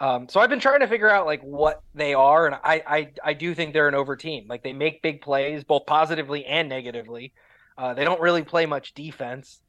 um, 0.00 0.28
so 0.28 0.40
I've 0.40 0.50
been 0.50 0.60
trying 0.60 0.80
to 0.80 0.86
figure 0.86 1.10
out 1.10 1.26
like 1.26 1.42
what 1.42 1.82
they 1.94 2.14
are, 2.14 2.46
and 2.46 2.54
I, 2.54 2.82
I 2.86 3.12
I 3.24 3.32
do 3.34 3.54
think 3.54 3.72
they're 3.72 3.88
an 3.88 3.94
over 3.94 4.16
team. 4.16 4.46
Like 4.48 4.62
they 4.62 4.72
make 4.72 5.02
big 5.02 5.20
plays, 5.20 5.64
both 5.64 5.86
positively 5.86 6.44
and 6.44 6.68
negatively. 6.68 7.32
Uh, 7.76 7.94
they 7.94 8.04
don't 8.04 8.20
really 8.20 8.42
play 8.42 8.66
much 8.66 8.94
defense. 8.94 9.60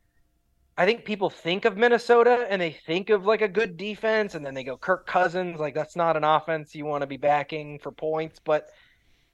I 0.77 0.85
think 0.85 1.03
people 1.03 1.29
think 1.29 1.65
of 1.65 1.75
Minnesota 1.75 2.47
and 2.49 2.61
they 2.61 2.71
think 2.71 3.09
of 3.09 3.25
like 3.25 3.41
a 3.41 3.47
good 3.47 3.75
defense, 3.75 4.35
and 4.35 4.45
then 4.45 4.53
they 4.53 4.63
go 4.63 4.77
Kirk 4.77 5.07
Cousins. 5.07 5.59
Like 5.59 5.73
that's 5.73 5.95
not 5.95 6.15
an 6.15 6.23
offense 6.23 6.75
you 6.75 6.85
want 6.85 7.01
to 7.01 7.07
be 7.07 7.17
backing 7.17 7.79
for 7.79 7.91
points, 7.91 8.39
but 8.43 8.67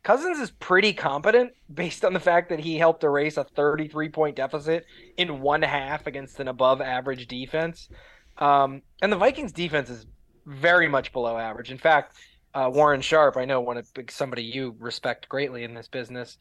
Cousins 0.05 0.37
is 0.37 0.51
pretty 0.51 0.93
competent 0.93 1.53
based 1.73 2.05
on 2.05 2.13
the 2.13 2.19
fact 2.19 2.49
that 2.49 2.59
he 2.59 2.77
helped 2.77 3.03
erase 3.03 3.37
a 3.37 3.43
33 3.43 4.09
point 4.09 4.35
deficit 4.35 4.85
in 5.17 5.41
one 5.41 5.63
half 5.63 6.05
against 6.05 6.39
an 6.39 6.47
above 6.47 6.79
average 6.79 7.27
defense. 7.27 7.89
Um, 8.37 8.83
and 9.01 9.11
the 9.11 9.17
Vikings 9.17 9.51
defense 9.51 9.89
is 9.89 10.05
very 10.45 10.87
much 10.87 11.11
below 11.11 11.39
average. 11.39 11.71
In 11.71 11.79
fact, 11.79 12.17
uh, 12.53 12.69
Warren 12.71 13.01
Sharp, 13.01 13.35
I 13.35 13.45
know 13.45 13.61
one 13.61 13.77
of 13.77 13.87
somebody 14.11 14.43
you 14.43 14.75
respect 14.77 15.27
greatly 15.27 15.63
in 15.63 15.73
this 15.73 15.87
business, 15.87 16.37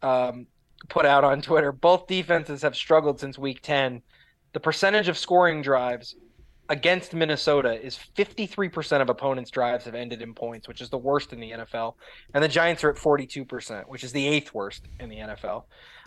um, 0.00 0.46
put 0.88 1.04
out 1.04 1.24
on 1.24 1.42
Twitter 1.42 1.72
both 1.72 2.06
defenses 2.06 2.62
have 2.62 2.76
struggled 2.76 3.18
since 3.18 3.36
week 3.36 3.62
10. 3.62 4.00
The 4.52 4.60
percentage 4.60 5.08
of 5.08 5.18
scoring 5.18 5.60
drives 5.60 6.14
against 6.68 7.14
Minnesota 7.14 7.84
is 7.84 7.98
53% 8.16 9.00
of 9.00 9.08
opponents' 9.08 9.50
drives 9.50 9.86
have 9.86 9.94
ended 9.94 10.20
in 10.20 10.34
points, 10.34 10.68
which 10.68 10.80
is 10.80 10.90
the 10.90 10.98
worst 10.98 11.32
in 11.32 11.40
the 11.40 11.50
NFL. 11.50 11.94
And 12.34 12.44
the 12.44 12.48
Giants 12.48 12.84
are 12.84 12.90
at 12.90 12.96
42%, 12.96 13.88
which 13.88 14.04
is 14.04 14.12
the 14.12 14.26
eighth 14.26 14.52
worst 14.52 14.86
in 15.00 15.08
the 15.08 15.16
NFL. 15.16 15.64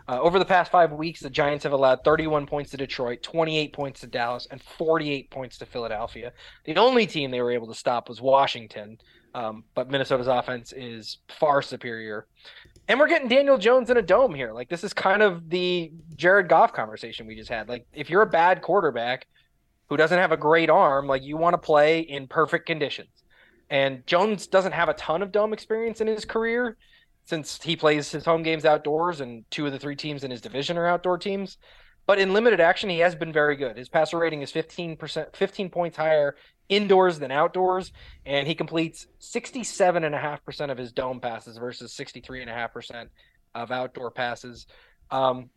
Uh, 0.08 0.20
over 0.20 0.40
the 0.40 0.46
past 0.46 0.72
five 0.72 0.92
weeks, 0.92 1.20
the 1.20 1.30
Giants 1.30 1.64
have 1.64 1.74
allowed 1.74 2.04
31 2.04 2.46
points 2.46 2.72
to 2.72 2.78
Detroit, 2.78 3.24
28 3.24 3.74
points 3.74 4.02
to 4.02 4.08
Dallas, 4.08 4.48
and 4.50 4.62
48 4.62 5.30
points 5.30 5.58
to 5.60 5.66
Philadelphia. 5.66 6.32
The 6.66 6.76
only 6.78 7.08
team 7.08 7.32
they 7.32 7.42
were 7.42 7.52
able 7.52 7.68
to 7.68 7.76
stop 7.76 8.10
was 8.10 8.22
Washington, 8.22 9.00
um, 9.34 9.64
but 9.76 9.90
Minnesota's 9.90 10.28
offense 10.28 10.74
is 10.74 11.20
far 11.40 11.62
superior. 11.62 12.28
And 12.88 13.00
we're 13.00 13.08
getting 13.08 13.30
Daniel 13.30 13.58
Jones 13.58 13.90
in 13.90 13.98
a 13.98 14.02
dome 14.02 14.34
here. 14.34 14.52
Like, 14.52 14.70
this 14.70 14.84
is 14.84 14.94
kind 14.94 15.22
of 15.22 15.50
the 15.50 15.92
Jared 16.16 16.50
Goff 16.50 16.74
conversation 16.74 17.28
we 17.28 17.36
just 17.36 17.50
had. 17.50 17.70
Like, 17.70 17.86
if 17.94 18.10
you're 18.10 18.24
a 18.24 18.30
bad 18.30 18.62
quarterback– 18.62 19.28
who 19.92 19.98
doesn't 19.98 20.20
have 20.20 20.32
a 20.32 20.38
great 20.38 20.70
arm, 20.70 21.06
like 21.06 21.22
you 21.22 21.36
want 21.36 21.54
to 21.54 21.58
play 21.58 22.00
in 22.00 22.26
perfect 22.26 22.66
conditions. 22.66 23.10
And 23.70 24.08
Jones 24.08 24.48
doesn't 24.48 24.72
have 24.72 24.88
a 24.88 24.94
ton 24.94 25.22
of 25.22 25.34
dome 25.34 25.52
experience 25.52 26.00
in 26.00 26.08
his 26.08 26.24
career 26.24 26.78
since 27.26 27.62
he 27.62 27.76
plays 27.76 28.10
his 28.10 28.24
home 28.24 28.42
games 28.42 28.64
outdoors 28.64 29.20
and 29.20 29.44
two 29.52 29.66
of 29.66 29.74
the 29.74 29.80
three 29.80 29.98
teams 29.98 30.24
in 30.24 30.32
his 30.32 30.40
division 30.40 30.78
are 30.78 30.88
outdoor 30.88 31.18
teams. 31.18 31.58
But 32.08 32.20
in 32.20 32.32
limited 32.32 32.62
action, 32.62 32.90
he 32.90 33.00
has 33.00 33.16
been 33.16 33.34
very 33.34 33.58
good. 33.58 33.76
His 33.76 33.90
passer 33.90 34.18
rating 34.18 34.42
is 34.42 34.50
15%, 34.54 35.36
15 35.36 35.70
points 35.70 35.98
higher 35.98 36.38
indoors 36.70 37.20
than 37.20 37.30
outdoors, 37.30 37.92
and 38.26 38.48
he 38.48 38.56
completes 38.56 39.08
67.5% 39.20 40.72
of 40.72 40.78
his 40.78 40.94
dome 40.94 41.20
passes 41.20 41.58
versus 41.58 41.94
63.5% 41.94 43.08
of 43.56 43.72
outdoor 43.72 44.10
passes. 44.10 44.68
Um, 45.10 45.50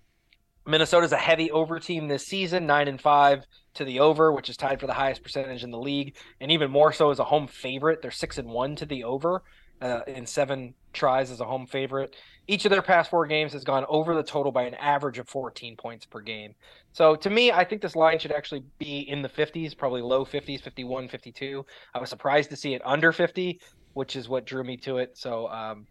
Minnesota's 0.67 1.13
a 1.13 1.17
heavy 1.17 1.53
over 1.53 1.79
team 1.79 2.09
this 2.09 2.27
season, 2.27 2.67
nine 2.67 2.89
and 2.89 3.01
five 3.01 3.47
to 3.75 3.85
the 3.85 4.01
over, 4.01 4.33
which 4.33 4.49
is 4.49 4.57
tied 4.57 4.81
for 4.81 4.87
the 4.87 4.95
highest 4.95 5.23
percentage 5.23 5.65
in 5.65 5.71
the 5.71 5.79
league, 5.79 6.17
and 6.41 6.51
even 6.51 6.71
more 6.71 6.93
so 6.93 7.11
as 7.11 7.19
a 7.19 7.25
home 7.25 7.47
favorite. 7.47 8.03
They're 8.03 8.11
six 8.11 8.39
and 8.39 8.49
one 8.49 8.77
to 8.77 8.87
the 8.87 9.05
over 9.05 9.43
uh, 9.81 10.01
in 10.07 10.27
seven 10.27 10.75
tries 10.93 11.31
as 11.31 11.41
a 11.41 11.45
home 11.45 11.67
favorite. 11.67 12.17
Each 12.47 12.65
of 12.65 12.71
their 12.71 12.83
past 12.83 13.11
four 13.11 13.27
games 13.27 13.53
has 13.53 13.65
gone 13.65 13.85
over 13.89 14.15
the 14.15 14.23
total 14.23 14.53
by 14.53 14.63
an 14.63 14.75
average 14.75 15.19
of 15.19 15.29
14 15.29 15.77
points 15.77 16.07
per 16.07 16.21
game. 16.21 16.55
So 16.93 17.17
to 17.17 17.31
me, 17.31 17.51
I 17.51 17.65
think 17.65 17.83
this 17.83 17.97
line 17.97 18.19
should 18.19 18.33
actually 18.33 18.65
be 18.79 19.01
in 19.01 19.23
the 19.23 19.29
50s, 19.29 19.77
probably 19.77 20.03
low 20.03 20.25
50s, 20.25 20.61
51, 20.61 21.09
52. 21.09 21.67
I 21.95 21.99
was 21.99 22.11
surprised 22.11 22.51
to 22.51 22.57
see 22.57 22.75
it 22.75 22.83
under 22.85 23.13
50, 23.13 23.61
which 23.95 24.17
is 24.17 24.29
what 24.29 24.47
drew 24.47 24.63
me 24.63 24.77
to 24.79 24.99
it. 24.99 25.17
So 25.19 25.49
um, 25.49 25.87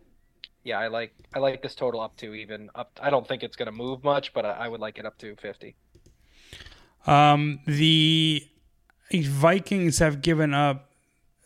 yeah, 0.63 0.79
I 0.79 0.87
like 0.87 1.13
I 1.35 1.39
like 1.39 1.61
this 1.61 1.75
total 1.75 2.01
up 2.01 2.15
to 2.17 2.33
even 2.33 2.69
up. 2.75 2.97
I 3.01 3.09
don't 3.09 3.27
think 3.27 3.43
it's 3.43 3.55
going 3.55 3.67
to 3.67 3.71
move 3.71 4.03
much, 4.03 4.33
but 4.33 4.45
I, 4.45 4.51
I, 4.51 4.67
would 4.67 4.79
like 4.79 4.97
it 4.97 5.05
up 5.05 5.17
to 5.19 5.35
fifty. 5.35 5.75
Um, 7.05 7.59
the 7.65 8.47
Vikings 9.11 9.99
have 9.99 10.21
given 10.21 10.53
up 10.53 10.91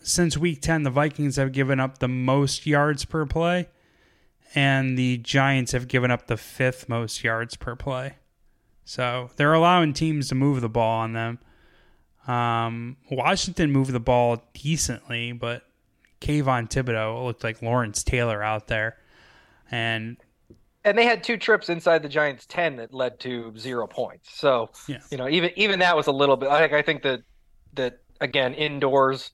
since 0.02 0.38
week 0.38 0.62
ten. 0.62 0.84
The 0.84 0.90
Vikings 0.90 1.36
have 1.38 1.52
given 1.52 1.80
up 1.80 1.98
the 1.98 2.08
most 2.08 2.66
yards 2.66 3.06
per 3.06 3.26
play, 3.26 3.68
and 4.56 4.98
the 4.98 5.18
Giants 5.18 5.72
have 5.72 5.88
given 5.88 6.12
up 6.12 6.28
the 6.28 6.38
fifth 6.38 6.88
most 6.88 7.24
yards 7.24 7.56
per 7.56 7.76
play. 7.76 8.16
So 8.86 9.32
they're 9.36 9.54
allowing 9.54 9.94
teams 9.94 10.30
to 10.30 10.36
move 10.36 10.62
the 10.62 10.70
ball 10.70 11.00
on 11.00 11.14
them. 11.14 11.40
Um, 12.28 12.98
Washington 13.10 13.72
moved 13.72 13.92
the 13.92 14.00
ball 14.00 14.44
decently, 14.54 15.32
but 15.32 15.64
Kayvon 16.22 16.70
Thibodeaux 16.70 17.26
looked 17.26 17.44
like 17.44 17.62
Lawrence 17.62 18.04
Taylor 18.04 18.44
out 18.44 18.68
there 18.68 18.98
and 19.72 20.18
and 20.88 20.98
they 20.98 21.06
had 21.06 21.22
two 21.24 21.38
trips 21.38 21.70
inside 21.70 22.02
the 22.02 22.10
Giants' 22.10 22.46
ten 22.46 22.78
that 22.78 22.94
led 22.94 23.20
to 23.22 23.54
zero 23.58 23.88
points. 23.88 24.40
So 24.40 24.70
yeah. 24.88 25.00
you 25.12 25.18
know, 25.18 25.28
even 25.28 25.52
even 25.56 25.80
that 25.80 25.96
was 25.98 26.08
a 26.08 26.12
little 26.12 26.38
bit. 26.38 26.50
Like 26.50 26.74
I 26.74 26.82
think 26.82 27.04
that 27.04 27.22
that 27.74 28.00
again 28.22 28.54
indoors 28.54 29.32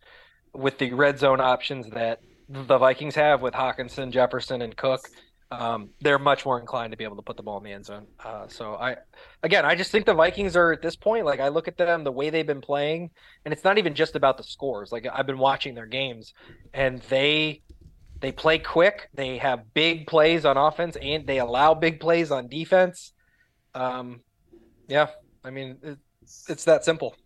with 0.53 0.79
the 0.79 0.91
red 0.93 1.19
zone 1.19 1.39
options 1.39 1.89
that 1.91 2.21
the 2.49 2.77
Vikings 2.77 3.15
have 3.15 3.41
with 3.41 3.53
Hockenson, 3.53 4.11
Jefferson, 4.11 4.61
and 4.61 4.75
Cook, 4.75 5.07
um, 5.51 5.89
they're 6.01 6.19
much 6.19 6.45
more 6.45 6.59
inclined 6.59 6.91
to 6.91 6.97
be 6.97 7.03
able 7.03 7.15
to 7.15 7.21
put 7.21 7.37
the 7.37 7.43
ball 7.43 7.57
in 7.57 7.63
the 7.63 7.71
end 7.71 7.85
zone. 7.85 8.07
Uh, 8.23 8.47
so 8.47 8.73
I, 8.73 8.97
again, 9.43 9.65
I 9.65 9.75
just 9.75 9.91
think 9.91 10.05
the 10.05 10.13
Vikings 10.13 10.55
are 10.55 10.71
at 10.71 10.81
this 10.81 10.95
point. 10.95 11.25
Like 11.25 11.39
I 11.39 11.49
look 11.49 11.67
at 11.67 11.77
them, 11.77 12.03
the 12.03 12.11
way 12.11 12.29
they've 12.29 12.45
been 12.45 12.61
playing, 12.61 13.11
and 13.45 13.53
it's 13.53 13.63
not 13.63 13.77
even 13.77 13.93
just 13.93 14.15
about 14.15 14.37
the 14.37 14.43
scores. 14.43 14.91
Like 14.91 15.07
I've 15.11 15.27
been 15.27 15.37
watching 15.37 15.75
their 15.75 15.85
games, 15.85 16.33
and 16.73 17.01
they 17.09 17.61
they 18.23 18.31
play 18.31 18.57
quick. 18.57 19.09
They 19.13 19.37
have 19.39 19.73
big 19.73 20.07
plays 20.07 20.45
on 20.45 20.55
offense, 20.55 20.95
and 21.01 21.27
they 21.27 21.39
allow 21.39 21.73
big 21.73 21.99
plays 21.99 22.31
on 22.31 22.47
defense. 22.47 23.11
Um, 23.75 24.21
yeah, 24.87 25.07
I 25.43 25.49
mean 25.49 25.77
it's, 25.83 26.49
it's 26.49 26.63
that 26.63 26.85
simple. 26.85 27.17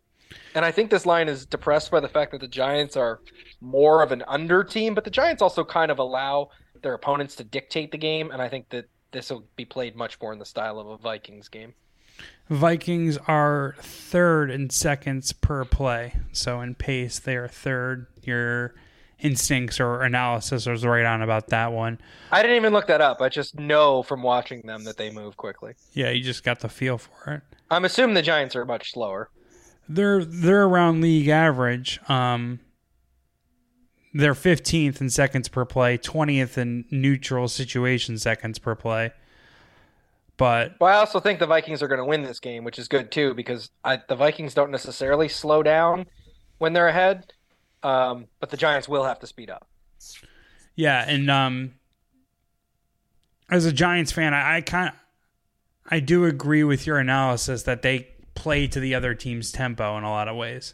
And 0.56 0.66
I 0.66 0.72
think 0.72 0.90
this 0.90 1.06
line 1.06 1.30
is 1.30 1.46
depressed 1.46 1.92
by 1.92 2.00
the 2.00 2.08
fact 2.08 2.32
that 2.32 2.42
the 2.42 2.48
Giants 2.48 2.98
are 2.98 3.22
more 3.62 4.02
of 4.02 4.12
an 4.12 4.24
under 4.28 4.64
team, 4.64 4.96
but 4.96 5.04
the 5.04 5.12
Giants 5.12 5.44
also 5.44 5.64
kind 5.64 5.92
of 5.92 6.00
allow 6.00 6.50
their 6.82 6.96
opponents 6.96 7.36
to 7.36 7.44
dictate 7.44 7.92
the 7.92 8.00
game, 8.00 8.32
and 8.32 8.42
I 8.42 8.50
think 8.50 8.68
that 8.70 8.86
this 9.12 9.30
will 9.30 9.46
be 9.56 9.66
played 9.66 9.96
much 9.96 10.20
more 10.20 10.34
in 10.34 10.40
the 10.40 10.46
style 10.46 10.80
of 10.80 10.88
a 10.88 10.98
Vikings 10.98 11.48
game. 11.48 11.76
Vikings 12.50 13.20
are 13.28 13.76
third 13.80 14.50
in 14.50 14.72
seconds 14.72 15.32
per 15.32 15.64
play. 15.64 16.16
So 16.32 16.60
in 16.60 16.74
pace, 16.74 17.20
they 17.20 17.36
are 17.36 17.48
third. 17.48 18.08
Your 18.24 18.74
instincts 19.20 19.80
or 19.80 20.04
analysis 20.04 20.66
was 20.66 20.86
right 20.86 21.06
on 21.06 21.22
about 21.22 21.48
that 21.48 21.72
one. 21.72 22.00
I 22.32 22.42
didn't 22.42 22.58
even 22.58 22.74
look 22.74 22.88
that 22.88 23.02
up. 23.02 23.22
I 23.22 23.30
just 23.30 23.58
know 23.58 24.04
from 24.04 24.22
watching 24.22 24.62
them 24.62 24.84
that 24.84 24.98
they 24.98 25.10
move 25.10 25.38
quickly. 25.38 25.74
Yeah, 25.94 26.12
you 26.12 26.24
just 26.24 26.44
got 26.44 26.60
the 26.60 26.70
feel 26.70 26.98
for 26.98 27.34
it. 27.34 27.42
I'm 27.70 27.86
assuming 27.86 28.14
the 28.14 28.22
Giants 28.22 28.56
are 28.56 28.66
much 28.66 28.92
slower. 28.94 29.30
They're 29.90 30.24
they're 30.24 30.66
around 30.66 31.02
league 31.02 31.30
average. 31.30 32.00
Um, 32.10 32.60
they're 34.14 34.34
15th 34.34 35.00
in 35.00 35.10
seconds 35.10 35.48
per 35.48 35.66
play, 35.66 35.98
20th 35.98 36.58
in 36.58 36.86
neutral 36.92 37.48
situation 37.48 38.18
seconds 38.18 38.60
per 38.60 38.76
play. 38.76 39.12
But 40.38 40.76
well, 40.80 40.96
I 40.96 41.00
also 41.00 41.20
think 41.20 41.40
the 41.40 41.48
Vikings 41.48 41.82
are 41.82 41.88
going 41.88 42.00
to 42.00 42.06
win 42.06 42.22
this 42.24 42.40
game, 42.40 42.64
which 42.64 42.78
is 42.78 42.88
good 42.88 43.12
too 43.12 43.34
because 43.34 43.72
I, 43.84 44.00
the 44.08 44.16
Vikings 44.16 44.54
don't 44.54 44.72
necessarily 44.72 45.28
slow 45.28 45.64
down 45.64 46.06
when 46.60 46.74
they're 46.74 46.88
ahead, 46.88 47.34
um, 47.88 48.28
but 48.42 48.50
the 48.50 48.58
Giants 48.58 48.90
will 48.90 49.06
have 49.06 49.20
to 49.20 49.28
speed 49.28 49.50
up. 49.50 49.66
Yeah, 50.76 51.04
and 51.08 51.32
um, 51.32 51.74
as 53.50 53.66
a 53.66 53.72
Giants 53.72 54.12
fan, 54.12 54.34
I, 54.34 54.58
I 54.58 54.62
kind 54.62 54.92
I 55.90 56.02
do 56.02 56.26
agree 56.26 56.66
with 56.66 56.86
your 56.86 56.98
analysis 56.98 57.64
that 57.64 57.82
they 57.82 58.10
play 58.36 58.68
to 58.68 58.80
the 58.80 58.94
other 58.94 59.16
team's 59.16 59.54
tempo 59.54 59.98
in 59.98 60.04
a 60.04 60.10
lot 60.10 60.28
of 60.28 60.36
ways. 60.36 60.74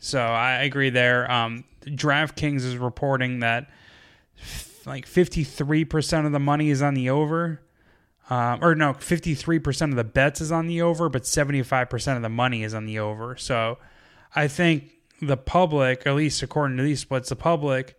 So 0.00 0.20
I 0.20 0.62
agree 0.64 0.90
there. 0.90 1.30
Um, 1.30 1.64
DraftKings 1.82 2.64
is 2.64 2.76
reporting 2.76 3.38
that 3.40 3.70
f- 4.38 4.84
like 4.84 5.06
53% 5.06 6.26
of 6.26 6.32
the 6.32 6.40
money 6.40 6.70
is 6.70 6.82
on 6.82 6.94
the 6.94 7.08
over. 7.08 7.62
Um, 8.28 8.58
or 8.62 8.74
no, 8.74 8.92
53% 8.92 9.90
of 9.90 9.94
the 9.94 10.02
bets 10.02 10.40
is 10.40 10.50
on 10.50 10.66
the 10.66 10.82
over, 10.82 11.08
but 11.08 11.22
75% 11.22 12.16
of 12.16 12.22
the 12.22 12.28
money 12.28 12.64
is 12.64 12.74
on 12.74 12.84
the 12.84 12.98
over. 12.98 13.36
So 13.36 13.78
I 14.34 14.48
think 14.48 14.90
the 15.20 15.36
public, 15.36 16.06
at 16.06 16.14
least 16.14 16.42
according 16.42 16.76
to 16.76 16.82
these 16.82 17.00
splits, 17.00 17.28
the 17.28 17.36
public 17.36 17.98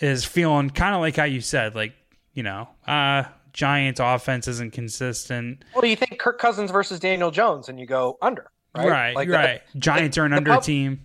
is 0.00 0.24
feeling 0.24 0.70
kind 0.70 0.94
of 0.94 1.00
like 1.00 1.16
how 1.16 1.24
you 1.24 1.40
said, 1.40 1.74
like, 1.74 1.94
you 2.32 2.42
know, 2.42 2.68
uh, 2.86 3.24
Giants 3.52 4.00
offense 4.00 4.48
isn't 4.48 4.72
consistent. 4.72 5.64
Well, 5.74 5.82
do 5.82 5.88
you 5.88 5.96
think 5.96 6.18
Kirk 6.18 6.38
Cousins 6.38 6.70
versus 6.70 6.98
Daniel 6.98 7.30
Jones 7.30 7.68
and 7.68 7.78
you 7.78 7.86
go 7.86 8.18
under? 8.20 8.50
Right, 8.74 8.88
right. 8.88 9.14
Like 9.14 9.28
right. 9.28 9.62
The, 9.72 9.78
Giants 9.78 10.16
the, 10.16 10.22
are 10.22 10.24
an 10.24 10.32
under 10.32 10.54
pub- 10.54 10.64
team 10.64 11.00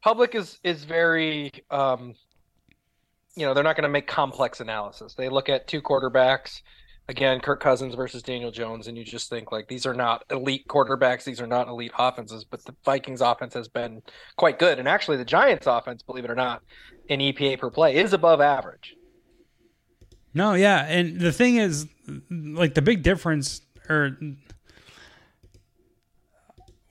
public 0.00 0.34
is 0.34 0.58
is 0.64 0.84
very 0.84 1.52
um, 1.70 2.14
you 3.36 3.46
know 3.46 3.54
they're 3.54 3.64
not 3.64 3.76
going 3.76 3.84
to 3.84 3.88
make 3.88 4.06
complex 4.06 4.60
analysis. 4.60 5.14
They 5.14 5.28
look 5.28 5.48
at 5.48 5.68
two 5.68 5.82
quarterbacks 5.82 6.62
again, 7.08 7.40
Kirk 7.40 7.60
Cousins 7.60 7.94
versus 7.94 8.22
Daniel 8.22 8.50
Jones, 8.50 8.86
and 8.86 8.96
you 8.96 9.04
just 9.04 9.30
think 9.30 9.50
like 9.50 9.68
these 9.68 9.86
are 9.86 9.94
not 9.94 10.24
elite 10.30 10.66
quarterbacks, 10.68 11.24
these 11.24 11.40
are 11.40 11.46
not 11.46 11.68
elite 11.68 11.92
offenses, 11.98 12.44
but 12.44 12.64
the 12.64 12.74
Vikings 12.84 13.20
offense 13.20 13.54
has 13.54 13.68
been 13.68 14.02
quite 14.36 14.58
good. 14.58 14.78
And 14.78 14.86
actually 14.86 15.16
the 15.16 15.24
Giants 15.24 15.66
offense, 15.66 16.02
believe 16.02 16.24
it 16.24 16.30
or 16.30 16.34
not, 16.34 16.62
in 17.08 17.20
EPA 17.20 17.58
per 17.58 17.70
play 17.70 17.96
is 17.96 18.12
above 18.12 18.40
average. 18.40 18.94
No, 20.34 20.54
yeah. 20.54 20.84
And 20.86 21.18
the 21.18 21.32
thing 21.32 21.56
is 21.56 21.86
like 22.30 22.74
the 22.74 22.82
big 22.82 23.02
difference 23.02 23.62
or 23.88 24.18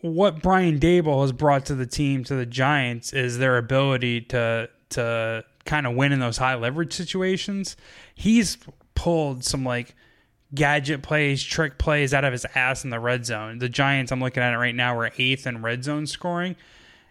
what 0.01 0.41
Brian 0.41 0.79
Daboll 0.79 1.21
has 1.21 1.31
brought 1.31 1.65
to 1.67 1.75
the 1.75 1.85
team, 1.85 2.23
to 2.25 2.35
the 2.35 2.45
Giants, 2.45 3.13
is 3.13 3.37
their 3.37 3.57
ability 3.57 4.21
to 4.21 4.69
to 4.89 5.43
kind 5.65 5.85
of 5.85 5.95
win 5.95 6.11
in 6.11 6.19
those 6.19 6.37
high 6.37 6.55
leverage 6.55 6.93
situations. 6.93 7.75
He's 8.15 8.57
pulled 8.95 9.43
some 9.43 9.63
like 9.63 9.95
gadget 10.53 11.01
plays, 11.01 11.43
trick 11.43 11.77
plays 11.77 12.13
out 12.13 12.23
of 12.23 12.31
his 12.31 12.45
ass 12.55 12.83
in 12.83 12.89
the 12.89 12.99
red 12.99 13.25
zone. 13.25 13.59
The 13.59 13.69
Giants, 13.69 14.11
I'm 14.11 14.19
looking 14.19 14.43
at 14.43 14.53
it 14.53 14.57
right 14.57 14.75
now, 14.75 14.97
are 14.97 15.11
eighth 15.17 15.45
in 15.47 15.61
red 15.61 15.83
zone 15.83 16.07
scoring. 16.07 16.55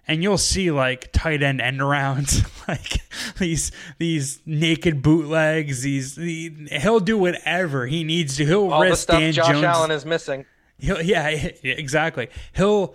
And 0.08 0.22
you'll 0.22 0.38
see 0.38 0.70
like 0.70 1.10
tight 1.12 1.42
end 1.42 1.60
end 1.60 1.80
arounds, 1.80 2.46
like 2.68 3.00
these 3.38 3.72
these 3.98 4.40
naked 4.46 5.02
bootlegs. 5.02 5.82
These 5.82 6.14
the, 6.14 6.52
he'll 6.70 7.00
do 7.00 7.18
whatever 7.18 7.86
he 7.86 8.04
needs 8.04 8.36
to. 8.36 8.46
He'll 8.46 8.72
All 8.72 8.82
risk 8.82 8.92
the 8.92 8.96
stuff 8.98 9.20
Dan 9.20 9.32
Josh 9.32 9.48
Jones. 9.48 9.64
Allen 9.64 9.90
is 9.90 10.06
missing. 10.06 10.46
He'll, 10.78 11.02
yeah, 11.02 11.28
exactly. 11.62 12.28
He'll 12.54 12.94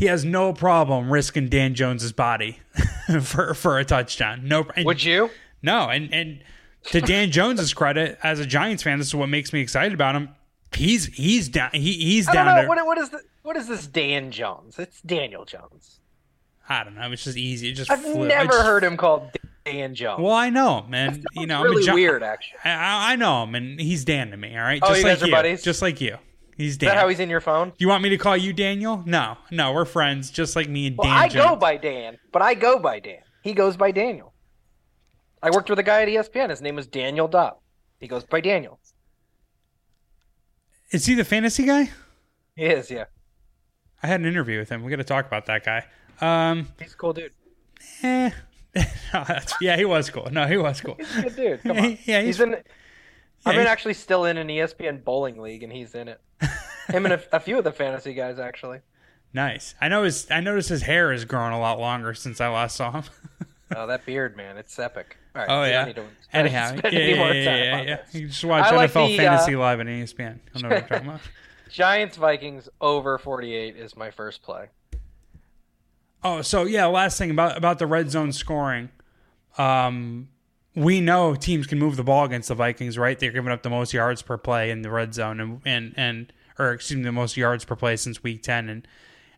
he 0.00 0.06
has 0.06 0.24
no 0.24 0.54
problem 0.54 1.12
risking 1.12 1.50
Dan 1.50 1.74
Jones's 1.74 2.12
body 2.12 2.58
for 3.22 3.54
for 3.54 3.78
a 3.78 3.84
touchdown. 3.84 4.48
No, 4.48 4.66
and, 4.74 4.86
would 4.86 5.04
you? 5.04 5.30
No, 5.62 5.88
and 5.90 6.12
and 6.12 6.42
to 6.84 7.00
Dan 7.00 7.30
Jones's 7.30 7.74
credit, 7.74 8.18
as 8.22 8.40
a 8.40 8.46
Giants 8.46 8.82
fan, 8.82 8.98
this 8.98 9.08
is 9.08 9.14
what 9.14 9.28
makes 9.28 9.52
me 9.52 9.60
excited 9.60 9.92
about 9.94 10.14
him. 10.14 10.30
He's 10.74 11.06
he's 11.06 11.48
down. 11.48 11.70
He, 11.72 11.92
he's 11.94 12.28
I 12.28 12.32
down 12.32 12.46
don't 12.46 12.54
know. 12.54 12.60
there. 12.62 12.68
What, 12.68 12.86
what 12.86 12.98
is 12.98 13.10
the, 13.10 13.20
what 13.42 13.56
is 13.56 13.66
this 13.68 13.86
Dan 13.86 14.30
Jones? 14.30 14.78
It's 14.78 15.00
Daniel 15.02 15.44
Jones. 15.44 16.00
I 16.68 16.84
don't 16.84 16.94
know. 16.94 17.10
It's 17.10 17.24
just 17.24 17.36
easy. 17.36 17.70
It 17.70 17.72
just 17.72 17.90
I've 17.90 18.00
flew. 18.02 18.28
never 18.28 18.52
just- 18.52 18.64
heard 18.64 18.84
him 18.84 18.96
called 18.96 19.30
Dan 19.64 19.94
Jones. 19.94 20.20
Well, 20.22 20.32
I 20.32 20.48
know, 20.50 20.82
him, 20.82 20.90
man. 20.90 21.24
You 21.34 21.46
know, 21.46 21.62
really 21.64 21.76
I'm 21.76 21.82
a 21.82 21.86
Gi- 21.86 21.92
weird, 21.92 22.22
actually. 22.22 22.58
I, 22.64 23.12
I 23.12 23.16
know 23.16 23.42
him, 23.42 23.54
and 23.56 23.80
he's 23.80 24.04
Dan 24.04 24.30
to 24.30 24.36
me. 24.36 24.56
All 24.56 24.62
right, 24.62 24.80
Oh, 24.82 24.88
just 24.88 25.00
you 25.00 25.04
like 25.06 25.14
guys 25.16 25.22
are 25.22 25.26
you. 25.26 25.32
buddies? 25.32 25.62
Just 25.62 25.82
like 25.82 26.00
you. 26.00 26.16
He's 26.56 26.72
is 26.72 26.78
Dan. 26.78 26.90
that 26.90 26.98
how 26.98 27.08
he's 27.08 27.20
in 27.20 27.28
your 27.30 27.40
phone? 27.40 27.72
you 27.78 27.88
want 27.88 28.02
me 28.02 28.10
to 28.10 28.18
call 28.18 28.36
you 28.36 28.52
Daniel? 28.52 29.02
No, 29.06 29.36
no, 29.50 29.72
we're 29.72 29.84
friends, 29.86 30.30
just 30.30 30.54
like 30.56 30.68
me 30.68 30.86
and 30.88 30.96
Well, 30.98 31.08
Dan. 31.08 31.16
I 31.16 31.28
Jones. 31.28 31.48
go 31.50 31.56
by 31.56 31.76
Dan, 31.78 32.18
but 32.32 32.42
I 32.42 32.54
go 32.54 32.78
by 32.78 33.00
Dan. 33.00 33.20
He 33.42 33.52
goes 33.54 33.76
by 33.76 33.90
Daniel. 33.90 34.32
I 35.42 35.50
worked 35.50 35.70
with 35.70 35.78
a 35.78 35.82
guy 35.82 36.02
at 36.02 36.08
ESPN. 36.08 36.50
His 36.50 36.60
name 36.60 36.76
was 36.76 36.86
Daniel 36.86 37.28
Dopp. 37.28 37.56
He 37.98 38.06
goes 38.08 38.24
by 38.24 38.40
Daniel. 38.40 38.78
Is 40.90 41.06
he 41.06 41.14
the 41.14 41.24
fantasy 41.24 41.64
guy? 41.66 41.90
He 42.56 42.64
is, 42.64 42.90
yeah. 42.90 43.04
I 44.02 44.06
had 44.06 44.20
an 44.20 44.26
interview 44.26 44.58
with 44.58 44.68
him. 44.68 44.82
We 44.82 44.90
got 44.90 44.96
to 44.96 45.04
talk 45.04 45.26
about 45.26 45.46
that 45.46 45.64
guy. 45.64 45.84
Um, 46.20 46.68
He's 46.80 46.92
a 46.94 46.96
cool 46.96 47.12
dude. 47.12 47.32
eh. 48.02 48.30
No, 49.12 49.24
yeah, 49.60 49.76
he 49.76 49.84
was 49.84 50.08
cool. 50.10 50.28
No, 50.30 50.46
he 50.46 50.56
was 50.56 50.80
cool. 50.80 50.94
He's 50.96 51.16
a 51.16 51.22
good 51.22 51.36
dude. 51.36 51.62
Come 51.64 51.70
on. 51.78 51.98
Yeah, 52.04 52.22
he's, 52.22 52.38
he's- 52.38 52.40
in. 52.40 52.54
I'm 53.46 53.54
in 53.54 53.60
he's- 53.60 53.66
actually 53.66 53.94
still 53.94 54.24
in 54.26 54.36
an 54.36 54.46
ESPN 54.48 55.02
bowling 55.02 55.40
league, 55.40 55.62
and 55.64 55.72
he's 55.72 55.94
in 55.94 56.06
it. 56.08 56.20
Him 56.88 57.04
and 57.06 57.14
a, 57.14 57.22
a 57.36 57.40
few 57.40 57.58
of 57.58 57.64
the 57.64 57.72
fantasy 57.72 58.14
guys 58.14 58.38
actually. 58.38 58.78
Nice. 59.32 59.74
I 59.80 59.88
know 59.88 60.02
his. 60.04 60.28
I 60.30 60.40
noticed 60.40 60.68
his 60.68 60.82
hair 60.82 61.10
has 61.12 61.24
grown 61.24 61.52
a 61.52 61.58
lot 61.60 61.78
longer 61.80 62.14
since 62.14 62.40
I 62.40 62.48
last 62.48 62.76
saw 62.76 62.92
him. 62.92 63.04
Oh, 63.74 63.86
that 63.86 64.04
beard, 64.06 64.36
man, 64.36 64.56
it's 64.56 64.76
epic. 64.78 65.16
All 65.34 65.42
right, 65.42 65.48
oh 65.48 65.64
yeah. 65.64 65.84
need 65.84 65.96
to 65.96 66.04
Anyhow, 66.32 66.76
yeah, 66.84 66.90
yeah, 66.90 67.32
yeah, 67.32 67.82
yeah. 67.82 67.98
You 68.12 68.28
just 68.28 68.44
watch 68.44 68.66
NFL 68.66 69.08
the, 69.08 69.16
Fantasy 69.16 69.54
uh, 69.54 69.58
Live 69.58 69.80
on 69.80 69.86
ESPN. 69.86 70.38
I 70.54 70.60
know 70.60 70.68
what 70.68 70.76
I'm 70.82 70.88
talking 70.88 71.08
about. 71.08 71.20
Giants 71.70 72.16
Vikings 72.16 72.68
over 72.80 73.18
48 73.18 73.76
is 73.76 73.96
my 73.96 74.10
first 74.10 74.42
play. 74.42 74.66
Oh, 76.22 76.42
so 76.42 76.64
yeah. 76.64 76.86
Last 76.86 77.18
thing 77.18 77.30
about 77.30 77.56
about 77.56 77.78
the 77.78 77.86
red 77.86 78.10
zone 78.10 78.32
scoring. 78.32 78.90
Um, 79.58 80.28
we 80.74 81.00
know 81.00 81.34
teams 81.34 81.66
can 81.66 81.78
move 81.78 81.96
the 81.96 82.04
ball 82.04 82.24
against 82.24 82.48
the 82.48 82.54
Vikings, 82.54 82.96
right? 82.96 83.18
They're 83.18 83.32
giving 83.32 83.52
up 83.52 83.62
the 83.62 83.70
most 83.70 83.92
yards 83.92 84.22
per 84.22 84.36
play 84.36 84.70
in 84.70 84.82
the 84.82 84.90
red 84.90 85.14
zone, 85.14 85.40
and 85.40 85.60
and 85.64 85.94
and 85.96 86.32
or 86.58 86.72
excuse 86.72 86.98
me, 86.98 87.04
the 87.04 87.12
most 87.12 87.36
yards 87.36 87.64
per 87.64 87.74
play 87.76 87.96
since 87.96 88.22
week 88.22 88.42
ten, 88.42 88.68
and 88.68 88.86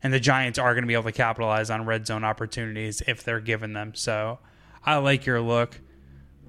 and 0.03 0.13
the 0.13 0.21
Giants 0.21 0.59
are 0.59 0.75
going 0.75 0.83
to 0.83 0.89
be 0.89 0.95
able 0.95 1.05
to 1.05 1.13
capitalize 1.13 1.71
on 1.71 1.87
red 1.87 2.07
zone 2.07 2.25
opportunities 2.25 3.03
if 3.07 3.23
they're 3.23 3.41
given 3.41 3.73
them. 3.73 3.95
So 3.95 4.41
I 4.85 4.97
like 4.97 5.27
your 5.27 5.41
look 5.41 5.81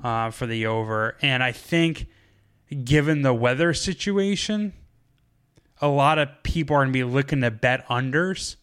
uh, 0.04 0.32
for 0.32 0.46
the 0.46 0.66
over, 0.66 1.18
and 1.22 1.44
I 1.44 1.52
think 1.52 2.08
given 2.84 3.22
the 3.22 3.34
weather 3.34 3.74
situation, 3.74 4.74
a 5.82 5.88
lot 5.88 6.18
of 6.18 6.30
people 6.44 6.76
are 6.76 6.80
going 6.80 6.94
to 6.94 6.94
be 6.94 7.04
looking 7.04 7.42
to 7.42 7.52
bet 7.52 7.88
unders 7.88 8.56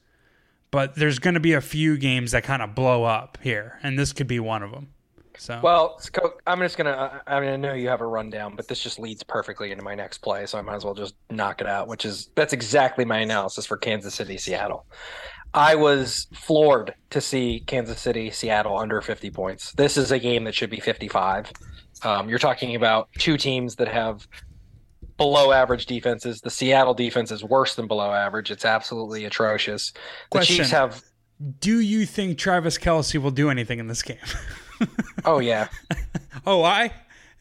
but 0.71 0.95
there's 0.95 1.19
going 1.19 1.35
to 1.35 1.41
be 1.41 1.53
a 1.53 1.61
few 1.61 1.97
games 1.97 2.33
that 2.33 2.45
kind 2.45 2.63
of 2.63 2.75
blow 2.75 3.05
up 3.05 3.39
here, 3.43 3.79
and 3.83 3.99
this 3.99 4.13
could 4.13 4.27
be 4.27 4.41
one 4.41 4.63
of 4.63 4.71
them. 4.71 4.89
So 5.37 5.59
Well, 5.63 6.01
I'm 6.47 6.61
just 6.61 6.77
gonna. 6.77 7.23
I 7.27 7.37
I 7.37 7.41
mean, 7.41 7.51
I 7.51 7.57
know 7.57 7.73
you 7.73 7.89
have 7.89 8.03
a 8.03 8.07
rundown, 8.07 8.57
but 8.57 8.69
this 8.69 8.83
just 8.83 8.99
leads 8.99 9.23
perfectly 9.23 9.73
into 9.73 9.83
my 9.83 9.95
next 9.95 10.19
play, 10.19 10.45
so 10.45 10.59
I 10.59 10.63
might 10.63 10.77
as 10.77 10.85
well 10.85 10.95
just 10.95 11.15
knock 11.31 11.63
it 11.63 11.67
out. 11.67 11.89
Which 11.89 12.05
is 12.05 12.31
that's 12.35 12.53
exactly 12.53 13.05
my 13.05 13.19
analysis 13.19 13.65
for 13.65 13.79
Kansas 13.79 14.15
City, 14.15 14.37
Seattle. 14.37 14.87
I 15.53 15.75
was 15.75 16.29
floored 16.33 16.95
to 17.11 17.21
see 17.21 17.65
Kansas 17.67 18.01
City, 18.01 18.31
Seattle 18.31 18.79
under 18.79 19.01
50 19.01 19.31
points. 19.31 19.73
This 19.73 19.97
is 19.97 20.13
a 20.13 20.19
game 20.19 20.45
that 20.45 20.55
should 20.55 20.71
be 20.71 20.81
55. 20.81 21.53
Um, 22.03 22.29
you're 22.29 22.39
talking 22.39 22.77
about 22.77 23.09
two 23.19 23.37
teams 23.37 23.77
that 23.77 23.89
have 23.89 24.27
below 25.17 25.53
average 25.53 25.87
defenses. 25.87 26.41
The 26.41 26.51
Seattle 26.51 26.95
defense 26.95 27.31
is 27.31 27.45
worse 27.45 27.75
than 27.75 27.87
below 27.87 28.13
average. 28.13 28.51
It's 28.51 28.65
absolutely 28.65 29.25
atrocious. 29.25 29.93
The 29.93 29.99
Question. 30.31 30.57
Chiefs 30.57 30.71
have. 30.71 31.03
do 31.59 31.81
you 31.81 32.07
think 32.07 32.39
Travis 32.39 32.79
Kelce 32.79 33.21
will 33.21 33.31
do 33.31 33.51
anything 33.51 33.79
in 33.79 33.87
this 33.87 34.03
game? 34.03 34.17
Oh 35.27 35.41
yeah, 35.41 35.69
oh, 36.47 36.63
I. 36.63 36.91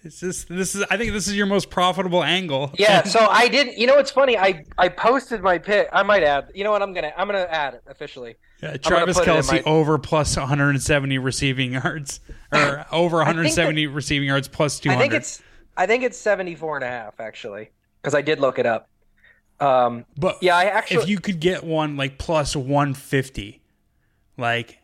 Is 0.02 0.20
this 0.22 0.44
this 0.46 0.76
is 0.76 0.86
I 0.90 0.96
think 0.96 1.12
this 1.12 1.28
is 1.28 1.36
your 1.36 1.46
most 1.46 1.70
profitable 1.70 2.24
angle. 2.24 2.72
Yeah, 2.78 3.04
so 3.16 3.20
I 3.20 3.50
didn't. 3.50 3.78
You 3.78 3.88
know 3.88 3.96
what's 3.96 4.12
funny? 4.12 4.38
I 4.38 4.64
I 4.78 4.88
posted 4.88 5.42
my 5.42 5.58
pick. 5.58 5.90
I 5.92 6.04
might 6.04 6.24
add. 6.24 6.52
You 6.56 6.64
know 6.64 6.72
what? 6.72 6.82
I'm 6.82 6.94
gonna 6.94 7.12
I'm 7.18 7.28
gonna 7.28 7.48
add 7.50 7.74
it 7.74 7.84
officially. 7.88 8.36
Yeah, 8.64 8.78
Travis 8.78 9.18
put 9.18 9.28
it 9.28 9.32
in 9.32 9.38
Kelce 9.38 9.52
my- 9.52 9.64
over 9.64 9.98
plus 9.98 10.38
170 10.38 11.18
receiving 11.18 11.74
yards 11.74 12.22
or 12.54 12.86
over 12.92 13.18
170 13.18 13.88
receiving 13.88 14.28
yards 14.28 14.48
plus 14.48 14.80
200. 14.80 14.98
I 14.98 15.02
think 15.02 15.14
it's 15.14 15.42
I 15.76 15.86
think 15.86 16.04
it's 16.04 16.18
74 16.18 16.78
and 16.78 16.86
a 16.86 16.88
half 16.88 17.20
actually 17.20 17.72
because 18.02 18.16
I 18.16 18.22
did 18.22 18.40
look 18.40 18.58
it 18.58 18.66
up. 18.66 18.90
Um, 19.60 20.06
but 20.18 20.38
yeah, 20.42 20.56
I 20.56 20.66
actually 20.66 21.04
if 21.04 21.10
you 21.10 21.20
could 21.20 21.42
get 21.42 21.66
one 21.66 21.98
like 21.98 22.18
plus 22.18 22.56
150 22.56 23.62
like 24.38 24.79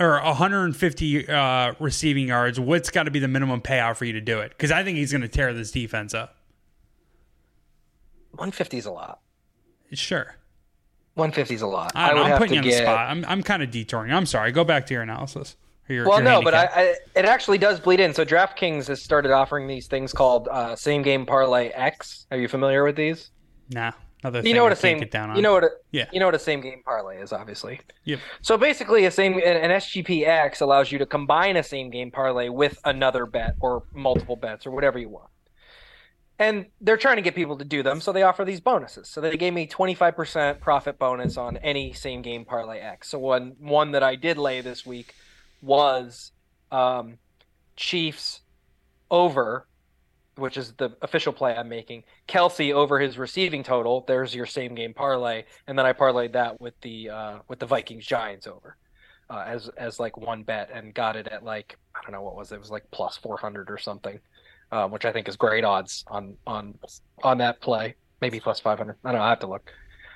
or 0.00 0.20
150 0.22 1.28
uh, 1.28 1.74
receiving 1.78 2.28
yards, 2.28 2.58
what's 2.58 2.90
got 2.90 3.04
to 3.04 3.10
be 3.10 3.18
the 3.18 3.28
minimum 3.28 3.60
payout 3.60 3.96
for 3.96 4.04
you 4.04 4.12
to 4.14 4.20
do 4.20 4.40
it? 4.40 4.50
Because 4.50 4.70
I 4.70 4.82
think 4.84 4.98
he's 4.98 5.12
going 5.12 5.22
to 5.22 5.28
tear 5.28 5.52
this 5.52 5.70
defense 5.70 6.14
up. 6.14 6.36
150 8.32 8.78
is 8.78 8.86
a 8.86 8.90
lot. 8.90 9.20
Sure. 9.92 10.36
150 11.14 11.54
is 11.54 11.62
a 11.62 11.66
lot. 11.66 11.92
I, 11.94 12.08
don't 12.08 12.16
would 12.16 12.24
I'm 12.24 12.30
have 12.30 12.38
putting 12.38 12.50
to 12.50 12.54
you 12.54 12.60
on 12.60 12.64
get. 12.68 12.76
the 12.78 12.84
spot. 12.84 13.10
I'm, 13.10 13.24
I'm 13.26 13.42
kind 13.42 13.62
of 13.62 13.70
detouring. 13.70 14.12
I'm 14.12 14.24
sorry. 14.24 14.50
Go 14.52 14.64
back 14.64 14.86
to 14.86 14.94
your 14.94 15.02
analysis. 15.02 15.56
Your, 15.88 16.08
Well, 16.08 16.18
your 16.22 16.24
no, 16.24 16.42
but 16.42 16.54
I. 16.54 16.64
I 16.74 16.94
it 17.14 17.26
actually 17.26 17.58
does 17.58 17.78
bleed 17.78 18.00
in. 18.00 18.14
So 18.14 18.24
DraftKings 18.24 18.86
has 18.86 19.02
started 19.02 19.30
offering 19.30 19.66
these 19.66 19.88
things 19.88 20.12
called 20.12 20.48
uh, 20.48 20.74
same 20.74 21.02
game 21.02 21.26
parlay 21.26 21.68
X. 21.68 22.26
Are 22.30 22.38
you 22.38 22.48
familiar 22.48 22.84
with 22.84 22.96
these? 22.96 23.30
nah. 23.70 23.92
Another 24.22 24.46
You 24.46 24.54
know 24.54 24.62
what 24.62 24.72
I 24.72 24.74
a 24.74 24.76
same 24.76 24.98
get 24.98 25.10
down 25.10 25.30
on. 25.30 25.36
you 25.36 25.42
know 25.42 25.52
what 25.52 25.64
a, 25.64 25.70
Yeah. 25.90 26.08
you 26.12 26.20
know 26.20 26.26
what 26.26 26.34
a 26.34 26.38
same 26.38 26.60
game 26.60 26.82
parlay 26.84 27.20
is, 27.20 27.32
obviously. 27.32 27.80
Yep. 28.04 28.20
So 28.40 28.56
basically, 28.56 29.04
a 29.06 29.10
same 29.10 29.34
an, 29.34 29.40
an 29.42 29.70
SGPX 29.72 30.60
allows 30.60 30.92
you 30.92 30.98
to 30.98 31.06
combine 31.06 31.56
a 31.56 31.62
same 31.62 31.90
game 31.90 32.10
parlay 32.10 32.48
with 32.48 32.78
another 32.84 33.26
bet 33.26 33.54
or 33.60 33.82
multiple 33.92 34.36
bets 34.36 34.66
or 34.66 34.70
whatever 34.70 34.98
you 34.98 35.08
want. 35.08 35.28
And 36.38 36.66
they're 36.80 36.96
trying 36.96 37.16
to 37.16 37.22
get 37.22 37.34
people 37.34 37.56
to 37.58 37.64
do 37.64 37.82
them, 37.82 38.00
so 38.00 38.10
they 38.10 38.22
offer 38.22 38.44
these 38.44 38.60
bonuses. 38.60 39.08
So 39.08 39.20
they 39.20 39.36
gave 39.36 39.52
me 39.52 39.66
25% 39.68 40.60
profit 40.60 40.98
bonus 40.98 41.36
on 41.36 41.56
any 41.58 41.92
same 41.92 42.22
game 42.22 42.44
parlay 42.44 42.80
X. 42.80 43.10
So 43.10 43.18
one 43.18 43.54
one 43.60 43.92
that 43.92 44.02
I 44.02 44.16
did 44.16 44.38
lay 44.38 44.60
this 44.60 44.84
week 44.86 45.14
was 45.60 46.32
um, 46.72 47.18
Chiefs 47.76 48.40
over, 49.10 49.68
which 50.36 50.56
is 50.56 50.72
the 50.74 50.96
official 51.02 51.32
play 51.32 51.54
I'm 51.54 51.68
making. 51.68 52.04
Kelce 52.28 52.72
over 52.72 52.98
his 52.98 53.18
receiving 53.18 53.62
total. 53.62 54.04
There's 54.06 54.34
your 54.34 54.46
same 54.46 54.74
game 54.74 54.94
parlay, 54.94 55.44
and 55.66 55.78
then 55.78 55.86
I 55.86 55.92
parlayed 55.92 56.32
that 56.32 56.60
with 56.60 56.74
the 56.80 57.10
uh, 57.10 57.38
with 57.48 57.58
the 57.58 57.66
Vikings 57.66 58.06
Giants 58.06 58.46
over 58.46 58.76
uh, 59.32 59.44
as 59.46 59.68
as 59.78 59.98
like 59.98 60.16
one 60.16 60.42
bet 60.42 60.70
and 60.72 60.92
got 60.92 61.16
it 61.16 61.26
at 61.28 61.42
like 61.42 61.78
I 61.94 62.00
don't 62.02 62.12
know 62.12 62.22
what 62.22 62.36
was 62.36 62.52
it, 62.52 62.56
it 62.56 62.60
was 62.60 62.70
like 62.70 62.84
plus 62.90 63.16
400 63.16 63.70
or 63.70 63.78
something, 63.78 64.18
um, 64.70 64.90
which 64.90 65.04
I 65.04 65.12
think 65.12 65.28
is 65.28 65.36
great 65.36 65.64
odds 65.64 66.04
on 66.08 66.36
on 66.46 66.78
on 67.22 67.38
that 67.38 67.60
play. 67.60 67.94
Maybe 68.20 68.40
plus 68.40 68.60
500. 68.60 68.96
I 69.04 69.08
don't 69.10 69.18
know. 69.18 69.24
I 69.24 69.30
have 69.30 69.40
to 69.40 69.48
look. 69.48 69.72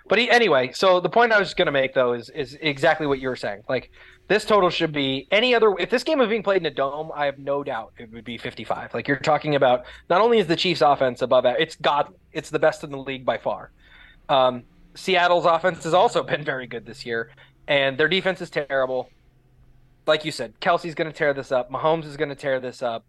But 0.08 0.18
he, 0.18 0.30
anyway, 0.30 0.70
so 0.72 1.00
the 1.00 1.08
point 1.08 1.32
I 1.32 1.40
was 1.40 1.54
going 1.54 1.66
to 1.66 1.72
make 1.72 1.94
though 1.94 2.12
is 2.12 2.28
is 2.30 2.58
exactly 2.60 3.06
what 3.06 3.18
you 3.18 3.28
were 3.28 3.36
saying. 3.36 3.62
Like 3.68 3.90
this 4.28 4.44
total 4.44 4.70
should 4.70 4.92
be 4.92 5.28
any 5.30 5.54
other. 5.54 5.74
If 5.78 5.90
this 5.90 6.02
game 6.02 6.18
was 6.18 6.28
being 6.28 6.42
played 6.42 6.62
in 6.62 6.66
a 6.66 6.70
dome, 6.70 7.12
I 7.14 7.26
have 7.26 7.38
no 7.38 7.62
doubt 7.62 7.92
it 7.98 8.12
would 8.12 8.24
be 8.24 8.38
55. 8.38 8.92
Like 8.92 9.06
you're 9.06 9.18
talking 9.18 9.54
about, 9.54 9.84
not 10.10 10.20
only 10.20 10.38
is 10.38 10.46
the 10.46 10.56
Chiefs' 10.56 10.80
offense 10.80 11.22
above 11.22 11.44
that, 11.44 11.60
it's 11.60 11.76
godly. 11.76 12.16
It's 12.32 12.50
the 12.50 12.58
best 12.58 12.82
in 12.82 12.90
the 12.90 12.98
league 12.98 13.24
by 13.24 13.38
far. 13.38 13.70
Um, 14.28 14.64
Seattle's 14.94 15.44
offense 15.44 15.84
has 15.84 15.94
also 15.94 16.22
been 16.22 16.44
very 16.44 16.66
good 16.66 16.86
this 16.86 17.06
year, 17.06 17.30
and 17.68 17.96
their 17.96 18.08
defense 18.08 18.40
is 18.40 18.50
terrible. 18.50 19.10
Like 20.06 20.24
you 20.24 20.32
said, 20.32 20.58
Kelce's 20.60 20.94
going 20.94 21.10
to 21.10 21.16
tear 21.16 21.34
this 21.34 21.52
up. 21.52 21.70
Mahomes 21.70 22.04
is 22.04 22.16
going 22.16 22.28
to 22.28 22.36
tear 22.36 22.60
this 22.60 22.82
up. 22.82 23.04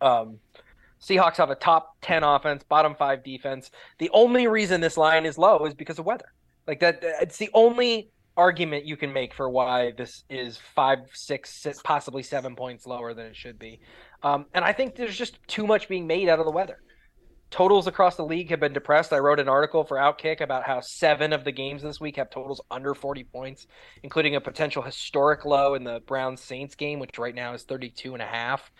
Um, 0.00 0.40
Seahawks 1.00 1.36
have 1.36 1.50
a 1.50 1.54
top 1.54 1.96
10 2.02 2.22
offense, 2.22 2.64
bottom 2.64 2.94
five 2.94 3.22
defense. 3.22 3.70
The 3.98 4.10
only 4.10 4.46
reason 4.46 4.80
this 4.80 4.96
line 4.96 5.26
is 5.26 5.38
low 5.38 5.64
is 5.64 5.74
because 5.74 5.98
of 5.98 6.06
weather. 6.06 6.32
Like 6.66 6.80
that, 6.80 7.00
it's 7.02 7.38
the 7.38 7.50
only 7.54 8.10
argument 8.38 8.86
you 8.86 8.96
can 8.96 9.12
make 9.12 9.34
for 9.34 9.50
why 9.50 9.90
this 9.90 10.22
is 10.30 10.56
five, 10.56 11.00
six, 11.12 11.60
six 11.60 11.82
possibly 11.82 12.22
seven 12.22 12.54
points 12.54 12.86
lower 12.86 13.12
than 13.12 13.26
it 13.26 13.36
should 13.36 13.58
be. 13.58 13.80
Um, 14.22 14.46
and 14.54 14.64
I 14.64 14.72
think 14.72 14.94
there's 14.94 15.18
just 15.18 15.38
too 15.48 15.66
much 15.66 15.88
being 15.88 16.06
made 16.06 16.28
out 16.28 16.38
of 16.38 16.46
the 16.46 16.52
weather. 16.52 16.78
Totals 17.50 17.86
across 17.86 18.14
the 18.14 18.24
league 18.24 18.50
have 18.50 18.60
been 18.60 18.72
depressed. 18.72 19.12
I 19.12 19.18
wrote 19.18 19.40
an 19.40 19.48
article 19.48 19.82
for 19.82 19.96
Outkick 19.96 20.40
about 20.40 20.64
how 20.64 20.80
seven 20.80 21.32
of 21.32 21.44
the 21.44 21.50
games 21.50 21.82
this 21.82 22.00
week 22.00 22.16
have 22.16 22.30
totals 22.30 22.60
under 22.70 22.94
40 22.94 23.24
points, 23.24 23.66
including 24.02 24.36
a 24.36 24.40
potential 24.40 24.82
historic 24.82 25.44
low 25.44 25.74
in 25.74 25.82
the 25.82 26.00
Browns 26.06 26.40
Saints 26.40 26.76
game, 26.76 27.00
which 27.00 27.18
right 27.18 27.34
now 27.34 27.54
is 27.54 27.64
32 27.64 28.12
and 28.12 28.22
a 28.22 28.26
half. 28.26 28.70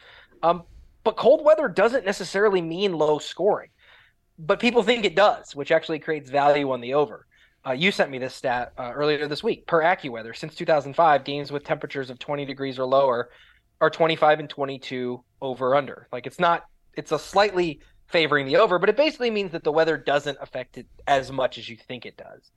Um, 0.42 0.62
but 1.02 1.16
cold 1.16 1.44
weather 1.44 1.66
doesn't 1.66 2.04
necessarily 2.04 2.61
mean 2.61 2.92
low 2.92 3.18
scoring, 3.18 3.70
but 4.38 4.61
people 4.61 4.82
think 4.82 5.04
it 5.04 5.16
does, 5.16 5.56
which 5.56 5.72
actually 5.72 5.98
creates 5.98 6.30
value 6.30 6.70
on 6.70 6.80
the 6.80 6.94
over. 6.94 7.26
Uh, 7.66 7.72
you 7.72 7.90
sent 7.90 8.11
me 8.11 8.18
this 8.18 8.34
stat 8.34 8.72
uh, 8.78 8.92
earlier 8.94 9.26
this 9.26 9.42
week. 9.42 9.66
Per 9.66 9.82
AccuWeather, 9.82 10.36
since 10.36 10.54
2005, 10.54 11.24
games 11.24 11.52
with 11.52 11.64
temperatures 11.64 12.11
of 12.11 12.18
20 12.18 12.44
degrees 12.44 12.78
or 12.78 12.84
lower 12.84 13.30
are 13.80 13.90
25 13.90 14.40
and 14.40 14.50
22 14.50 15.22
over 15.40 15.74
under. 15.74 16.09
Like 16.12 16.26
it's 16.26 16.38
not, 16.38 16.64
it's 16.94 17.12
a 17.12 17.18
slightly 17.18 17.80
favoring 18.06 18.46
the 18.46 18.56
over, 18.56 18.78
but 18.78 18.88
it 18.88 18.96
basically 18.96 19.30
means 19.30 19.52
that 19.52 19.64
the 19.64 19.72
weather 19.72 19.96
doesn't 19.96 20.38
affect 20.40 20.78
it 20.78 20.86
as 21.06 21.30
much 21.30 21.59
as 21.59 21.68
you 21.68 21.76
think 21.76 22.06
it 22.06 22.16
does. 22.16 22.50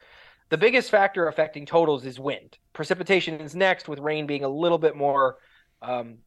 The 0.49 0.58
biggest 0.58 0.91
factor 0.91 1.28
affecting 1.28 1.66
totals 1.66 2.06
is 2.06 2.20
wind. 2.20 2.58
Precipitation 2.74 3.39
is 3.39 3.56
next, 3.56 3.88
with 3.88 3.99
rain 3.99 4.28
being 4.28 4.43
a 4.43 4.49
little 4.49 4.78
bit 4.78 4.95
more 4.95 5.38
um, 5.82 6.18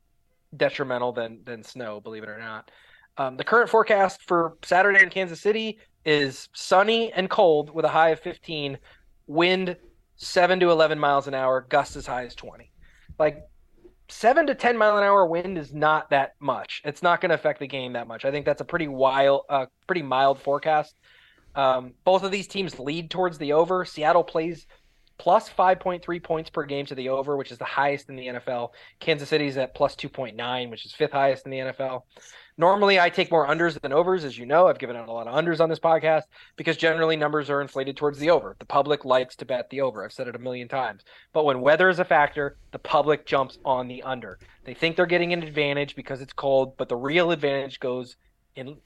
detrimental 0.56 1.12
than 1.12 1.40
than 1.44 1.62
snow, 1.62 2.00
believe 2.00 2.22
it 2.22 2.28
or 2.28 2.38
not. 2.38 2.70
Um, 3.16 3.36
the 3.36 3.44
current 3.44 3.70
forecast 3.70 4.22
for 4.22 4.56
Saturday 4.62 5.02
in 5.02 5.10
Kansas 5.10 5.40
City 5.40 5.78
is 6.04 6.48
sunny 6.52 7.12
and 7.12 7.30
cold 7.30 7.72
with 7.72 7.84
a 7.84 7.88
high 7.88 8.10
of 8.10 8.20
15, 8.20 8.78
wind 9.26 9.76
7 10.16 10.60
to 10.60 10.70
11 10.70 10.98
miles 10.98 11.26
an 11.26 11.34
hour, 11.34 11.66
gusts 11.68 11.96
as 11.96 12.06
high 12.06 12.24
as 12.24 12.34
20. 12.34 12.70
Like 13.18 13.44
7 14.08 14.46
to 14.46 14.54
10 14.54 14.76
mile 14.76 14.98
an 14.98 15.04
hour 15.04 15.26
wind 15.26 15.56
is 15.56 15.72
not 15.72 16.10
that 16.10 16.34
much. 16.40 16.82
It's 16.84 17.02
not 17.02 17.20
going 17.20 17.30
to 17.30 17.36
affect 17.36 17.60
the 17.60 17.66
game 17.66 17.94
that 17.94 18.06
much. 18.06 18.24
I 18.24 18.30
think 18.30 18.44
that's 18.44 18.60
a 18.60 18.64
pretty 18.64 18.88
wild, 18.88 19.42
uh, 19.48 19.66
pretty 19.86 20.02
mild 20.02 20.40
forecast. 20.40 20.94
Um, 21.54 21.94
both 22.04 22.24
of 22.24 22.32
these 22.32 22.48
teams 22.48 22.78
lead 22.78 23.10
towards 23.10 23.38
the 23.38 23.52
over. 23.52 23.84
Seattle 23.84 24.24
plays 24.24 24.66
plus 25.18 25.48
5.3 25.48 26.22
points 26.22 26.50
per 26.50 26.64
game 26.64 26.86
to 26.86 26.94
the 26.94 27.08
over, 27.08 27.36
which 27.36 27.52
is 27.52 27.58
the 27.58 27.64
highest 27.64 28.08
in 28.08 28.16
the 28.16 28.26
NFL. 28.26 28.70
Kansas 29.00 29.28
City's 29.28 29.56
at 29.56 29.74
plus 29.74 29.94
2.9, 29.94 30.70
which 30.70 30.84
is 30.84 30.92
fifth 30.92 31.12
highest 31.12 31.44
in 31.44 31.50
the 31.50 31.58
NFL. 31.58 32.02
Normally, 32.56 33.00
I 33.00 33.10
take 33.10 33.32
more 33.32 33.48
unders 33.48 33.80
than 33.80 33.92
overs, 33.92 34.24
as 34.24 34.38
you 34.38 34.46
know. 34.46 34.68
I've 34.68 34.78
given 34.78 34.94
out 34.94 35.08
a 35.08 35.12
lot 35.12 35.26
of 35.26 35.34
unders 35.34 35.60
on 35.60 35.68
this 35.68 35.80
podcast 35.80 36.22
because 36.56 36.76
generally 36.76 37.16
numbers 37.16 37.50
are 37.50 37.60
inflated 37.60 37.96
towards 37.96 38.18
the 38.18 38.30
over. 38.30 38.54
The 38.58 38.64
public 38.64 39.04
likes 39.04 39.34
to 39.36 39.44
bet 39.44 39.70
the 39.70 39.80
over. 39.80 40.04
I've 40.04 40.12
said 40.12 40.28
it 40.28 40.36
a 40.36 40.40
million 40.40 40.68
times. 40.68 41.02
But 41.32 41.44
when 41.44 41.60
weather 41.60 41.88
is 41.88 41.98
a 41.98 42.04
factor, 42.04 42.56
the 42.70 42.78
public 42.78 43.26
jumps 43.26 43.58
on 43.64 43.88
the 43.88 44.02
under. 44.04 44.38
They 44.64 44.74
think 44.74 44.94
they're 44.94 45.06
getting 45.06 45.32
an 45.32 45.42
advantage 45.42 45.96
because 45.96 46.20
it's 46.20 46.32
cold, 46.32 46.76
but 46.76 46.88
the 46.88 46.96
real 46.96 47.32
advantage 47.32 47.80
goes 47.80 48.16
in 48.54 48.76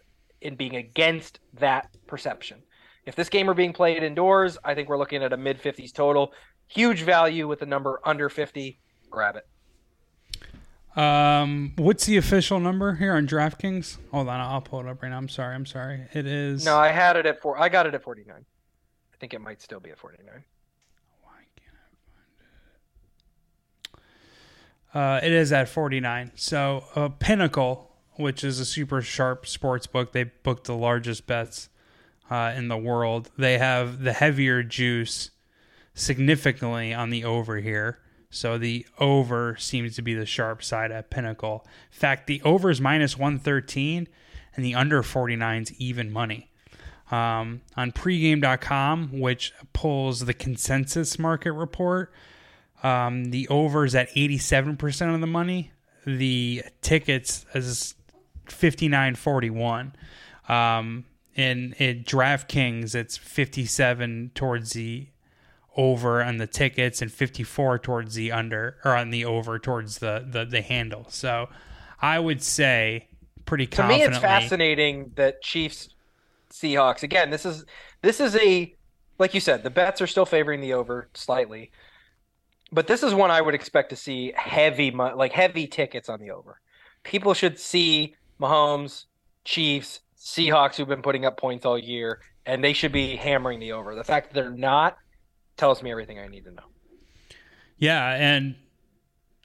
in 0.41 0.55
being 0.55 0.77
against 0.77 1.41
that 1.55 1.89
perception. 2.07 2.63
If 3.09 3.17
this 3.17 3.31
game 3.31 3.47
were 3.47 3.55
being 3.55 3.73
played 3.73 4.03
indoors, 4.03 4.59
I 4.63 4.75
think 4.75 4.91
we're 4.91 4.99
looking 4.99 5.25
at 5.25 5.33
a 5.33 5.37
mid 5.39 5.63
50s 5.63 5.95
total. 5.95 6.35
Huge 6.67 7.01
value 7.05 7.49
with 7.49 7.61
the 7.61 7.65
number 7.65 8.01
under 8.05 8.29
50. 8.29 8.79
Grab 9.09 9.37
it. 9.37 10.99
Um, 10.99 11.73
what's 11.77 12.05
the 12.05 12.19
official 12.19 12.61
number 12.61 12.97
here 12.97 13.15
on 13.15 13.27
DraftKings? 13.27 13.97
Hold 14.11 14.29
on, 14.29 14.41
I'll 14.41 14.61
pull 14.61 14.81
it 14.81 14.87
up 14.87 15.03
right 15.03 15.09
now. 15.09 15.17
I'm 15.17 15.31
sorry, 15.31 15.55
I'm 15.55 15.65
sorry. 15.65 16.07
It 16.13 16.27
is. 16.27 16.67
No, 16.67 16.77
I 16.77 16.89
had 16.89 17.17
it 17.17 17.25
at 17.25 17.41
four. 17.41 17.59
I 17.59 17.71
got 17.71 17.87
it 17.87 17.95
at 17.95 18.03
49. 18.03 18.37
I 18.37 19.17
think 19.19 19.33
it 19.33 19.41
might 19.41 19.63
still 19.63 19.81
be 19.81 19.89
at 19.89 19.99
49. 19.99 20.45
Why 21.23 21.31
can't 21.57 21.77
I 24.95 25.01
find 25.01 25.23
it? 25.23 25.25
Uh, 25.25 25.27
it 25.27 25.33
is 25.33 25.51
at 25.51 25.71
49. 25.71 26.33
So, 26.35 26.85
uh, 26.95 27.09
Pinnacle, 27.09 27.91
which 28.17 28.45
is 28.45 28.61
a 28.61 28.67
super 28.67 29.01
sharp 29.01 29.47
sports 29.47 29.87
book, 29.87 30.13
they 30.13 30.25
booked 30.25 30.65
the 30.65 30.77
largest 30.77 31.27
bets 31.27 31.71
uh, 32.31 32.53
in 32.57 32.69
the 32.69 32.77
world. 32.77 33.31
They 33.37 33.59
have 33.59 34.03
the 34.03 34.13
heavier 34.13 34.63
juice 34.63 35.31
significantly 35.95 36.95
on 36.95 37.11
the 37.11 37.25
over 37.25 37.59
here. 37.59 37.99
So 38.31 38.59
the 38.59 38.87
over 38.99 39.57
seems 39.59 39.97
to 39.97 40.03
be 40.03 40.15
the 40.15 40.27
sharp 40.27 40.63
side 40.63 40.93
at 40.93 41.11
Pinnacle. 41.11 41.67
In 41.93 41.99
fact, 41.99 42.27
the 42.27 42.43
over 42.43 42.71
is 42.71 42.81
minus 42.81 43.17
113 43.17 44.07
and 44.55 44.65
the 44.65 44.75
under 44.75 45.03
49 45.03 45.63
is 45.63 45.73
even 45.75 46.11
money. 46.11 46.51
Um, 47.11 47.63
on 47.75 47.93
pregame.com, 47.93 49.19
which 49.19 49.55
pulls 49.73 50.21
the 50.21 50.35
consensus 50.35 51.19
market 51.19 51.53
report, 51.53 52.13
um, 52.83 53.27
the 53.27 53.49
over 53.49 53.85
is 53.85 53.95
at 53.95 54.11
87% 54.11 55.15
of 55.15 55.21
the 55.21 55.27
money. 55.27 55.73
The 56.05 56.65
tickets 56.83 57.47
is 57.55 57.95
59.41. 58.47 59.93
Um, 60.51 61.05
in, 61.39 61.73
in 61.79 62.03
DraftKings, 62.03 62.97
it's 62.97 63.17
57 63.17 64.33
towards 64.35 64.73
the 64.73 65.07
over 65.77 66.21
on 66.21 66.39
the 66.39 66.47
tickets 66.49 67.01
and 67.01 67.13
54 67.13 67.79
towards 67.79 68.17
the 68.17 68.33
under 68.33 68.77
or 68.85 68.97
on 68.97 69.11
the 69.11 69.25
over 69.25 69.61
towards 69.61 69.99
the 69.99 70.27
the, 70.29 70.45
the 70.45 70.61
handle. 70.61 71.07
So 71.09 71.49
I 72.03 72.19
would 72.19 72.43
say 72.43 73.07
pretty 73.47 73.69
To 73.69 73.87
me, 73.87 74.03
it's 74.03 74.19
fascinating 74.19 75.13
that 75.15 75.41
Chiefs 75.41 75.91
Seahawks 76.51 77.05
again. 77.05 77.31
This 77.31 77.47
is 77.47 77.65
this 78.03 78.19
is 78.19 78.35
a 78.35 78.75
like 79.21 79.35
you 79.35 79.41
said, 79.41 79.63
the 79.63 79.71
bets 79.71 80.03
are 80.03 80.09
still 80.09 80.27
favoring 80.27 80.61
the 80.61 80.73
over 80.73 81.09
slightly, 81.15 81.71
but 82.73 82.89
this 82.89 83.05
is 83.05 83.15
one 83.15 83.31
I 83.31 83.41
would 83.41 83.55
expect 83.55 83.91
to 83.91 83.97
see 83.97 84.33
heavy 84.35 84.91
like 84.91 85.31
heavy 85.31 85.69
tickets 85.69 86.09
on 86.09 86.19
the 86.19 86.33
over. 86.33 86.61
People 87.05 87.35
should 87.35 87.57
see 87.57 88.17
Mahomes, 88.41 89.05
Chiefs, 89.45 90.01
Seahawks 90.21 90.77
who've 90.77 90.89
been 90.89 91.03
putting 91.03 91.25
up 91.25 91.37
points 91.37 91.65
all 91.65 91.79
year, 91.79 92.21
and 92.45 92.63
they 92.63 92.73
should 92.73 92.93
be 92.93 93.17
hammering 93.17 93.61
the 93.61 93.73
over. 93.73 93.95
The 93.95 94.05
fact 94.05 94.33
that 94.33 94.35
they're 94.35 94.51
not 94.51 94.97
tells 95.57 95.83
me 95.83 95.91
everything 95.91 96.19
I 96.19 96.29
need 96.29 96.45
to 96.45 96.51
know. 96.51 96.63
Yeah, 97.79 98.15
and 98.15 98.57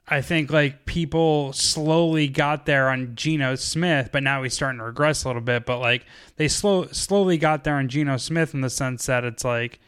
I 0.08 0.20
think 0.20 0.50
like 0.50 0.84
people 0.84 1.52
slowly 1.52 2.28
got 2.28 2.66
there 2.66 2.90
on 2.90 3.14
Geno 3.14 3.54
Smith, 3.54 4.10
but 4.12 4.22
now 4.22 4.42
he's 4.42 4.54
starting 4.54 4.78
to 4.78 4.84
regress 4.84 5.24
a 5.24 5.28
little 5.28 5.42
bit. 5.42 5.64
But 5.64 5.78
like 5.78 6.04
they 6.36 6.48
slow 6.48 6.86
slowly 6.86 7.38
got 7.38 7.64
there 7.64 7.76
on 7.76 7.88
Geno 7.88 8.16
Smith 8.16 8.54
in 8.54 8.60
the 8.60 8.70
sense 8.70 9.06
that 9.06 9.24
it's 9.24 9.44
like 9.44 9.80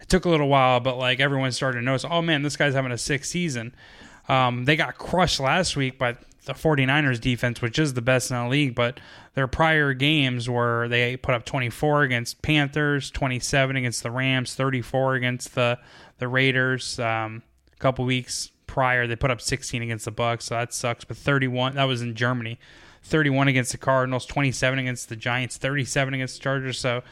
it 0.00 0.08
took 0.08 0.24
a 0.24 0.28
little 0.28 0.48
while, 0.48 0.80
but 0.80 0.96
like 0.96 1.20
everyone 1.20 1.52
started 1.52 1.78
to 1.78 1.84
notice, 1.84 2.04
oh 2.08 2.22
man, 2.22 2.42
this 2.42 2.56
guy's 2.56 2.74
having 2.74 2.92
a 2.92 2.98
sick 2.98 3.24
season. 3.24 3.74
Um, 4.28 4.64
they 4.64 4.76
got 4.76 4.96
crushed 4.96 5.40
last 5.40 5.76
week 5.76 5.98
by 5.98 6.16
the 6.44 6.54
49ers 6.54 7.20
defense, 7.20 7.60
which 7.60 7.78
is 7.78 7.94
the 7.94 8.02
best 8.02 8.30
in 8.30 8.36
the 8.36 8.48
league, 8.48 8.74
but 8.74 9.00
their 9.34 9.46
prior 9.46 9.92
games 9.92 10.48
were 10.48 10.88
they 10.88 11.16
put 11.16 11.34
up 11.34 11.44
24 11.44 12.02
against 12.02 12.42
Panthers, 12.42 13.10
27 13.10 13.76
against 13.76 14.02
the 14.02 14.10
Rams, 14.10 14.54
34 14.54 15.14
against 15.14 15.54
the 15.54 15.78
the 16.18 16.28
Raiders. 16.28 16.98
Um, 16.98 17.42
a 17.72 17.76
couple 17.76 18.04
weeks 18.04 18.50
prior, 18.66 19.06
they 19.06 19.16
put 19.16 19.30
up 19.30 19.40
16 19.40 19.82
against 19.82 20.04
the 20.04 20.12
Bucs, 20.12 20.42
so 20.42 20.54
that 20.54 20.72
sucks. 20.72 21.04
But 21.04 21.16
31 21.16 21.74
that 21.74 21.84
was 21.84 22.02
in 22.02 22.14
Germany, 22.14 22.58
31 23.02 23.48
against 23.48 23.72
the 23.72 23.78
Cardinals, 23.78 24.26
27 24.26 24.78
against 24.78 25.08
the 25.08 25.16
Giants, 25.16 25.56
37 25.56 26.14
against 26.14 26.36
the 26.36 26.42
Chargers. 26.42 26.78
So 26.78 27.02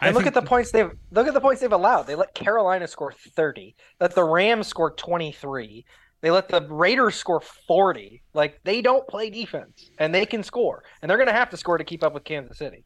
And 0.00 0.14
look 0.14 0.26
at 0.26 0.34
the 0.34 0.42
points 0.42 0.70
they've 0.70 0.90
look 1.10 1.26
at 1.26 1.34
the 1.34 1.40
points 1.40 1.60
they've 1.60 1.72
allowed. 1.72 2.04
They 2.04 2.14
let 2.14 2.34
Carolina 2.34 2.86
score 2.86 3.12
30. 3.12 3.76
Let 4.00 4.14
the 4.14 4.24
Rams 4.24 4.66
score 4.66 4.90
23. 4.90 5.84
They 6.26 6.32
let 6.32 6.48
the 6.48 6.60
Raiders 6.60 7.14
score 7.14 7.40
40. 7.40 8.20
Like 8.34 8.58
they 8.64 8.82
don't 8.82 9.06
play 9.06 9.30
defense 9.30 9.92
and 10.00 10.12
they 10.12 10.26
can 10.26 10.42
score. 10.42 10.82
And 11.00 11.08
they're 11.08 11.18
going 11.18 11.28
to 11.28 11.32
have 11.32 11.50
to 11.50 11.56
score 11.56 11.78
to 11.78 11.84
keep 11.84 12.02
up 12.02 12.14
with 12.14 12.24
Kansas 12.24 12.58
City. 12.58 12.84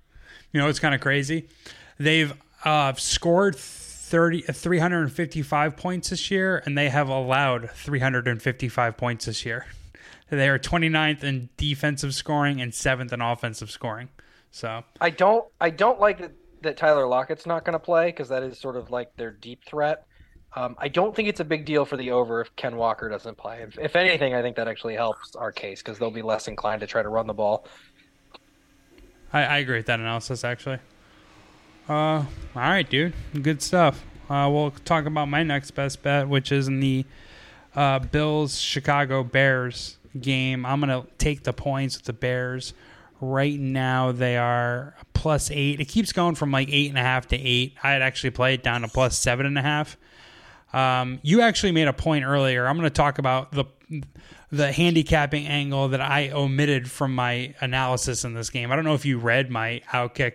You 0.52 0.60
know, 0.60 0.68
it's 0.68 0.78
kind 0.78 0.94
of 0.94 1.00
crazy. 1.00 1.48
They've 1.96 2.34
uh, 2.66 2.92
scored 2.96 3.56
30, 3.56 4.42
355 4.42 5.74
points 5.74 6.10
this 6.10 6.30
year, 6.30 6.62
and 6.66 6.76
they 6.76 6.90
have 6.90 7.08
allowed 7.08 7.70
355 7.70 8.98
points 8.98 9.24
this 9.24 9.46
year. 9.46 9.64
They 10.28 10.50
are 10.50 10.58
29th 10.58 11.24
in 11.24 11.48
defensive 11.56 12.14
scoring 12.14 12.60
and 12.60 12.72
7th 12.72 13.10
in 13.10 13.22
offensive 13.22 13.70
scoring. 13.70 14.10
So, 14.50 14.84
I 15.00 15.08
don't 15.08 15.46
I 15.62 15.70
don't 15.70 15.98
like 15.98 16.18
that, 16.18 16.32
that 16.60 16.76
Tyler 16.76 17.06
Lockett's 17.06 17.46
not 17.46 17.64
going 17.64 17.72
to 17.72 17.78
play 17.78 18.08
because 18.08 18.28
that 18.28 18.42
is 18.42 18.58
sort 18.58 18.76
of 18.76 18.90
like 18.90 19.16
their 19.16 19.30
deep 19.30 19.64
threat. 19.64 20.04
Um, 20.54 20.74
I 20.78 20.88
don't 20.88 21.14
think 21.14 21.28
it's 21.28 21.40
a 21.40 21.44
big 21.44 21.64
deal 21.64 21.84
for 21.84 21.96
the 21.96 22.10
over 22.10 22.40
if 22.40 22.54
Ken 22.56 22.76
Walker 22.76 23.08
doesn't 23.08 23.36
play. 23.36 23.62
If, 23.62 23.78
if 23.78 23.94
anything, 23.94 24.34
I 24.34 24.42
think 24.42 24.56
that 24.56 24.66
actually 24.66 24.94
helps 24.94 25.36
our 25.36 25.52
case 25.52 25.80
because 25.80 25.98
they'll 25.98 26.10
be 26.10 26.22
less 26.22 26.48
inclined 26.48 26.80
to 26.80 26.86
try 26.86 27.02
to 27.02 27.08
run 27.08 27.26
the 27.26 27.34
ball. 27.34 27.66
I, 29.32 29.44
I 29.44 29.58
agree 29.58 29.76
with 29.76 29.86
that 29.86 30.00
analysis, 30.00 30.42
actually. 30.42 30.78
Uh, 31.88 31.92
all 31.92 32.26
right, 32.54 32.88
dude. 32.88 33.14
Good 33.42 33.62
stuff. 33.62 34.04
Uh, 34.28 34.48
we'll 34.52 34.72
talk 34.84 35.06
about 35.06 35.26
my 35.26 35.42
next 35.42 35.72
best 35.72 36.02
bet, 36.02 36.28
which 36.28 36.50
is 36.50 36.68
in 36.68 36.80
the 36.80 37.04
uh, 37.74 38.00
Bills 38.00 38.58
Chicago 38.58 39.22
Bears 39.22 39.98
game. 40.20 40.66
I'm 40.66 40.80
going 40.80 41.02
to 41.02 41.08
take 41.18 41.44
the 41.44 41.52
points 41.52 41.96
with 41.96 42.06
the 42.06 42.12
Bears. 42.12 42.74
Right 43.20 43.58
now, 43.58 44.12
they 44.12 44.36
are 44.36 44.94
plus 45.14 45.50
eight. 45.50 45.80
It 45.80 45.86
keeps 45.86 46.12
going 46.12 46.34
from 46.34 46.50
like 46.50 46.68
eight 46.70 46.88
and 46.88 46.98
a 46.98 47.02
half 47.02 47.28
to 47.28 47.36
eight. 47.36 47.74
I 47.82 47.92
had 47.92 48.02
actually 48.02 48.30
played 48.30 48.60
it 48.60 48.62
down 48.64 48.80
to 48.82 48.88
plus 48.88 49.18
seven 49.18 49.46
and 49.46 49.58
a 49.58 49.62
half. 49.62 49.96
Um, 50.72 51.18
you 51.22 51.40
actually 51.40 51.72
made 51.72 51.88
a 51.88 51.92
point 51.92 52.24
earlier. 52.24 52.66
I'm 52.66 52.76
going 52.76 52.84
to 52.84 52.90
talk 52.90 53.18
about 53.18 53.52
the 53.52 53.64
the 54.52 54.72
handicapping 54.72 55.46
angle 55.46 55.88
that 55.88 56.00
I 56.00 56.30
omitted 56.30 56.90
from 56.90 57.14
my 57.14 57.54
analysis 57.60 58.24
in 58.24 58.34
this 58.34 58.50
game. 58.50 58.72
I 58.72 58.76
don't 58.76 58.84
know 58.84 58.94
if 58.94 59.04
you 59.04 59.18
read 59.18 59.50
my 59.50 59.80
Outkick 59.92 60.34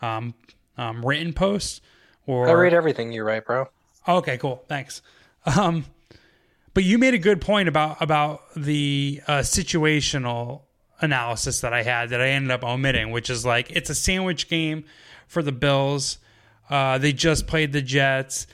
um, 0.00 0.34
um, 0.78 1.04
written 1.04 1.32
post 1.32 1.82
or 2.26 2.48
I 2.48 2.52
read 2.52 2.74
everything 2.74 3.12
you 3.12 3.24
write, 3.24 3.46
bro. 3.46 3.68
Okay, 4.06 4.38
cool. 4.38 4.64
Thanks. 4.68 5.02
Um, 5.44 5.84
but 6.74 6.84
you 6.84 6.98
made 6.98 7.14
a 7.14 7.18
good 7.18 7.40
point 7.40 7.68
about 7.68 8.00
about 8.00 8.42
the 8.54 9.20
uh, 9.26 9.38
situational 9.40 10.62
analysis 11.00 11.60
that 11.60 11.72
I 11.72 11.82
had 11.82 12.10
that 12.10 12.20
I 12.20 12.28
ended 12.28 12.50
up 12.50 12.64
omitting, 12.64 13.10
which 13.10 13.28
is 13.28 13.44
like 13.44 13.70
it's 13.70 13.90
a 13.90 13.94
sandwich 13.94 14.48
game 14.48 14.84
for 15.26 15.42
the 15.42 15.52
Bills. 15.52 16.18
Uh, 16.70 16.96
they 16.98 17.12
just 17.12 17.46
played 17.46 17.72
the 17.72 17.82
Jets, 17.82 18.46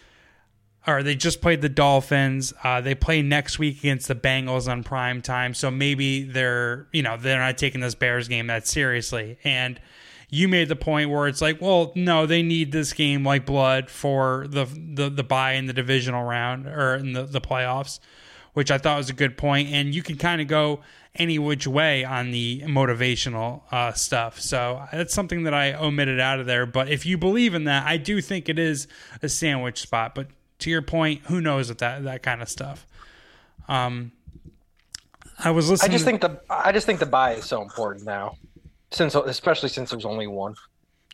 or 0.89 1.03
they 1.03 1.15
just 1.15 1.43
played 1.43 1.61
the 1.61 1.69
Dolphins. 1.69 2.55
Uh, 2.65 2.81
they 2.81 2.95
play 2.95 3.21
next 3.21 3.59
week 3.59 3.79
against 3.79 4.09
the 4.09 4.15
Bengals 4.15 4.71
on 4.71 4.83
prime 4.83 5.21
time, 5.21 5.53
so 5.53 5.71
maybe 5.71 6.23
they're 6.23 6.89
you 6.93 7.03
know 7.03 7.17
they're 7.19 7.39
not 7.39 7.59
taking 7.59 7.83
this 7.83 7.95
Bears 7.95 8.27
game 8.27 8.47
that 8.47 8.67
seriously. 8.67 9.39
And 9.45 9.79
you 10.31 10.49
made 10.49 10.69
the 10.69 10.77
point 10.77 11.11
where 11.11 11.29
it's 11.29 11.43
like, 11.43 11.61
well, 11.61 11.93
no, 11.95 12.25
they 12.25 12.43
need 12.43 12.73
this 12.73 12.95
game 12.95 13.23
like 13.23 13.45
blood 13.45 13.91
for 13.91 14.47
the 14.49 14.65
the 14.65 15.11
the 15.11 15.23
bye 15.23 15.53
in 15.53 15.67
the 15.67 15.75
divisional 15.75 16.25
round 16.25 16.67
or 16.67 16.95
in 16.95 17.13
the 17.13 17.25
the 17.25 17.41
playoffs, 17.41 18.01
which 18.55 18.71
I 18.71 18.79
thought 18.79 18.97
was 18.97 19.11
a 19.11 19.15
good 19.15 19.37
point. 19.37 19.69
And 19.69 19.95
you 19.95 20.03
can 20.03 20.17
kind 20.17 20.41
of 20.41 20.49
go 20.49 20.81
any 21.15 21.39
which 21.39 21.67
way 21.67 22.05
on 22.05 22.31
the 22.31 22.63
motivational 22.67 23.63
uh, 23.73 23.93
stuff. 23.93 24.41
So 24.41 24.87
that's 24.93 25.13
something 25.13 25.43
that 25.43 25.55
I 25.55 25.75
omitted 25.75 26.21
out 26.21 26.39
of 26.39 26.47
there. 26.47 26.65
But 26.65 26.89
if 26.89 27.05
you 27.05 27.19
believe 27.19 27.55
in 27.55 27.65
that, 27.65 27.87
I 27.87 27.97
do 27.97 28.21
think 28.21 28.49
it 28.49 28.59
is 28.59 28.87
a 29.23 29.29
sandwich 29.29 29.81
spot. 29.81 30.15
But 30.15 30.29
to 30.59 30.71
your 30.71 30.83
point, 30.83 31.23
who 31.27 31.41
knows 31.41 31.69
with 31.69 31.79
that 31.79 32.05
that 32.05 32.23
kind 32.23 32.43
of 32.43 32.49
stuff. 32.49 32.87
Um, 33.69 34.13
I 35.39 35.51
was 35.51 35.71
listening. 35.71 35.91
I 35.91 35.93
just 35.93 36.05
think 36.05 36.21
the 36.21 36.41
I 36.51 36.73
just 36.73 36.87
think 36.87 37.01
the 37.01 37.07
bye 37.07 37.35
is 37.35 37.45
so 37.45 37.63
important 37.63 38.05
now, 38.05 38.37
since 38.91 39.15
especially 39.15 39.69
since 39.69 39.91
there's 39.91 40.05
only 40.05 40.27
one. 40.27 40.57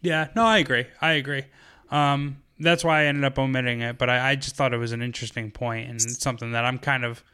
Yeah, 0.00 0.28
no, 0.34 0.44
I 0.44 0.58
agree. 0.58 0.86
I 1.00 1.12
agree. 1.12 1.44
Um, 1.90 2.42
that's 2.60 2.84
why 2.84 3.02
I 3.02 3.04
ended 3.06 3.24
up 3.24 3.38
omitting 3.38 3.80
it, 3.80 3.98
but 3.98 4.10
I, 4.10 4.30
I 4.30 4.34
just 4.36 4.54
thought 4.54 4.72
it 4.74 4.78
was 4.78 4.92
an 4.92 5.02
interesting 5.02 5.50
point 5.50 5.90
and 5.90 6.00
something 6.00 6.52
that 6.52 6.64
I'm 6.64 6.78
kind 6.78 7.04
of, 7.04 7.24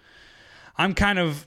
I'm 0.79 0.95
kind 0.95 1.19
of, 1.19 1.47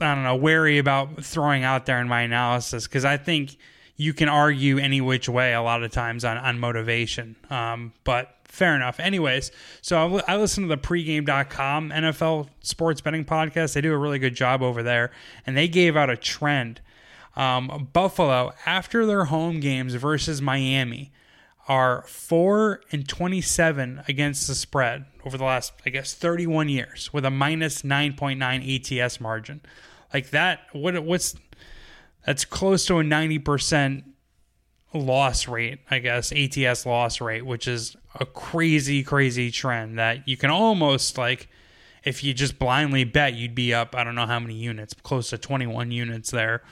I 0.00 0.14
don't 0.14 0.24
know, 0.24 0.36
wary 0.36 0.78
about 0.78 1.24
throwing 1.24 1.64
out 1.64 1.86
there 1.86 2.00
in 2.00 2.08
my 2.08 2.22
analysis 2.22 2.86
because 2.86 3.04
I 3.04 3.16
think 3.16 3.56
you 3.96 4.12
can 4.12 4.28
argue 4.28 4.78
any 4.78 5.00
which 5.00 5.28
way 5.28 5.54
a 5.54 5.62
lot 5.62 5.82
of 5.82 5.90
times 5.90 6.24
on 6.24 6.36
on 6.36 6.58
motivation. 6.58 7.36
Um, 7.50 7.92
but 8.04 8.36
fair 8.52 8.76
enough. 8.76 9.00
Anyways, 9.00 9.50
so 9.80 10.20
I, 10.26 10.34
I 10.34 10.36
listen 10.36 10.64
to 10.64 10.68
the 10.68 10.76
pregame.com 10.76 11.88
NFL 11.90 12.48
sports 12.60 13.00
betting 13.00 13.24
podcast. 13.24 13.72
They 13.72 13.80
do 13.80 13.94
a 13.94 13.96
really 13.96 14.18
good 14.18 14.34
job 14.34 14.62
over 14.62 14.82
there, 14.82 15.10
and 15.46 15.56
they 15.56 15.68
gave 15.68 15.96
out 15.96 16.10
a 16.10 16.18
trend. 16.18 16.82
Um, 17.34 17.88
Buffalo, 17.94 18.52
after 18.66 19.06
their 19.06 19.24
home 19.24 19.58
games 19.60 19.94
versus 19.94 20.42
Miami, 20.42 21.12
are 21.66 22.04
4 22.06 22.82
and 22.92 23.08
27 23.08 24.02
against 24.06 24.46
the 24.46 24.54
spread 24.54 25.06
over 25.24 25.38
the 25.38 25.44
last, 25.44 25.72
I 25.86 25.90
guess, 25.90 26.12
31 26.12 26.68
years 26.68 27.10
with 27.10 27.24
a 27.24 27.30
minus 27.30 27.80
9.9 27.80 29.02
ATS 29.02 29.18
margin. 29.18 29.62
Like 30.12 30.28
that, 30.30 30.60
what 30.72 31.02
what's 31.02 31.36
that's 32.26 32.44
close 32.44 32.84
to 32.86 32.98
a 32.98 33.02
90% 33.02 34.04
loss 34.94 35.48
rate, 35.48 35.80
I 35.90 35.98
guess, 35.98 36.32
ATS 36.32 36.86
loss 36.86 37.20
rate, 37.20 37.44
which 37.46 37.66
is 37.66 37.96
a 38.18 38.26
crazy, 38.26 39.02
crazy 39.02 39.50
trend 39.50 39.98
that 39.98 40.28
you 40.28 40.36
can 40.36 40.50
almost 40.50 41.16
like 41.16 41.48
if 42.04 42.24
you 42.24 42.34
just 42.34 42.58
blindly 42.58 43.04
bet, 43.04 43.34
you'd 43.34 43.54
be 43.54 43.72
up, 43.72 43.94
I 43.94 44.04
don't 44.04 44.14
know 44.14 44.26
how 44.26 44.40
many 44.40 44.54
units, 44.54 44.94
close 45.02 45.30
to 45.30 45.38
21 45.38 45.90
units 45.90 46.30
there. 46.30 46.62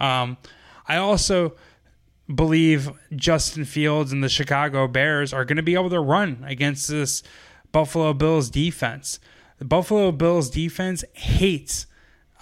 Um, 0.00 0.38
I 0.88 0.96
also 0.96 1.54
believe 2.32 2.90
Justin 3.14 3.64
Fields 3.64 4.12
and 4.12 4.24
the 4.24 4.28
Chicago 4.28 4.88
Bears 4.88 5.32
are 5.32 5.44
going 5.44 5.56
to 5.56 5.62
be 5.62 5.74
able 5.74 5.90
to 5.90 6.00
run 6.00 6.44
against 6.46 6.88
this 6.88 7.22
Buffalo 7.70 8.12
Bills 8.12 8.48
defense. 8.48 9.20
The 9.58 9.64
Buffalo 9.64 10.10
Bills 10.12 10.50
defense 10.50 11.04
hates 11.12 11.86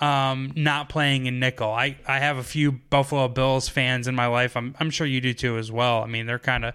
um, 0.00 0.52
not 0.56 0.88
playing 0.88 1.26
in 1.26 1.38
nickel. 1.38 1.70
I, 1.70 1.96
I 2.06 2.18
have 2.18 2.38
a 2.38 2.42
few 2.42 2.72
Buffalo 2.72 3.28
Bills 3.28 3.68
fans 3.68 4.08
in 4.08 4.14
my 4.14 4.26
life. 4.26 4.56
I'm, 4.56 4.74
I'm 4.80 4.90
sure 4.90 5.06
you 5.06 5.20
do 5.20 5.34
too 5.34 5.58
as 5.58 5.70
well. 5.70 6.02
I 6.02 6.06
mean, 6.06 6.26
they're 6.26 6.38
kind 6.38 6.64
of 6.64 6.74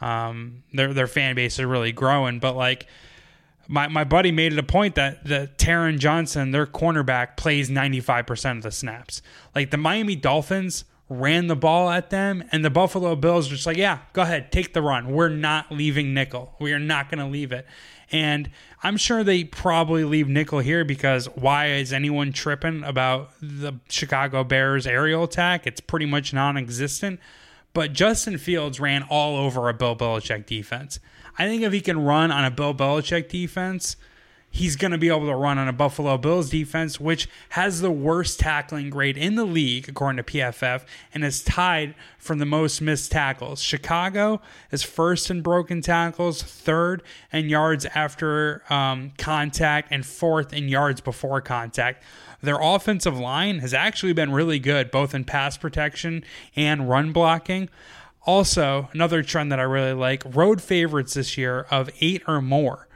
um, 0.00 0.64
their 0.72 0.92
their 0.92 1.06
fan 1.06 1.36
base 1.36 1.58
is 1.58 1.64
really 1.64 1.92
growing, 1.92 2.40
but 2.40 2.56
like 2.56 2.86
my, 3.68 3.88
my 3.88 4.04
buddy 4.04 4.32
made 4.32 4.52
it 4.52 4.58
a 4.58 4.64
point 4.64 4.96
that 4.96 5.24
the 5.24 5.50
Taron 5.56 5.98
Johnson, 5.98 6.50
their 6.50 6.66
cornerback, 6.66 7.36
plays 7.36 7.70
95% 7.70 8.58
of 8.58 8.62
the 8.64 8.70
snaps. 8.70 9.22
Like 9.54 9.70
the 9.70 9.76
Miami 9.76 10.16
Dolphins 10.16 10.84
ran 11.08 11.46
the 11.46 11.56
ball 11.56 11.90
at 11.90 12.10
them, 12.10 12.42
and 12.52 12.64
the 12.64 12.70
Buffalo 12.70 13.14
Bills 13.14 13.48
just 13.48 13.66
like, 13.66 13.76
yeah, 13.76 14.00
go 14.12 14.22
ahead, 14.22 14.50
take 14.50 14.72
the 14.72 14.82
run. 14.82 15.12
We're 15.12 15.28
not 15.28 15.70
leaving 15.70 16.14
nickel. 16.14 16.54
We 16.58 16.72
are 16.72 16.78
not 16.78 17.10
going 17.10 17.18
to 17.18 17.26
leave 17.26 17.52
it. 17.52 17.66
And 18.12 18.50
I'm 18.82 18.98
sure 18.98 19.24
they 19.24 19.44
probably 19.44 20.04
leave 20.04 20.28
nickel 20.28 20.58
here 20.58 20.84
because 20.84 21.26
why 21.34 21.68
is 21.68 21.92
anyone 21.92 22.32
tripping 22.32 22.84
about 22.84 23.30
the 23.40 23.74
Chicago 23.88 24.44
Bears 24.44 24.86
aerial 24.86 25.24
attack? 25.24 25.66
It's 25.66 25.80
pretty 25.80 26.06
much 26.06 26.34
non 26.34 26.56
existent. 26.56 27.18
But 27.72 27.94
Justin 27.94 28.36
Fields 28.36 28.78
ran 28.78 29.02
all 29.04 29.36
over 29.36 29.68
a 29.68 29.74
Bill 29.74 29.96
Belichick 29.96 30.44
defense. 30.44 31.00
I 31.38 31.46
think 31.46 31.62
if 31.62 31.72
he 31.72 31.80
can 31.80 32.04
run 32.04 32.30
on 32.30 32.44
a 32.44 32.50
Bill 32.50 32.74
Belichick 32.74 33.30
defense, 33.30 33.96
he's 34.52 34.76
going 34.76 34.90
to 34.90 34.98
be 34.98 35.08
able 35.08 35.26
to 35.26 35.34
run 35.34 35.58
on 35.58 35.66
a 35.66 35.72
Buffalo 35.72 36.18
Bills 36.18 36.50
defense, 36.50 37.00
which 37.00 37.26
has 37.50 37.80
the 37.80 37.90
worst 37.90 38.38
tackling 38.38 38.90
grade 38.90 39.16
in 39.16 39.34
the 39.34 39.46
league, 39.46 39.88
according 39.88 40.18
to 40.18 40.22
PFF, 40.22 40.82
and 41.12 41.24
is 41.24 41.42
tied 41.42 41.94
for 42.18 42.36
the 42.36 42.44
most 42.44 42.82
missed 42.82 43.10
tackles. 43.10 43.62
Chicago 43.62 44.42
is 44.70 44.82
first 44.82 45.30
in 45.30 45.40
broken 45.40 45.80
tackles, 45.80 46.42
third 46.42 47.02
in 47.32 47.48
yards 47.48 47.86
after 47.86 48.62
um, 48.68 49.12
contact, 49.16 49.88
and 49.90 50.04
fourth 50.04 50.52
in 50.52 50.68
yards 50.68 51.00
before 51.00 51.40
contact. 51.40 52.04
Their 52.42 52.58
offensive 52.60 53.18
line 53.18 53.60
has 53.60 53.72
actually 53.72 54.12
been 54.12 54.32
really 54.32 54.58
good, 54.58 54.90
both 54.90 55.14
in 55.14 55.24
pass 55.24 55.56
protection 55.56 56.24
and 56.54 56.90
run 56.90 57.12
blocking. 57.12 57.70
Also, 58.26 58.90
another 58.92 59.22
trend 59.22 59.50
that 59.50 59.58
I 59.58 59.62
really 59.62 59.94
like 59.94 60.22
road 60.26 60.60
favorites 60.60 61.14
this 61.14 61.38
year 61.38 61.66
of 61.70 61.88
eight 62.00 62.22
or 62.28 62.42
more 62.42 62.86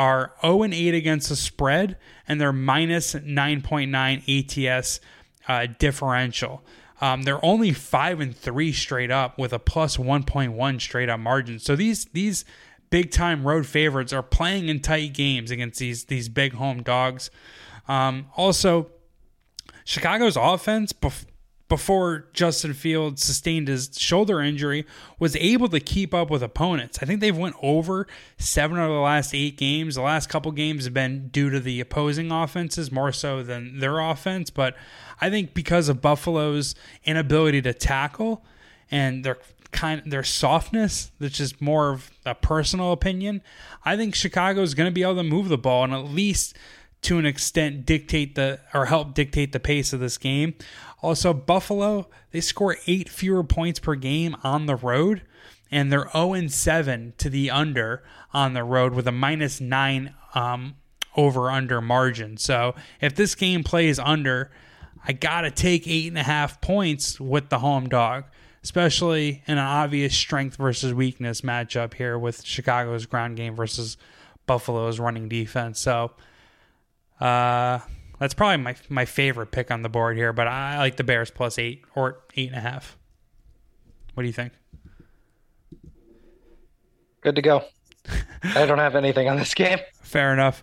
are 0.00 0.32
0 0.40 0.62
and 0.62 0.72
8 0.72 0.94
against 0.94 1.28
the 1.28 1.36
spread, 1.36 1.98
and 2.26 2.40
they're 2.40 2.54
minus 2.54 3.12
9.9 3.12 4.70
ATS 4.72 4.98
uh, 5.46 5.66
differential. 5.78 6.64
Um, 7.02 7.24
they're 7.24 7.44
only 7.44 7.72
five 7.72 8.18
and 8.18 8.34
three 8.34 8.72
straight 8.72 9.10
up 9.10 9.38
with 9.38 9.52
a 9.52 9.58
plus 9.58 9.98
1.1 9.98 10.80
straight 10.80 11.10
up 11.10 11.20
margin. 11.20 11.58
So 11.58 11.76
these 11.76 12.06
these 12.06 12.46
big 12.88 13.10
time 13.10 13.46
road 13.46 13.66
favorites 13.66 14.14
are 14.14 14.22
playing 14.22 14.68
in 14.68 14.80
tight 14.80 15.12
games 15.12 15.50
against 15.50 15.78
these 15.78 16.06
these 16.06 16.30
big 16.30 16.54
home 16.54 16.82
dogs. 16.82 17.30
Um, 17.86 18.28
also, 18.36 18.90
Chicago's 19.84 20.36
offense 20.36 20.94
bef- 20.94 21.26
before 21.70 22.26
Justin 22.34 22.74
Fields 22.74 23.22
sustained 23.22 23.68
his 23.68 23.90
shoulder 23.96 24.42
injury 24.42 24.84
was 25.18 25.36
able 25.36 25.68
to 25.68 25.80
keep 25.80 26.12
up 26.12 26.28
with 26.28 26.42
opponents. 26.42 26.98
I 27.00 27.06
think 27.06 27.20
they've 27.20 27.34
went 27.34 27.54
over 27.62 28.06
7 28.36 28.76
out 28.76 28.90
of 28.90 28.90
the 28.90 29.00
last 29.00 29.32
8 29.32 29.56
games. 29.56 29.94
The 29.94 30.02
last 30.02 30.28
couple 30.28 30.52
games 30.52 30.84
have 30.84 30.92
been 30.92 31.28
due 31.28 31.48
to 31.48 31.60
the 31.60 31.80
opposing 31.80 32.30
offenses 32.30 32.92
more 32.92 33.12
so 33.12 33.42
than 33.42 33.78
their 33.78 34.00
offense, 34.00 34.50
but 34.50 34.76
I 35.20 35.30
think 35.30 35.54
because 35.54 35.88
of 35.88 36.02
Buffalo's 36.02 36.74
inability 37.04 37.62
to 37.62 37.72
tackle 37.72 38.44
and 38.90 39.24
their 39.24 39.38
kind 39.70 40.02
their 40.04 40.24
softness, 40.24 41.12
which 41.18 41.40
is 41.40 41.60
more 41.60 41.90
of 41.90 42.10
a 42.26 42.34
personal 42.34 42.90
opinion, 42.90 43.42
I 43.84 43.96
think 43.96 44.16
Chicago 44.16 44.62
is 44.62 44.74
going 44.74 44.88
to 44.88 44.94
be 44.94 45.02
able 45.02 45.16
to 45.16 45.22
move 45.22 45.48
the 45.48 45.56
ball 45.56 45.84
and 45.84 45.94
at 45.94 46.04
least 46.06 46.56
to 47.02 47.18
an 47.18 47.26
extent 47.26 47.86
dictate 47.86 48.34
the 48.34 48.60
or 48.74 48.86
help 48.86 49.14
dictate 49.14 49.52
the 49.52 49.60
pace 49.60 49.92
of 49.92 50.00
this 50.00 50.18
game. 50.18 50.54
Also, 51.02 51.32
Buffalo, 51.32 52.08
they 52.30 52.40
score 52.40 52.76
eight 52.86 53.08
fewer 53.08 53.42
points 53.42 53.80
per 53.80 53.94
game 53.94 54.36
on 54.44 54.66
the 54.66 54.76
road, 54.76 55.22
and 55.70 55.90
they're 55.90 56.10
0 56.12 56.48
7 56.48 57.14
to 57.18 57.30
the 57.30 57.50
under 57.50 58.02
on 58.32 58.52
the 58.52 58.64
road 58.64 58.94
with 58.94 59.06
a 59.08 59.12
minus 59.12 59.60
nine 59.60 60.14
um, 60.34 60.76
over 61.16 61.50
under 61.50 61.80
margin. 61.80 62.36
So 62.36 62.74
if 63.00 63.14
this 63.14 63.34
game 63.34 63.64
plays 63.64 63.98
under, 63.98 64.50
I 65.06 65.12
got 65.12 65.42
to 65.42 65.50
take 65.50 65.88
eight 65.88 66.08
and 66.08 66.18
a 66.18 66.22
half 66.22 66.60
points 66.60 67.18
with 67.18 67.48
the 67.48 67.60
home 67.60 67.88
dog, 67.88 68.24
especially 68.62 69.42
in 69.46 69.54
an 69.54 69.64
obvious 69.64 70.14
strength 70.14 70.56
versus 70.56 70.92
weakness 70.92 71.40
matchup 71.40 71.94
here 71.94 72.18
with 72.18 72.44
Chicago's 72.44 73.06
ground 73.06 73.36
game 73.36 73.54
versus 73.54 73.96
Buffalo's 74.46 75.00
running 75.00 75.28
defense. 75.28 75.80
So, 75.80 76.12
uh, 77.20 77.80
that's 78.18 78.34
probably 78.34 78.58
my 78.58 78.76
my 78.88 79.04
favorite 79.04 79.50
pick 79.50 79.70
on 79.70 79.82
the 79.82 79.88
board 79.88 80.16
here, 80.16 80.32
but 80.32 80.46
I 80.46 80.78
like 80.78 80.96
the 80.96 81.04
Bears 81.04 81.30
plus 81.30 81.58
eight 81.58 81.84
or 81.94 82.20
eight 82.36 82.48
and 82.48 82.56
a 82.56 82.60
half. 82.60 82.96
What 84.14 84.22
do 84.22 84.26
you 84.26 84.32
think? 84.32 84.52
Good 87.22 87.36
to 87.36 87.42
go. 87.42 87.64
I 88.42 88.66
don't 88.66 88.78
have 88.78 88.96
anything 88.96 89.28
on 89.28 89.36
this 89.36 89.54
game. 89.54 89.78
Fair 90.02 90.32
enough. 90.32 90.62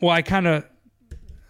well, 0.00 0.10
I 0.10 0.22
kind 0.22 0.46
of 0.46 0.64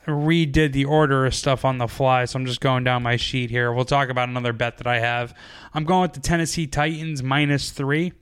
redid 0.06 0.72
the 0.72 0.84
order 0.84 1.26
of 1.26 1.34
stuff 1.34 1.64
on 1.64 1.78
the 1.78 1.88
fly, 1.88 2.24
so 2.24 2.38
I'm 2.38 2.46
just 2.46 2.60
going 2.60 2.84
down 2.84 3.02
my 3.02 3.16
sheet 3.16 3.50
here. 3.50 3.72
We'll 3.72 3.84
talk 3.84 4.08
about 4.08 4.28
another 4.28 4.52
bet 4.52 4.78
that 4.78 4.86
I 4.86 5.00
have. 5.00 5.34
I'm 5.74 5.84
going 5.84 6.02
with 6.02 6.12
the 6.12 6.20
Tennessee 6.20 6.66
Titans 6.66 7.22
minus 7.22 7.70
three, 7.70 8.12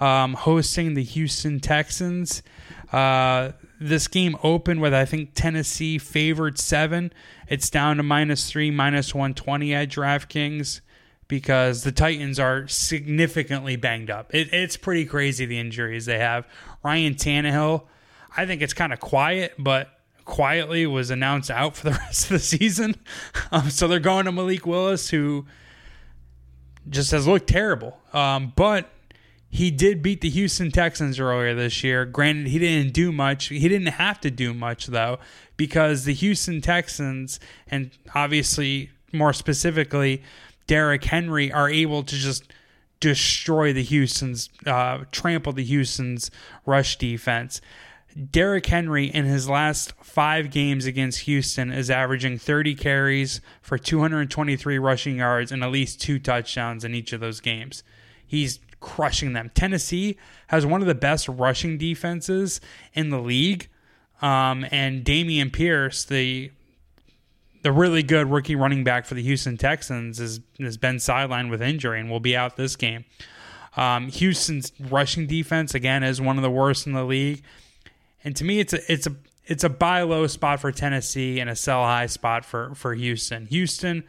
um, 0.00 0.34
hosting 0.34 0.94
the 0.94 1.02
Houston 1.02 1.58
Texans. 1.60 2.42
Uh, 2.92 3.52
this 3.80 4.06
game 4.06 4.36
opened 4.44 4.80
with 4.80 4.94
I 4.94 5.04
think 5.04 5.30
Tennessee 5.34 5.98
favored 5.98 6.58
seven. 6.58 7.12
It's 7.48 7.68
down 7.68 7.96
to 7.96 8.02
minus 8.02 8.48
three, 8.48 8.70
minus 8.70 9.14
one 9.14 9.34
twenty 9.34 9.74
at 9.74 9.88
DraftKings 9.88 10.80
because 11.26 11.82
the 11.82 11.92
Titans 11.92 12.38
are 12.38 12.68
significantly 12.68 13.76
banged 13.76 14.10
up. 14.10 14.32
It, 14.34 14.52
it's 14.52 14.76
pretty 14.76 15.04
crazy 15.04 15.46
the 15.46 15.58
injuries 15.58 16.06
they 16.06 16.18
have. 16.18 16.46
Ryan 16.84 17.14
Tannehill 17.14 17.84
I 18.36 18.46
think 18.46 18.62
it's 18.62 18.74
kind 18.74 18.92
of 18.92 19.00
quiet, 19.00 19.54
but 19.58 19.88
quietly 20.24 20.86
was 20.86 21.10
announced 21.10 21.50
out 21.50 21.76
for 21.76 21.90
the 21.90 21.90
rest 22.06 22.24
of 22.24 22.30
the 22.30 22.38
season. 22.38 22.96
Um, 23.52 23.70
so 23.70 23.88
they're 23.88 24.00
going 24.00 24.24
to 24.26 24.32
Malik 24.32 24.66
Willis, 24.66 25.10
who 25.10 25.46
just 26.88 27.10
has 27.10 27.26
looked 27.26 27.48
terrible. 27.48 27.98
Um, 28.12 28.52
but 28.56 28.90
he 29.48 29.70
did 29.70 30.02
beat 30.02 30.20
the 30.20 30.30
Houston 30.30 30.70
Texans 30.70 31.20
earlier 31.20 31.54
this 31.54 31.84
year. 31.84 32.04
Granted, 32.04 32.48
he 32.48 32.58
didn't 32.58 32.92
do 32.92 33.12
much. 33.12 33.46
He 33.46 33.68
didn't 33.68 33.86
have 33.86 34.20
to 34.22 34.30
do 34.30 34.52
much, 34.52 34.86
though, 34.86 35.18
because 35.56 36.04
the 36.04 36.14
Houston 36.14 36.60
Texans, 36.60 37.38
and 37.68 37.92
obviously 38.14 38.90
more 39.12 39.32
specifically, 39.32 40.22
Derrick 40.66 41.04
Henry, 41.04 41.52
are 41.52 41.70
able 41.70 42.02
to 42.02 42.16
just 42.16 42.50
destroy 42.98 43.72
the 43.72 43.82
Houston's, 43.82 44.48
uh, 44.66 45.04
trample 45.12 45.52
the 45.52 45.62
Houston's 45.62 46.30
rush 46.66 46.96
defense. 46.96 47.60
Derrick 48.30 48.66
Henry 48.66 49.06
in 49.06 49.24
his 49.24 49.48
last 49.48 49.92
five 50.00 50.50
games 50.50 50.86
against 50.86 51.20
Houston 51.20 51.72
is 51.72 51.90
averaging 51.90 52.38
30 52.38 52.76
carries 52.76 53.40
for 53.60 53.76
223 53.76 54.78
rushing 54.78 55.16
yards 55.16 55.50
and 55.50 55.64
at 55.64 55.70
least 55.70 56.00
two 56.00 56.20
touchdowns 56.20 56.84
in 56.84 56.94
each 56.94 57.12
of 57.12 57.20
those 57.20 57.40
games. 57.40 57.82
He's 58.24 58.60
crushing 58.78 59.32
them. 59.32 59.50
Tennessee 59.54 60.16
has 60.48 60.64
one 60.64 60.80
of 60.80 60.86
the 60.86 60.94
best 60.94 61.28
rushing 61.28 61.76
defenses 61.76 62.60
in 62.92 63.10
the 63.10 63.18
league. 63.18 63.68
Um, 64.22 64.64
and 64.70 65.04
Dameon 65.04 65.52
Pierce, 65.52 66.04
the 66.04 66.50
the 67.62 67.72
really 67.72 68.02
good 68.02 68.30
rookie 68.30 68.54
running 68.54 68.84
back 68.84 69.06
for 69.06 69.14
the 69.14 69.22
Houston 69.22 69.56
Texans, 69.56 70.20
is, 70.20 70.40
has 70.60 70.76
been 70.76 70.96
sidelined 70.96 71.48
with 71.48 71.62
injury 71.62 71.98
and 71.98 72.10
will 72.10 72.20
be 72.20 72.36
out 72.36 72.56
this 72.56 72.76
game. 72.76 73.06
Um, 73.74 74.08
Houston's 74.08 74.70
rushing 74.78 75.26
defense, 75.26 75.74
again, 75.74 76.02
is 76.02 76.20
one 76.20 76.36
of 76.36 76.42
the 76.42 76.50
worst 76.50 76.86
in 76.86 76.92
the 76.92 77.04
league. 77.04 77.42
And 78.24 78.34
to 78.36 78.44
me, 78.44 78.60
it's 78.60 78.72
a 78.72 78.92
it's 78.92 79.06
a 79.06 79.14
it's 79.46 79.64
a 79.64 79.68
buy 79.68 80.02
low 80.02 80.26
spot 80.26 80.60
for 80.60 80.72
Tennessee 80.72 81.40
and 81.40 81.50
a 81.50 81.56
sell 81.56 81.82
high 81.82 82.06
spot 82.06 82.44
for 82.44 82.74
for 82.74 82.94
Houston. 82.94 83.46
Houston 83.46 84.04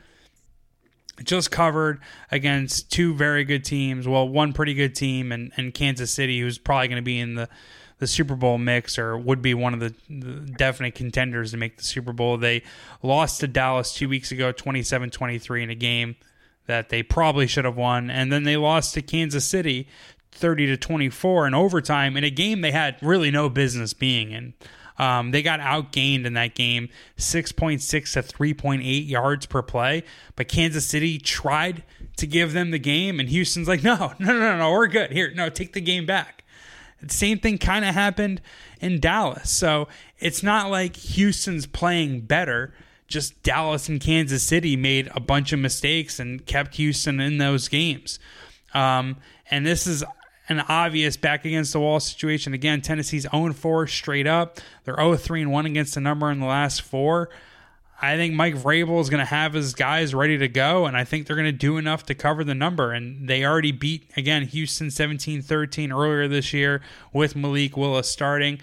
just 1.23 1.51
covered 1.51 2.01
against 2.31 2.91
two 2.91 3.13
very 3.13 3.43
good 3.43 3.63
teams. 3.63 4.07
Well, 4.07 4.27
one 4.27 4.53
pretty 4.53 4.73
good 4.73 4.95
team 4.95 5.31
and, 5.31 5.51
and 5.55 5.73
Kansas 5.73 6.11
City, 6.11 6.39
who's 6.39 6.57
probably 6.57 6.87
going 6.87 7.01
to 7.01 7.05
be 7.05 7.19
in 7.19 7.35
the 7.35 7.49
the 7.97 8.07
Super 8.07 8.35
Bowl 8.35 8.57
mix 8.57 8.99
or 8.99 9.17
would 9.17 9.41
be 9.41 9.53
one 9.53 9.73
of 9.73 9.79
the, 9.79 9.93
the 10.09 10.51
definite 10.57 10.95
contenders 10.95 11.51
to 11.51 11.57
make 11.57 11.77
the 11.77 11.83
Super 11.83 12.11
Bowl. 12.11 12.37
They 12.37 12.63
lost 13.01 13.39
to 13.39 13.47
Dallas 13.47 13.93
two 13.93 14.09
weeks 14.09 14.33
ago, 14.33 14.51
27 14.51 15.11
23 15.11 15.63
in 15.63 15.69
a 15.69 15.75
game 15.75 16.17
that 16.67 16.89
they 16.89 17.03
probably 17.03 17.47
should 17.47 17.65
have 17.65 17.77
won. 17.77 18.09
And 18.09 18.31
then 18.31 18.43
they 18.43 18.57
lost 18.57 18.95
to 18.95 19.01
Kansas 19.01 19.45
City 19.45 19.87
30 20.35 20.67
to 20.67 20.77
24 20.77 21.47
in 21.47 21.53
overtime 21.53 22.17
in 22.17 22.23
a 22.23 22.29
game 22.29 22.61
they 22.61 22.71
had 22.71 22.97
really 23.01 23.31
no 23.31 23.49
business 23.49 23.93
being 23.93 24.31
in. 24.31 24.53
Um, 24.97 25.31
they 25.31 25.41
got 25.41 25.59
outgained 25.59 26.25
in 26.25 26.33
that 26.33 26.55
game 26.55 26.89
6.6 27.17 27.81
to 28.13 28.21
3.8 28.21 29.09
yards 29.09 29.45
per 29.45 29.61
play, 29.61 30.03
but 30.35 30.47
Kansas 30.47 30.85
City 30.85 31.17
tried 31.17 31.83
to 32.17 32.27
give 32.27 32.53
them 32.53 32.71
the 32.71 32.79
game, 32.79 33.19
and 33.19 33.27
Houston's 33.29 33.67
like, 33.67 33.83
no, 33.83 34.13
no, 34.19 34.39
no, 34.39 34.57
no, 34.57 34.71
we're 34.71 34.87
good. 34.87 35.11
Here, 35.11 35.31
no, 35.35 35.49
take 35.49 35.73
the 35.73 35.81
game 35.81 36.05
back. 36.05 36.43
The 37.01 37.13
same 37.13 37.39
thing 37.39 37.57
kind 37.57 37.83
of 37.83 37.93
happened 37.93 38.41
in 38.79 38.99
Dallas. 38.99 39.49
So 39.49 39.87
it's 40.17 40.41
not 40.41 40.71
like 40.71 40.95
Houston's 40.95 41.67
playing 41.67 42.21
better. 42.21 42.73
Just 43.07 43.43
Dallas 43.43 43.89
and 43.89 43.99
Kansas 43.99 44.43
City 44.43 44.75
made 44.75 45.09
a 45.13 45.19
bunch 45.19 45.51
of 45.51 45.59
mistakes 45.59 46.19
and 46.19 46.45
kept 46.45 46.75
Houston 46.75 47.19
in 47.19 47.37
those 47.37 47.67
games. 47.67 48.17
Um, 48.73 49.17
and 49.51 49.65
this 49.65 49.85
is 49.85 50.03
an 50.47 50.59
obvious 50.61 51.17
back 51.17 51.45
against 51.45 51.73
the 51.73 51.79
wall 51.79 51.99
situation. 51.99 52.53
Again, 52.53 52.81
Tennessee's 52.81 53.27
0 53.29 53.53
4 53.53 53.87
straight 53.87 54.27
up. 54.27 54.59
They're 54.83 54.95
0 54.95 55.15
3 55.15 55.43
and 55.43 55.51
1 55.51 55.65
against 55.65 55.95
the 55.95 56.01
number 56.01 56.31
in 56.31 56.39
the 56.39 56.45
last 56.45 56.81
four. 56.81 57.29
I 58.01 58.17
think 58.17 58.33
Mike 58.33 58.55
Vrabel 58.55 58.99
is 58.99 59.09
going 59.09 59.21
to 59.21 59.25
have 59.25 59.53
his 59.53 59.73
guys 59.73 60.13
ready 60.13 60.37
to 60.37 60.49
go, 60.49 60.85
and 60.85 60.97
I 60.97 61.05
think 61.05 61.25
they're 61.25 61.35
going 61.35 61.45
to 61.45 61.51
do 61.53 61.77
enough 61.77 62.05
to 62.07 62.13
cover 62.13 62.43
the 62.43 62.53
number. 62.53 62.91
And 62.91 63.29
they 63.29 63.45
already 63.45 63.71
beat, 63.71 64.11
again, 64.17 64.43
Houston 64.43 64.91
17 64.91 65.41
13 65.41 65.91
earlier 65.91 66.27
this 66.27 66.53
year 66.53 66.81
with 67.13 67.35
Malik 67.35 67.77
Willis 67.77 68.09
starting. 68.09 68.59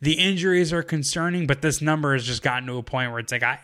The 0.00 0.14
injuries 0.14 0.72
are 0.72 0.82
concerning, 0.82 1.46
but 1.46 1.62
this 1.62 1.80
number 1.80 2.14
has 2.14 2.24
just 2.24 2.42
gotten 2.42 2.66
to 2.68 2.78
a 2.78 2.82
point 2.82 3.10
where 3.10 3.20
it's 3.20 3.32
like, 3.32 3.42
I 3.42 3.60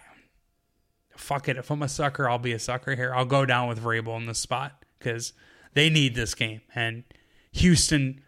fuck 1.17 1.49
it. 1.49 1.57
If 1.57 1.71
I'm 1.71 1.83
a 1.83 1.89
sucker, 1.89 2.29
I'll 2.29 2.39
be 2.39 2.53
a 2.53 2.59
sucker 2.59 2.95
here. 2.95 3.15
I'll 3.15 3.25
go 3.25 3.47
down 3.47 3.69
with 3.69 3.83
Vrabel 3.83 4.17
in 4.19 4.27
this 4.27 4.39
spot 4.39 4.85
because 4.99 5.33
they 5.75 5.91
need 5.91 6.15
this 6.15 6.35
game. 6.35 6.61
And 6.75 7.05
Houston, 7.53 8.23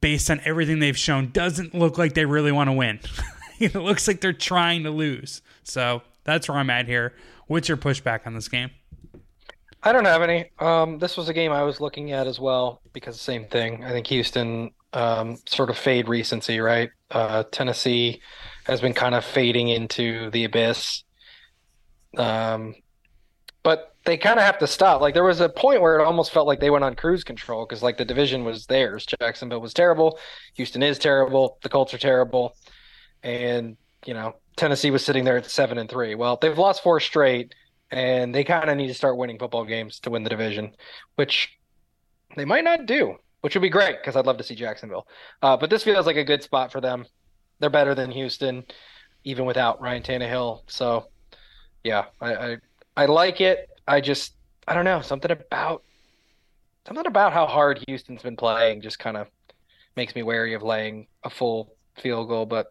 based 0.00 0.30
on 0.30 0.40
everything 0.44 0.78
they've 0.78 0.96
shown, 0.96 1.30
doesn't 1.30 1.74
look 1.74 1.98
like 1.98 2.14
they 2.14 2.24
really 2.24 2.52
want 2.52 2.68
to 2.68 2.72
win. 2.72 3.00
it 3.58 3.74
looks 3.74 4.08
like 4.08 4.20
they're 4.20 4.32
trying 4.32 4.84
to 4.84 4.90
lose. 4.90 5.42
So 5.62 6.02
that's 6.24 6.48
where 6.48 6.58
I'm 6.58 6.70
at 6.70 6.86
here. 6.86 7.14
What's 7.46 7.68
your 7.68 7.76
pushback 7.76 8.26
on 8.26 8.34
this 8.34 8.48
game? 8.48 8.70
I 9.82 9.92
don't 9.92 10.06
have 10.06 10.22
any. 10.22 10.50
Um, 10.58 10.98
this 10.98 11.16
was 11.16 11.28
a 11.28 11.34
game 11.34 11.52
I 11.52 11.62
was 11.62 11.80
looking 11.80 12.12
at 12.12 12.26
as 12.26 12.40
well 12.40 12.80
because 12.94 13.20
same 13.20 13.44
thing. 13.46 13.84
I 13.84 13.90
think 13.90 14.06
Houston 14.06 14.70
um, 14.94 15.36
sort 15.46 15.68
of 15.68 15.76
fade 15.76 16.08
recency, 16.08 16.60
right? 16.60 16.90
Uh, 17.10 17.44
Tennessee 17.50 18.22
has 18.64 18.80
been 18.80 18.94
kind 18.94 19.14
of 19.14 19.24
fading 19.24 19.68
into 19.68 20.30
the 20.30 20.44
abyss. 20.44 21.04
Um, 22.16 22.76
but 23.62 23.93
they 24.04 24.16
kind 24.18 24.38
of 24.38 24.44
have 24.44 24.58
to 24.58 24.66
stop. 24.66 25.00
Like 25.00 25.14
there 25.14 25.24
was 25.24 25.40
a 25.40 25.48
point 25.48 25.80
where 25.80 25.98
it 25.98 26.04
almost 26.04 26.32
felt 26.32 26.46
like 26.46 26.60
they 26.60 26.70
went 26.70 26.84
on 26.84 26.94
cruise 26.94 27.24
control 27.24 27.64
because 27.66 27.82
like 27.82 27.96
the 27.96 28.04
division 28.04 28.44
was 28.44 28.66
theirs. 28.66 29.06
Jacksonville 29.06 29.60
was 29.60 29.74
terrible. 29.74 30.18
Houston 30.54 30.82
is 30.82 30.98
terrible. 30.98 31.58
The 31.62 31.68
Colts 31.70 31.94
are 31.94 31.98
terrible, 31.98 32.54
and 33.22 33.76
you 34.06 34.14
know 34.14 34.34
Tennessee 34.56 34.90
was 34.90 35.04
sitting 35.04 35.24
there 35.24 35.38
at 35.38 35.46
seven 35.50 35.78
and 35.78 35.88
three. 35.90 36.14
Well, 36.14 36.38
they've 36.40 36.58
lost 36.58 36.82
four 36.82 37.00
straight, 37.00 37.54
and 37.90 38.34
they 38.34 38.44
kind 38.44 38.70
of 38.70 38.76
need 38.76 38.88
to 38.88 38.94
start 38.94 39.16
winning 39.16 39.38
football 39.38 39.64
games 39.64 40.00
to 40.00 40.10
win 40.10 40.22
the 40.24 40.30
division, 40.30 40.72
which 41.16 41.50
they 42.36 42.44
might 42.44 42.64
not 42.64 42.86
do. 42.86 43.16
Which 43.40 43.54
would 43.54 43.62
be 43.62 43.68
great 43.68 43.98
because 44.00 44.16
I'd 44.16 44.24
love 44.26 44.38
to 44.38 44.44
see 44.44 44.54
Jacksonville. 44.54 45.06
Uh, 45.42 45.56
but 45.56 45.68
this 45.68 45.84
feels 45.84 46.06
like 46.06 46.16
a 46.16 46.24
good 46.24 46.42
spot 46.42 46.72
for 46.72 46.80
them. 46.80 47.04
They're 47.60 47.68
better 47.68 47.94
than 47.94 48.10
Houston, 48.10 48.64
even 49.24 49.44
without 49.44 49.82
Ryan 49.82 50.02
Tannehill. 50.02 50.62
So, 50.66 51.08
yeah, 51.84 52.06
I, 52.20 52.34
I 52.34 52.56
I 52.96 53.06
like 53.06 53.40
it. 53.40 53.68
I 53.86 54.00
just 54.00 54.34
I 54.66 54.74
don't 54.74 54.84
know 54.84 55.00
something 55.00 55.30
about 55.30 55.82
something 56.86 57.06
about 57.06 57.32
how 57.32 57.46
hard 57.46 57.82
Houston's 57.86 58.22
been 58.22 58.36
playing 58.36 58.82
just 58.82 58.98
kind 58.98 59.16
of 59.16 59.28
makes 59.96 60.14
me 60.14 60.22
wary 60.22 60.54
of 60.54 60.62
laying 60.62 61.06
a 61.22 61.30
full 61.30 61.74
field 61.96 62.28
goal. 62.28 62.46
But 62.46 62.66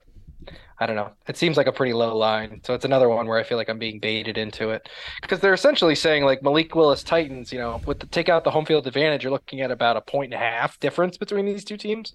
I 0.79 0.85
don't 0.85 0.95
know. 0.95 1.11
It 1.27 1.37
seems 1.37 1.55
like 1.55 1.67
a 1.67 1.71
pretty 1.71 1.93
low 1.93 2.17
line, 2.17 2.61
so 2.63 2.73
it's 2.73 2.85
another 2.85 3.07
one 3.07 3.27
where 3.27 3.39
I 3.39 3.43
feel 3.43 3.57
like 3.57 3.69
I'm 3.69 3.79
being 3.79 3.99
baited 3.99 4.37
into 4.37 4.71
it 4.71 4.89
because 5.21 5.39
they're 5.39 5.53
essentially 5.53 5.95
saying 5.95 6.25
like 6.25 6.43
Malik 6.43 6.75
Willis 6.75 7.03
Titans. 7.03 7.53
You 7.53 7.59
know, 7.59 7.81
with 7.85 7.99
the 7.99 8.07
take 8.07 8.29
out 8.29 8.43
the 8.43 8.51
home 8.51 8.65
field 8.65 8.87
advantage, 8.87 9.23
you're 9.23 9.31
looking 9.31 9.61
at 9.61 9.71
about 9.71 9.97
a 9.97 10.01
point 10.01 10.33
and 10.33 10.41
a 10.41 10.45
half 10.45 10.79
difference 10.79 11.17
between 11.17 11.45
these 11.45 11.63
two 11.63 11.77
teams, 11.77 12.13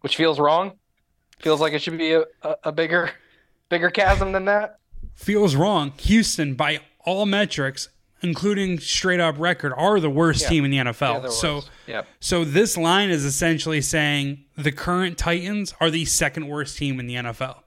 which 0.00 0.16
feels 0.16 0.38
wrong. 0.38 0.72
Feels 1.40 1.60
like 1.60 1.72
it 1.72 1.82
should 1.82 1.98
be 1.98 2.12
a, 2.12 2.24
a, 2.42 2.56
a 2.64 2.72
bigger 2.72 3.10
bigger 3.68 3.90
chasm 3.90 4.32
than 4.32 4.44
that. 4.44 4.76
Feels 5.14 5.56
wrong. 5.56 5.92
Houston 5.98 6.54
by 6.54 6.80
all 7.04 7.26
metrics, 7.26 7.88
including 8.22 8.78
straight 8.78 9.20
up 9.20 9.36
record, 9.38 9.72
are 9.76 9.98
the 10.00 10.10
worst 10.10 10.42
Yeah. 10.42 10.48
team 10.48 10.64
in 10.64 10.70
the 10.70 10.78
NFL. 10.78 11.22
Yeah, 11.24 11.28
so. 11.30 11.64
Yep. 11.86 12.06
so 12.20 12.44
this 12.44 12.76
line 12.76 13.10
is 13.10 13.24
essentially 13.24 13.80
saying 13.80 14.44
the 14.56 14.72
current 14.72 15.18
Titans 15.18 15.74
are 15.80 15.90
the 15.90 16.04
second 16.04 16.46
worst 16.48 16.76
team 16.78 17.00
in 17.00 17.06
the 17.06 17.14
NFL. 17.16 17.62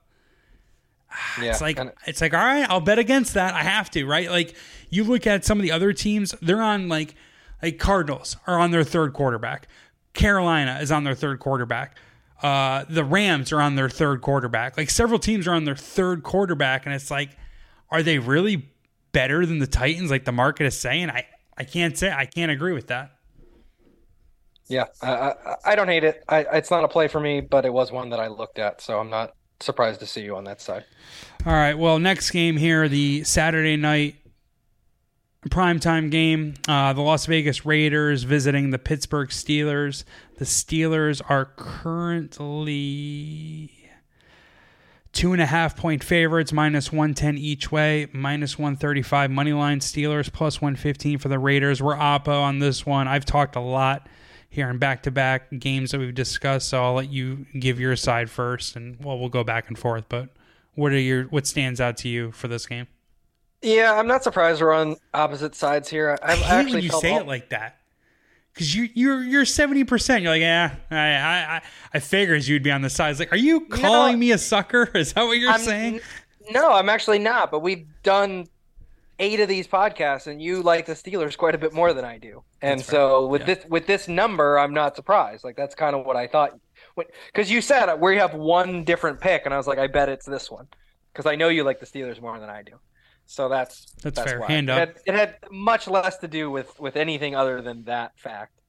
Yeah, 1.41 1.51
It's 1.51 1.61
like 1.61 1.79
it's 2.05 2.19
like 2.19 2.33
all 2.33 2.43
right, 2.43 2.65
I'll 2.69 2.81
bet 2.81 2.99
against 2.99 3.35
that. 3.35 3.53
I 3.53 3.63
have 3.63 3.89
to, 3.91 4.05
right? 4.05 4.29
Like 4.29 4.53
you 4.89 5.03
look 5.05 5.25
at 5.25 5.45
some 5.45 5.57
of 5.57 5.63
the 5.63 5.71
other 5.71 5.93
teams, 5.93 6.35
they're 6.41 6.61
on 6.61 6.89
like 6.89 7.15
like 7.63 7.79
Cardinals 7.79 8.35
are 8.47 8.59
on 8.59 8.71
their 8.71 8.83
third 8.83 9.13
quarterback. 9.13 9.67
Carolina 10.13 10.79
is 10.81 10.91
on 10.91 11.03
their 11.05 11.15
third 11.15 11.39
quarterback. 11.39 11.97
Uh, 12.43 12.83
the 12.89 13.03
Rams 13.03 13.53
are 13.53 13.61
on 13.61 13.75
their 13.75 13.89
third 13.89 14.21
quarterback. 14.21 14.77
Like 14.77 14.89
several 14.89 15.19
teams 15.19 15.47
are 15.47 15.53
on 15.53 15.63
their 15.63 15.75
third 15.75 16.21
quarterback, 16.23 16.85
and 16.85 16.93
it's 16.93 17.09
like, 17.09 17.29
are 17.89 18.03
they 18.03 18.19
really 18.19 18.69
better 19.15 19.45
than 19.45 19.59
the 19.59 19.67
Titans? 19.67 20.11
Like 20.11 20.25
the 20.25 20.33
market 20.33 20.65
is 20.65 20.77
saying. 20.77 21.09
I 21.09 21.25
I 21.57 21.63
can't 21.63 21.97
say 21.97 22.11
I 22.11 22.25
can't 22.25 22.51
agree 22.51 22.73
with 22.73 22.87
that. 22.87 23.11
Yeah, 24.67 24.85
I, 25.01 25.11
I, 25.11 25.55
I 25.65 25.75
don't 25.75 25.87
hate 25.87 26.03
it. 26.03 26.23
I, 26.27 26.39
it's 26.53 26.69
not 26.71 26.83
a 26.83 26.87
play 26.87 27.07
for 27.07 27.19
me, 27.19 27.39
but 27.39 27.65
it 27.65 27.73
was 27.73 27.91
one 27.91 28.09
that 28.09 28.19
I 28.19 28.27
looked 28.27 28.59
at, 28.59 28.81
so 28.81 28.99
I'm 28.99 29.11
not 29.11 29.35
surprised 29.59 29.99
to 30.01 30.07
see 30.07 30.21
you 30.21 30.35
on 30.35 30.43
that 30.45 30.59
side. 30.59 30.83
All 31.45 31.53
right. 31.53 31.75
Well, 31.75 31.99
next 31.99 32.31
game 32.31 32.57
here, 32.57 32.89
the 32.89 33.23
Saturday 33.23 33.77
night 33.77 34.15
primetime 35.49 36.09
game. 36.09 36.55
Uh, 36.67 36.93
the 36.93 37.01
Las 37.01 37.27
Vegas 37.27 37.65
Raiders 37.65 38.23
visiting 38.23 38.71
the 38.71 38.79
Pittsburgh 38.79 39.29
Steelers. 39.29 40.03
The 40.37 40.45
Steelers 40.45 41.21
are 41.29 41.45
currently 41.55 42.65
two 45.15 45.31
and 45.33 45.41
a 45.41 45.45
half 45.45 45.75
point 45.75 46.03
favorites, 46.03 46.51
minus 46.51 46.91
110 46.91 47.37
each 47.37 47.71
way, 47.71 48.07
minus 48.11 48.59
135 48.59 49.31
money 49.31 49.53
line 49.53 49.79
Steelers, 49.79 50.31
plus 50.31 50.61
115 50.61 51.17
for 51.17 51.29
the 51.29 51.39
Raiders. 51.39 51.81
We're 51.81 51.95
oppo 51.95 52.41
on 52.41 52.59
this 52.59 52.85
one. 52.85 53.07
I've 53.07 53.25
talked 53.25 53.55
a 53.55 53.61
lot 53.61 54.07
here 54.49 54.69
in 54.69 54.77
back 54.77 55.03
to 55.03 55.11
back 55.11 55.49
games 55.57 55.91
that 55.91 55.99
we've 55.99 56.13
discussed, 56.13 56.69
so 56.69 56.83
I'll 56.83 56.93
let 56.93 57.09
you 57.09 57.45
give 57.57 57.79
your 57.79 57.95
side 57.95 58.29
first, 58.29 58.75
and 58.75 59.03
well, 59.03 59.17
we'll 59.17 59.29
go 59.29 59.43
back 59.43 59.69
and 59.69 59.79
forth. 59.79 60.05
But 60.09 60.29
what 60.75 60.91
are 60.91 60.99
your 60.99 61.23
what 61.23 61.47
stands 61.47 61.81
out 61.81 61.97
to 61.97 62.09
you 62.09 62.31
for 62.31 62.47
this 62.47 62.65
game? 62.65 62.87
Yeah, 63.61 63.97
I'm 63.97 64.07
not 64.07 64.23
surprised 64.23 64.61
we're 64.61 64.73
on 64.73 64.97
opposite 65.13 65.55
sides 65.55 65.89
here. 65.89 66.19
I, 66.21 66.33
I 66.33 66.35
hate 66.35 66.43
actually 66.43 66.73
when 66.73 66.83
you 66.83 66.89
say 66.91 67.11
all- 67.13 67.21
it 67.21 67.27
like 67.27 67.49
that. 67.49 67.79
Cause 68.57 68.73
you 68.73 68.87
you're 68.93 69.21
you're 69.21 69.43
seventy 69.45 69.83
percent. 69.83 70.23
You're 70.23 70.31
like, 70.31 70.39
yeah, 70.41 70.75
I 70.89 70.97
I 71.57 71.61
I- 71.93 71.99
figures 71.99 72.47
you'd 72.47 72.63
be 72.63 72.71
on 72.71 72.81
the 72.81 72.89
side. 72.89 73.11
It's 73.11 73.19
like, 73.19 73.33
are 73.33 73.37
you 73.37 73.61
calling 73.67 74.17
me 74.17 74.31
a 74.31 74.37
sucker? 74.37 74.89
Is 74.95 75.11
that 75.13 75.23
what 75.23 75.37
you're 75.37 75.51
I'm- 75.51 75.59
saying? 75.59 75.99
No, 76.51 76.71
I'm 76.71 76.87
actually 76.89 77.19
not. 77.19 77.51
But 77.51 77.59
we've 77.59 77.85
done 78.03 78.47
eight 79.19 79.39
of 79.41 79.49
these 79.49 79.67
podcasts, 79.67 80.27
and 80.27 80.41
you 80.41 80.61
like 80.61 80.85
the 80.85 80.93
Steelers 80.93 81.37
quite 81.37 81.53
a 81.55 81.57
bit 81.57 81.73
more 81.73 81.91
than 81.93 82.05
I 82.05 82.17
do. 82.17 82.43
And 82.61 82.79
That's 82.79 82.89
so 82.89 83.27
with 83.27 83.41
Yeah. 83.41 83.55
this 83.55 83.65
with 83.67 83.87
this 83.87 84.07
number, 84.07 84.57
I'm 84.57 84.73
not 84.73 84.95
surprised. 84.95 85.43
Like 85.43 85.57
that's 85.57 85.75
kind 85.75 85.93
of 85.95 86.05
what 86.05 86.15
I 86.15 86.27
thought. 86.27 86.57
Because 87.27 87.51
you 87.51 87.59
said 87.61 87.93
where 87.95 88.13
you 88.13 88.19
have 88.21 88.35
one 88.35 88.85
different 88.85 89.19
pick, 89.19 89.41
and 89.45 89.53
I 89.53 89.57
was 89.57 89.67
like, 89.67 89.79
I 89.79 89.87
bet 89.87 90.07
it's 90.07 90.25
this 90.25 90.49
one, 90.49 90.67
because 91.11 91.25
I 91.25 91.35
know 91.35 91.49
you 91.49 91.65
like 91.65 91.81
the 91.81 91.85
Steelers 91.85 92.21
more 92.21 92.39
than 92.39 92.49
I 92.49 92.63
do. 92.63 92.73
So 93.25 93.49
that's 93.49 93.87
That's 94.03 94.21
fair. 94.21 94.39
why. 94.39 94.47
Hand 94.47 94.69
it 94.69 94.73
up. 94.73 94.79
Had, 94.79 94.97
it 95.05 95.13
had 95.15 95.35
much 95.51 95.87
less 95.87 96.17
to 96.19 96.27
do 96.27 96.51
with 96.51 96.79
with 96.79 96.95
anything 96.95 97.35
other 97.35 97.61
than 97.61 97.83
that 97.85 98.17
fact. 98.17 98.59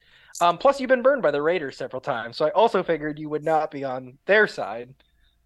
Um, 0.41 0.59
plus, 0.59 0.81
you've 0.81 0.89
been 0.89 1.03
burned 1.03 1.23
by 1.23 1.31
the 1.31 1.41
Raiders 1.41 1.77
several 1.77 2.01
times, 2.01 2.37
so 2.37 2.47
I 2.47 2.51
also 2.51 2.83
figured 2.83 3.19
you 3.19 3.29
would 3.31 3.45
not 3.45 3.71
be 3.71 3.85
on 3.85 4.19
their 4.27 4.47
side 4.47 4.95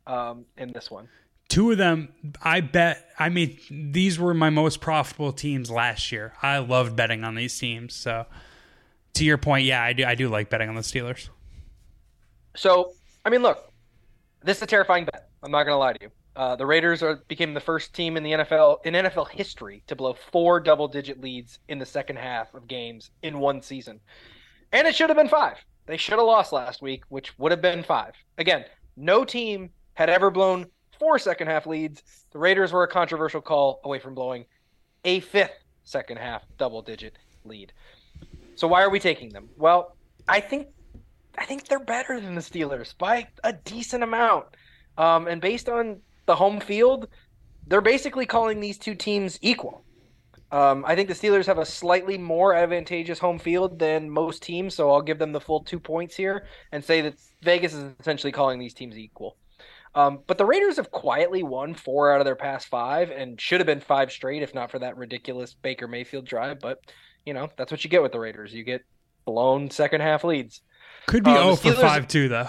um, 0.07 0.45
in 0.57 0.73
this 0.73 0.91
one. 0.91 1.09
Two 1.49 1.71
of 1.73 1.79
them, 1.79 2.13
I 2.43 2.61
bet. 2.61 3.09
I 3.19 3.29
mean, 3.29 3.59
these 3.71 4.19
were 4.19 4.35
my 4.35 4.51
most 4.51 4.81
profitable 4.81 5.33
teams 5.33 5.71
last 5.71 6.11
year. 6.13 6.33
I 6.43 6.59
loved 6.59 6.97
betting 6.97 7.25
on 7.25 7.35
these 7.35 7.57
teams. 7.59 7.95
So, 7.95 8.27
to 9.15 9.25
your 9.25 9.39
point, 9.39 9.65
yeah, 9.65 9.83
I 9.83 9.93
do. 9.93 10.05
I 10.05 10.15
do 10.15 10.29
like 10.29 10.51
betting 10.51 10.69
on 10.69 10.75
the 10.75 10.83
Steelers. 10.83 11.29
So, 12.57 12.93
I 13.25 13.31
mean, 13.31 13.43
look, 13.43 13.73
this 14.43 14.57
is 14.59 14.63
a 14.63 14.67
terrifying 14.67 15.05
bet. 15.05 15.29
I'm 15.43 15.51
not 15.51 15.65
going 15.65 15.75
to 15.75 15.79
lie 15.79 15.93
to 15.93 15.99
you. 16.03 16.11
Uh, 16.37 16.57
the 16.57 16.67
Raiders 16.67 17.03
are 17.03 17.17
became 17.29 17.55
the 17.55 17.61
first 17.61 17.93
team 17.93 18.17
in 18.17 18.23
the 18.23 18.33
NFL 18.33 18.85
in 18.85 18.95
NFL 18.95 19.31
history 19.31 19.83
to 19.89 19.97
blow 19.97 20.15
four 20.15 20.61
double-digit 20.61 21.21
leads 21.21 21.59
in 21.69 21.79
the 21.79 21.87
second 21.87 22.17
half 22.17 22.55
of 22.55 22.69
games 22.69 23.11
in 23.23 23.41
one 23.41 23.61
season, 23.63 24.01
and 24.73 24.87
it 24.87 24.95
should 24.95 25.11
have 25.11 25.17
been 25.17 25.29
five. 25.29 25.57
They 25.87 25.97
should 25.97 26.19
have 26.19 26.27
lost 26.27 26.53
last 26.53 26.83
week, 26.83 27.03
which 27.09 27.37
would 27.39 27.51
have 27.51 27.61
been 27.63 27.83
five. 27.83 28.15
Again, 28.39 28.65
no 28.97 29.25
team 29.25 29.71
had 29.95 30.09
ever 30.09 30.31
blown 30.31 30.67
four 30.99 31.19
second 31.19 31.49
half 31.49 31.67
leads. 31.67 32.03
The 32.31 32.39
Raiders 32.39 32.73
were 32.73 32.85
a 32.85 32.89
controversial 32.89 33.41
call 33.41 33.81
away 33.83 33.99
from 33.99 34.15
blowing 34.15 34.45
a 35.05 35.21
fifth 35.21 35.65
second 35.83 36.19
half 36.19 36.43
double 36.59 36.83
digit 36.83 37.19
lead. 37.45 37.73
So 38.55 38.69
why 38.69 38.83
are 38.83 38.91
we 38.91 39.01
taking 39.01 39.31
them? 39.31 39.49
Well, 39.57 39.97
I 40.29 40.41
think 40.41 40.69
I 41.39 41.45
think 41.45 41.67
they're 41.67 41.81
better 41.81 42.21
than 42.21 42.35
the 42.35 42.41
Steelers 42.41 42.97
by 42.97 43.27
a 43.43 43.53
decent 43.53 44.03
amount. 44.03 44.47
Um, 44.99 45.27
and 45.27 45.41
based 45.41 45.69
on 45.69 46.01
the 46.31 46.37
home 46.37 46.61
field, 46.61 47.09
they're 47.67 47.81
basically 47.81 48.25
calling 48.25 48.61
these 48.61 48.79
two 48.79 48.95
teams 48.95 49.37
equal. 49.43 49.83
Um, 50.53 50.85
I 50.87 50.95
think 50.95 51.09
the 51.09 51.15
Steelers 51.15 51.47
have 51.47 51.59
a 51.59 51.67
slightly 51.67 52.17
more 52.19 52.55
advantageous 52.55 53.19
home 53.19 53.39
field 53.41 53.79
than 53.81 54.09
most 54.09 54.43
teams, 54.43 54.75
so 54.77 54.91
I'll 54.93 55.03
give 55.03 55.19
them 55.19 55.33
the 55.33 55.41
full 55.41 55.63
two 55.65 55.81
points 55.81 56.15
here 56.17 56.47
and 56.71 56.85
say 56.85 57.01
that 57.03 57.15
Vegas 57.43 57.73
is 57.75 57.93
essentially 57.99 58.33
calling 58.33 58.61
these 58.61 58.75
teams 58.75 58.97
equal. 58.97 59.37
Um, 59.97 60.21
but 60.29 60.39
the 60.39 60.45
Raiders 60.45 60.77
have 60.77 60.93
quietly 60.93 61.43
won 61.43 61.75
four 61.75 62.13
out 62.13 62.21
of 62.21 62.25
their 62.25 62.37
past 62.37 62.69
five 62.69 63.11
and 63.11 63.41
should 63.41 63.59
have 63.61 63.67
been 63.67 63.81
five 63.81 64.13
straight 64.13 64.41
if 64.43 64.55
not 64.55 64.71
for 64.71 64.79
that 64.79 64.97
ridiculous 64.97 65.55
Baker 65.55 65.89
Mayfield 65.89 66.27
drive. 66.27 66.61
But, 66.61 66.79
you 67.27 67.35
know, 67.35 67.49
that's 67.57 67.73
what 67.73 67.83
you 67.83 67.91
get 67.91 68.01
with 68.03 68.13
the 68.13 68.21
Raiders. 68.21 68.55
You 68.55 68.63
get 68.63 68.83
blown 69.25 69.69
second 69.69 70.01
half 70.01 70.23
leads. 70.23 70.61
Could 71.07 71.25
be 71.25 71.31
Um, 71.31 71.37
the 71.37 71.43
0 71.43 71.57
for 71.57 71.69
Steelers- 71.81 71.81
5 71.81 72.07
too, 72.09 72.29
though. 72.29 72.49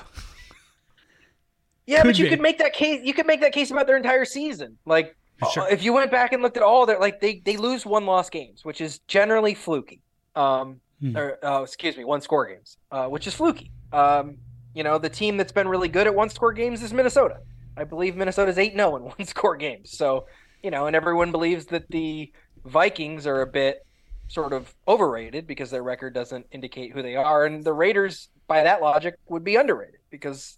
Yeah, 1.91 2.01
Could 2.03 2.07
but 2.09 2.19
you 2.19 2.26
be. 2.26 2.30
could 2.30 2.41
make 2.41 2.57
that 2.59 2.73
case. 2.73 3.01
You 3.03 3.13
could 3.13 3.26
make 3.27 3.41
that 3.41 3.51
case 3.51 3.69
about 3.69 3.85
their 3.85 3.97
entire 3.97 4.23
season. 4.26 4.77
Like, 4.85 5.15
Sure. 5.53 5.68
if 5.69 5.84
you 5.84 5.91
went 5.91 6.09
back 6.11 6.31
and 6.34 6.41
looked 6.43 6.55
at 6.55 6.63
all 6.63 6.85
their, 6.85 6.99
like, 6.99 7.19
they 7.19 7.41
they 7.43 7.57
lose 7.57 7.85
one 7.85 8.05
loss 8.05 8.30
games, 8.30 8.63
which 8.63 8.80
is 8.80 8.99
generally 9.07 9.53
fluky. 9.53 10.01
Um, 10.35 10.80
Hmm. 11.01 11.18
or 11.18 11.38
uh, 11.43 11.63
excuse 11.63 11.97
me, 11.97 12.03
one 12.05 12.22
score 12.22 12.45
games, 12.45 12.77
uh, 12.91 13.07
which 13.07 13.26
is 13.27 13.34
fluky. 13.34 13.72
Um, 13.91 14.38
you 14.76 14.84
know, 14.84 14.99
the 14.99 15.09
team 15.09 15.35
that's 15.35 15.51
been 15.51 15.68
really 15.68 15.89
good 15.89 16.05
at 16.07 16.13
one 16.15 16.30
score 16.30 16.53
games 16.53 16.84
is 16.84 16.93
Minnesota. 16.93 17.38
I 17.76 17.84
believe 17.85 18.15
Minnesota's 18.15 18.57
eight 18.59 18.73
0 18.73 18.95
in 18.97 19.03
one 19.15 19.26
score 19.26 19.55
games. 19.57 19.97
So, 19.97 20.27
you 20.63 20.69
know, 20.72 20.85
and 20.85 20.95
everyone 20.95 21.31
believes 21.31 21.65
that 21.68 21.89
the 21.89 22.31
Vikings 22.65 23.26
are 23.26 23.41
a 23.41 23.47
bit 23.47 23.84
sort 24.27 24.53
of 24.53 24.73
overrated 24.88 25.47
because 25.47 25.72
their 25.72 25.84
record 25.84 26.13
doesn't 26.13 26.45
indicate 26.51 26.91
who 26.93 27.01
they 27.01 27.15
are, 27.15 27.45
and 27.45 27.63
the 27.63 27.73
Raiders, 27.73 28.30
by 28.47 28.63
that 28.63 28.80
logic, 28.81 29.15
would 29.27 29.43
be 29.43 29.55
underrated 29.55 29.99
because 30.11 30.57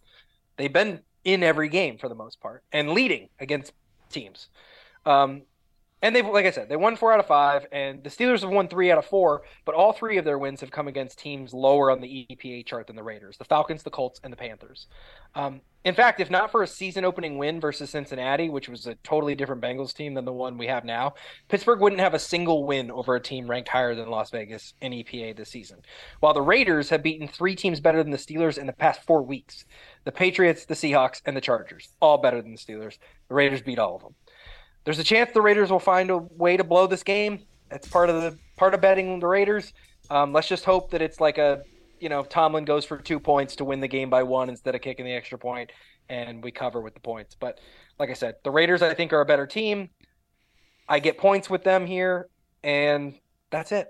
they've 0.57 0.73
been 0.73 0.99
in 1.23 1.43
every 1.43 1.69
game 1.69 1.97
for 1.97 2.09
the 2.09 2.15
most 2.15 2.39
part 2.41 2.63
and 2.71 2.91
leading 2.91 3.29
against 3.39 3.73
teams. 4.09 4.49
Um, 5.05 5.43
and 6.03 6.13
they've, 6.13 6.27
like 6.27 6.45
I 6.45 6.51
said, 6.51 6.67
they 6.67 6.75
won 6.75 6.97
four 6.97 7.13
out 7.13 7.21
of 7.21 7.27
five, 7.27 7.65
and 7.71 8.03
the 8.03 8.09
Steelers 8.09 8.41
have 8.41 8.49
won 8.49 8.67
three 8.67 8.91
out 8.91 8.97
of 8.97 9.05
four, 9.05 9.43
but 9.63 9.73
all 9.73 9.93
three 9.93 10.17
of 10.17 10.25
their 10.25 10.37
wins 10.37 10.59
have 10.59 10.69
come 10.69 10.89
against 10.89 11.17
teams 11.17 11.53
lower 11.53 11.89
on 11.89 12.01
the 12.01 12.27
EPA 12.29 12.65
chart 12.65 12.87
than 12.87 12.97
the 12.97 13.03
Raiders 13.03 13.37
the 13.37 13.45
Falcons, 13.45 13.83
the 13.83 13.89
Colts, 13.89 14.19
and 14.21 14.31
the 14.31 14.35
Panthers. 14.35 14.87
Um, 15.33 15.61
in 15.85 15.95
fact, 15.95 16.19
if 16.19 16.29
not 16.29 16.51
for 16.51 16.61
a 16.61 16.67
season 16.67 17.05
opening 17.05 17.37
win 17.37 17.61
versus 17.61 17.89
Cincinnati, 17.89 18.49
which 18.49 18.67
was 18.67 18.85
a 18.85 18.95
totally 18.95 19.33
different 19.33 19.61
Bengals 19.61 19.93
team 19.93 20.13
than 20.13 20.25
the 20.25 20.33
one 20.33 20.57
we 20.57 20.67
have 20.67 20.83
now, 20.83 21.13
Pittsburgh 21.47 21.79
wouldn't 21.79 22.01
have 22.01 22.13
a 22.13 22.19
single 22.19 22.65
win 22.65 22.91
over 22.91 23.15
a 23.15 23.21
team 23.21 23.49
ranked 23.49 23.69
higher 23.69 23.95
than 23.95 24.09
Las 24.09 24.29
Vegas 24.29 24.73
in 24.81 24.91
EPA 24.91 25.37
this 25.37 25.49
season. 25.49 25.81
While 26.19 26.33
the 26.33 26.41
Raiders 26.41 26.89
have 26.89 27.01
beaten 27.01 27.29
three 27.29 27.55
teams 27.55 27.79
better 27.79 28.03
than 28.03 28.11
the 28.11 28.17
Steelers 28.17 28.57
in 28.57 28.67
the 28.67 28.73
past 28.73 29.03
four 29.03 29.23
weeks 29.23 29.63
the 30.03 30.11
Patriots, 30.11 30.65
the 30.65 30.73
Seahawks, 30.73 31.21
and 31.25 31.35
the 31.35 31.41
Chargers, 31.41 31.89
all 32.01 32.17
better 32.17 32.41
than 32.41 32.51
the 32.51 32.57
Steelers. 32.57 32.97
The 33.29 33.35
Raiders 33.35 33.61
beat 33.61 33.79
all 33.79 33.95
of 33.95 34.01
them. 34.01 34.15
There's 34.83 34.99
a 34.99 35.03
chance 35.03 35.31
the 35.33 35.41
Raiders 35.41 35.71
will 35.71 35.79
find 35.79 36.09
a 36.09 36.17
way 36.17 36.57
to 36.57 36.63
blow 36.63 36.87
this 36.87 37.03
game. 37.03 37.39
That's 37.69 37.87
part 37.87 38.09
of 38.09 38.21
the 38.21 38.37
part 38.57 38.73
of 38.73 38.81
betting 38.81 39.19
the 39.19 39.27
Raiders. 39.27 39.73
Um, 40.09 40.33
let's 40.33 40.47
just 40.47 40.65
hope 40.65 40.91
that 40.91 41.01
it's 41.01 41.19
like 41.19 41.37
a, 41.37 41.63
you 41.99 42.09
know, 42.09 42.23
Tomlin 42.23 42.65
goes 42.65 42.85
for 42.85 42.97
two 42.97 43.19
points 43.19 43.55
to 43.57 43.65
win 43.65 43.79
the 43.79 43.87
game 43.87 44.09
by 44.09 44.23
one 44.23 44.49
instead 44.49 44.75
of 44.75 44.81
kicking 44.81 45.05
the 45.05 45.13
extra 45.13 45.37
point, 45.37 45.71
and 46.09 46.43
we 46.43 46.51
cover 46.51 46.81
with 46.81 46.93
the 46.93 46.99
points. 46.99 47.35
But 47.39 47.59
like 47.97 48.09
I 48.09 48.13
said, 48.13 48.35
the 48.43 48.51
Raiders 48.51 48.81
I 48.81 48.93
think 48.93 49.13
are 49.13 49.21
a 49.21 49.25
better 49.25 49.47
team. 49.47 49.89
I 50.87 50.99
get 50.99 51.17
points 51.17 51.49
with 51.49 51.63
them 51.63 51.85
here, 51.85 52.27
and 52.61 53.17
that's 53.49 53.71
it. 53.71 53.87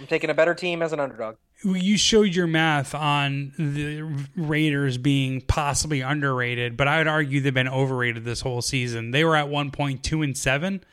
I'm 0.00 0.06
taking 0.06 0.30
a 0.30 0.34
better 0.34 0.54
team 0.54 0.82
as 0.82 0.92
an 0.92 1.00
underdog. 1.00 1.36
You 1.62 1.96
showed 1.96 2.34
your 2.34 2.46
math 2.46 2.94
on 2.94 3.52
the 3.58 4.02
Raiders 4.36 4.98
being 4.98 5.40
possibly 5.40 6.00
underrated, 6.00 6.76
but 6.76 6.88
I 6.88 6.98
would 6.98 7.06
argue 7.06 7.40
they've 7.40 7.54
been 7.54 7.68
overrated 7.68 8.24
this 8.24 8.42
whole 8.42 8.60
season. 8.60 9.12
They 9.12 9.24
were 9.24 9.36
at 9.36 9.48
one 9.48 9.70
point 9.70 10.02
two 10.02 10.22
and 10.22 10.36
seven, 10.36 10.84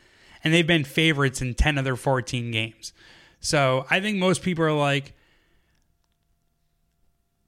and 0.43 0.53
they've 0.53 0.67
been 0.67 0.85
favorites 0.85 1.41
in 1.41 1.55
ten 1.55 1.77
of 1.77 1.83
their 1.83 1.95
fourteen 1.95 2.51
games. 2.51 2.93
So 3.39 3.85
I 3.89 3.99
think 3.99 4.17
most 4.17 4.43
people 4.43 4.63
are 4.63 4.71
like 4.71 5.13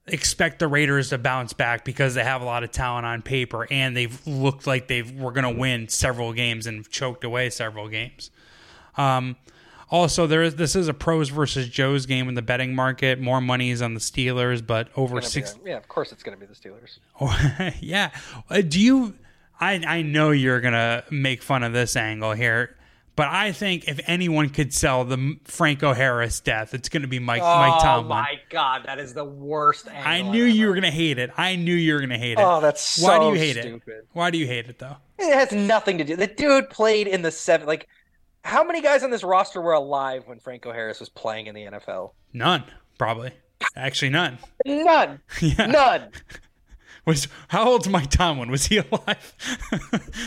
expect 0.06 0.58
the 0.58 0.68
Raiders 0.68 1.08
to 1.10 1.18
bounce 1.18 1.54
back 1.54 1.84
because 1.84 2.14
they 2.14 2.24
have 2.24 2.42
a 2.42 2.44
lot 2.44 2.62
of 2.62 2.70
talent 2.70 3.06
on 3.06 3.22
paper 3.22 3.66
and 3.70 3.96
they've 3.96 4.26
looked 4.26 4.66
like 4.66 4.86
they've 4.86 5.10
were 5.18 5.32
going 5.32 5.50
to 5.50 5.58
win 5.58 5.88
several 5.88 6.34
games 6.34 6.66
and 6.66 6.88
choked 6.90 7.24
away 7.24 7.48
several 7.48 7.88
games. 7.88 8.30
Um, 8.98 9.36
also, 9.94 10.26
there 10.26 10.42
is 10.42 10.56
this 10.56 10.74
is 10.74 10.88
a 10.88 10.94
pros 10.94 11.28
versus 11.28 11.68
Joes 11.68 12.04
game 12.04 12.28
in 12.28 12.34
the 12.34 12.42
betting 12.42 12.74
market. 12.74 13.20
More 13.20 13.40
money 13.40 13.70
is 13.70 13.80
on 13.80 13.94
the 13.94 14.00
Steelers, 14.00 14.66
but 14.66 14.88
over 14.96 15.20
six. 15.20 15.56
yeah, 15.64 15.76
of 15.76 15.86
course 15.86 16.10
it's 16.10 16.24
going 16.24 16.36
to 16.36 16.44
be 16.44 16.52
the 16.52 16.58
Steelers. 16.58 16.98
yeah, 17.80 18.10
Uh, 18.50 18.60
do 18.60 18.80
you? 18.80 19.14
I 19.60 19.74
I 19.86 20.02
know 20.02 20.32
you're 20.32 20.60
gonna 20.60 21.04
make 21.12 21.42
fun 21.44 21.62
of 21.62 21.72
this 21.72 21.94
angle 21.94 22.32
here, 22.32 22.76
but 23.14 23.28
I 23.28 23.52
think 23.52 23.86
if 23.86 24.00
anyone 24.08 24.48
could 24.48 24.74
sell 24.74 25.04
the 25.04 25.36
Franco 25.44 25.92
Harris 25.92 26.40
death, 26.40 26.74
it's 26.74 26.88
gonna 26.88 27.06
be 27.06 27.20
Mike 27.20 27.40
Mike 27.40 27.80
Tomlin. 27.80 28.06
Oh 28.06 28.08
my 28.08 28.40
god, 28.50 28.82
that 28.86 28.98
is 28.98 29.14
the 29.14 29.24
worst. 29.24 29.86
Angle 29.86 30.10
I 30.10 30.22
knew 30.32 30.42
you 30.42 30.66
were 30.66 30.74
gonna 30.74 30.90
hate 30.90 31.18
it. 31.20 31.30
I 31.36 31.54
knew 31.54 31.74
you 31.74 31.94
were 31.94 32.00
gonna 32.00 32.18
hate 32.18 32.32
it. 32.32 32.40
Oh, 32.40 32.60
that's 32.60 32.82
so 32.82 33.06
Why 33.06 33.18
do 33.20 33.26
you 33.26 33.34
hate 33.46 33.56
it? 33.56 33.82
Why 34.12 34.30
do 34.32 34.38
you 34.38 34.46
hate 34.48 34.66
it 34.68 34.80
though? 34.80 34.96
It 35.20 35.32
has 35.32 35.52
nothing 35.52 35.98
to 35.98 36.04
do. 36.04 36.16
The 36.16 36.26
dude 36.26 36.68
played 36.68 37.06
in 37.06 37.22
the 37.22 37.30
seven. 37.30 37.68
Like, 37.68 37.86
how 38.44 38.62
many 38.62 38.80
guys 38.82 39.02
on 39.02 39.10
this 39.10 39.24
roster 39.24 39.60
were 39.60 39.72
alive 39.72 40.24
when 40.26 40.38
Franco 40.38 40.70
Harris 40.72 41.00
was 41.00 41.08
playing 41.08 41.46
in 41.46 41.54
the 41.54 41.62
NFL? 41.64 42.12
None, 42.32 42.62
probably. 42.98 43.32
Actually, 43.76 44.10
none. 44.10 44.38
None. 44.66 45.20
Yeah. 45.40 45.66
None. 45.66 46.10
Was 47.06 47.28
how 47.48 47.68
old's 47.68 47.86
Mike 47.88 48.08
Tomlin? 48.10 48.50
Was 48.50 48.66
he 48.66 48.78
alive? 48.92 49.34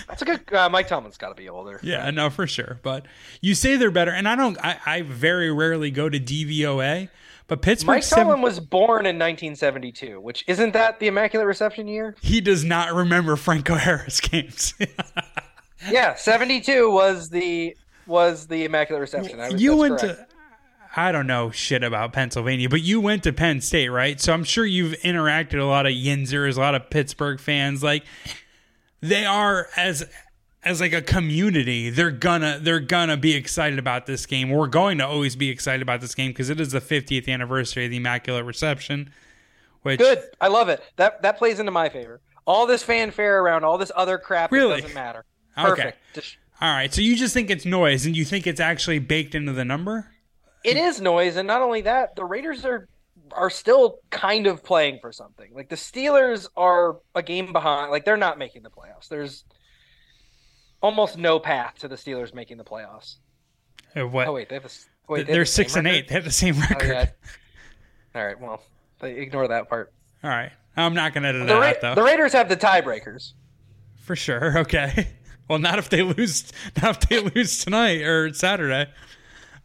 That's 0.08 0.22
a 0.22 0.26
good. 0.26 0.54
Uh, 0.54 0.70
Mike 0.70 0.88
Tomlin's 0.88 1.18
got 1.18 1.30
to 1.30 1.36
be 1.36 1.50
older. 1.50 1.80
yeah, 1.82 2.10
no, 2.12 2.30
for 2.30 2.46
sure. 2.46 2.80
But 2.84 3.08
you 3.42 3.56
say 3.56 3.78
they're 3.78 3.90
better, 3.90 4.12
and 4.12 4.28
I 4.28 4.36
don't. 4.36 4.58
I, 4.64 4.78
I 4.86 5.02
very 5.02 5.52
rarely 5.52 5.90
go 5.90 6.08
to 6.08 6.20
DVOA, 6.20 7.10
but 7.48 7.64
Pittsburgh. 7.64 7.88
Mike 7.96 8.04
seven- 8.04 8.26
Tomlin 8.26 8.42
was 8.44 8.60
born 8.60 9.08
in 9.08 9.16
1972, 9.18 10.22
which 10.22 10.44
isn't 10.48 10.74
that 10.74 11.00
the 11.00 11.08
Immaculate 11.08 11.48
Reception 11.48 11.88
year? 11.88 12.16
he 12.22 12.42
does 12.42 12.64
not 12.64 12.94
remember 12.94 13.36
Franco 13.38 13.74
Harris 13.74 14.20
games. 14.22 14.76
Yeah, 15.90 16.14
72 16.16 16.92
was 16.92 17.30
the 17.30 17.76
was 18.08 18.48
the 18.48 18.66
Immaculate 18.66 19.02
Reception. 19.02 19.40
I 19.40 19.52
was, 19.52 19.62
you 19.62 19.76
went 19.76 20.00
correct. 20.00 20.20
to. 20.20 20.28
I 20.96 21.12
don't 21.12 21.28
know 21.28 21.52
shit 21.52 21.84
about 21.84 22.14
Pennsylvania, 22.14 22.70
but 22.70 22.82
you 22.82 23.00
went 23.00 23.24
to 23.24 23.34
Penn 23.34 23.62
State, 23.62 23.90
right? 23.90 24.20
So 24.20 24.34
I'm 24.34 24.44
sure 24.44 24.66
you've 24.66 24.94
interacted 25.02 25.62
a 25.62 25.66
lot 25.66 25.86
of 25.86 25.92
Yinzers, 25.92 26.58
a 26.58 26.60
lot 26.60 26.74
of 26.74 26.90
Pittsburgh 26.90 27.40
fans. 27.40 27.84
Like 27.84 28.04
they 29.02 29.26
are 29.26 29.68
as 29.78 30.08
as 30.64 30.82
like 30.82 30.94
a 30.94 31.02
community, 31.02 31.90
they're 31.90 32.12
gonna 32.12 32.60
they're 32.62 32.80
gonna 32.80 33.18
be 33.18 33.36
excited 33.36 33.78
about 33.80 34.06
this 34.06 34.26
game. 34.26 34.50
We're 34.50 34.68
going 34.68 34.98
to 34.98 35.08
always 35.08 35.36
be 35.36 35.50
excited 35.50 35.82
about 35.82 36.02
this 36.02 36.16
game 36.16 36.32
because 36.32 36.50
it 36.50 36.60
is 36.60 36.72
the 36.72 36.82
50th 36.82 37.28
anniversary 37.28 37.86
of 37.86 37.92
the 37.92 37.98
Immaculate 37.98 38.46
Reception. 38.46 39.12
Which 39.84 40.00
Good. 40.00 40.24
I 40.42 40.48
love 40.48 40.68
it. 40.70 40.82
That 40.96 41.22
that 41.22 41.38
plays 41.38 41.60
into 41.60 41.72
my 41.72 41.90
favor. 41.90 42.22
All 42.46 42.66
this 42.66 42.82
fanfare 42.82 43.42
around 43.42 43.66
all 43.66 43.78
this 43.78 43.92
other 43.96 44.18
crap 44.18 44.52
Really? 44.52 44.82
doesn't 44.82 44.96
matter. 44.96 45.26
Okay. 45.58 45.70
Perfect. 45.70 45.98
Just- 46.14 46.38
All 46.60 46.72
right, 46.74 46.92
so 46.94 47.02
you 47.02 47.16
just 47.16 47.34
think 47.34 47.50
it's 47.52 47.66
noise, 47.66 48.06
and 48.06 48.16
you 48.18 48.26
think 48.26 48.48
it's 48.48 48.60
actually 48.60 49.00
baked 49.00 49.36
into 49.36 49.54
the 49.54 49.66
number? 49.66 50.12
it 50.64 50.76
is 50.76 51.00
noise, 51.00 51.36
and 51.38 51.48
not 51.48 51.62
only 51.62 51.82
that, 51.82 52.16
the 52.16 52.26
Raiders 52.26 52.66
are 52.66 52.88
are 53.32 53.50
still 53.50 54.00
kind 54.10 54.48
of 54.48 54.64
playing 54.64 55.00
for 55.02 55.12
something. 55.12 55.54
Like 55.54 55.70
the 55.70 55.76
Steelers 55.76 56.48
are 56.58 56.98
a 57.14 57.22
game 57.22 57.52
behind. 57.54 57.92
Like 57.92 58.06
they're 58.06 58.18
not 58.18 58.38
making 58.40 58.64
the 58.64 58.70
playoffs. 58.70 59.08
There's 59.10 59.44
almost 60.82 61.18
no 61.18 61.40
path 61.40 61.76
to 61.80 61.88
the 61.88 61.96
Steelers 61.96 62.34
making 62.34 62.58
the 62.58 62.64
playoffs. 62.64 63.16
Uh, 63.96 64.08
What? 64.08 64.28
Oh 64.28 64.34
wait, 64.34 64.50
they 64.50 64.56
have 64.56 64.66
a, 64.66 64.70
wait, 65.12 65.28
they 65.28 65.34
they're 65.34 65.42
the 65.44 65.46
six 65.46 65.76
and 65.76 65.86
record? 65.86 65.98
eight. 65.98 66.08
They 66.08 66.16
have 66.16 66.24
the 66.24 66.32
same 66.32 66.56
Oh, 66.58 66.62
record. 66.70 66.88
yeah. 66.90 67.06
All 68.16 68.26
right. 68.26 68.40
Well, 68.40 68.62
ignore 69.04 69.48
that 69.50 69.70
part. 69.70 69.94
All 70.24 70.30
right, 70.30 70.52
I'm 70.76 70.94
not 70.96 71.14
gonna 71.14 71.28
edit 71.30 71.42
The, 71.42 71.54
that 71.54 71.60
Ra- 71.60 71.68
out 71.68 71.82
though. 71.82 71.96
the 71.96 72.04
Raiders 72.04 72.34
have 72.34 72.50
the 72.50 72.58
tiebreakers. 72.58 73.34
For 74.04 74.16
sure. 74.16 74.58
Okay. 74.60 75.10
Well, 75.48 75.60
not 75.60 75.80
if 75.80 75.90
they 75.90 76.02
lose. 76.18 76.52
Not 76.82 77.04
if 77.04 77.10
they 77.10 77.20
lose 77.20 77.64
tonight 77.64 78.02
or 78.02 78.34
Saturday. 78.34 78.92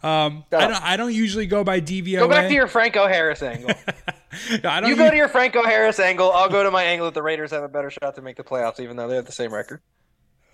Um, 0.02 0.44
I 0.52 0.66
don't. 0.66 0.82
I 0.82 0.96
don't 0.96 1.14
usually 1.14 1.46
go 1.46 1.62
by 1.62 1.80
DVOA. 1.80 2.18
Go 2.18 2.28
back 2.28 2.48
to 2.48 2.54
your 2.54 2.66
Franco 2.66 3.06
Harris 3.06 3.42
angle. 3.42 3.70
I 4.64 4.80
don't. 4.80 4.90
You 4.90 4.96
go 4.96 5.10
to 5.10 5.16
your 5.16 5.28
Franco 5.28 5.62
Harris 5.62 6.00
angle. 6.00 6.32
I'll 6.32 6.48
go 6.48 6.64
to 6.64 6.70
my 6.70 6.82
angle 6.82 7.06
that 7.06 7.14
the 7.14 7.22
Raiders 7.22 7.52
have 7.52 7.62
a 7.62 7.68
better 7.68 7.90
shot 7.90 8.16
to 8.16 8.22
make 8.22 8.36
the 8.36 8.42
playoffs, 8.42 8.80
even 8.80 8.96
though 8.96 9.06
they 9.06 9.14
have 9.14 9.26
the 9.26 9.32
same 9.32 9.54
record. 9.54 9.80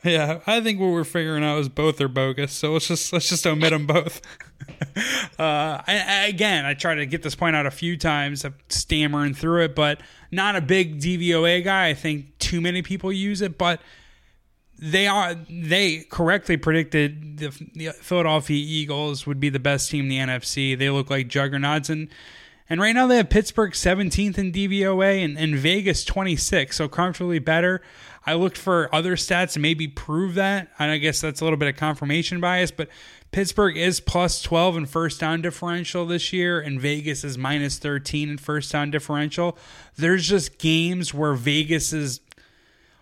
Yeah, 0.05 0.41
I 0.47 0.61
think 0.61 0.79
what 0.79 0.89
we're 0.93 1.03
figuring 1.03 1.43
out 1.43 1.59
is 1.59 1.69
both 1.69 2.01
are 2.01 2.09
bogus. 2.09 2.53
So 2.53 2.73
let's 2.73 2.87
just 2.87 3.13
let's 3.13 3.29
just 3.29 3.47
omit 3.47 3.71
them 3.71 3.87
both. 3.87 4.21
uh, 5.39 5.83
I, 5.87 6.05
I, 6.07 6.27
again, 6.29 6.65
I 6.65 6.75
try 6.75 6.95
to 6.95 7.07
get 7.07 7.23
this 7.23 7.35
point 7.35 7.57
out 7.57 7.67
a 7.67 7.71
few 7.71 7.97
times, 7.97 8.45
I'm 8.45 8.55
stammering 8.69 9.35
through 9.35 9.65
it, 9.65 9.75
but 9.75 10.01
not 10.31 10.55
a 10.55 10.61
big 10.61 11.01
DVOA 11.01 11.65
guy. 11.65 11.89
I 11.89 11.95
think 11.95 12.39
too 12.39 12.61
many 12.61 12.83
people 12.83 13.11
use 13.11 13.41
it, 13.41 13.59
but 13.59 13.81
they 14.79 15.07
are 15.07 15.35
they 15.51 15.99
correctly 16.09 16.57
predicted 16.57 17.39
the, 17.39 17.49
the 17.75 17.93
Philadelphia 17.93 18.57
Eagles 18.57 19.27
would 19.27 19.41
be 19.41 19.49
the 19.49 19.59
best 19.59 19.91
team 19.91 20.05
in 20.05 20.09
the 20.09 20.19
NFC. 20.19 20.79
They 20.79 20.91
look 20.91 21.11
like 21.11 21.29
juggernauts 21.29 21.91
and 21.91 22.09
and 22.71 22.81
right 22.81 22.93
now 22.93 23.07
they 23.07 23.17
have 23.17 23.31
Pittsburgh 23.31 23.73
17th 23.73 24.37
in 24.37 24.53
DVOA 24.53 25.25
and, 25.25 25.39
and 25.39 25.55
Vegas 25.55 26.05
26, 26.05 26.77
so 26.77 26.87
comfortably 26.87 27.39
better. 27.39 27.81
I 28.27 28.35
looked 28.35 28.59
for 28.59 28.95
other 28.95 29.17
stats 29.17 29.55
to 29.55 29.59
maybe 29.59 29.89
prove 29.89 30.35
that, 30.35 30.69
and 30.79 30.91
I 30.91 30.99
guess 30.99 31.23
that's 31.23 31.41
a 31.41 31.45
little 31.45 31.57
bit 31.57 31.69
of 31.69 31.77
confirmation 31.77 32.41
bias, 32.41 32.71
but 32.71 32.91
Pittsburgh 33.31 33.79
is 33.79 34.01
plus 34.01 34.43
12 34.43 34.77
in 34.77 34.87
first 34.87 35.19
down 35.19 35.41
differential 35.41 36.05
this 36.05 36.31
year, 36.31 36.61
and 36.61 36.79
Vegas 36.79 37.25
is 37.25 37.39
minus 37.39 37.79
13 37.79 38.29
in 38.29 38.37
first 38.37 38.71
down 38.71 38.91
differential. 38.91 39.57
There's 39.97 40.29
just 40.29 40.59
games 40.59 41.15
where 41.15 41.33
Vegas's 41.33 42.21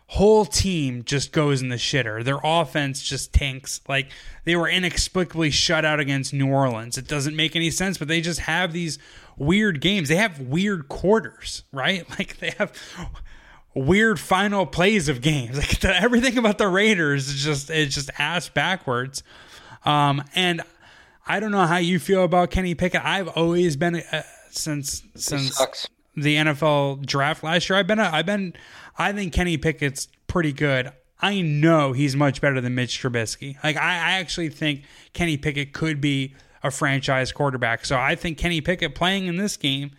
whole 0.09 0.45
team 0.45 1.03
just 1.05 1.33
goes 1.33 1.63
in 1.63 1.69
the 1.69 1.77
shitter. 1.77 2.23
Their 2.23 2.39
offense 2.43 3.03
just 3.03 3.33
tanks. 3.33 3.81
Like 3.89 4.09
they 4.45 4.55
were 4.55 4.69
inexplicably 4.69 5.51
shut 5.51 5.85
out 5.85 5.99
against 5.99 6.33
New 6.33 6.49
Orleans. 6.49 6.97
It 6.97 7.09
doesn't 7.09 7.35
make 7.35 7.57
any 7.57 7.71
sense, 7.71 7.99
but 7.99 8.09
they 8.09 8.21
just 8.21 8.41
have 8.41 8.73
these 8.73 8.99
weird 9.37 9.81
games. 9.81 10.09
They 10.09 10.17
have 10.17 10.41
weird 10.41 10.89
quarters, 10.89 11.65
right? 11.73 12.07
Like 12.19 12.39
they 12.39 12.55
have 12.59 12.73
weird 13.75 14.19
final 14.19 14.65
plays 14.65 15.09
of 15.09 15.21
games. 15.21 15.57
Like 15.59 15.81
the, 15.81 15.95
everything 15.95 16.39
about 16.39 16.59
the 16.59 16.69
Raiders 16.69 17.29
is 17.29 17.43
just 17.43 17.71
it's 17.71 17.95
just 17.95 18.11
ass 18.19 18.49
backwards. 18.49 19.23
Um, 19.85 20.23
and 20.35 20.63
I 21.27 21.41
don't 21.41 21.51
know 21.51 21.67
how 21.67 21.79
you 21.79 21.99
feel 21.99 22.23
about 22.23 22.51
Kenny 22.51 22.75
Pickett. 22.75 23.05
I've 23.05 23.29
always 23.29 23.77
been 23.77 23.97
uh, 23.97 24.23
since 24.51 25.03
since 25.17 25.89
the 26.17 26.37
NFL 26.37 27.05
draft 27.05 27.43
last 27.43 27.69
year. 27.69 27.79
I've 27.79 27.87
been 27.87 27.99
a, 27.99 28.11
I've 28.11 28.27
been 28.27 28.55
I 28.99 29.13
think 29.13 29.33
Kenny 29.33 29.57
Pickett's 29.57 30.09
pretty 30.27 30.53
good. 30.53 30.93
I 31.21 31.41
know 31.41 31.93
he's 31.93 32.15
much 32.15 32.41
better 32.41 32.61
than 32.61 32.75
Mitch 32.75 33.01
Trubisky. 33.01 33.63
Like 33.65 33.77
I, 33.77 33.81
I 33.81 34.13
actually 34.19 34.51
think 34.51 34.83
Kenny 35.13 35.37
Pickett 35.37 35.73
could 35.73 36.01
be 36.01 36.35
a 36.63 36.71
franchise 36.71 37.33
quarterback. 37.33 37.85
So 37.85 37.97
I 37.97 38.15
think 38.15 38.39
Kenny 38.39 38.61
Pickett 38.61 38.95
playing 38.95 39.27
in 39.27 39.37
this 39.37 39.57
game 39.57 39.93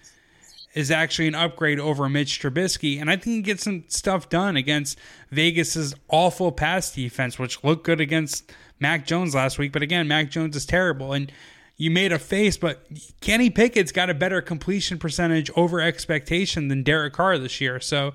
is 0.74 0.92
actually 0.92 1.28
an 1.28 1.34
upgrade 1.34 1.80
over 1.80 2.08
Mitch 2.08 2.40
Trubisky, 2.40 3.02
and 3.02 3.10
I 3.10 3.16
think 3.16 3.36
he 3.38 3.42
gets 3.42 3.64
some 3.64 3.86
stuff 3.88 4.30
done 4.30 4.56
against 4.56 5.00
Vegas's 5.32 5.96
awful 6.08 6.52
pass 6.52 6.94
defense, 6.94 7.40
which 7.40 7.64
looked 7.64 7.84
good 7.84 8.00
against 8.00 8.52
Mac 8.80 9.08
Jones 9.08 9.34
last 9.34 9.58
week. 9.58 9.72
But 9.72 9.82
again, 9.82 10.08
Mac 10.08 10.30
Jones 10.30 10.56
is 10.56 10.68
terrible, 10.68 11.14
and 11.14 11.32
you 11.78 11.90
made 11.90 12.12
a 12.12 12.20
face, 12.20 12.58
but 12.58 12.86
Kenny 13.22 13.50
Pickett's 13.50 13.92
got 13.92 14.12
a 14.12 14.14
better 14.14 14.40
completion 14.40 15.00
percentage 15.00 15.50
over 15.56 15.82
expectation 15.82 16.68
than 16.68 16.84
Derek 16.84 17.14
Carr 17.14 17.40
this 17.40 17.60
year, 17.60 17.80
so 17.80 18.14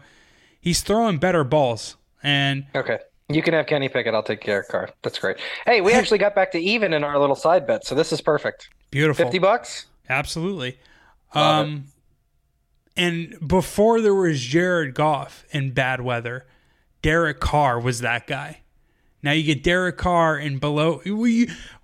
he's 0.63 0.81
throwing 0.81 1.19
better 1.19 1.45
balls. 1.45 1.97
And 2.23 2.65
Okay. 2.75 2.99
You 3.29 3.43
can 3.43 3.53
have 3.55 3.67
Kenny 3.67 3.89
Pickett. 3.89 4.15
I'll 4.15 4.23
take 4.23 4.45
Derek 4.45 4.69
Carr. 4.69 4.91
That's 5.03 5.19
great. 5.19 5.37
Hey, 5.67 5.81
we 5.81 5.93
actually 5.93 6.19
got 6.19 6.35
back 6.35 6.53
to 6.53 6.59
even 6.59 6.93
in 6.95 7.03
our 7.05 7.19
little 7.19 7.37
side 7.37 7.67
bet, 7.67 7.85
so 7.87 7.95
this 7.95 8.13
is 8.13 8.21
perfect. 8.21 8.69
beautiful, 8.91 9.25
Fifty 9.25 9.39
bucks. 9.39 9.87
absolutely. 10.09 10.79
Love 11.35 11.67
Um, 11.67 11.85
and 12.97 13.37
before 13.47 14.01
there 14.01 14.15
was 14.15 14.41
Jared 14.41 14.95
Goff 14.95 15.45
in 15.51 15.71
bad 15.73 16.01
weather, 16.03 16.47
Derek 17.01 17.41
Carr 17.41 17.81
was 17.81 18.01
that 18.01 18.27
guy. 18.27 18.62
Now 19.23 19.33
you 19.33 19.45
get 19.45 19.63
Derek 19.63 19.97
Carr 19.99 20.37
and 20.37 20.61
below. 20.61 21.01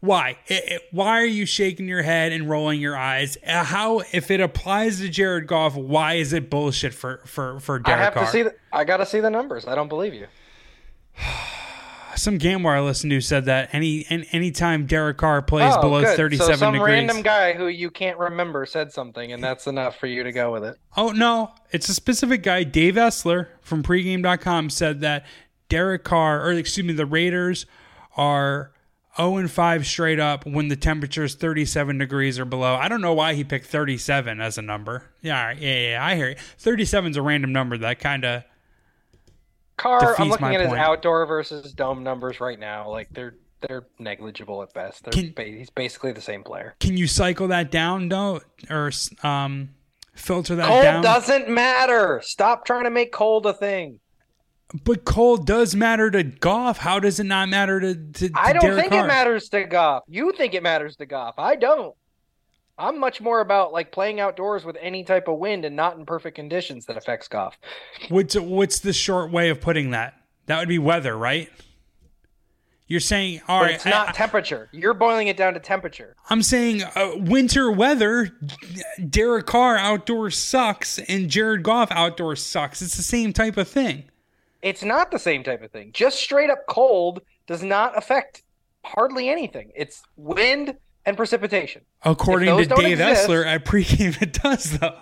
Why? 0.01 0.39
It- 0.48 0.65
it- 0.66 0.82
why 0.90 1.20
are 1.20 1.24
you 1.27 1.47
shaking 1.47 1.86
your 1.86 2.02
head 2.02 2.32
and 2.32 2.51
rolling 2.51 2.81
your 2.81 2.97
eyes? 2.97 3.39
Uh, 3.47 3.62
How, 3.65 4.01
if 4.12 4.31
it 4.31 4.40
applies 4.40 4.98
to 5.01 5.09
Jared 5.09 5.47
Goff, 5.47 5.77
why 5.77 6.15
is 6.15 6.32
it 6.32 6.51
bullshit 6.51 6.94
for 6.94 7.23
for 7.27 7.60
for 7.60 7.78
Derek 7.78 8.01
I 8.01 8.05
have 8.05 8.15
Carr? 8.15 8.24
to 8.24 8.31
see. 8.31 8.43
The, 8.43 8.55
I 8.73 8.85
got 8.85 8.97
to 8.98 9.06
see 9.06 9.20
the 9.20 9.31
numbers. 9.31 9.66
I 9.66 9.74
don't 9.77 9.89
believe 9.89 10.15
you. 10.15 10.27
Some 12.16 12.39
gambler 12.39 12.73
I 12.73 12.81
listened 12.81 13.12
to 13.12 13.20
said 13.20 13.44
that 13.44 13.69
any 13.73 14.05
any 14.09 14.27
anytime 14.32 14.86
Derek 14.86 15.19
Carr 15.19 15.40
plays 15.40 15.73
oh, 15.77 15.81
below 15.81 16.02
good. 16.02 16.16
thirty 16.16 16.36
so 16.36 16.52
some 16.56 16.73
degrees. 16.73 16.94
random 16.94 17.23
guy 17.23 17.52
who 17.52 17.69
you 17.69 17.90
can't 17.93 18.19
remember 18.19 18.66
said 18.66 18.90
something, 18.93 19.31
and 19.31 19.44
that's 19.44 19.69
enough 19.69 19.97
for 20.01 20.09
you 20.09 20.24
to 20.24 20.32
go 20.32 20.51
with 20.51 20.65
it. 20.65 20.77
Oh 20.97 21.12
no, 21.12 21.52
it's 21.70 21.89
a 21.89 21.94
specific 21.94 22.43
guy. 22.43 22.65
Dave 22.65 22.97
Essler 22.97 23.47
from 23.60 23.85
pregame.com 23.85 24.70
said 24.70 25.01
that 25.02 25.27
Derek 25.69 26.05
Carr, 26.05 26.45
or 26.45 26.53
excuse 26.53 26.86
me, 26.86 26.93
the 26.93 27.07
Raiders 27.07 27.66
are 28.16 28.73
0 29.16 29.36
and 29.36 29.51
5 29.51 29.86
straight 29.86 30.20
up 30.20 30.47
when 30.47 30.69
the 30.69 30.77
temperature 30.77 31.24
is 31.24 31.35
37 31.35 31.99
degrees 31.99 32.39
or 32.39 32.45
below. 32.45 32.74
I 32.74 32.89
don't 32.89 33.01
know 33.01 33.15
why 33.15 33.35
he 33.35 33.45
picked 33.45 33.66
37 33.66 34.40
as 34.40 34.59
a 34.59 34.62
number. 34.62 35.05
Yeah, 35.23 35.53
yeah, 35.53 35.90
yeah, 35.90 36.05
I 36.05 36.15
hear 36.16 36.31
you. 36.31 36.36
37 36.59 37.11
is 37.12 37.16
a 37.16 37.23
random 37.23 37.53
number 37.53 37.77
that 37.78 37.99
kind 37.99 38.24
of 38.24 38.45
Carr, 39.77 40.16
I'm 40.20 40.28
looking 40.28 40.55
at 40.55 40.61
his 40.61 40.73
outdoor 40.73 41.24
versus 41.27 41.73
dome 41.73 42.03
numbers 42.03 42.40
right 42.40 42.59
now. 42.59 42.90
Like 42.90 43.09
they're 43.11 43.36
they're 43.61 43.86
negligible 43.99 44.62
at 44.62 44.73
best. 44.74 45.05
They're 45.05 45.12
Can- 45.12 45.32
ba- 45.35 45.45
he's 45.45 45.70
basically 45.70 46.12
the 46.12 46.20
same 46.20 46.43
player. 46.43 46.74
Can 46.81 46.97
you 46.97 47.07
cycle 47.07 47.49
that 47.49 47.70
down 47.70 48.09
Don't 48.09 48.43
or 48.70 48.90
um, 49.23 49.70
filter 50.15 50.57
that 50.57 50.66
Cold 50.66 50.82
down? 50.82 51.03
doesn't 51.03 51.49
matter. 51.49 52.20
Stop 52.24 52.65
trying 52.65 52.85
to 52.85 52.90
make 52.90 53.12
cold 53.12 53.47
a 53.47 53.53
thing. 53.53 54.01
But 54.85 55.05
cold 55.05 55.47
does 55.47 55.74
matter 55.74 56.11
to 56.11 56.23
Goff. 56.23 56.77
How 56.78 57.01
does 57.01 57.19
it 57.19 57.24
not 57.24 57.49
matter 57.49 57.81
to? 57.81 57.95
to, 57.95 58.28
to 58.28 58.31
I 58.35 58.53
don't 58.53 58.62
Derek 58.62 58.81
think 58.81 58.93
it 58.93 59.07
matters 59.07 59.49
to 59.51 59.65
Goff. 59.65 60.05
You 60.09 60.32
think 60.32 60.53
it 60.55 60.62
matters 60.62 60.97
to 60.97 61.07
Goff. 61.07 61.35
I 61.39 61.57
don't. 61.57 61.95
I'm 62.77 63.01
much 63.01 63.20
more 63.20 63.40
about 63.40 63.73
like 63.73 63.90
playing 63.90 64.20
outdoors 64.20 64.65
with 64.65 64.77
any 64.81 65.05
type 65.05 65.27
of 65.27 65.39
wind 65.39 65.65
and 65.65 65.74
not 65.74 65.97
in 65.97 66.07
perfect 66.07 66.36
conditions 66.36 66.86
that 66.86 66.97
affects 66.97 67.27
Goff. 67.28 67.59
What's 68.09 68.36
what's 68.36 68.81
the 68.81 68.93
short 68.93 69.32
way 69.32 69.49
of 69.49 69.61
putting 69.61 69.90
that? 69.93 70.15
That 70.47 70.61
would 70.61 70.69
be 70.69 70.78
weather, 70.78 71.16
right? 71.16 71.51
You're 72.86 73.01
saying 73.01 73.43
all 73.49 73.61
But 73.61 73.65
right. 73.65 73.74
it's 73.74 73.85
not 73.85 74.11
I, 74.11 74.12
temperature. 74.12 74.69
You're 74.73 74.95
boiling 74.95 75.28
it 75.28 75.36
down 75.36 75.55
to 75.55 75.61
temperature. 75.61 76.15
I'm 76.31 76.43
saying 76.43 76.82
uh, 76.82 77.12
winter 77.16 77.70
weather. 77.70 78.31
Derek 79.11 79.47
Carr 79.47 79.77
outdoors 79.77 80.39
sucks, 80.39 80.99
and 80.99 81.28
Jared 81.28 81.62
Goff 81.62 81.90
outdoors 81.90 82.43
sucks. 82.43 82.81
It's 82.81 82.97
the 82.97 83.03
same 83.03 83.32
type 83.32 83.57
of 83.57 83.69
thing. 83.69 84.05
It's 84.62 84.82
not 84.82 85.10
the 85.10 85.18
same 85.18 85.44
type 85.44 85.62
of 85.62 85.70
thing. 85.70 85.93
Just 85.93 86.18
straight 86.18 86.51
up 86.51 86.66
cold 86.68 87.22
does 87.47 87.62
not 87.62 87.97
affect 87.97 88.43
hardly 88.85 89.28
anything. 89.28 89.70
It's 89.74 90.02
wind 90.16 90.76
and 91.06 91.16
precipitation. 91.16 91.82
According 92.05 92.56
to 92.56 92.74
Dave 92.74 93.01
exist- 93.01 93.28
Essler 93.28 93.47
at 93.47 93.64
pregame, 93.64 94.20
it 94.20 94.32
does 94.35 94.78
though. 94.78 94.98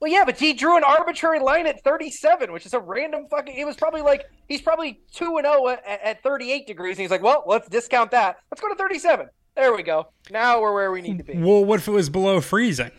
Well, 0.00 0.10
yeah, 0.10 0.24
but 0.24 0.38
he 0.38 0.54
drew 0.54 0.78
an 0.78 0.84
arbitrary 0.84 1.40
line 1.40 1.66
at 1.66 1.84
37, 1.84 2.52
which 2.52 2.64
is 2.64 2.72
a 2.72 2.80
random 2.80 3.26
fucking. 3.30 3.54
It 3.54 3.66
was 3.66 3.76
probably 3.76 4.00
like 4.00 4.24
he's 4.48 4.62
probably 4.62 5.02
two 5.12 5.36
and 5.36 5.44
zero 5.46 5.68
at, 5.68 5.84
at 5.86 6.22
38 6.22 6.66
degrees, 6.66 6.96
and 6.96 7.02
he's 7.02 7.10
like, 7.10 7.22
"Well, 7.22 7.44
let's 7.46 7.68
discount 7.68 8.10
that. 8.12 8.38
Let's 8.50 8.62
go 8.62 8.68
to 8.68 8.74
37." 8.76 9.28
There 9.56 9.76
we 9.76 9.82
go. 9.82 10.08
Now 10.30 10.62
we're 10.62 10.72
where 10.72 10.90
we 10.90 11.02
need 11.02 11.18
to 11.18 11.24
be. 11.24 11.36
Well, 11.36 11.66
what 11.66 11.80
if 11.80 11.88
it 11.88 11.90
was 11.90 12.08
below 12.08 12.40
freezing? 12.40 12.92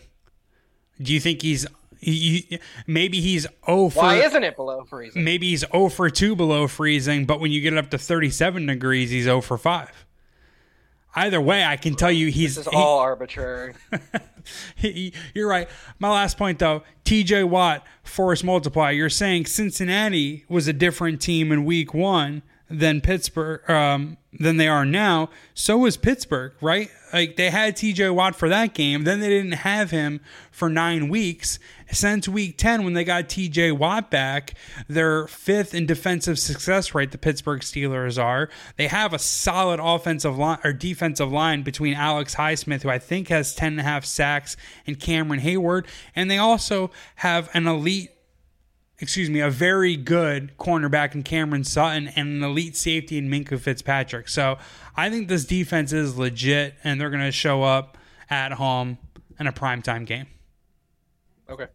Do 1.02 1.12
you 1.12 1.20
think 1.20 1.42
he's 1.42 1.66
he, 2.02 2.46
he- 2.50 2.60
maybe 2.88 3.22
he's 3.22 3.48
oh 3.68 3.90
for 3.90 4.00
Why 4.04 4.16
isn't 4.24 4.44
it 4.44 4.56
below 4.56 4.84
freezing? 4.84 5.24
maybe 5.24 5.50
he's 5.50 5.64
0 5.72 5.90
for 5.90 6.10
2 6.10 6.36
below 6.36 6.68
freezing, 6.68 7.26
but 7.26 7.40
when 7.40 7.52
you 7.52 7.62
get 7.62 7.74
it 7.74 7.80
up 7.80 7.90
to 7.92 7.98
37 7.98 8.66
degrees, 8.66 9.12
he's 9.12 9.26
0 9.26 9.42
for 9.42 9.58
5. 9.58 10.06
Either 11.14 11.42
way, 11.42 11.64
I 11.64 11.76
can 11.76 11.96
tell 11.96 12.12
you 12.12 12.28
he's 12.32 12.56
This 12.56 12.68
is 12.68 12.72
he- 12.72 12.78
all 12.78 13.00
arbitrary. 13.00 13.74
he- 14.76 15.14
you're 15.34 15.48
right. 15.50 15.70
My 16.00 16.10
last 16.10 16.38
point 16.38 16.60
though, 16.60 16.84
TJ 17.06 17.48
Watt, 17.50 17.86
force 18.04 18.44
multiply. 18.44 18.92
You're 18.92 19.10
saying 19.10 19.46
Cincinnati 19.46 20.46
was 20.50 20.68
a 20.68 20.74
different 20.74 21.22
team 21.22 21.52
in 21.52 21.66
week 21.66 21.94
1 21.94 22.42
than 22.70 23.02
Pittsburgh 23.02 23.70
um 23.70 24.18
than 24.40 24.56
they 24.56 24.70
are 24.70 24.86
now. 24.86 25.30
So 25.54 25.78
was 25.80 25.98
Pittsburgh, 25.98 26.54
right? 26.62 26.90
Like 27.14 27.36
they 27.36 27.50
had 27.50 27.76
TJ 27.76 28.14
Watt 28.14 28.36
for 28.36 28.50
that 28.50 28.74
game, 28.74 29.04
then 29.04 29.20
they 29.20 29.30
didn't 29.30 29.52
have 29.52 29.92
him 29.92 30.22
for 30.52 30.70
9 30.70 31.10
weeks. 31.10 31.60
Since 31.92 32.30
week 32.30 32.58
10 32.58 32.84
when 32.84 32.94
they 32.94 33.04
got 33.04 33.28
TJ 33.28 33.78
Watt 33.78 34.10
back, 34.10 34.54
they're 34.88 35.28
fifth 35.28 35.74
in 35.74 35.86
defensive 35.86 36.40
success 36.40 36.96
rate 36.96 37.12
the 37.12 37.18
Pittsburgh 37.18 37.62
Steelers 37.62 38.22
are. 38.22 38.50
They 38.78 38.88
have 38.88 39.14
a 39.14 39.20
solid 39.20 39.80
offensive 39.82 40.38
line 40.38 40.60
or 40.64 40.74
defensive 40.74 41.32
line 41.32 41.64
between 41.64 41.94
Alex 41.94 42.36
Highsmith 42.36 42.84
who 42.84 42.90
I 42.90 43.00
think 43.00 43.28
has 43.28 43.54
10 43.56 43.74
and 43.74 43.82
a 43.82 43.84
half 43.84 44.06
sacks 44.06 44.56
and 44.88 45.00
Cameron 45.00 45.42
Heyward, 45.42 45.86
and 46.16 46.32
they 46.32 46.38
also 46.38 46.92
have 47.16 47.50
an 47.54 47.68
elite 47.68 48.12
excuse 49.02 49.32
me, 49.32 49.40
a 49.40 49.50
very 49.50 49.98
good 49.98 50.56
cornerback 50.60 51.16
in 51.16 51.24
Cameron 51.24 51.64
Sutton 51.64 52.10
and 52.10 52.30
an 52.30 52.44
elite 52.44 52.78
safety 52.78 53.18
in 53.18 53.30
Minkah 53.30 53.60
Fitzpatrick. 53.60 54.30
So 54.30 54.60
I 54.96 55.10
think 55.10 55.28
this 55.28 55.46
defense 55.46 55.94
is 55.94 56.18
legit 56.18 56.76
and 56.84 57.00
they're 57.00 57.10
going 57.10 57.24
to 57.24 57.32
show 57.32 57.64
up 57.64 57.98
at 58.30 58.54
home 58.54 58.98
in 59.40 59.48
a 59.48 59.54
primetime 59.54 60.06
game. 60.06 60.28
Okay. 61.50 61.68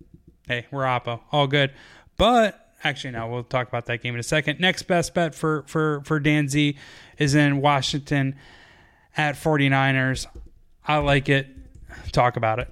Hey, 0.46 0.66
we're 0.70 0.84
Oppo. 0.84 1.20
All 1.32 1.46
good. 1.46 1.72
But 2.16 2.74
actually, 2.84 3.12
no, 3.12 3.26
we'll 3.26 3.44
talk 3.44 3.68
about 3.68 3.86
that 3.86 4.02
game 4.02 4.14
in 4.14 4.20
a 4.20 4.24
second. 4.24 4.60
Next 4.60 4.82
best 4.82 5.12
bet 5.14 5.34
for 5.34 5.64
for 5.66 6.02
for 6.04 6.20
Dan 6.20 6.48
Z 6.48 6.76
is 7.18 7.34
in 7.34 7.60
Washington 7.60 8.36
at 9.16 9.34
49ers. 9.34 10.26
I 10.86 10.98
like 10.98 11.28
it. 11.28 11.48
Talk 12.12 12.36
about 12.36 12.58
it. 12.58 12.68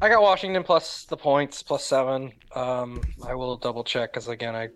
I 0.00 0.08
got 0.08 0.20
Washington 0.20 0.64
plus 0.64 1.04
the 1.04 1.16
points, 1.16 1.62
plus 1.62 1.84
seven. 1.84 2.32
Um, 2.54 3.02
I 3.24 3.34
will 3.34 3.56
double 3.56 3.84
check 3.84 4.12
because 4.12 4.28
again, 4.28 4.54
I 4.54 4.68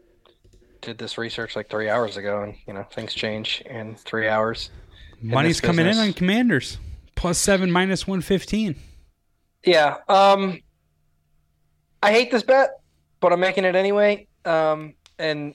did 0.86 0.98
this 0.98 1.18
research 1.18 1.56
like 1.56 1.68
three 1.68 1.90
hours 1.90 2.16
ago, 2.16 2.42
and 2.42 2.54
you 2.66 2.72
know 2.72 2.84
things 2.84 3.12
change 3.12 3.62
in 3.66 3.96
three 3.96 4.28
hours. 4.28 4.70
Money's 5.20 5.60
this 5.60 5.68
coming 5.68 5.86
in 5.86 5.98
on 5.98 6.12
Commanders. 6.12 6.78
Plus 7.16 7.38
seven, 7.38 7.70
minus 7.70 8.06
115. 8.06 8.76
Yeah. 9.64 9.96
Um, 10.08 10.60
I 12.02 12.12
hate 12.12 12.30
this 12.30 12.42
bet, 12.42 12.80
but 13.20 13.32
I'm 13.32 13.40
making 13.40 13.64
it 13.64 13.74
anyway. 13.74 14.28
Um, 14.44 14.94
and 15.18 15.54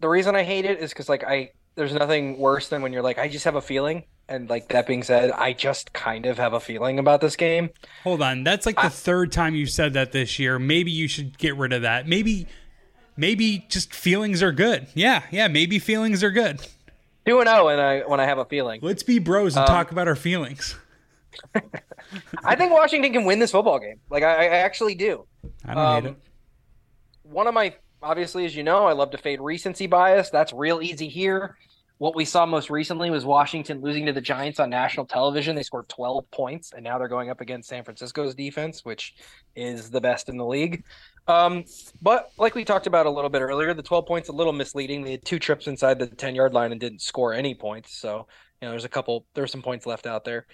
the 0.00 0.08
reason 0.08 0.34
I 0.34 0.42
hate 0.42 0.64
it 0.64 0.80
is 0.80 0.90
because 0.90 1.08
like 1.08 1.24
I 1.24 1.50
there's 1.76 1.92
nothing 1.92 2.38
worse 2.38 2.68
than 2.68 2.82
when 2.82 2.92
you're 2.92 3.02
like 3.02 3.18
I 3.18 3.28
just 3.28 3.44
have 3.44 3.54
a 3.54 3.62
feeling, 3.62 4.04
and 4.28 4.50
like 4.50 4.68
that 4.70 4.86
being 4.86 5.02
said, 5.02 5.30
I 5.30 5.52
just 5.52 5.92
kind 5.92 6.26
of 6.26 6.38
have 6.38 6.52
a 6.52 6.60
feeling 6.60 6.98
about 6.98 7.20
this 7.20 7.36
game. 7.36 7.70
Hold 8.02 8.22
on. 8.22 8.42
That's 8.42 8.66
like 8.66 8.80
the 8.80 8.90
third 8.90 9.30
time 9.30 9.54
you 9.54 9.66
said 9.66 9.92
that 9.92 10.10
this 10.10 10.38
year. 10.38 10.58
Maybe 10.58 10.90
you 10.90 11.06
should 11.06 11.38
get 11.38 11.56
rid 11.56 11.72
of 11.72 11.82
that. 11.82 12.08
Maybe 12.08 12.48
maybe 13.16 13.64
just 13.68 13.94
feelings 13.94 14.42
are 14.42 14.52
good. 14.52 14.86
Yeah, 14.94 15.22
yeah, 15.30 15.48
maybe 15.48 15.78
feelings 15.78 16.22
are 16.22 16.30
good. 16.30 16.60
Two 17.26 17.40
and 17.40 17.48
zero, 17.48 17.68
and 17.68 17.80
I 17.80 18.00
when 18.00 18.20
I 18.20 18.26
have 18.26 18.38
a 18.38 18.44
feeling. 18.44 18.80
Let's 18.82 19.02
be 19.02 19.18
bros 19.18 19.56
and 19.56 19.66
talk 19.66 19.90
about 19.92 20.08
our 20.08 20.16
feelings. 20.16 20.76
I 22.44 22.54
think 22.54 22.72
Washington 22.72 23.12
can 23.12 23.24
win 23.24 23.38
this 23.38 23.50
football 23.50 23.78
game. 23.78 24.00
Like 24.10 24.22
I, 24.22 24.44
I 24.44 24.56
actually 24.58 24.94
do. 24.94 25.26
I 25.64 25.74
don't 25.74 26.02
hate 26.02 26.08
Um, 26.10 26.16
it. 26.16 26.16
one 27.22 27.46
of 27.46 27.54
my 27.54 27.74
obviously 28.02 28.44
as 28.44 28.54
you 28.54 28.62
know 28.62 28.84
i 28.84 28.92
love 28.92 29.10
to 29.10 29.16
fade 29.16 29.40
recency 29.40 29.86
bias 29.86 30.28
that's 30.28 30.52
real 30.52 30.82
easy 30.82 31.08
here 31.08 31.56
what 31.96 32.14
we 32.14 32.22
saw 32.22 32.44
most 32.44 32.68
recently 32.68 33.08
was 33.08 33.24
washington 33.24 33.80
losing 33.80 34.04
to 34.04 34.12
the 34.12 34.20
giants 34.20 34.60
on 34.60 34.68
national 34.68 35.06
television 35.06 35.56
they 35.56 35.62
scored 35.62 35.88
12 35.88 36.30
points 36.30 36.72
and 36.74 36.84
now 36.84 36.98
they're 36.98 37.08
going 37.08 37.30
up 37.30 37.40
against 37.40 37.66
san 37.70 37.82
francisco's 37.82 38.34
defense 38.34 38.84
which 38.84 39.14
is 39.56 39.88
the 39.90 40.02
best 40.02 40.28
in 40.28 40.36
the 40.36 40.44
league 40.44 40.84
um, 41.26 41.64
but 42.02 42.30
like 42.36 42.54
we 42.54 42.64
talked 42.64 42.86
about 42.86 43.06
a 43.06 43.10
little 43.10 43.30
bit 43.30 43.40
earlier 43.42 43.72
the 43.74 43.82
12 43.82 44.06
points 44.06 44.28
a 44.28 44.32
little 44.32 44.52
misleading 44.52 45.02
they 45.02 45.12
had 45.12 45.24
two 45.24 45.38
trips 45.38 45.66
inside 45.66 45.98
the 45.98 46.06
10 46.06 46.34
yard 46.34 46.52
line 46.52 46.72
and 46.72 46.80
didn't 46.80 47.00
score 47.00 47.32
any 47.32 47.54
points 47.54 47.96
so 47.96 48.26
you 48.60 48.66
know 48.66 48.70
there's 48.70 48.84
a 48.84 48.88
couple 48.88 49.26
there's 49.34 49.52
some 49.52 49.62
points 49.62 49.86
left 49.86 50.06
out 50.06 50.24
there 50.24 50.46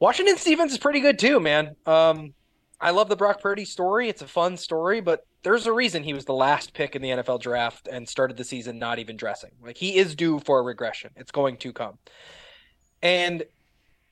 washington's 0.00 0.44
defense 0.44 0.72
is 0.72 0.78
pretty 0.78 1.00
good 1.00 1.18
too 1.18 1.40
man 1.40 1.74
um, 1.86 2.32
I 2.80 2.90
love 2.90 3.08
the 3.08 3.16
Brock 3.16 3.40
Purdy 3.40 3.64
story. 3.64 4.08
It's 4.08 4.22
a 4.22 4.28
fun 4.28 4.56
story, 4.56 5.00
but 5.00 5.26
there's 5.42 5.66
a 5.66 5.72
reason 5.72 6.04
he 6.04 6.14
was 6.14 6.24
the 6.24 6.34
last 6.34 6.74
pick 6.74 6.94
in 6.94 7.02
the 7.02 7.08
NFL 7.08 7.40
draft 7.40 7.88
and 7.90 8.08
started 8.08 8.36
the 8.36 8.44
season 8.44 8.78
not 8.78 8.98
even 8.98 9.16
dressing. 9.16 9.50
Like 9.60 9.76
he 9.76 9.96
is 9.96 10.14
due 10.14 10.38
for 10.40 10.60
a 10.60 10.62
regression. 10.62 11.10
It's 11.16 11.32
going 11.32 11.56
to 11.58 11.72
come. 11.72 11.98
And 13.02 13.44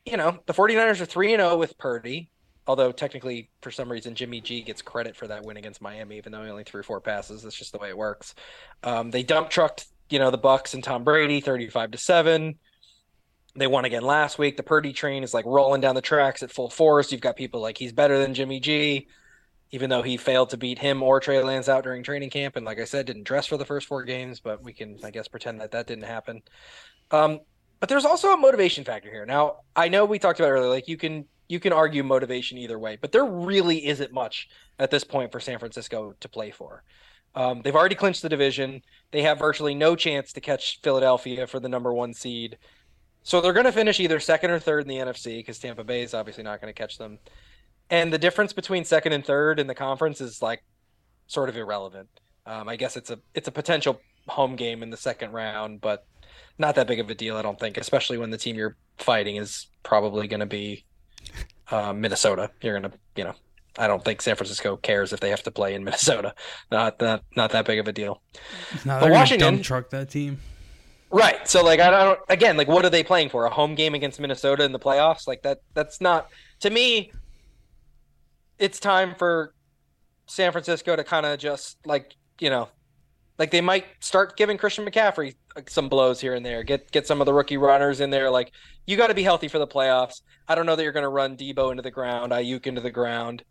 you 0.04 0.16
know, 0.16 0.38
the 0.46 0.54
49ers 0.54 1.00
are 1.00 1.06
3 1.06 1.34
and 1.34 1.40
0 1.40 1.56
with 1.56 1.78
Purdy, 1.78 2.30
although 2.66 2.92
technically 2.92 3.50
for 3.62 3.70
some 3.70 3.90
reason 3.90 4.14
Jimmy 4.14 4.40
G 4.40 4.62
gets 4.62 4.82
credit 4.82 5.16
for 5.16 5.26
that 5.26 5.44
win 5.44 5.56
against 5.56 5.80
Miami 5.80 6.16
even 6.16 6.32
though 6.32 6.42
he 6.42 6.50
only 6.50 6.64
threw 6.64 6.82
four 6.82 7.00
passes. 7.00 7.42
That's 7.42 7.56
just 7.56 7.72
the 7.72 7.78
way 7.78 7.88
it 7.88 7.96
works. 7.96 8.34
Um, 8.82 9.10
they 9.10 9.22
dump 9.22 9.50
trucked, 9.50 9.86
you 10.10 10.18
know, 10.18 10.30
the 10.30 10.38
Bucs 10.38 10.74
and 10.74 10.82
Tom 10.82 11.04
Brady 11.04 11.40
35 11.40 11.92
to 11.92 11.98
7 11.98 12.58
they 13.56 13.66
won 13.66 13.84
again 13.84 14.02
last 14.02 14.38
week. 14.38 14.56
The 14.56 14.62
Purdy 14.62 14.92
train 14.92 15.22
is 15.22 15.34
like 15.34 15.44
rolling 15.46 15.80
down 15.80 15.94
the 15.94 16.02
tracks 16.02 16.42
at 16.42 16.52
full 16.52 16.70
force. 16.70 17.10
You've 17.10 17.20
got 17.20 17.36
people 17.36 17.60
like 17.60 17.78
he's 17.78 17.92
better 17.92 18.18
than 18.18 18.34
Jimmy 18.34 18.60
G, 18.60 19.08
even 19.70 19.90
though 19.90 20.02
he 20.02 20.16
failed 20.16 20.50
to 20.50 20.56
beat 20.56 20.78
him 20.78 21.02
or 21.02 21.20
Trey 21.20 21.42
Lance 21.42 21.68
out 21.68 21.84
during 21.84 22.02
training 22.02 22.30
camp. 22.30 22.56
And 22.56 22.66
like 22.66 22.78
I 22.78 22.84
said, 22.84 23.06
didn't 23.06 23.24
dress 23.24 23.46
for 23.46 23.56
the 23.56 23.64
first 23.64 23.86
four 23.86 24.04
games, 24.04 24.40
but 24.40 24.62
we 24.62 24.72
can, 24.72 24.98
I 25.02 25.10
guess, 25.10 25.28
pretend 25.28 25.60
that 25.60 25.72
that 25.72 25.86
didn't 25.86 26.04
happen. 26.04 26.42
Um, 27.10 27.40
but 27.80 27.88
there's 27.88 28.04
also 28.04 28.32
a 28.32 28.36
motivation 28.36 28.84
factor 28.84 29.10
here. 29.10 29.26
Now, 29.26 29.58
I 29.74 29.88
know 29.88 30.04
we 30.04 30.18
talked 30.18 30.40
about 30.40 30.50
earlier, 30.50 30.70
like 30.70 30.88
you 30.88 30.96
can 30.96 31.26
you 31.48 31.60
can 31.60 31.72
argue 31.72 32.02
motivation 32.02 32.58
either 32.58 32.78
way, 32.78 32.96
but 33.00 33.12
there 33.12 33.24
really 33.24 33.86
isn't 33.86 34.12
much 34.12 34.48
at 34.78 34.90
this 34.90 35.04
point 35.04 35.32
for 35.32 35.40
San 35.40 35.58
Francisco 35.58 36.14
to 36.20 36.28
play 36.28 36.50
for. 36.50 36.82
Um, 37.34 37.60
they've 37.62 37.76
already 37.76 37.94
clinched 37.94 38.22
the 38.22 38.28
division. 38.28 38.80
They 39.12 39.22
have 39.22 39.38
virtually 39.38 39.74
no 39.74 39.94
chance 39.94 40.32
to 40.32 40.40
catch 40.40 40.80
Philadelphia 40.82 41.46
for 41.46 41.60
the 41.60 41.68
number 41.68 41.92
one 41.92 42.14
seed. 42.14 42.56
So 43.22 43.40
they're 43.40 43.52
going 43.52 43.66
to 43.66 43.72
finish 43.72 44.00
either 44.00 44.20
second 44.20 44.50
or 44.50 44.58
third 44.58 44.82
in 44.82 44.88
the 44.88 44.96
NFC 44.96 45.38
because 45.38 45.58
Tampa 45.58 45.84
Bay 45.84 46.02
is 46.02 46.14
obviously 46.14 46.44
not 46.44 46.60
going 46.60 46.72
to 46.72 46.78
catch 46.78 46.96
them. 46.96 47.18
And 47.90 48.12
the 48.12 48.18
difference 48.18 48.52
between 48.52 48.84
second 48.84 49.12
and 49.12 49.24
third 49.24 49.60
in 49.60 49.66
the 49.66 49.74
conference 49.74 50.20
is 50.20 50.40
like 50.40 50.64
sort 51.26 51.48
of 51.48 51.56
irrelevant. 51.56 52.08
Um, 52.46 52.68
I 52.68 52.76
guess 52.76 52.96
it's 52.96 53.10
a 53.10 53.18
it's 53.34 53.48
a 53.48 53.52
potential 53.52 54.00
home 54.28 54.56
game 54.56 54.82
in 54.82 54.90
the 54.90 54.96
second 54.96 55.32
round, 55.32 55.80
but 55.80 56.06
not 56.58 56.76
that 56.76 56.86
big 56.86 57.00
of 57.00 57.10
a 57.10 57.14
deal, 57.14 57.36
I 57.36 57.42
don't 57.42 57.58
think. 57.60 57.76
Especially 57.76 58.16
when 58.16 58.30
the 58.30 58.38
team 58.38 58.56
you're 58.56 58.76
fighting 58.98 59.36
is 59.36 59.66
probably 59.82 60.26
going 60.26 60.40
to 60.40 60.46
be 60.46 60.85
uh, 61.70 61.92
Minnesota. 61.92 62.50
You're 62.60 62.78
going 62.78 62.90
to, 62.90 62.98
you 63.16 63.24
know, 63.24 63.34
I 63.78 63.86
don't 63.86 64.04
think 64.04 64.22
San 64.22 64.36
Francisco 64.36 64.76
cares 64.76 65.12
if 65.12 65.20
they 65.20 65.30
have 65.30 65.42
to 65.44 65.50
play 65.50 65.74
in 65.74 65.84
Minnesota. 65.84 66.34
Not 66.70 66.98
that 67.00 67.22
not 67.36 67.50
that 67.50 67.66
big 67.66 67.78
of 67.78 67.88
a 67.88 67.92
deal. 67.92 68.22
No, 68.84 69.00
but 69.00 69.10
Washington- 69.10 69.62
truck 69.62 69.90
that 69.90 70.10
team. 70.10 70.40
Right. 71.10 71.46
So 71.48 71.62
like 71.62 71.78
I 71.78 71.90
don't 71.90 72.18
again 72.28 72.56
like 72.56 72.68
what 72.68 72.84
are 72.84 72.90
they 72.90 73.04
playing 73.04 73.28
for? 73.28 73.44
A 73.46 73.50
home 73.50 73.74
game 73.74 73.94
against 73.94 74.18
Minnesota 74.18 74.64
in 74.64 74.72
the 74.72 74.78
playoffs? 74.78 75.26
Like 75.28 75.42
that 75.42 75.60
that's 75.72 76.00
not 76.00 76.30
to 76.60 76.70
me 76.70 77.12
it's 78.58 78.80
time 78.80 79.14
for 79.14 79.54
San 80.26 80.50
Francisco 80.52 80.96
to 80.96 81.04
kind 81.04 81.26
of 81.26 81.38
just 81.38 81.76
like, 81.86 82.16
you 82.40 82.50
know, 82.50 82.68
like 83.38 83.50
they 83.50 83.60
might 83.60 83.84
start 84.00 84.36
giving 84.36 84.56
Christian 84.58 84.84
McCaffrey 84.86 85.34
some 85.68 85.88
blows 85.88 86.20
here 86.20 86.34
and 86.34 86.44
there. 86.44 86.62
Get 86.62 86.90
get 86.90 87.06
some 87.06 87.20
of 87.20 87.26
the 87.26 87.34
rookie 87.34 87.56
runners 87.56 88.00
in 88.00 88.10
there 88.10 88.30
like 88.30 88.52
you 88.86 88.96
got 88.96 89.08
to 89.08 89.14
be 89.14 89.22
healthy 89.22 89.48
for 89.48 89.58
the 89.58 89.66
playoffs. 89.66 90.20
I 90.48 90.54
don't 90.54 90.66
know 90.66 90.76
that 90.76 90.82
you're 90.82 90.92
going 90.92 91.02
to 91.02 91.08
run 91.08 91.36
Deebo 91.36 91.70
into 91.70 91.82
the 91.82 91.90
ground, 91.90 92.32
Aiyuk 92.32 92.66
into 92.66 92.80
the 92.80 92.90
ground. 92.90 93.42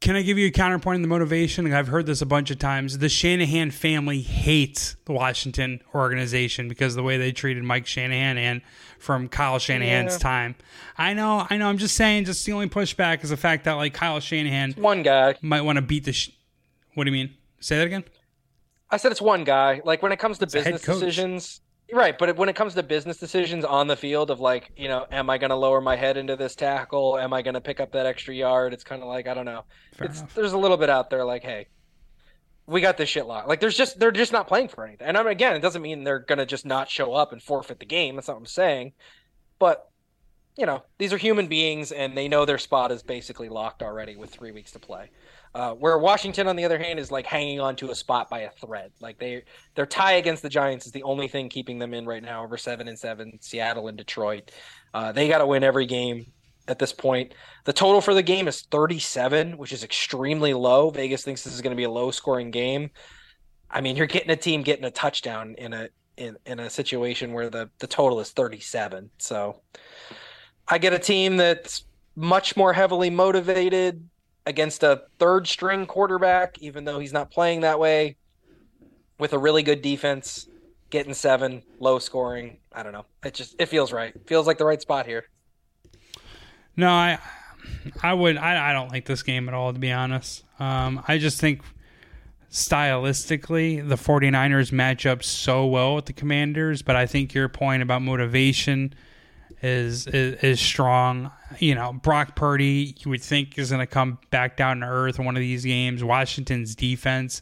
Can 0.00 0.16
I 0.16 0.22
give 0.22 0.36
you 0.36 0.48
a 0.48 0.50
counterpoint 0.50 0.96
in 0.96 1.02
the 1.02 1.08
motivation? 1.08 1.72
I've 1.72 1.86
heard 1.88 2.04
this 2.04 2.20
a 2.20 2.26
bunch 2.26 2.50
of 2.50 2.58
times. 2.58 2.98
The 2.98 3.08
Shanahan 3.08 3.70
family 3.70 4.20
hates 4.20 4.96
the 5.06 5.12
Washington 5.12 5.80
organization 5.94 6.68
because 6.68 6.92
of 6.92 6.96
the 6.96 7.02
way 7.04 7.16
they 7.16 7.32
treated 7.32 7.62
Mike 7.62 7.86
Shanahan 7.86 8.36
and 8.36 8.60
from 8.98 9.28
Kyle 9.28 9.58
Shanahan's 9.58 10.14
Yeah. 10.14 10.18
time. 10.18 10.54
I 10.98 11.14
know, 11.14 11.46
I 11.48 11.56
know. 11.56 11.68
I'm 11.68 11.78
just 11.78 11.94
saying. 11.96 12.24
Just 12.26 12.44
the 12.44 12.52
only 12.52 12.68
pushback 12.68 13.22
is 13.24 13.30
the 13.30 13.36
fact 13.38 13.64
that 13.64 13.74
like 13.74 13.94
Kyle 13.94 14.20
Shanahan 14.20 14.72
One 14.72 15.02
guy. 15.02 15.36
might 15.40 15.62
want 15.62 15.76
to 15.76 15.82
beat 15.82 16.04
the. 16.04 16.12
Sh- 16.12 16.30
what 16.94 17.04
do 17.04 17.10
you 17.10 17.16
mean? 17.16 17.34
Say 17.60 17.78
that 17.78 17.86
again. 17.86 18.04
I 18.90 18.96
said 18.96 19.12
it's 19.12 19.22
one 19.22 19.44
guy. 19.44 19.80
Like 19.84 20.02
when 20.02 20.12
it 20.12 20.18
comes 20.18 20.38
to 20.38 20.46
head 20.46 20.52
business 20.52 20.82
decisions, 20.82 21.60
right? 21.92 22.16
But 22.16 22.36
when 22.36 22.48
it 22.48 22.56
comes 22.56 22.74
to 22.74 22.82
business 22.82 23.16
decisions 23.18 23.64
on 23.64 23.86
the 23.86 23.96
field, 23.96 24.30
of 24.30 24.40
like, 24.40 24.72
you 24.76 24.88
know, 24.88 25.06
am 25.10 25.30
I 25.30 25.38
going 25.38 25.50
to 25.50 25.56
lower 25.56 25.80
my 25.80 25.96
head 25.96 26.16
into 26.16 26.36
this 26.36 26.54
tackle? 26.54 27.18
Am 27.18 27.32
I 27.32 27.42
going 27.42 27.54
to 27.54 27.60
pick 27.60 27.80
up 27.80 27.92
that 27.92 28.06
extra 28.06 28.34
yard? 28.34 28.72
It's 28.72 28.84
kind 28.84 29.02
of 29.02 29.08
like 29.08 29.26
I 29.26 29.34
don't 29.34 29.46
know. 29.46 29.64
Fair 29.96 30.08
it's 30.08 30.20
enough. 30.20 30.34
there's 30.34 30.52
a 30.52 30.58
little 30.58 30.76
bit 30.76 30.90
out 30.90 31.10
there 31.10 31.24
like, 31.24 31.42
hey, 31.42 31.68
we 32.66 32.80
got 32.80 32.96
this 32.96 33.08
shit 33.08 33.26
locked. 33.26 33.48
Like 33.48 33.60
there's 33.60 33.76
just 33.76 33.98
they're 33.98 34.10
just 34.10 34.32
not 34.32 34.48
playing 34.48 34.68
for 34.68 34.86
anything. 34.86 35.06
And 35.06 35.16
I 35.16 35.22
mean, 35.22 35.32
again, 35.32 35.56
it 35.56 35.60
doesn't 35.60 35.82
mean 35.82 36.04
they're 36.04 36.20
going 36.20 36.38
to 36.38 36.46
just 36.46 36.64
not 36.64 36.90
show 36.90 37.12
up 37.12 37.32
and 37.32 37.42
forfeit 37.42 37.80
the 37.80 37.86
game. 37.86 38.16
That's 38.16 38.28
not 38.28 38.34
what 38.34 38.40
I'm 38.40 38.46
saying. 38.46 38.92
But 39.58 39.88
you 40.56 40.66
know, 40.66 40.82
these 40.98 41.12
are 41.12 41.18
human 41.18 41.48
beings, 41.48 41.90
and 41.90 42.16
they 42.16 42.28
know 42.28 42.44
their 42.44 42.58
spot 42.58 42.92
is 42.92 43.02
basically 43.02 43.48
locked 43.48 43.82
already 43.82 44.14
with 44.16 44.30
three 44.30 44.52
weeks 44.52 44.70
to 44.72 44.78
play. 44.78 45.10
Uh, 45.54 45.72
where 45.72 45.96
Washington, 45.98 46.48
on 46.48 46.56
the 46.56 46.64
other 46.64 46.78
hand, 46.78 46.98
is 46.98 47.12
like 47.12 47.26
hanging 47.26 47.60
on 47.60 47.76
to 47.76 47.90
a 47.90 47.94
spot 47.94 48.28
by 48.28 48.40
a 48.40 48.50
thread. 48.50 48.90
Like 49.00 49.18
they 49.18 49.44
their 49.76 49.86
tie 49.86 50.14
against 50.14 50.42
the 50.42 50.48
Giants 50.48 50.84
is 50.84 50.90
the 50.90 51.04
only 51.04 51.28
thing 51.28 51.48
keeping 51.48 51.78
them 51.78 51.94
in 51.94 52.06
right 52.06 52.22
now 52.22 52.42
over 52.42 52.56
seven 52.56 52.88
and 52.88 52.98
seven. 52.98 53.38
Seattle 53.40 53.86
and 53.86 53.96
Detroit, 53.96 54.50
uh, 54.94 55.12
they 55.12 55.28
got 55.28 55.38
to 55.38 55.46
win 55.46 55.62
every 55.62 55.86
game 55.86 56.26
at 56.66 56.80
this 56.80 56.92
point. 56.92 57.34
The 57.64 57.72
total 57.72 58.00
for 58.00 58.14
the 58.14 58.22
game 58.22 58.48
is 58.48 58.62
37, 58.62 59.56
which 59.56 59.72
is 59.72 59.84
extremely 59.84 60.54
low. 60.54 60.90
Vegas 60.90 61.22
thinks 61.22 61.44
this 61.44 61.54
is 61.54 61.62
going 61.62 61.72
to 61.72 61.76
be 61.76 61.84
a 61.84 61.90
low 61.90 62.10
scoring 62.10 62.50
game. 62.50 62.90
I 63.70 63.80
mean, 63.80 63.96
you're 63.96 64.06
getting 64.06 64.30
a 64.30 64.36
team 64.36 64.62
getting 64.62 64.84
a 64.84 64.90
touchdown 64.90 65.54
in 65.58 65.72
a 65.72 65.88
in, 66.16 66.36
in 66.46 66.60
a 66.60 66.70
situation 66.70 67.32
where 67.32 67.50
the 67.50 67.70
the 67.78 67.86
total 67.86 68.20
is 68.20 68.30
37. 68.30 69.10
So 69.18 69.60
I 70.66 70.78
get 70.78 70.92
a 70.92 70.98
team 70.98 71.36
that's 71.36 71.84
much 72.16 72.56
more 72.56 72.72
heavily 72.72 73.10
motivated 73.10 74.08
against 74.46 74.82
a 74.82 75.02
third 75.18 75.46
string 75.46 75.86
quarterback, 75.86 76.58
even 76.58 76.84
though 76.84 76.98
he's 76.98 77.12
not 77.12 77.30
playing 77.30 77.60
that 77.60 77.78
way, 77.78 78.16
with 79.18 79.32
a 79.32 79.38
really 79.38 79.62
good 79.62 79.82
defense, 79.82 80.48
getting 80.90 81.14
seven, 81.14 81.62
low 81.80 81.98
scoring. 81.98 82.58
I 82.72 82.82
don't 82.82 82.92
know. 82.92 83.06
It 83.24 83.34
just 83.34 83.54
it 83.58 83.66
feels 83.66 83.92
right. 83.92 84.14
Feels 84.26 84.46
like 84.46 84.58
the 84.58 84.64
right 84.64 84.80
spot 84.80 85.06
here. 85.06 85.24
No, 86.76 86.88
I, 86.88 87.18
I 88.02 88.14
would. 88.14 88.36
I, 88.36 88.70
I 88.70 88.72
don't 88.72 88.90
like 88.90 89.06
this 89.06 89.22
game 89.22 89.48
at 89.48 89.54
all, 89.54 89.72
to 89.72 89.78
be 89.78 89.92
honest. 89.92 90.44
Um, 90.58 91.02
I 91.06 91.18
just 91.18 91.40
think 91.40 91.62
stylistically, 92.50 93.86
the 93.86 93.96
49ers 93.96 94.72
match 94.72 95.06
up 95.06 95.22
so 95.22 95.66
well 95.66 95.96
with 95.96 96.06
the 96.06 96.12
Commanders, 96.12 96.82
but 96.82 96.96
I 96.96 97.06
think 97.06 97.34
your 97.34 97.48
point 97.48 97.82
about 97.82 98.02
motivation 98.02 98.94
is 99.64 100.06
is, 100.06 100.34
is 100.42 100.60
strong. 100.60 101.32
You 101.58 101.74
know, 101.74 101.94
Brock 101.94 102.36
Purdy, 102.36 102.94
you 102.98 103.10
would 103.10 103.22
think 103.22 103.58
is 103.58 103.70
going 103.70 103.80
to 103.80 103.86
come 103.86 104.18
back 104.30 104.56
down 104.56 104.80
to 104.80 104.86
earth 104.86 105.18
in 105.18 105.24
one 105.24 105.36
of 105.36 105.40
these 105.40 105.64
games. 105.64 106.04
Washington's 106.04 106.74
defense 106.74 107.40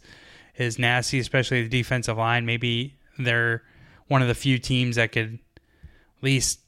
is 0.56 0.78
nasty, 0.78 1.18
especially 1.18 1.62
the 1.62 1.68
defensive 1.68 2.16
line. 2.16 2.46
Maybe 2.46 2.96
they're 3.18 3.62
one 4.06 4.22
of 4.22 4.28
the 4.28 4.34
few 4.34 4.58
teams 4.58 4.96
that 4.96 5.10
could 5.10 5.40
at 5.56 6.22
least 6.22 6.60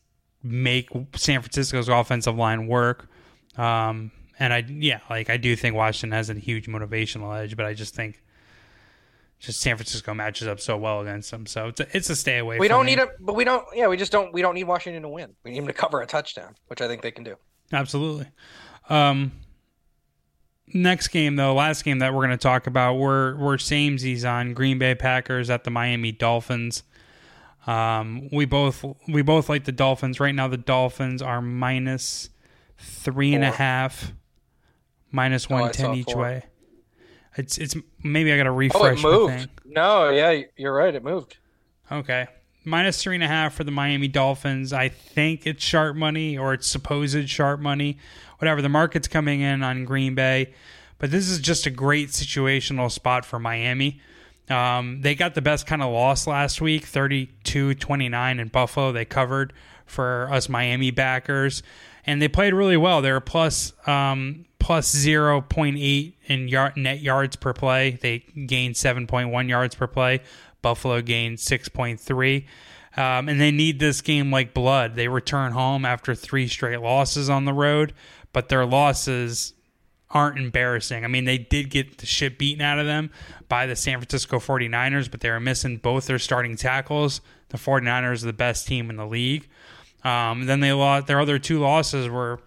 make 0.43 0.89
San 1.15 1.41
Francisco's 1.41 1.89
offensive 1.89 2.37
line 2.37 2.67
work. 2.67 3.09
Um, 3.57 4.11
and 4.41 4.53
I, 4.53 4.65
yeah, 4.67 5.01
like 5.09 5.31
I 5.31 5.37
do 5.37 5.55
think 5.55 5.77
Washington 5.77 6.17
has 6.17 6.31
a 6.31 6.35
huge 6.35 6.67
motivational 6.67 7.41
edge, 7.41 7.57
but 7.57 7.65
I 7.65 7.75
just 7.75 7.95
think 7.95 8.24
just 9.45 9.61
San 9.61 9.77
Francisco 9.77 10.15
matches 10.15 10.49
up 10.49 10.61
so 10.61 10.77
well 10.77 11.01
against 11.01 11.31
them. 11.31 11.47
So 11.47 11.69
it's 11.69 11.81
a, 11.81 11.97
it's 11.97 12.11
a 12.11 12.17
stay 12.17 12.39
away. 12.39 12.59
We 12.59 12.69
don't 12.69 12.87
me. 12.87 12.93
need 12.97 13.03
it, 13.03 13.11
but 13.21 13.35
we 13.35 13.45
don't. 13.45 13.65
Yeah, 13.75 13.89
we 13.89 13.97
just 13.97 14.13
don't. 14.13 14.33
We 14.33 14.43
don't 14.43 14.55
need 14.55 14.65
Washington 14.65 15.03
to 15.03 15.09
win. 15.09 15.35
We 15.45 15.51
need 15.53 15.61
them 15.61 15.67
to 15.67 15.73
cover 15.73 16.01
a 16.01 16.07
touchdown, 16.07 16.55
which 16.69 16.81
I 16.81 16.89
think 16.89 17.03
they 17.03 17.11
can 17.11 17.25
do. 17.25 17.37
Absolutely. 17.73 18.27
Um, 18.89 19.33
next 20.69 21.09
game 21.09 21.37
though, 21.37 21.55
last 21.55 21.85
game 21.85 21.99
that 22.01 22.13
we're 22.15 22.21
going 22.27 22.31
to 22.31 22.43
talk 22.43 22.67
about, 22.67 22.95
we're 22.95 23.37
we're 23.37 23.57
samesies 23.57 24.29
on 24.29 24.55
Green 24.55 24.79
Bay 24.79 24.95
Packers 24.95 25.51
at 25.51 25.65
the 25.65 25.71
Miami 25.71 26.13
Dolphins. 26.13 26.83
Um, 27.67 28.29
we 28.31 28.45
both 28.45 28.85
we 29.09 29.23
both 29.23 29.49
like 29.49 29.65
the 29.65 29.73
Dolphins 29.73 30.21
right 30.21 30.35
now. 30.35 30.49
The 30.49 30.57
Dolphins 30.59 31.23
are 31.23 31.41
minus 31.41 32.29
three 32.79 33.35
and 33.35 33.43
a 33.45 33.49
Four. 33.49 33.57
half, 33.57 34.13
minus 35.11 35.47
Oh, 35.51 35.55
I 35.57 35.61
one 35.63 35.73
ten 35.73 35.95
each 35.95 36.13
four. 36.13 36.23
way. 36.23 36.45
It's 37.37 37.59
it's 37.59 37.77
maybe 38.03 38.33
I 38.33 38.37
got 38.37 38.45
to 38.45 38.53
refresh. 38.53 39.05
Oh, 39.05 39.29
it 39.29 39.31
moved. 39.31 39.49
No, 39.65 40.09
yeah, 40.11 40.43
you're 40.57 40.75
right. 40.75 40.95
It 40.95 41.03
moved. 41.03 41.37
Okay. 41.91 42.27
Minus 42.65 43.03
three 43.03 43.15
and 43.15 43.25
a 43.25 43.29
half 43.29 43.55
for 43.55 43.65
the 43.65 43.71
Miami 43.71 44.09
Dolphins. 44.09 44.73
I 44.73 44.89
think 44.89 45.47
it's 45.47 45.63
sharp 45.63 45.97
money 45.97 46.39
or 46.39 46.55
it's 46.55 46.67
supposed 46.67 47.29
sharp 47.29 47.61
money. 47.61 47.99
Whatever. 48.39 48.63
The 48.63 48.69
market's 48.69 49.09
coming 49.09 49.41
in 49.41 49.63
on 49.63 49.85
Green 49.85 50.15
Bay. 50.15 50.55
But 50.99 51.11
this 51.11 51.29
is 51.29 51.41
just 51.41 51.67
a 51.67 51.71
great 51.71 52.09
situational 52.11 52.91
spot 52.91 53.25
for 53.25 53.39
Miami. 53.39 54.01
Um, 54.49 55.01
they 55.03 55.15
got 55.15 55.35
the 55.35 55.43
best 55.43 55.67
kind 55.67 55.83
of 55.83 55.93
loss 55.93 56.27
last 56.27 56.61
week 56.61 56.85
32 56.85 57.75
29 57.75 58.41
in 58.41 58.49
Buffalo. 58.49 58.93
They 58.93 59.05
covered 59.05 59.53
for 59.87 60.29
us 60.31 60.49
Miami 60.49 60.91
backers. 60.91 61.63
And 62.07 62.21
they 62.21 62.29
played 62.29 62.55
really 62.55 62.77
well. 62.77 63.03
They 63.03 63.13
were 63.13 63.21
plus, 63.21 63.73
um, 63.87 64.45
plus 64.65 64.95
0.8 64.95 66.15
in 66.25 66.49
yard, 66.49 66.75
net 66.75 67.03
yards 67.03 67.37
per 67.37 67.53
play. 67.53 67.99
They 68.01 68.21
gained 68.47 68.77
7.1 68.77 69.47
yards 69.47 69.75
per 69.75 69.87
play. 69.87 70.23
Buffalo 70.63 71.03
gained 71.03 71.37
6.3. 71.37 72.47
Um, 72.97 73.29
and 73.29 73.39
they 73.39 73.51
need 73.51 73.79
this 73.79 74.01
game 74.01 74.31
like 74.31 74.55
blood. 74.55 74.95
They 74.95 75.07
return 75.07 75.53
home 75.53 75.85
after 75.85 76.15
three 76.15 76.49
straight 76.49 76.81
losses 76.81 77.29
on 77.29 77.45
the 77.45 77.53
road, 77.53 77.93
but 78.33 78.49
their 78.49 78.65
losses 78.65 79.53
aren't 80.09 80.39
embarrassing. 80.39 81.05
I 81.05 81.09
mean, 81.09 81.27
they 81.27 81.37
did 81.37 81.69
get 81.69 81.99
the 81.99 82.07
shit 82.07 82.39
beaten 82.39 82.63
out 82.63 82.79
of 82.79 82.87
them 82.87 83.11
by 83.51 83.67
the 83.67 83.77
San 83.77 83.99
Francisco 83.99 84.39
49ers, 84.39 85.11
but 85.11 85.21
they 85.21 85.29
were 85.29 85.41
missing 85.41 85.77
both 85.77 86.07
their 86.07 86.19
starting 86.19 86.57
tackles. 86.57 87.21
The 87.51 87.59
49ers 87.59 88.23
are 88.23 88.27
the 88.27 88.33
best 88.33 88.67
team 88.67 88.89
in 88.89 88.97
the 88.97 89.07
league. 89.07 89.47
Um, 90.05 90.47
then 90.47 90.61
they 90.61 90.73
lost 90.73 91.07
their 91.07 91.21
other 91.21 91.39
two 91.39 91.61
losses 91.61 92.09
were 92.09 92.41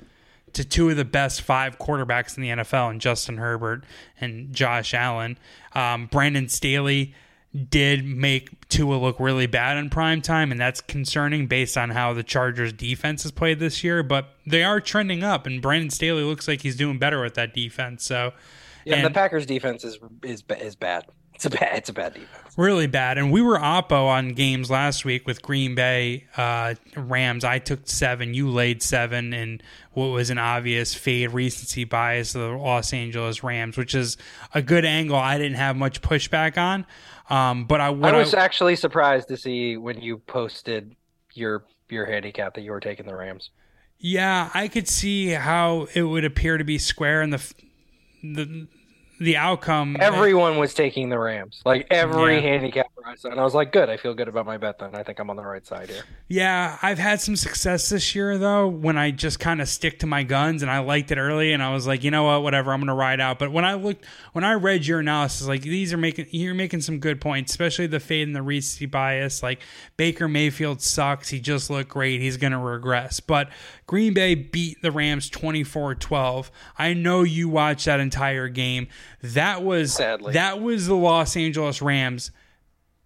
to 0.54 0.64
two 0.64 0.90
of 0.90 0.98
the 0.98 1.06
best 1.06 1.42
five 1.42 1.78
quarterbacks 1.78 2.38
in 2.38 2.44
the 2.44 2.50
NFL, 2.50 2.92
and 2.92 3.02
Justin 3.02 3.38
Herbert 3.38 3.84
and 4.20 4.54
Josh 4.54 4.94
Allen. 4.94 5.38
Um, 5.74 6.08
Brandon 6.08 6.50
Staley 6.50 7.14
did 7.70 8.06
make 8.06 8.68
Tua 8.70 8.96
look 8.96 9.20
really 9.20 9.48
bad 9.48 9.78
in 9.78 9.90
prime 9.90 10.22
time, 10.22 10.52
and 10.52 10.60
that's 10.60 10.82
concerning 10.82 11.48
based 11.48 11.78
on 11.78 11.90
how 11.92 12.14
the 12.14 12.24
Chargers 12.24 12.74
defense 12.74 13.24
has 13.24 13.32
played 13.32 13.60
this 13.60 13.84
year. 13.84 14.04
But 14.04 14.30
they 14.46 14.64
are 14.64 14.80
trending 14.80 15.24
up, 15.24 15.46
and 15.46 15.62
Brandon 15.62 15.90
Staley 15.90 16.24
looks 16.24 16.48
like 16.48 16.62
he's 16.62 16.76
doing 16.76 17.00
better 17.00 17.22
with 17.22 17.36
that 17.36 17.54
defense. 17.54 18.04
So, 18.04 18.34
Yeah, 18.86 18.96
and 18.96 19.06
the 19.06 19.12
Packers 19.12 19.46
defense 19.46 19.84
is 19.84 20.00
is 20.24 20.44
is 20.60 20.76
bad. 20.76 21.06
It's 21.38 21.46
a 21.46 21.52
bad. 21.52 21.78
It's 21.78 21.90
a 21.90 21.94
bad 21.94 22.16
defense. 22.16 22.58
really 22.58 22.88
bad. 22.88 23.20
And 23.20 23.32
we 23.32 23.44
were 23.44 23.60
oppo 23.60 24.08
on 24.08 24.30
games 24.30 24.72
last 24.72 25.06
week 25.06 25.28
with 25.28 25.44
Green 25.44 25.76
Bay 25.76 26.26
uh, 26.36 26.74
Rams. 26.96 27.44
I 27.44 27.60
took 27.60 27.82
seven, 27.88 28.34
you 28.34 28.50
laid 28.50 28.82
seven, 28.82 29.34
and 29.34 29.62
what 29.92 30.08
was 30.08 30.32
an 30.32 30.40
obvious 30.40 30.96
fade 30.96 31.30
recency 31.34 31.84
bias 31.84 32.34
of 32.34 32.42
the 32.42 32.58
Los 32.58 32.92
Angeles 32.92 33.44
Rams, 33.44 33.78
which 33.78 33.94
is 33.94 34.18
a 34.56 34.64
good 34.64 34.84
angle. 34.84 35.16
I 35.16 35.38
didn't 35.38 35.58
have 35.58 35.76
much 35.76 36.02
pushback 36.02 36.58
on. 36.58 36.88
Um, 37.30 37.66
but 37.66 37.82
I 37.82 37.90
I 37.90 38.14
was 38.14 38.34
actually 38.34 38.76
surprised 38.76 39.28
to 39.28 39.38
see 39.38 39.78
when 39.78 40.02
you 40.02 40.18
posted 40.18 40.96
your 41.36 41.66
your 41.88 42.08
handicap 42.08 42.56
that 42.56 42.62
you 42.62 42.72
were 42.72 42.80
taking 42.80 43.06
the 43.06 43.16
Rams. 43.16 43.52
Yeah, 44.00 44.50
I 44.56 44.70
could 44.70 44.88
see 44.88 45.28
how 45.30 45.88
it 45.94 46.02
would 46.02 46.26
appear 46.26 46.58
to 46.58 46.64
be 46.64 46.80
square 46.80 47.22
in 47.22 47.30
the 47.30 47.54
the 48.24 48.68
the 49.20 49.38
outcome. 49.38 49.98
Everyone 50.00 50.58
was 50.58 50.74
taking 50.74 51.10
the 51.10 51.20
Rams. 51.20 51.62
Like 51.66 51.88
every 51.92 52.36
Yeah. 52.36 52.42
handicap 52.42 52.88
And 53.24 53.40
I 53.40 53.44
was 53.44 53.54
like, 53.54 53.72
"Good, 53.72 53.90
I 53.90 53.98
feel 53.98 54.14
good 54.14 54.28
about 54.28 54.46
my 54.46 54.58
bet." 54.58 54.80
Then 54.80 54.96
I 54.96 55.04
think 55.04 55.20
I'm 55.20 55.30
on 55.30 55.36
the 55.36 55.44
right 55.44 55.66
side 55.66 55.90
here. 55.90 56.04
Yeah, 56.28 56.78
I've 56.82 56.98
had 57.00 57.22
some 57.22 57.36
success 57.36 57.90
this 57.90 58.14
year 58.16 58.38
though 58.38 58.68
when 58.68 58.98
I 58.98 59.12
just 59.12 59.40
kind 59.40 59.62
of 59.62 59.70
stick 59.70 60.00
to 60.00 60.08
my 60.08 60.24
guns 60.24 60.62
and 60.62 60.70
I 60.70 60.80
liked 60.80 61.12
it 61.12 61.18
early 61.18 61.54
and 61.54 61.64
I 61.64 61.74
was 61.74 61.88
like, 61.88 62.04
you 62.04 62.12
know 62.12 62.24
what, 62.24 62.44
whatever, 62.44 62.74
I'm 62.74 62.80
gonna 62.82 62.96
ride 62.96 63.20
out. 63.20 63.40
But 63.40 63.52
when 63.52 63.66
I 63.66 63.76
looked, 63.76 64.06
when 64.34 64.44
I 64.44 64.54
read 64.54 64.86
your 64.86 65.00
analysis, 65.00 65.48
like 65.48 65.62
these 65.62 65.94
are 65.94 65.98
making 65.98 66.28
you're 66.32 66.54
making 66.54 66.82
some 66.82 67.00
good 67.00 67.22
points, 67.22 67.52
especially 67.52 67.88
the 67.88 68.00
fade 68.00 68.28
and 68.28 68.36
the 68.36 68.42
recency 68.42 68.86
bias. 68.86 69.42
Like 69.42 69.62
Baker 69.96 70.28
Mayfield 70.28 70.82
sucks, 70.82 71.30
he 71.30 71.40
just 71.40 71.70
looked 71.70 71.90
great, 71.90 72.22
he's 72.22 72.38
gonna 72.38 72.60
regress. 72.60 73.20
But 73.20 73.50
Green 73.86 74.14
Bay 74.14 74.36
beat 74.36 74.82
the 74.82 74.92
Rams 74.92 75.30
24-12. 75.30 76.52
I 76.78 76.94
know 76.94 77.24
you 77.24 77.48
watched 77.50 77.86
that 77.86 78.00
entire 78.00 78.50
game. 78.50 78.88
That 79.22 79.64
was 79.64 79.94
Sadly. 79.94 80.34
that 80.34 80.62
was 80.62 80.88
the 80.88 80.96
Los 80.96 81.38
Angeles 81.38 81.82
Rams 81.82 82.32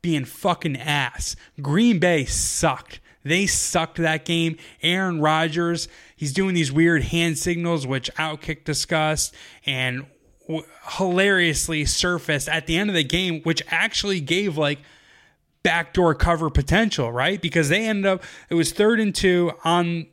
being 0.02 0.26
fucking 0.26 0.78
ass. 0.78 1.36
Green 1.62 2.00
Bay 2.00 2.26
sucked. 2.26 3.00
They 3.24 3.46
sucked 3.46 3.98
that 3.98 4.26
game. 4.26 4.58
Aaron 4.82 5.22
Rodgers, 5.22 5.88
he's 6.16 6.34
doing 6.34 6.56
these 6.56 6.72
weird 6.72 7.04
hand 7.04 7.38
signals, 7.38 7.86
which 7.86 8.12
Outkick 8.16 8.64
discussed 8.64 9.36
and 9.66 10.08
w- 10.48 10.66
hilariously 10.98 11.86
surfaced 11.86 12.50
at 12.50 12.66
the 12.66 12.78
end 12.78 12.90
of 12.90 12.96
the 12.96 13.04
game, 13.04 13.42
which 13.44 13.62
actually 13.68 14.22
gave 14.22 14.58
like 14.58 14.80
backdoor 15.64 16.16
cover 16.16 16.50
potential, 16.50 17.12
right? 17.12 17.40
Because 17.40 17.70
they 17.70 17.86
ended 17.86 18.08
up, 18.08 18.24
it 18.50 18.56
was 18.56 18.72
third 18.72 19.00
and 19.00 19.14
two 19.14 19.52
on 19.64 20.08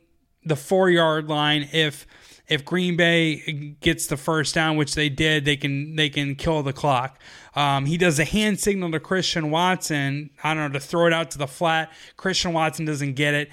the 0.45 0.55
four 0.55 0.89
yard 0.89 1.27
line. 1.27 1.67
If 1.73 2.05
if 2.47 2.65
Green 2.65 2.97
Bay 2.97 3.75
gets 3.79 4.07
the 4.07 4.17
first 4.17 4.55
down, 4.55 4.75
which 4.75 4.95
they 4.95 5.09
did, 5.09 5.45
they 5.45 5.55
can 5.55 5.95
they 5.95 6.09
can 6.09 6.35
kill 6.35 6.63
the 6.63 6.73
clock. 6.73 7.19
Um, 7.55 7.85
he 7.85 7.97
does 7.97 8.19
a 8.19 8.25
hand 8.25 8.59
signal 8.59 8.91
to 8.91 8.99
Christian 8.99 9.51
Watson. 9.51 10.29
I 10.43 10.53
don't 10.53 10.71
know 10.71 10.79
to 10.79 10.85
throw 10.85 11.07
it 11.07 11.13
out 11.13 11.31
to 11.31 11.37
the 11.37 11.47
flat. 11.47 11.91
Christian 12.17 12.53
Watson 12.53 12.85
doesn't 12.85 13.13
get 13.13 13.33
it. 13.33 13.49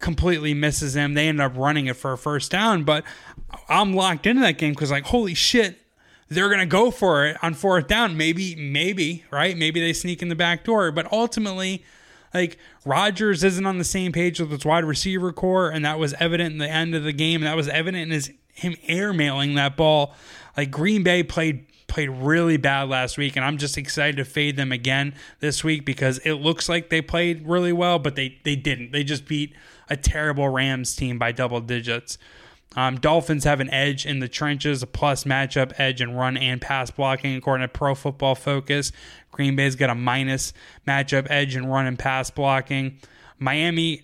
Completely 0.00 0.54
misses 0.54 0.94
him. 0.94 1.14
They 1.14 1.28
end 1.28 1.40
up 1.40 1.56
running 1.56 1.86
it 1.86 1.96
for 1.96 2.12
a 2.12 2.18
first 2.18 2.50
down. 2.50 2.84
But 2.84 3.04
I'm 3.68 3.94
locked 3.94 4.26
into 4.26 4.42
that 4.42 4.58
game 4.58 4.72
because 4.72 4.90
like 4.90 5.04
holy 5.04 5.34
shit, 5.34 5.78
they're 6.28 6.50
gonna 6.50 6.66
go 6.66 6.90
for 6.90 7.24
it 7.26 7.42
on 7.42 7.54
fourth 7.54 7.86
down. 7.86 8.16
Maybe 8.16 8.54
maybe 8.54 9.24
right. 9.30 9.56
Maybe 9.56 9.80
they 9.80 9.92
sneak 9.92 10.20
in 10.20 10.28
the 10.28 10.34
back 10.34 10.64
door. 10.64 10.90
But 10.92 11.10
ultimately. 11.12 11.84
Like 12.32 12.58
Rodgers 12.84 13.44
isn't 13.44 13.64
on 13.64 13.78
the 13.78 13.84
same 13.84 14.10
page 14.10 14.40
with 14.40 14.50
his 14.50 14.64
wide 14.64 14.82
receiver 14.82 15.32
core, 15.32 15.70
and 15.70 15.84
that 15.84 16.00
was 16.00 16.14
evident 16.14 16.50
in 16.50 16.58
the 16.58 16.68
end 16.68 16.92
of 16.96 17.04
the 17.04 17.12
game. 17.12 17.42
That 17.42 17.54
was 17.54 17.68
evident 17.68 18.02
in 18.02 18.10
his 18.10 18.32
him 18.54 18.74
airmailing 18.88 19.54
that 19.54 19.76
ball. 19.76 20.14
Like 20.56 20.72
Green 20.72 21.02
Bay 21.02 21.22
played 21.22 21.66
played 21.94 22.10
really 22.10 22.56
bad 22.56 22.88
last 22.88 23.16
week, 23.16 23.36
and 23.36 23.44
I'm 23.44 23.56
just 23.56 23.78
excited 23.78 24.16
to 24.16 24.24
fade 24.24 24.56
them 24.56 24.72
again 24.72 25.14
this 25.38 25.62
week 25.62 25.84
because 25.84 26.18
it 26.18 26.34
looks 26.34 26.68
like 26.68 26.90
they 26.90 27.00
played 27.00 27.46
really 27.46 27.72
well, 27.72 28.00
but 28.00 28.16
they 28.16 28.40
they 28.42 28.56
didn't. 28.56 28.90
They 28.90 29.04
just 29.04 29.28
beat 29.28 29.54
a 29.88 29.96
terrible 29.96 30.48
Rams 30.48 30.96
team 30.96 31.20
by 31.20 31.30
double 31.30 31.60
digits. 31.60 32.18
Um, 32.74 32.98
Dolphins 32.98 33.44
have 33.44 33.60
an 33.60 33.70
edge 33.70 34.06
in 34.06 34.18
the 34.18 34.26
trenches, 34.26 34.82
a 34.82 34.88
plus 34.88 35.22
matchup 35.22 35.72
edge 35.78 36.02
in 36.02 36.16
run 36.16 36.36
and 36.36 36.60
pass 36.60 36.90
blocking, 36.90 37.36
according 37.36 37.64
to 37.64 37.68
Pro 37.68 37.94
Football 37.94 38.34
Focus. 38.34 38.90
Green 39.30 39.54
Bay's 39.54 39.76
got 39.76 39.88
a 39.88 39.94
minus 39.94 40.52
matchup 40.88 41.28
edge 41.30 41.54
in 41.54 41.66
run 41.66 41.86
and 41.86 41.96
pass 41.96 42.28
blocking. 42.28 42.98
Miami 43.38 44.02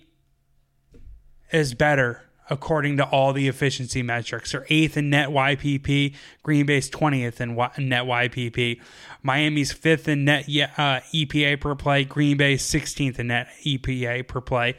is 1.51 1.73
better 1.73 2.23
according 2.51 2.97
to 2.97 3.05
all 3.05 3.31
the 3.31 3.47
efficiency 3.47 4.03
metrics. 4.03 4.51
They're 4.51 4.67
eighth 4.69 4.97
in 4.97 5.09
net 5.09 5.29
YPP. 5.29 6.13
Green 6.43 6.65
Bay's 6.65 6.91
20th 6.91 7.39
in 7.39 7.55
net 7.89 8.05
YPP. 8.05 8.81
Miami's 9.23 9.71
fifth 9.71 10.09
in 10.09 10.25
net 10.25 10.43
uh, 10.43 10.99
EPA 11.13 11.61
per 11.61 11.75
play. 11.75 12.03
Green 12.03 12.35
Bay's 12.35 12.61
16th 12.61 13.17
in 13.17 13.27
net 13.27 13.47
EPA 13.63 14.27
per 14.27 14.41
play. 14.41 14.75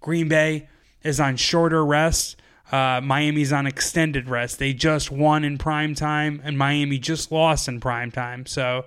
Green 0.00 0.28
Bay 0.28 0.68
is 1.04 1.20
on 1.20 1.36
shorter 1.36 1.86
rest. 1.86 2.36
Uh, 2.72 3.00
Miami's 3.00 3.52
on 3.52 3.68
extended 3.68 4.28
rest. 4.28 4.58
They 4.58 4.72
just 4.72 5.08
won 5.12 5.44
in 5.44 5.58
prime 5.58 5.94
time, 5.94 6.42
and 6.42 6.58
Miami 6.58 6.98
just 6.98 7.30
lost 7.30 7.68
in 7.68 7.78
prime 7.78 8.10
time. 8.10 8.44
So 8.46 8.84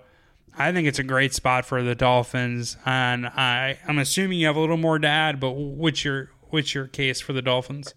I 0.57 0.73
think 0.73 0.89
it's 0.89 0.99
a 0.99 1.03
great 1.03 1.33
spot 1.33 1.63
for 1.63 1.81
the 1.81 1.95
Dolphins. 1.95 2.75
And 2.85 3.27
I, 3.27 3.79
I'm 3.87 3.97
assuming 3.97 4.39
you 4.39 4.47
have 4.47 4.57
a 4.57 4.59
little 4.59 4.75
more 4.75 4.99
to 4.99 5.07
add, 5.07 5.39
but 5.39 5.51
what's 5.51 6.03
your 6.03 6.31
what's 6.49 6.75
your 6.75 6.87
case 6.87 7.21
for 7.21 7.31
the 7.31 7.41
Dolphins? 7.41 7.93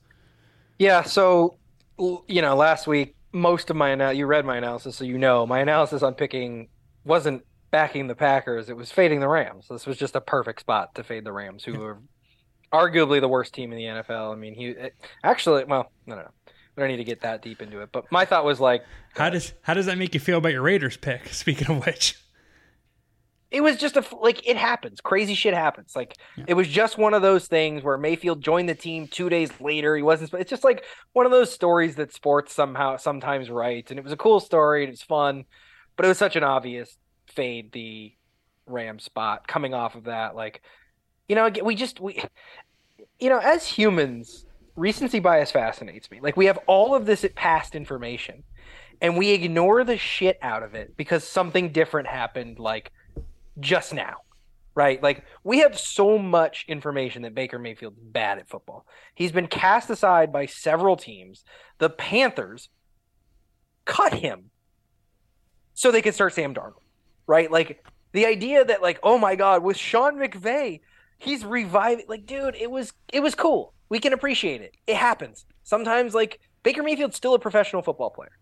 Yeah, 0.83 1.03
so 1.03 1.59
you 2.27 2.43
know, 2.43 2.57
last 2.57 2.89
week 2.89 3.15
most 3.33 3.71
of 3.71 3.77
my 3.77 3.91
ana- 3.91 4.13
you 4.13 4.27
read 4.27 4.45
my 4.45 4.57
analysis, 4.57 4.97
so 4.97 5.05
you 5.05 5.17
know 5.17 5.47
my 5.47 5.61
analysis 5.61 6.03
on 6.03 6.15
picking 6.15 6.71
wasn't 7.05 7.45
backing 7.71 8.09
the 8.09 8.17
Packers, 8.17 8.69
it 8.69 8.77
was 8.77 8.91
fading 8.91 9.21
the 9.21 9.29
Rams. 9.29 9.67
This 9.71 9.87
was 9.87 9.97
just 9.97 10.17
a 10.17 10.21
perfect 10.21 10.59
spot 10.59 10.97
to 10.97 11.05
fade 11.05 11.25
the 11.25 11.31
Rams, 11.31 11.63
who 11.63 11.81
are 11.85 12.01
arguably 12.73 13.21
the 13.21 13.29
worst 13.29 13.55
team 13.55 13.71
in 13.71 13.79
the 13.79 13.85
NFL. 13.85 14.33
I 14.33 14.35
mean, 14.35 14.57
he 14.57 14.71
it, 14.71 14.95
actually, 15.23 15.63
well, 15.65 15.93
no, 16.05 16.17
no, 16.17 16.23
no. 16.23 16.29
We 16.75 16.81
don't 16.81 16.91
need 16.91 16.97
to 16.97 17.05
get 17.05 17.21
that 17.21 17.43
deep 17.43 17.63
into 17.63 17.81
it. 17.81 17.91
But 17.93 18.11
my 18.11 18.25
thought 18.25 18.45
was 18.45 18.59
like, 18.59 18.83
How 19.15 19.31
does 19.31 19.53
how 19.63 19.75
does 19.75 19.87
that 19.87 19.99
make 19.99 20.15
you 20.15 20.21
feel 20.21 20.39
about 20.39 20.51
your 20.51 20.63
Raiders 20.63 20.97
pick? 20.97 21.29
Speaking 21.33 21.77
of 21.77 21.87
which, 21.87 22.19
it 23.53 23.61
was 23.61 23.77
just 23.77 23.97
a 23.97 24.05
like 24.21 24.49
it 24.49 24.57
happens. 24.57 25.01
Crazy 25.01 25.35
shit 25.35 25.53
happens. 25.53 25.95
Like 25.95 26.17
it 26.49 26.55
was 26.55 26.67
just 26.67 26.97
one 26.97 27.13
of 27.13 27.21
those 27.21 27.47
things 27.47 27.83
where 27.83 27.99
Mayfield 27.99 28.41
joined 28.41 28.69
the 28.69 28.75
team 28.75 29.07
two 29.07 29.29
days 29.29 29.51
later. 29.61 29.95
He 29.95 30.03
wasn't. 30.03 30.33
It's 30.35 30.51
just 30.51 30.65
like 30.65 30.85
one 31.13 31.27
of 31.27 31.33
those 31.33 31.53
stories 31.53 31.97
that 31.97 32.15
sports 32.15 32.55
somehow 32.55 32.97
sometimes 32.97 33.51
writes, 33.51 33.91
and 33.91 33.99
it 33.99 34.05
was 34.05 34.13
a 34.13 34.17
cool 34.17 34.41
story 34.41 34.85
and 34.85 34.91
was 34.91 35.03
fun, 35.03 35.45
but 35.97 36.07
it 36.07 36.09
was 36.09 36.19
such 36.19 36.35
an 36.35 36.43
obvious 36.43 36.97
fade 37.27 37.73
the 37.73 38.15
Ram 38.67 38.99
spot 38.99 39.47
coming 39.47 39.75
off 39.75 39.97
of 39.97 40.05
that. 40.05 40.35
Like, 40.35 40.63
you 41.29 41.37
know, 41.37 41.51
we 41.63 41.75
just 41.75 42.01
we, 42.01 42.23
you 43.21 43.29
know, 43.29 43.39
as 43.39 43.67
humans, 43.67 44.47
recency 44.77 45.21
bias 45.21 45.51
fascinates 45.51 46.11
me. 46.11 46.21
Like 46.23 46.39
we 46.39 46.47
have 46.47 46.59
all 46.67 46.95
of 46.95 47.05
this 47.05 47.27
past 47.35 47.75
information, 47.75 48.45
and 49.03 49.19
we 49.19 49.33
ignore 49.33 49.85
the 49.85 49.99
shit 49.99 50.39
out 50.41 50.63
of 50.63 50.75
it 50.75 50.97
because 50.97 51.23
something 51.23 51.71
different 51.71 52.09
happened. 52.09 52.59
Like 52.59 52.93
just 53.61 53.93
now, 53.95 54.17
right? 54.75 55.03
Like 55.03 55.25
we 55.45 55.61
have 55.61 55.79
so 55.79 56.19
much 56.19 56.65
information 56.69 57.23
that 57.23 57.35
Baker 57.35 57.59
Mayfield's 57.59 57.99
bad 58.01 58.39
at 58.39 58.49
football. 58.49 58.87
He's 59.15 59.33
been 59.33 59.47
cast 59.47 59.91
aside 59.91 60.33
by 60.33 60.47
several 60.47 60.97
teams. 60.97 61.45
The 61.79 61.91
Panthers 61.91 62.69
cut 63.85 64.15
him 64.15 64.51
so 65.75 65.91
they 65.91 66.03
could 66.03 66.15
start 66.15 66.35
Sam 66.35 66.55
Darnold, 66.55 66.83
right? 67.27 67.51
Like 67.51 67.85
the 68.13 68.27
idea 68.27 68.65
that 68.65 68.83
like, 68.83 69.01
oh 69.03 69.19
my 69.19 69.37
God, 69.37 69.63
with 69.63 69.77
Sean 69.77 70.17
McVay, 70.17 70.81
he's 71.19 71.45
reviving. 71.45 72.05
Like, 72.09 72.27
dude, 72.27 72.55
it 72.57 72.71
was 72.71 72.93
it 73.13 73.21
was 73.21 73.35
cool. 73.35 73.75
We 73.89 73.99
can 73.99 74.13
appreciate 74.13 74.61
it. 74.61 74.75
It 74.87 74.97
happens 74.97 75.45
sometimes. 75.63 76.15
Like 76.15 76.41
Baker 76.63 76.83
Mayfield's 76.83 77.17
still 77.17 77.35
a 77.35 77.39
professional 77.39 77.83
football 77.83 78.11
player. 78.11 78.33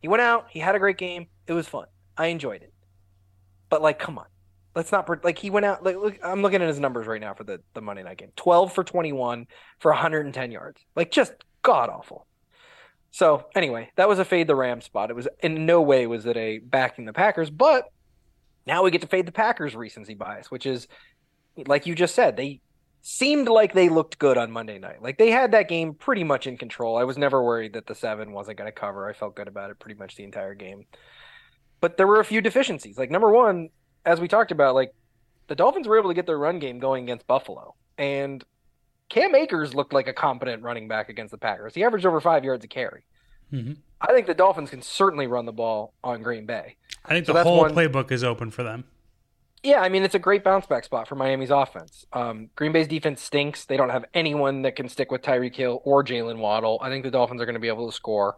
He 0.00 0.08
went 0.08 0.22
out. 0.22 0.46
He 0.50 0.60
had 0.60 0.74
a 0.74 0.78
great 0.78 0.98
game. 0.98 1.26
It 1.46 1.52
was 1.52 1.68
fun. 1.68 1.86
I 2.16 2.26
enjoyed 2.26 2.62
it. 2.62 2.72
But 3.68 3.82
like, 3.82 3.98
come 3.98 4.18
on, 4.18 4.26
let's 4.78 4.92
not 4.92 5.24
like 5.24 5.36
he 5.36 5.50
went 5.50 5.66
out. 5.66 5.82
Like, 5.82 5.96
look, 5.96 6.18
I'm 6.22 6.40
looking 6.40 6.62
at 6.62 6.68
his 6.68 6.78
numbers 6.78 7.08
right 7.08 7.20
now 7.20 7.34
for 7.34 7.42
the 7.42 7.60
the 7.74 7.80
Monday 7.80 8.04
night 8.04 8.18
game. 8.18 8.30
12 8.36 8.72
for 8.72 8.84
21 8.84 9.48
for 9.80 9.90
110 9.90 10.52
yards. 10.52 10.80
Like, 10.94 11.10
just 11.10 11.32
god 11.62 11.90
awful. 11.90 12.28
So 13.10 13.46
anyway, 13.56 13.90
that 13.96 14.08
was 14.08 14.20
a 14.20 14.24
fade 14.24 14.46
the 14.46 14.54
Rams 14.54 14.84
spot. 14.84 15.10
It 15.10 15.16
was 15.16 15.26
in 15.40 15.66
no 15.66 15.82
way 15.82 16.06
was 16.06 16.26
it 16.26 16.36
a 16.36 16.58
backing 16.58 17.06
the 17.06 17.12
Packers, 17.12 17.50
but 17.50 17.86
now 18.68 18.84
we 18.84 18.92
get 18.92 19.00
to 19.00 19.08
fade 19.08 19.26
the 19.26 19.32
Packers 19.32 19.74
recency 19.74 20.14
bias, 20.14 20.48
which 20.48 20.64
is 20.64 20.86
like 21.66 21.86
you 21.86 21.96
just 21.96 22.14
said, 22.14 22.36
they 22.36 22.60
seemed 23.02 23.48
like 23.48 23.74
they 23.74 23.88
looked 23.88 24.20
good 24.20 24.38
on 24.38 24.52
Monday 24.52 24.78
night. 24.78 25.02
Like 25.02 25.18
they 25.18 25.32
had 25.32 25.50
that 25.52 25.68
game 25.68 25.94
pretty 25.94 26.22
much 26.22 26.46
in 26.46 26.56
control. 26.56 26.96
I 26.96 27.02
was 27.02 27.18
never 27.18 27.42
worried 27.42 27.72
that 27.72 27.88
the 27.88 27.96
seven 27.96 28.30
wasn't 28.30 28.58
going 28.58 28.68
to 28.68 28.80
cover. 28.80 29.08
I 29.08 29.12
felt 29.12 29.34
good 29.34 29.48
about 29.48 29.70
it 29.70 29.80
pretty 29.80 29.98
much 29.98 30.14
the 30.14 30.22
entire 30.22 30.54
game. 30.54 30.84
But 31.80 31.96
there 31.96 32.06
were 32.06 32.20
a 32.20 32.24
few 32.24 32.40
deficiencies. 32.40 32.96
Like 32.96 33.10
number 33.10 33.32
one, 33.32 33.70
as 34.04 34.20
we 34.20 34.28
talked 34.28 34.50
about, 34.52 34.74
like 34.74 34.92
the 35.48 35.54
Dolphins 35.54 35.86
were 35.88 35.98
able 35.98 36.10
to 36.10 36.14
get 36.14 36.26
their 36.26 36.38
run 36.38 36.58
game 36.58 36.78
going 36.78 37.04
against 37.04 37.26
Buffalo, 37.26 37.74
and 37.96 38.44
Cam 39.08 39.34
Akers 39.34 39.74
looked 39.74 39.92
like 39.92 40.08
a 40.08 40.12
competent 40.12 40.62
running 40.62 40.88
back 40.88 41.08
against 41.08 41.30
the 41.32 41.38
Packers. 41.38 41.74
He 41.74 41.82
averaged 41.84 42.06
over 42.06 42.20
five 42.20 42.44
yards 42.44 42.64
a 42.64 42.68
carry. 42.68 43.04
Mm-hmm. 43.52 43.72
I 44.00 44.12
think 44.12 44.26
the 44.26 44.34
Dolphins 44.34 44.70
can 44.70 44.82
certainly 44.82 45.26
run 45.26 45.46
the 45.46 45.52
ball 45.52 45.94
on 46.04 46.22
Green 46.22 46.44
Bay. 46.46 46.76
I 47.04 47.14
think 47.14 47.26
So 47.26 47.32
the 47.32 47.42
whole 47.42 47.58
one- 47.58 47.74
playbook 47.74 48.12
is 48.12 48.22
open 48.22 48.50
for 48.50 48.62
them. 48.62 48.84
Yeah, 49.64 49.80
I 49.80 49.88
mean 49.88 50.04
it's 50.04 50.14
a 50.14 50.20
great 50.20 50.44
bounce 50.44 50.66
back 50.66 50.84
spot 50.84 51.08
for 51.08 51.16
Miami's 51.16 51.50
offense. 51.50 52.06
Um, 52.12 52.48
Green 52.54 52.70
Bay's 52.70 52.86
defense 52.86 53.20
stinks. 53.20 53.64
They 53.64 53.76
don't 53.76 53.90
have 53.90 54.04
anyone 54.14 54.62
that 54.62 54.76
can 54.76 54.88
stick 54.88 55.10
with 55.10 55.22
Tyreek 55.22 55.56
Hill 55.56 55.80
or 55.84 56.04
Jaylen 56.04 56.38
Waddle. 56.38 56.78
I 56.80 56.90
think 56.90 57.02
the 57.02 57.10
Dolphins 57.10 57.40
are 57.42 57.44
going 57.44 57.54
to 57.54 57.60
be 57.60 57.66
able 57.66 57.90
to 57.90 57.96
score. 57.96 58.36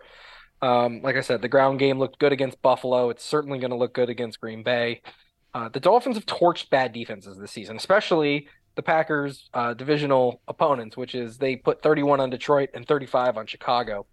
Um, 0.62 1.02
like 1.02 1.16
I 1.16 1.20
said, 1.20 1.42
the 1.42 1.48
ground 1.48 1.78
game 1.78 1.98
looked 1.98 2.18
good 2.18 2.32
against 2.32 2.62
Buffalo. 2.62 3.10
It's 3.10 3.22
certainly 3.24 3.58
going 3.58 3.70
to 3.70 3.76
look 3.76 3.92
good 3.92 4.08
against 4.08 4.40
Green 4.40 4.62
Bay. 4.62 5.02
Uh, 5.52 5.68
the 5.68 5.80
Dolphins 5.80 6.16
have 6.16 6.26
torched 6.26 6.70
bad 6.70 6.92
defenses 6.92 7.36
this 7.38 7.50
season, 7.50 7.76
especially 7.76 8.48
the 8.76 8.82
Packers' 8.82 9.48
uh, 9.52 9.74
divisional 9.74 10.40
opponents, 10.48 10.96
which 10.96 11.14
is 11.14 11.38
they 11.38 11.56
put 11.56 11.82
31 11.82 12.20
on 12.20 12.30
Detroit 12.30 12.70
and 12.74 12.86
35 12.86 13.36
on 13.36 13.46
Chicago. 13.46 14.06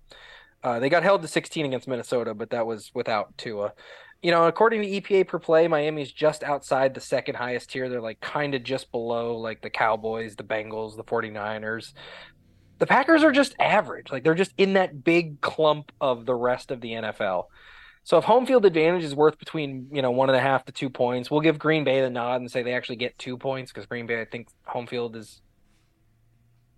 Uh, 0.63 0.79
they 0.79 0.89
got 0.89 1.03
held 1.03 1.21
to 1.21 1.27
16 1.27 1.65
against 1.65 1.87
Minnesota, 1.87 2.33
but 2.33 2.49
that 2.49 2.65
was 2.65 2.91
without 2.93 3.37
Tua. 3.37 3.73
You 4.23 4.31
know, 4.31 4.47
according 4.47 4.81
to 4.81 4.87
EPA 4.87 5.27
per 5.27 5.37
play, 5.37 5.67
Miami's 5.67 6.11
just 6.11 6.43
outside 6.43 6.93
the 6.93 7.01
second 7.01 7.35
highest 7.35 7.69
tier. 7.69 7.87
They're 7.87 8.01
like 8.01 8.19
kind 8.19 8.55
of 8.55 8.63
just 8.63 8.91
below 8.91 9.37
like 9.37 9.61
the 9.61 9.69
Cowboys, 9.69 10.35
the 10.35 10.43
Bengals, 10.43 10.95
the 10.95 11.03
49ers. 11.03 11.93
The 12.79 12.87
Packers 12.87 13.23
are 13.23 13.31
just 13.31 13.55
average. 13.59 14.11
Like 14.11 14.23
they're 14.23 14.33
just 14.33 14.53
in 14.57 14.73
that 14.73 15.03
big 15.03 15.39
clump 15.41 15.91
of 16.01 16.25
the 16.25 16.35
rest 16.35 16.71
of 16.71 16.81
the 16.81 16.93
NFL. 16.93 17.45
So 18.07 18.17
if 18.17 18.23
home 18.23 18.45
field 18.45 18.65
advantage 18.65 19.03
is 19.03 19.13
worth 19.13 19.37
between, 19.37 19.89
you 19.91 20.01
know, 20.01 20.11
one 20.11 20.29
and 20.29 20.37
a 20.37 20.39
half 20.39 20.63
to 20.67 20.71
two 20.71 20.89
points, 20.89 21.29
we'll 21.29 21.41
give 21.41 21.59
Green 21.59 21.83
Bay 21.83 21.99
the 21.99 22.09
nod 22.09 22.39
and 22.39 22.49
say 22.49 22.63
they 22.63 22.73
actually 22.73 22.95
get 22.95 23.19
two 23.19 23.37
points 23.37 23.69
because 23.69 23.85
Green 23.85 24.07
Bay, 24.07 24.21
I 24.21 24.23
think 24.23 24.47
home 24.63 24.87
field 24.87 25.17
is 25.17 25.41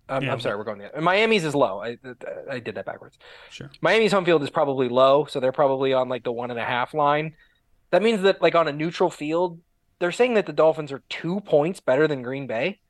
I'm, 0.08 0.24
Yeah. 0.24 0.32
I'm 0.32 0.40
sorry, 0.40 0.56
we're 0.56 0.64
going 0.64 0.80
the 0.92 1.00
Miami's 1.00 1.44
is 1.44 1.54
low. 1.54 1.80
I 1.80 1.98
I 2.50 2.58
did 2.58 2.74
that 2.74 2.84
backwards. 2.84 3.16
Sure. 3.48 3.70
Miami's 3.80 4.10
home 4.10 4.24
field 4.24 4.42
is 4.42 4.50
probably 4.50 4.88
low, 4.88 5.24
so 5.26 5.38
they're 5.38 5.52
probably 5.52 5.92
on 5.92 6.08
like 6.08 6.24
the 6.24 6.32
one 6.32 6.50
and 6.50 6.58
a 6.58 6.64
half 6.64 6.94
line. 6.94 7.36
That 7.92 8.02
means 8.02 8.22
that 8.22 8.42
like 8.42 8.56
on 8.56 8.66
a 8.66 8.72
neutral 8.72 9.08
field, 9.08 9.60
they're 10.00 10.10
saying 10.10 10.34
that 10.34 10.46
the 10.46 10.52
Dolphins 10.52 10.90
are 10.90 11.04
two 11.08 11.38
points 11.42 11.78
better 11.78 12.08
than 12.08 12.22
Green 12.22 12.48
Bay. 12.48 12.80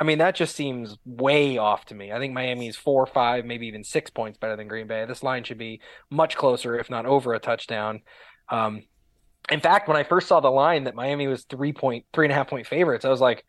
I 0.00 0.04
mean, 0.04 0.18
that 0.18 0.36
just 0.36 0.54
seems 0.54 0.96
way 1.04 1.58
off 1.58 1.86
to 1.86 1.94
me. 1.94 2.12
I 2.12 2.18
think 2.18 2.32
Miami's 2.32 2.76
four, 2.76 3.04
five, 3.06 3.44
maybe 3.44 3.66
even 3.66 3.82
six 3.82 4.10
points 4.10 4.38
better 4.38 4.56
than 4.56 4.68
Green 4.68 4.86
Bay. 4.86 5.04
This 5.06 5.24
line 5.24 5.42
should 5.42 5.58
be 5.58 5.80
much 6.08 6.36
closer, 6.36 6.78
if 6.78 6.88
not 6.88 7.04
over 7.04 7.34
a 7.34 7.40
touchdown. 7.40 8.02
Um, 8.48 8.84
in 9.50 9.60
fact, 9.60 9.88
when 9.88 9.96
I 9.96 10.04
first 10.04 10.28
saw 10.28 10.40
the 10.40 10.50
line 10.50 10.84
that 10.84 10.94
Miami 10.94 11.26
was 11.26 11.44
three 11.44 11.72
point, 11.72 12.04
three 12.12 12.26
and 12.26 12.32
a 12.32 12.34
half 12.34 12.48
point 12.48 12.66
favorites, 12.66 13.04
I 13.04 13.08
was 13.08 13.20
like, 13.20 13.44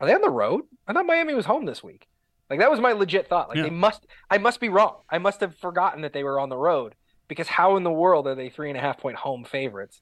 are 0.00 0.06
they 0.06 0.14
on 0.14 0.20
the 0.20 0.28
road? 0.30 0.62
I 0.86 0.92
thought 0.92 1.06
Miami 1.06 1.34
was 1.34 1.46
home 1.46 1.64
this 1.64 1.82
week. 1.82 2.06
Like 2.50 2.58
that 2.60 2.70
was 2.70 2.80
my 2.80 2.92
legit 2.92 3.28
thought. 3.28 3.48
Like 3.48 3.56
Yeah. 3.56 3.64
they 3.64 3.70
must, 3.70 4.06
I 4.30 4.38
must 4.38 4.60
be 4.60 4.68
wrong. 4.68 4.96
I 5.10 5.18
must 5.18 5.40
have 5.40 5.56
forgotten 5.56 6.02
that 6.02 6.12
they 6.12 6.24
were 6.24 6.38
on 6.38 6.48
the 6.50 6.58
road 6.58 6.94
because 7.28 7.48
how 7.48 7.76
in 7.76 7.84
the 7.84 7.90
world 7.90 8.26
are 8.26 8.34
they 8.34 8.50
three 8.50 8.68
and 8.68 8.78
a 8.78 8.82
half 8.82 8.98
point 8.98 9.16
home 9.16 9.44
favorites? 9.44 10.00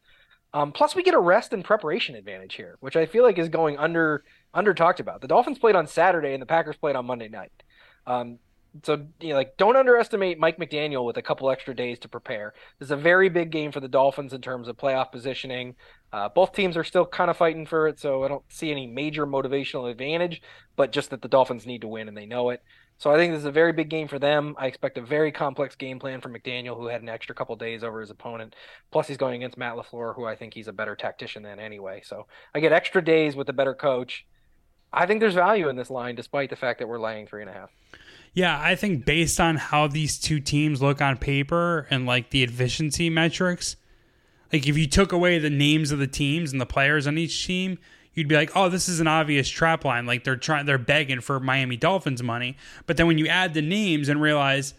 Um, 0.53 0.71
plus, 0.73 0.95
we 0.95 1.03
get 1.03 1.15
a 1.15 1.21
rest 1.21 1.53
and 1.53 1.65
preparation 1.65 2.15
advantage 2.15 2.55
here, 2.55 2.77
which 2.81 2.97
I 2.97 3.07
feel 3.07 3.25
like 3.25 3.39
is 3.39 3.49
going 3.49 3.77
under 3.77 4.23
under 4.55 4.73
talked 4.73 5.01
about. 5.01 5.21
The 5.21 5.29
Dolphins 5.29 5.59
played 5.59 5.77
on 5.77 5.87
Saturday 5.87 6.33
and 6.33 6.41
the 6.41 6.47
Packers 6.47 6.77
played 6.77 6.97
on 6.97 7.07
Monday 7.07 7.29
night. 7.29 7.53
Um, 8.07 8.39
so 8.83 9.07
you 9.21 9.29
know, 9.29 9.37
like 9.37 9.57
don't 9.57 9.77
underestimate 9.77 10.39
Mike 10.39 10.59
McDaniel 10.59 11.05
with 11.05 11.17
a 11.17 11.23
couple 11.23 11.51
extra 11.51 11.75
days 11.75 11.99
to 12.01 12.09
prepare. 12.09 12.55
This 12.79 12.87
is 12.87 12.91
a 12.91 12.97
very 12.97 13.29
big 13.29 13.51
game 13.51 13.71
for 13.71 13.81
the 13.81 13.89
Dolphins 13.89 14.33
in 14.33 14.41
terms 14.41 14.67
of 14.67 14.77
playoff 14.77 15.13
positioning. 15.13 15.77
Uh, 16.13 16.29
both 16.29 16.53
teams 16.53 16.77
are 16.77 16.85
still 16.85 17.07
kind 17.07 17.31
of 17.31 17.37
fighting 17.37 17.67
for 17.67 17.87
it, 17.87 18.01
so 18.01 18.25
I 18.25 18.29
don't 18.29 18.45
see 18.49 18.71
any 18.71 18.87
major 18.87 19.27
motivational 19.27 19.91
advantage, 19.91 20.43
but 20.77 20.93
just 20.93 21.11
that 21.11 21.23
the 21.23 21.29
Dolphins 21.29 21.67
need 21.67 21.83
to 21.83 21.89
win 21.89 22.09
and 22.09 22.17
they 22.17 22.27
know 22.27 22.51
it. 22.51 22.63
So 22.99 23.11
I 23.11 23.17
think 23.17 23.33
this 23.33 23.41
is 23.41 23.47
a 23.47 23.53
very 23.53 23.73
big 23.73 23.91
game 23.91 24.07
for 24.07 24.21
them. 24.21 24.55
I 24.57 24.67
expect 24.67 24.99
a 24.99 25.03
very 25.03 25.33
complex 25.33 25.75
game 25.75 25.99
plan 25.99 26.21
from 26.21 26.33
McDaniel, 26.33 26.77
who 26.77 26.87
had 26.87 27.03
an 27.03 27.09
extra 27.09 27.35
couple 27.35 27.57
days 27.57 27.83
over 27.83 28.01
his 28.01 28.11
opponent. 28.11 28.55
Plus, 28.93 29.09
he's 29.09 29.17
going 29.17 29.35
against 29.35 29.59
Matt 29.59 29.75
LaFleur, 29.75 30.15
who 30.15 30.25
I 30.25 30.37
think 30.37 30.55
he's 30.55 30.69
a 30.69 30.73
better 30.73 30.95
tactician 30.95 31.43
than 31.43 31.59
anyway. 31.59 32.03
So 32.05 32.27
I 32.55 32.61
get 32.61 32.73
extra 32.73 33.03
days 33.03 33.35
with 33.35 33.49
a 33.49 33.53
better 33.53 33.75
coach. 33.75 34.25
I 34.95 35.07
think 35.07 35.21
there's 35.21 35.35
value 35.35 35.69
in 35.69 35.77
this 35.77 35.91
line, 35.91 36.15
despite 36.15 36.51
the 36.51 36.57
fact 36.57 36.79
that 36.79 36.89
we're 36.89 37.01
laying 37.01 37.27
three 37.27 37.43
and 37.43 37.51
a 37.51 37.53
half. 37.53 37.71
Yeah, 38.33 38.61
I 38.61 38.75
think 38.75 39.05
based 39.05 39.39
on 39.39 39.57
how 39.57 39.87
these 39.87 40.19
two 40.19 40.41
teams 40.41 40.83
look 40.83 41.01
on 41.01 41.17
paper 41.19 41.87
and 41.91 42.05
like 42.05 42.31
the 42.31 42.43
efficiency 42.43 43.09
metrics, 43.09 43.77
like 44.53 44.67
if 44.67 44.77
you 44.77 44.89
took 44.89 45.13
away 45.13 45.39
the 45.39 45.51
names 45.51 45.93
of 45.93 45.99
the 46.01 46.07
teams 46.07 46.53
and 46.53 46.61
the 46.61 46.67
players 46.67 47.07
on 47.07 47.17
each 47.17 47.47
team, 47.47 47.79
you'd 48.13 48.29
be 48.29 48.35
like, 48.35 48.51
"Oh, 48.57 48.69
this 48.69 48.89
is 48.89 48.99
an 48.99 49.07
obvious 49.07 49.49
trap 49.49 49.85
line. 49.85 50.07
Like 50.07 50.25
they're 50.25 50.37
trying 50.37 50.67
they're 50.67 50.79
begging 50.79 51.21
for 51.21 51.39
Miami 51.39 51.77
Dolphins 51.77 52.23
money." 52.23 52.57
But 52.87 52.97
then 52.97 53.07
when 53.07 53.19
you 53.19 53.29
add 53.29 53.55
the 53.55 53.63
names 53.63 54.09
and 54.09 54.21
realize, 54.21 54.75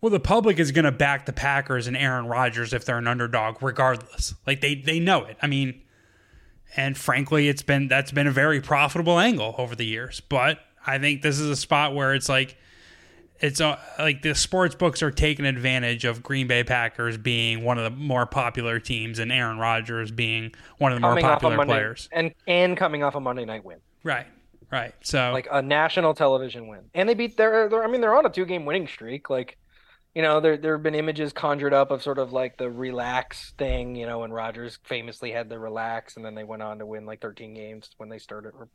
well, 0.00 0.10
the 0.10 0.20
public 0.20 0.58
is 0.58 0.72
going 0.72 0.84
to 0.84 0.92
back 0.92 1.26
the 1.26 1.32
Packers 1.32 1.86
and 1.86 1.96
Aaron 1.96 2.26
Rodgers 2.26 2.72
if 2.72 2.84
they're 2.84 2.98
an 2.98 3.06
underdog 3.06 3.62
regardless. 3.62 4.34
Like 4.46 4.62
they 4.62 4.74
they 4.74 5.00
know 5.00 5.24
it. 5.24 5.36
I 5.42 5.46
mean, 5.48 5.82
and 6.76 6.96
frankly, 6.96 7.48
it's 7.48 7.62
been 7.62 7.88
that's 7.88 8.10
been 8.12 8.26
a 8.26 8.32
very 8.32 8.60
profitable 8.60 9.18
angle 9.18 9.54
over 9.58 9.74
the 9.74 9.86
years. 9.86 10.20
But 10.20 10.60
I 10.86 10.98
think 10.98 11.22
this 11.22 11.38
is 11.38 11.50
a 11.50 11.56
spot 11.56 11.94
where 11.94 12.14
it's 12.14 12.28
like 12.28 12.56
it's 13.40 13.60
uh, 13.60 13.78
like 13.98 14.22
the 14.22 14.34
sports 14.34 14.74
books 14.74 15.02
are 15.02 15.10
taking 15.10 15.44
advantage 15.44 16.04
of 16.04 16.22
Green 16.22 16.46
Bay 16.46 16.64
Packers 16.64 17.18
being 17.18 17.64
one 17.64 17.78
of 17.78 17.84
the 17.84 17.90
more 17.90 18.26
popular 18.26 18.80
teams 18.80 19.18
and 19.18 19.30
Aaron 19.30 19.58
Rodgers 19.58 20.10
being 20.10 20.52
one 20.78 20.92
of 20.92 20.96
the 20.96 21.00
more 21.00 21.10
Coming 21.10 21.24
a 21.24 21.28
popular 21.28 21.56
Monday 21.56 21.74
players. 21.74 22.08
and 22.12 22.34
and 22.46 22.76
coming 22.76 23.02
off 23.02 23.14
a 23.14 23.20
Monday 23.20 23.44
night 23.44 23.64
win, 23.64 23.78
Right. 24.02 24.26
Right. 24.70 24.94
So 25.02 25.32
like 25.32 25.48
a 25.50 25.62
national 25.62 26.14
television 26.14 26.66
win, 26.66 26.80
and 26.94 27.08
they 27.08 27.14
beat 27.14 27.36
their. 27.36 27.68
their 27.68 27.84
I 27.84 27.86
mean, 27.86 28.00
they're 28.00 28.16
on 28.16 28.26
a 28.26 28.30
two 28.30 28.44
game 28.44 28.64
winning 28.64 28.88
streak. 28.88 29.30
Like, 29.30 29.58
you 30.16 30.22
know, 30.22 30.40
there 30.40 30.56
there 30.56 30.72
have 30.72 30.82
been 30.82 30.94
images 30.94 31.34
conjured 31.34 31.74
up 31.74 31.90
of 31.90 32.02
sort 32.02 32.18
of 32.18 32.32
like 32.32 32.56
the 32.56 32.70
relax 32.70 33.52
thing, 33.58 33.94
you 33.96 34.06
know, 34.06 34.20
when 34.20 34.32
Rodgers 34.32 34.78
famously 34.82 35.30
had 35.30 35.50
the 35.50 35.58
relax, 35.58 36.16
and 36.16 36.24
then 36.24 36.34
they 36.34 36.42
went 36.42 36.62
on 36.62 36.78
to 36.78 36.86
win 36.86 37.04
like 37.04 37.20
13 37.20 37.52
games 37.52 37.90
when 37.98 38.08
they 38.08 38.16
started, 38.16 38.54
or 38.58 38.70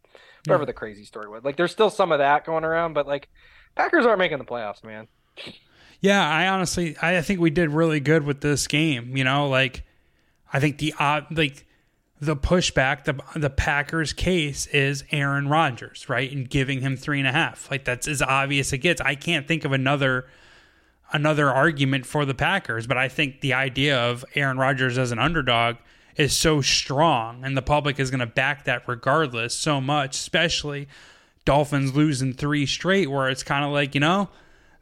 whatever 0.45 0.67
the 0.67 0.73
crazy 0.73 1.03
story 1.03 1.27
was. 1.27 1.43
Like, 1.43 1.57
there's 1.57 1.71
still 1.71 1.89
some 1.89 2.11
of 2.11 2.19
that 2.19 2.45
going 2.45 2.63
around, 2.63 2.93
but 2.93 3.07
like, 3.07 3.27
Packers 3.73 4.05
aren't 4.05 4.19
making 4.19 4.37
the 4.37 4.45
playoffs, 4.45 4.83
man. 4.83 5.07
Yeah, 5.99 6.23
I 6.23 6.47
honestly, 6.47 6.95
I 7.01 7.19
think 7.21 7.39
we 7.39 7.49
did 7.49 7.71
really 7.71 7.99
good 7.99 8.21
with 8.21 8.41
this 8.41 8.67
game. 8.67 9.17
You 9.17 9.23
know, 9.23 9.49
like 9.49 9.83
I 10.53 10.59
think 10.59 10.77
the 10.77 10.93
uh, 10.99 11.21
like 11.31 11.65
the 12.19 12.35
pushback, 12.35 13.05
the 13.05 13.19
the 13.35 13.49
Packers' 13.49 14.13
case 14.13 14.67
is 14.67 15.03
Aaron 15.09 15.47
Rodgers, 15.47 16.07
right, 16.07 16.31
and 16.31 16.47
giving 16.47 16.81
him 16.81 16.97
three 16.97 17.17
and 17.17 17.27
a 17.27 17.31
half. 17.31 17.71
Like 17.71 17.83
that's 17.83 18.07
as 18.07 18.21
obvious 18.21 18.67
as 18.67 18.73
it 18.73 18.77
gets. 18.77 19.01
I 19.01 19.15
can't 19.15 19.47
think 19.47 19.65
of 19.65 19.71
another 19.71 20.27
another 21.13 21.49
argument 21.49 22.05
for 22.05 22.25
the 22.25 22.33
Packers, 22.33 22.87
but 22.87 22.97
I 22.97 23.07
think 23.07 23.41
the 23.41 23.53
idea 23.53 23.97
of 23.97 24.25
Aaron 24.35 24.57
Rodgers 24.57 24.97
as 24.97 25.11
an 25.11 25.19
underdog 25.19 25.77
is 26.15 26.35
so 26.35 26.61
strong, 26.61 27.43
and 27.43 27.55
the 27.55 27.61
public 27.61 27.99
is 27.99 28.11
going 28.11 28.19
to 28.19 28.25
back 28.25 28.65
that 28.65 28.83
regardless 28.87 29.53
so 29.53 29.79
much, 29.79 30.15
especially 30.15 30.87
Dolphins 31.45 31.95
losing 31.95 32.33
three 32.33 32.65
straight, 32.65 33.09
where 33.09 33.29
it's 33.29 33.43
kind 33.43 33.65
of 33.65 33.71
like, 33.71 33.95
you 33.95 34.01
know, 34.01 34.29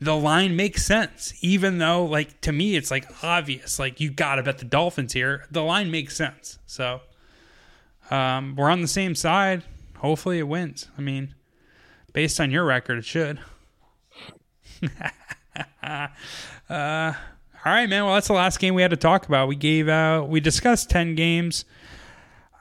the 0.01 0.15
line 0.15 0.55
makes 0.55 0.85
sense, 0.85 1.33
even 1.41 1.77
though, 1.77 2.05
like, 2.05 2.39
to 2.41 2.51
me, 2.51 2.75
it's 2.75 2.89
like 2.89 3.05
obvious, 3.23 3.79
like, 3.79 3.99
you 3.99 4.09
got 4.09 4.35
to 4.35 4.43
bet 4.43 4.57
the 4.57 4.65
Dolphins 4.65 5.13
here. 5.13 5.45
The 5.51 5.63
line 5.63 5.91
makes 5.91 6.15
sense. 6.15 6.57
So, 6.65 7.01
um, 8.09 8.55
we're 8.55 8.69
on 8.69 8.81
the 8.81 8.87
same 8.87 9.13
side. 9.13 9.63
Hopefully 9.97 10.39
it 10.39 10.47
wins. 10.47 10.87
I 10.97 11.01
mean, 11.01 11.35
based 12.13 12.39
on 12.39 12.49
your 12.51 12.63
record, 12.63 12.97
it 12.97 13.05
should. 13.05 13.39
uh, 15.83 17.13
all 17.65 17.73
right, 17.73 17.89
man. 17.89 18.05
Well, 18.05 18.13
that's 18.13 18.27
the 18.27 18.33
last 18.33 18.59
game 18.59 18.73
we 18.73 18.81
had 18.81 18.91
to 18.91 18.97
talk 18.97 19.27
about. 19.27 19.47
We 19.47 19.55
gave 19.55 19.89
out, 19.89 20.29
we 20.29 20.39
discussed 20.39 20.89
10 20.89 21.15
games. 21.15 21.65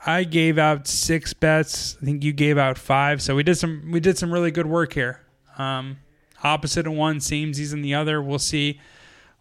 I 0.04 0.24
gave 0.24 0.58
out 0.58 0.86
six 0.86 1.34
bets. 1.34 1.96
I 2.00 2.04
think 2.04 2.24
you 2.24 2.32
gave 2.32 2.58
out 2.58 2.78
five. 2.78 3.20
So 3.22 3.34
we 3.34 3.42
did 3.42 3.56
some, 3.56 3.90
we 3.90 4.00
did 4.00 4.18
some 4.18 4.32
really 4.32 4.50
good 4.50 4.66
work 4.66 4.92
here. 4.92 5.20
Um, 5.56 5.98
opposite 6.42 6.86
in 6.86 6.96
one, 6.96 7.18
samesies 7.18 7.72
in 7.72 7.82
the 7.82 7.94
other. 7.94 8.22
We'll 8.22 8.38
see 8.38 8.80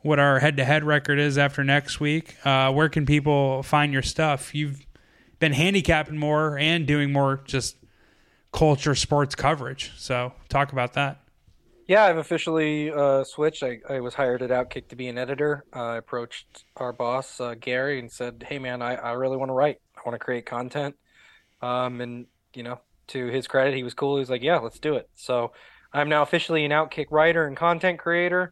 what 0.01 0.19
our 0.19 0.39
head 0.39 0.57
to 0.57 0.65
head 0.65 0.83
record 0.83 1.19
is 1.19 1.37
after 1.37 1.63
next 1.63 1.99
week. 1.99 2.35
Uh, 2.45 2.71
where 2.71 2.89
can 2.89 3.05
people 3.05 3.63
find 3.63 3.93
your 3.93 4.01
stuff? 4.01 4.53
You've 4.53 4.85
been 5.39 5.53
handicapping 5.53 6.17
more 6.17 6.57
and 6.57 6.85
doing 6.85 7.11
more 7.11 7.41
just 7.45 7.77
culture 8.51 8.95
sports 8.95 9.35
coverage. 9.35 9.91
So 9.97 10.33
talk 10.49 10.71
about 10.71 10.93
that. 10.93 11.21
Yeah, 11.87 12.03
I've 12.03 12.17
officially 12.17 12.91
uh, 12.91 13.23
switched. 13.23 13.63
I, 13.63 13.79
I 13.89 14.01
was 14.01 14.13
hired 14.13 14.41
at 14.41 14.49
Outkick 14.49 14.89
to 14.89 14.97
be 14.97 15.07
an 15.07 15.17
editor. 15.17 15.63
Uh, 15.73 15.83
I 15.83 15.97
approached 15.97 16.65
our 16.75 16.91
boss, 16.91 17.39
uh, 17.39 17.55
Gary, 17.57 17.97
and 17.99 18.11
said, 18.11 18.45
Hey, 18.47 18.59
man, 18.59 18.81
I, 18.81 18.95
I 18.95 19.11
really 19.13 19.37
want 19.37 19.49
to 19.49 19.53
write. 19.53 19.77
I 19.95 20.01
want 20.05 20.19
to 20.19 20.23
create 20.23 20.45
content. 20.45 20.95
Um, 21.61 22.01
and, 22.01 22.25
you 22.53 22.63
know, 22.63 22.81
to 23.07 23.27
his 23.27 23.47
credit, 23.47 23.73
he 23.73 23.83
was 23.83 23.93
cool. 23.93 24.17
He 24.17 24.19
was 24.19 24.29
like, 24.29 24.43
Yeah, 24.43 24.57
let's 24.57 24.79
do 24.79 24.95
it. 24.95 25.09
So 25.15 25.53
I'm 25.93 26.09
now 26.09 26.23
officially 26.23 26.65
an 26.65 26.71
Outkick 26.71 27.07
writer 27.09 27.47
and 27.47 27.55
content 27.55 27.99
creator. 27.99 28.51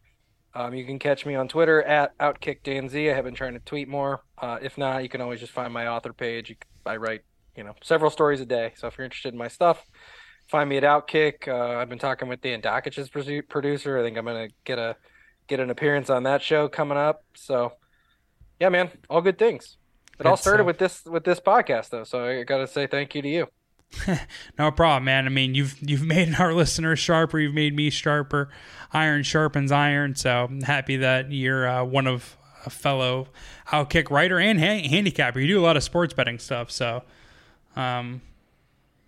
Um, 0.54 0.74
you 0.74 0.86
can 0.86 0.98
catch 0.98 1.26
me 1.26 1.36
on 1.36 1.50
Twitter 1.50 1.84
at 1.84 2.18
OutkickDanZ. 2.18 3.12
I 3.12 3.14
have 3.14 3.26
been 3.26 3.36
trying 3.36 3.56
to 3.56 3.60
tweet 3.60 3.90
more. 3.90 4.24
Uh, 4.38 4.60
if 4.62 4.78
not, 4.78 5.04
you 5.04 5.10
can 5.10 5.20
always 5.20 5.42
just 5.42 5.52
find 5.52 5.74
my 5.74 5.88
author 5.88 6.14
page. 6.14 6.56
I 6.86 6.96
write, 6.96 7.24
you 7.58 7.66
know, 7.66 7.74
several 7.84 8.10
stories 8.10 8.40
a 8.40 8.46
day. 8.46 8.72
So 8.78 8.88
if 8.88 8.98
you're 8.98 9.04
interested 9.04 9.34
in 9.34 9.38
my 9.38 9.50
stuff, 9.50 9.86
find 10.48 10.70
me 10.70 10.78
at 10.78 10.84
Outkick. 10.84 11.48
Uh, 11.48 11.78
I've 11.80 11.90
been 11.90 12.00
talking 12.00 12.28
with 12.28 12.42
Dan 12.42 12.62
Dakich's 12.62 13.10
producer. 13.10 13.98
I 13.98 14.04
think 14.04 14.18
I'm 14.18 14.26
gonna 14.26 14.50
get 14.64 14.80
a 14.80 14.96
get 15.48 15.60
an 15.60 15.70
appearance 15.70 16.10
on 16.10 16.24
that 16.24 16.42
show 16.42 16.68
coming 16.68 16.98
up. 16.98 17.24
So, 17.36 17.74
yeah, 18.60 18.70
man, 18.70 18.90
all 19.10 19.22
good 19.22 19.38
things. 19.38 19.78
It 20.14 20.24
Good 20.24 20.28
all 20.28 20.38
started 20.38 20.60
stuff. 20.64 20.68
with 20.68 20.78
this 20.80 21.06
with 21.06 21.24
this 21.24 21.40
podcast 21.40 21.90
though. 21.90 22.04
So 22.04 22.26
I 22.26 22.44
got 22.44 22.60
to 22.60 22.68
say 22.68 22.88
thank 22.88 23.16
you 23.16 23.22
to 23.22 23.28
you. 23.28 23.48
No 24.58 24.72
problem, 24.72 25.04
man. 25.06 25.26
I 25.26 25.30
mean, 25.30 25.54
you've 25.56 25.76
you've 25.82 26.04
made 26.06 26.36
our 26.40 26.54
listeners 26.54 27.00
sharper. 27.00 27.38
You've 27.40 27.54
made 27.54 27.76
me 27.76 27.90
sharper. 27.90 28.50
Iron 28.94 29.24
sharpens 29.24 29.72
iron. 29.72 30.16
So 30.16 30.46
I'm 30.46 30.62
happy 30.62 30.96
that 30.98 31.32
you're 31.32 31.68
uh, 31.68 31.84
one 31.84 32.08
of 32.08 32.38
a 32.66 32.70
fellow 32.70 33.28
outkick 33.68 34.10
writer 34.10 34.40
and 34.40 34.60
ha- 34.60 34.88
handicapper. 34.88 35.40
You 35.40 35.48
do 35.48 35.60
a 35.60 35.64
lot 35.64 35.78
of 35.78 35.84
sports 35.84 36.14
betting 36.14 36.40
stuff. 36.40 36.72
So, 36.72 37.04
um, 37.76 38.22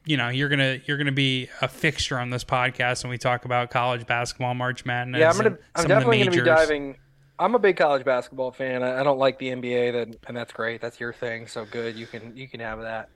you 0.08 0.16
know, 0.16 0.30
you're 0.30 0.50
gonna 0.50 0.80
you're 0.86 0.98
gonna 0.98 1.12
be 1.12 1.50
a 1.62 1.68
fixture 1.68 2.18
on 2.18 2.30
this 2.30 2.44
podcast 2.44 3.04
when 3.04 3.12
we 3.12 3.18
talk 3.18 3.46
about 3.46 3.70
college 3.70 4.08
basketball, 4.08 4.54
March 4.54 4.86
Madness. 4.86 5.20
Yeah, 5.20 5.30
I'm 5.30 5.38
gonna 5.38 5.50
I'm 5.50 5.58
some 5.58 5.84
of 5.84 5.84
the 5.84 5.88
definitely 5.88 6.18
gonna 6.20 6.32
be 6.32 6.42
diving. 6.42 6.98
I'm 7.40 7.54
a 7.54 7.60
big 7.60 7.78
college 7.78 8.04
basketball 8.04 8.52
fan. 8.52 8.82
I, 8.82 9.02
I 9.02 9.04
don't 9.04 9.20
like 9.20 9.38
the 9.38 9.50
NBA, 9.50 9.92
that 9.92 10.18
and 10.28 10.38
that's 10.38 10.54
great. 10.54 10.82
That's 10.82 11.00
your 11.00 11.14
thing. 11.14 11.46
So 11.48 11.66
good. 11.66 11.96
You 11.96 12.08
can 12.08 12.36
you 12.38 12.48
can 12.48 12.62
have 12.62 12.82
that. 12.82 13.10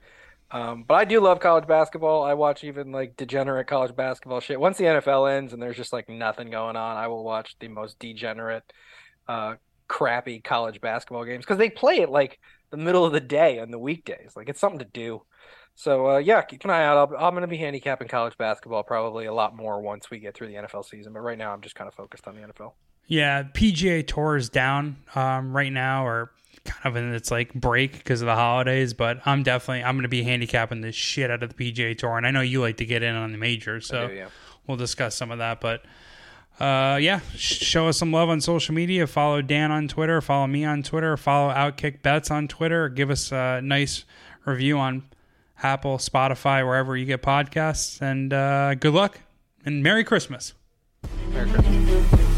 Um, 0.50 0.84
but 0.86 0.94
I 0.94 1.06
do 1.06 1.18
love 1.18 1.40
college 1.40 1.66
basketball. 1.66 2.22
I 2.22 2.34
watch 2.34 2.62
even 2.62 2.92
like 2.92 3.16
degenerate 3.16 3.66
college 3.66 3.96
basketball 3.96 4.40
shit. 4.40 4.60
Once 4.60 4.76
the 4.76 4.84
NFL 4.84 5.34
ends 5.34 5.54
and 5.54 5.62
there's 5.62 5.78
just 5.78 5.94
like 5.94 6.10
nothing 6.10 6.50
going 6.50 6.76
on, 6.76 6.96
I 6.98 7.08
will 7.08 7.24
watch 7.24 7.56
the 7.58 7.68
most 7.68 7.98
degenerate, 7.98 8.70
uh, 9.26 9.54
crappy 9.88 10.40
college 10.40 10.82
basketball 10.82 11.24
games 11.24 11.44
because 11.44 11.56
they 11.56 11.70
play 11.70 12.00
it 12.00 12.10
like 12.10 12.38
the 12.70 12.76
middle 12.76 13.06
of 13.06 13.12
the 13.12 13.20
day 13.20 13.60
on 13.60 13.70
the 13.70 13.78
weekdays. 13.78 14.32
Like 14.36 14.50
it's 14.50 14.60
something 14.60 14.80
to 14.80 14.84
do. 14.84 15.22
So 15.74 16.10
uh, 16.10 16.18
yeah, 16.18 16.42
keep 16.42 16.64
an 16.64 16.70
eye 16.70 16.84
out. 16.84 16.96
I'll, 16.96 17.26
I'm 17.26 17.34
going 17.34 17.42
to 17.42 17.48
be 17.48 17.56
handicapping 17.56 18.08
college 18.08 18.36
basketball 18.38 18.82
probably 18.82 19.26
a 19.26 19.34
lot 19.34 19.56
more 19.56 19.80
once 19.80 20.10
we 20.10 20.18
get 20.18 20.34
through 20.34 20.48
the 20.48 20.54
NFL 20.54 20.84
season. 20.84 21.12
But 21.12 21.20
right 21.20 21.38
now, 21.38 21.52
I'm 21.52 21.60
just 21.60 21.74
kind 21.74 21.88
of 21.88 21.94
focused 21.94 22.28
on 22.28 22.36
the 22.36 22.42
NFL. 22.42 22.72
Yeah, 23.06 23.42
PGA 23.42 24.06
Tour 24.06 24.36
is 24.36 24.48
down 24.48 24.96
um, 25.14 25.54
right 25.54 25.72
now, 25.72 26.06
or 26.06 26.30
kind 26.64 26.96
of 26.96 27.02
in 27.02 27.12
its 27.12 27.30
like 27.30 27.52
break 27.54 27.92
because 27.92 28.22
of 28.22 28.26
the 28.26 28.34
holidays. 28.34 28.94
But 28.94 29.20
I'm 29.26 29.42
definitely 29.42 29.84
I'm 29.84 29.96
going 29.96 30.02
to 30.02 30.08
be 30.08 30.22
handicapping 30.22 30.80
the 30.80 30.92
shit 30.92 31.30
out 31.30 31.42
of 31.42 31.54
the 31.54 31.72
PGA 31.72 31.96
Tour, 31.96 32.16
and 32.16 32.26
I 32.26 32.30
know 32.30 32.40
you 32.40 32.60
like 32.60 32.76
to 32.78 32.86
get 32.86 33.02
in 33.02 33.14
on 33.14 33.32
the 33.32 33.38
majors, 33.38 33.86
so 33.86 34.08
do, 34.08 34.14
yeah. 34.14 34.28
we'll 34.66 34.76
discuss 34.76 35.14
some 35.14 35.30
of 35.30 35.38
that. 35.38 35.60
But 35.60 35.84
uh, 36.60 36.98
yeah, 37.00 37.20
show 37.34 37.88
us 37.88 37.98
some 37.98 38.12
love 38.12 38.28
on 38.28 38.40
social 38.40 38.74
media. 38.74 39.06
Follow 39.06 39.42
Dan 39.42 39.70
on 39.72 39.88
Twitter. 39.88 40.20
Follow 40.20 40.46
me 40.46 40.64
on 40.64 40.82
Twitter. 40.82 41.16
Follow 41.16 41.52
Outkick 41.52 42.02
Bets 42.02 42.30
on 42.30 42.46
Twitter. 42.46 42.88
Give 42.88 43.10
us 43.10 43.32
a 43.32 43.60
nice 43.62 44.04
review 44.44 44.78
on 44.78 45.02
Apple, 45.62 45.98
Spotify, 45.98 46.66
wherever 46.66 46.96
you 46.96 47.04
get 47.04 47.22
podcasts. 47.22 48.00
And 48.00 48.32
uh, 48.32 48.74
good 48.74 48.94
luck 48.94 49.20
and 49.64 49.82
Merry 49.82 50.04
Christmas. 50.04 50.54
Merry 51.30 51.50
Christmas. 51.50 52.31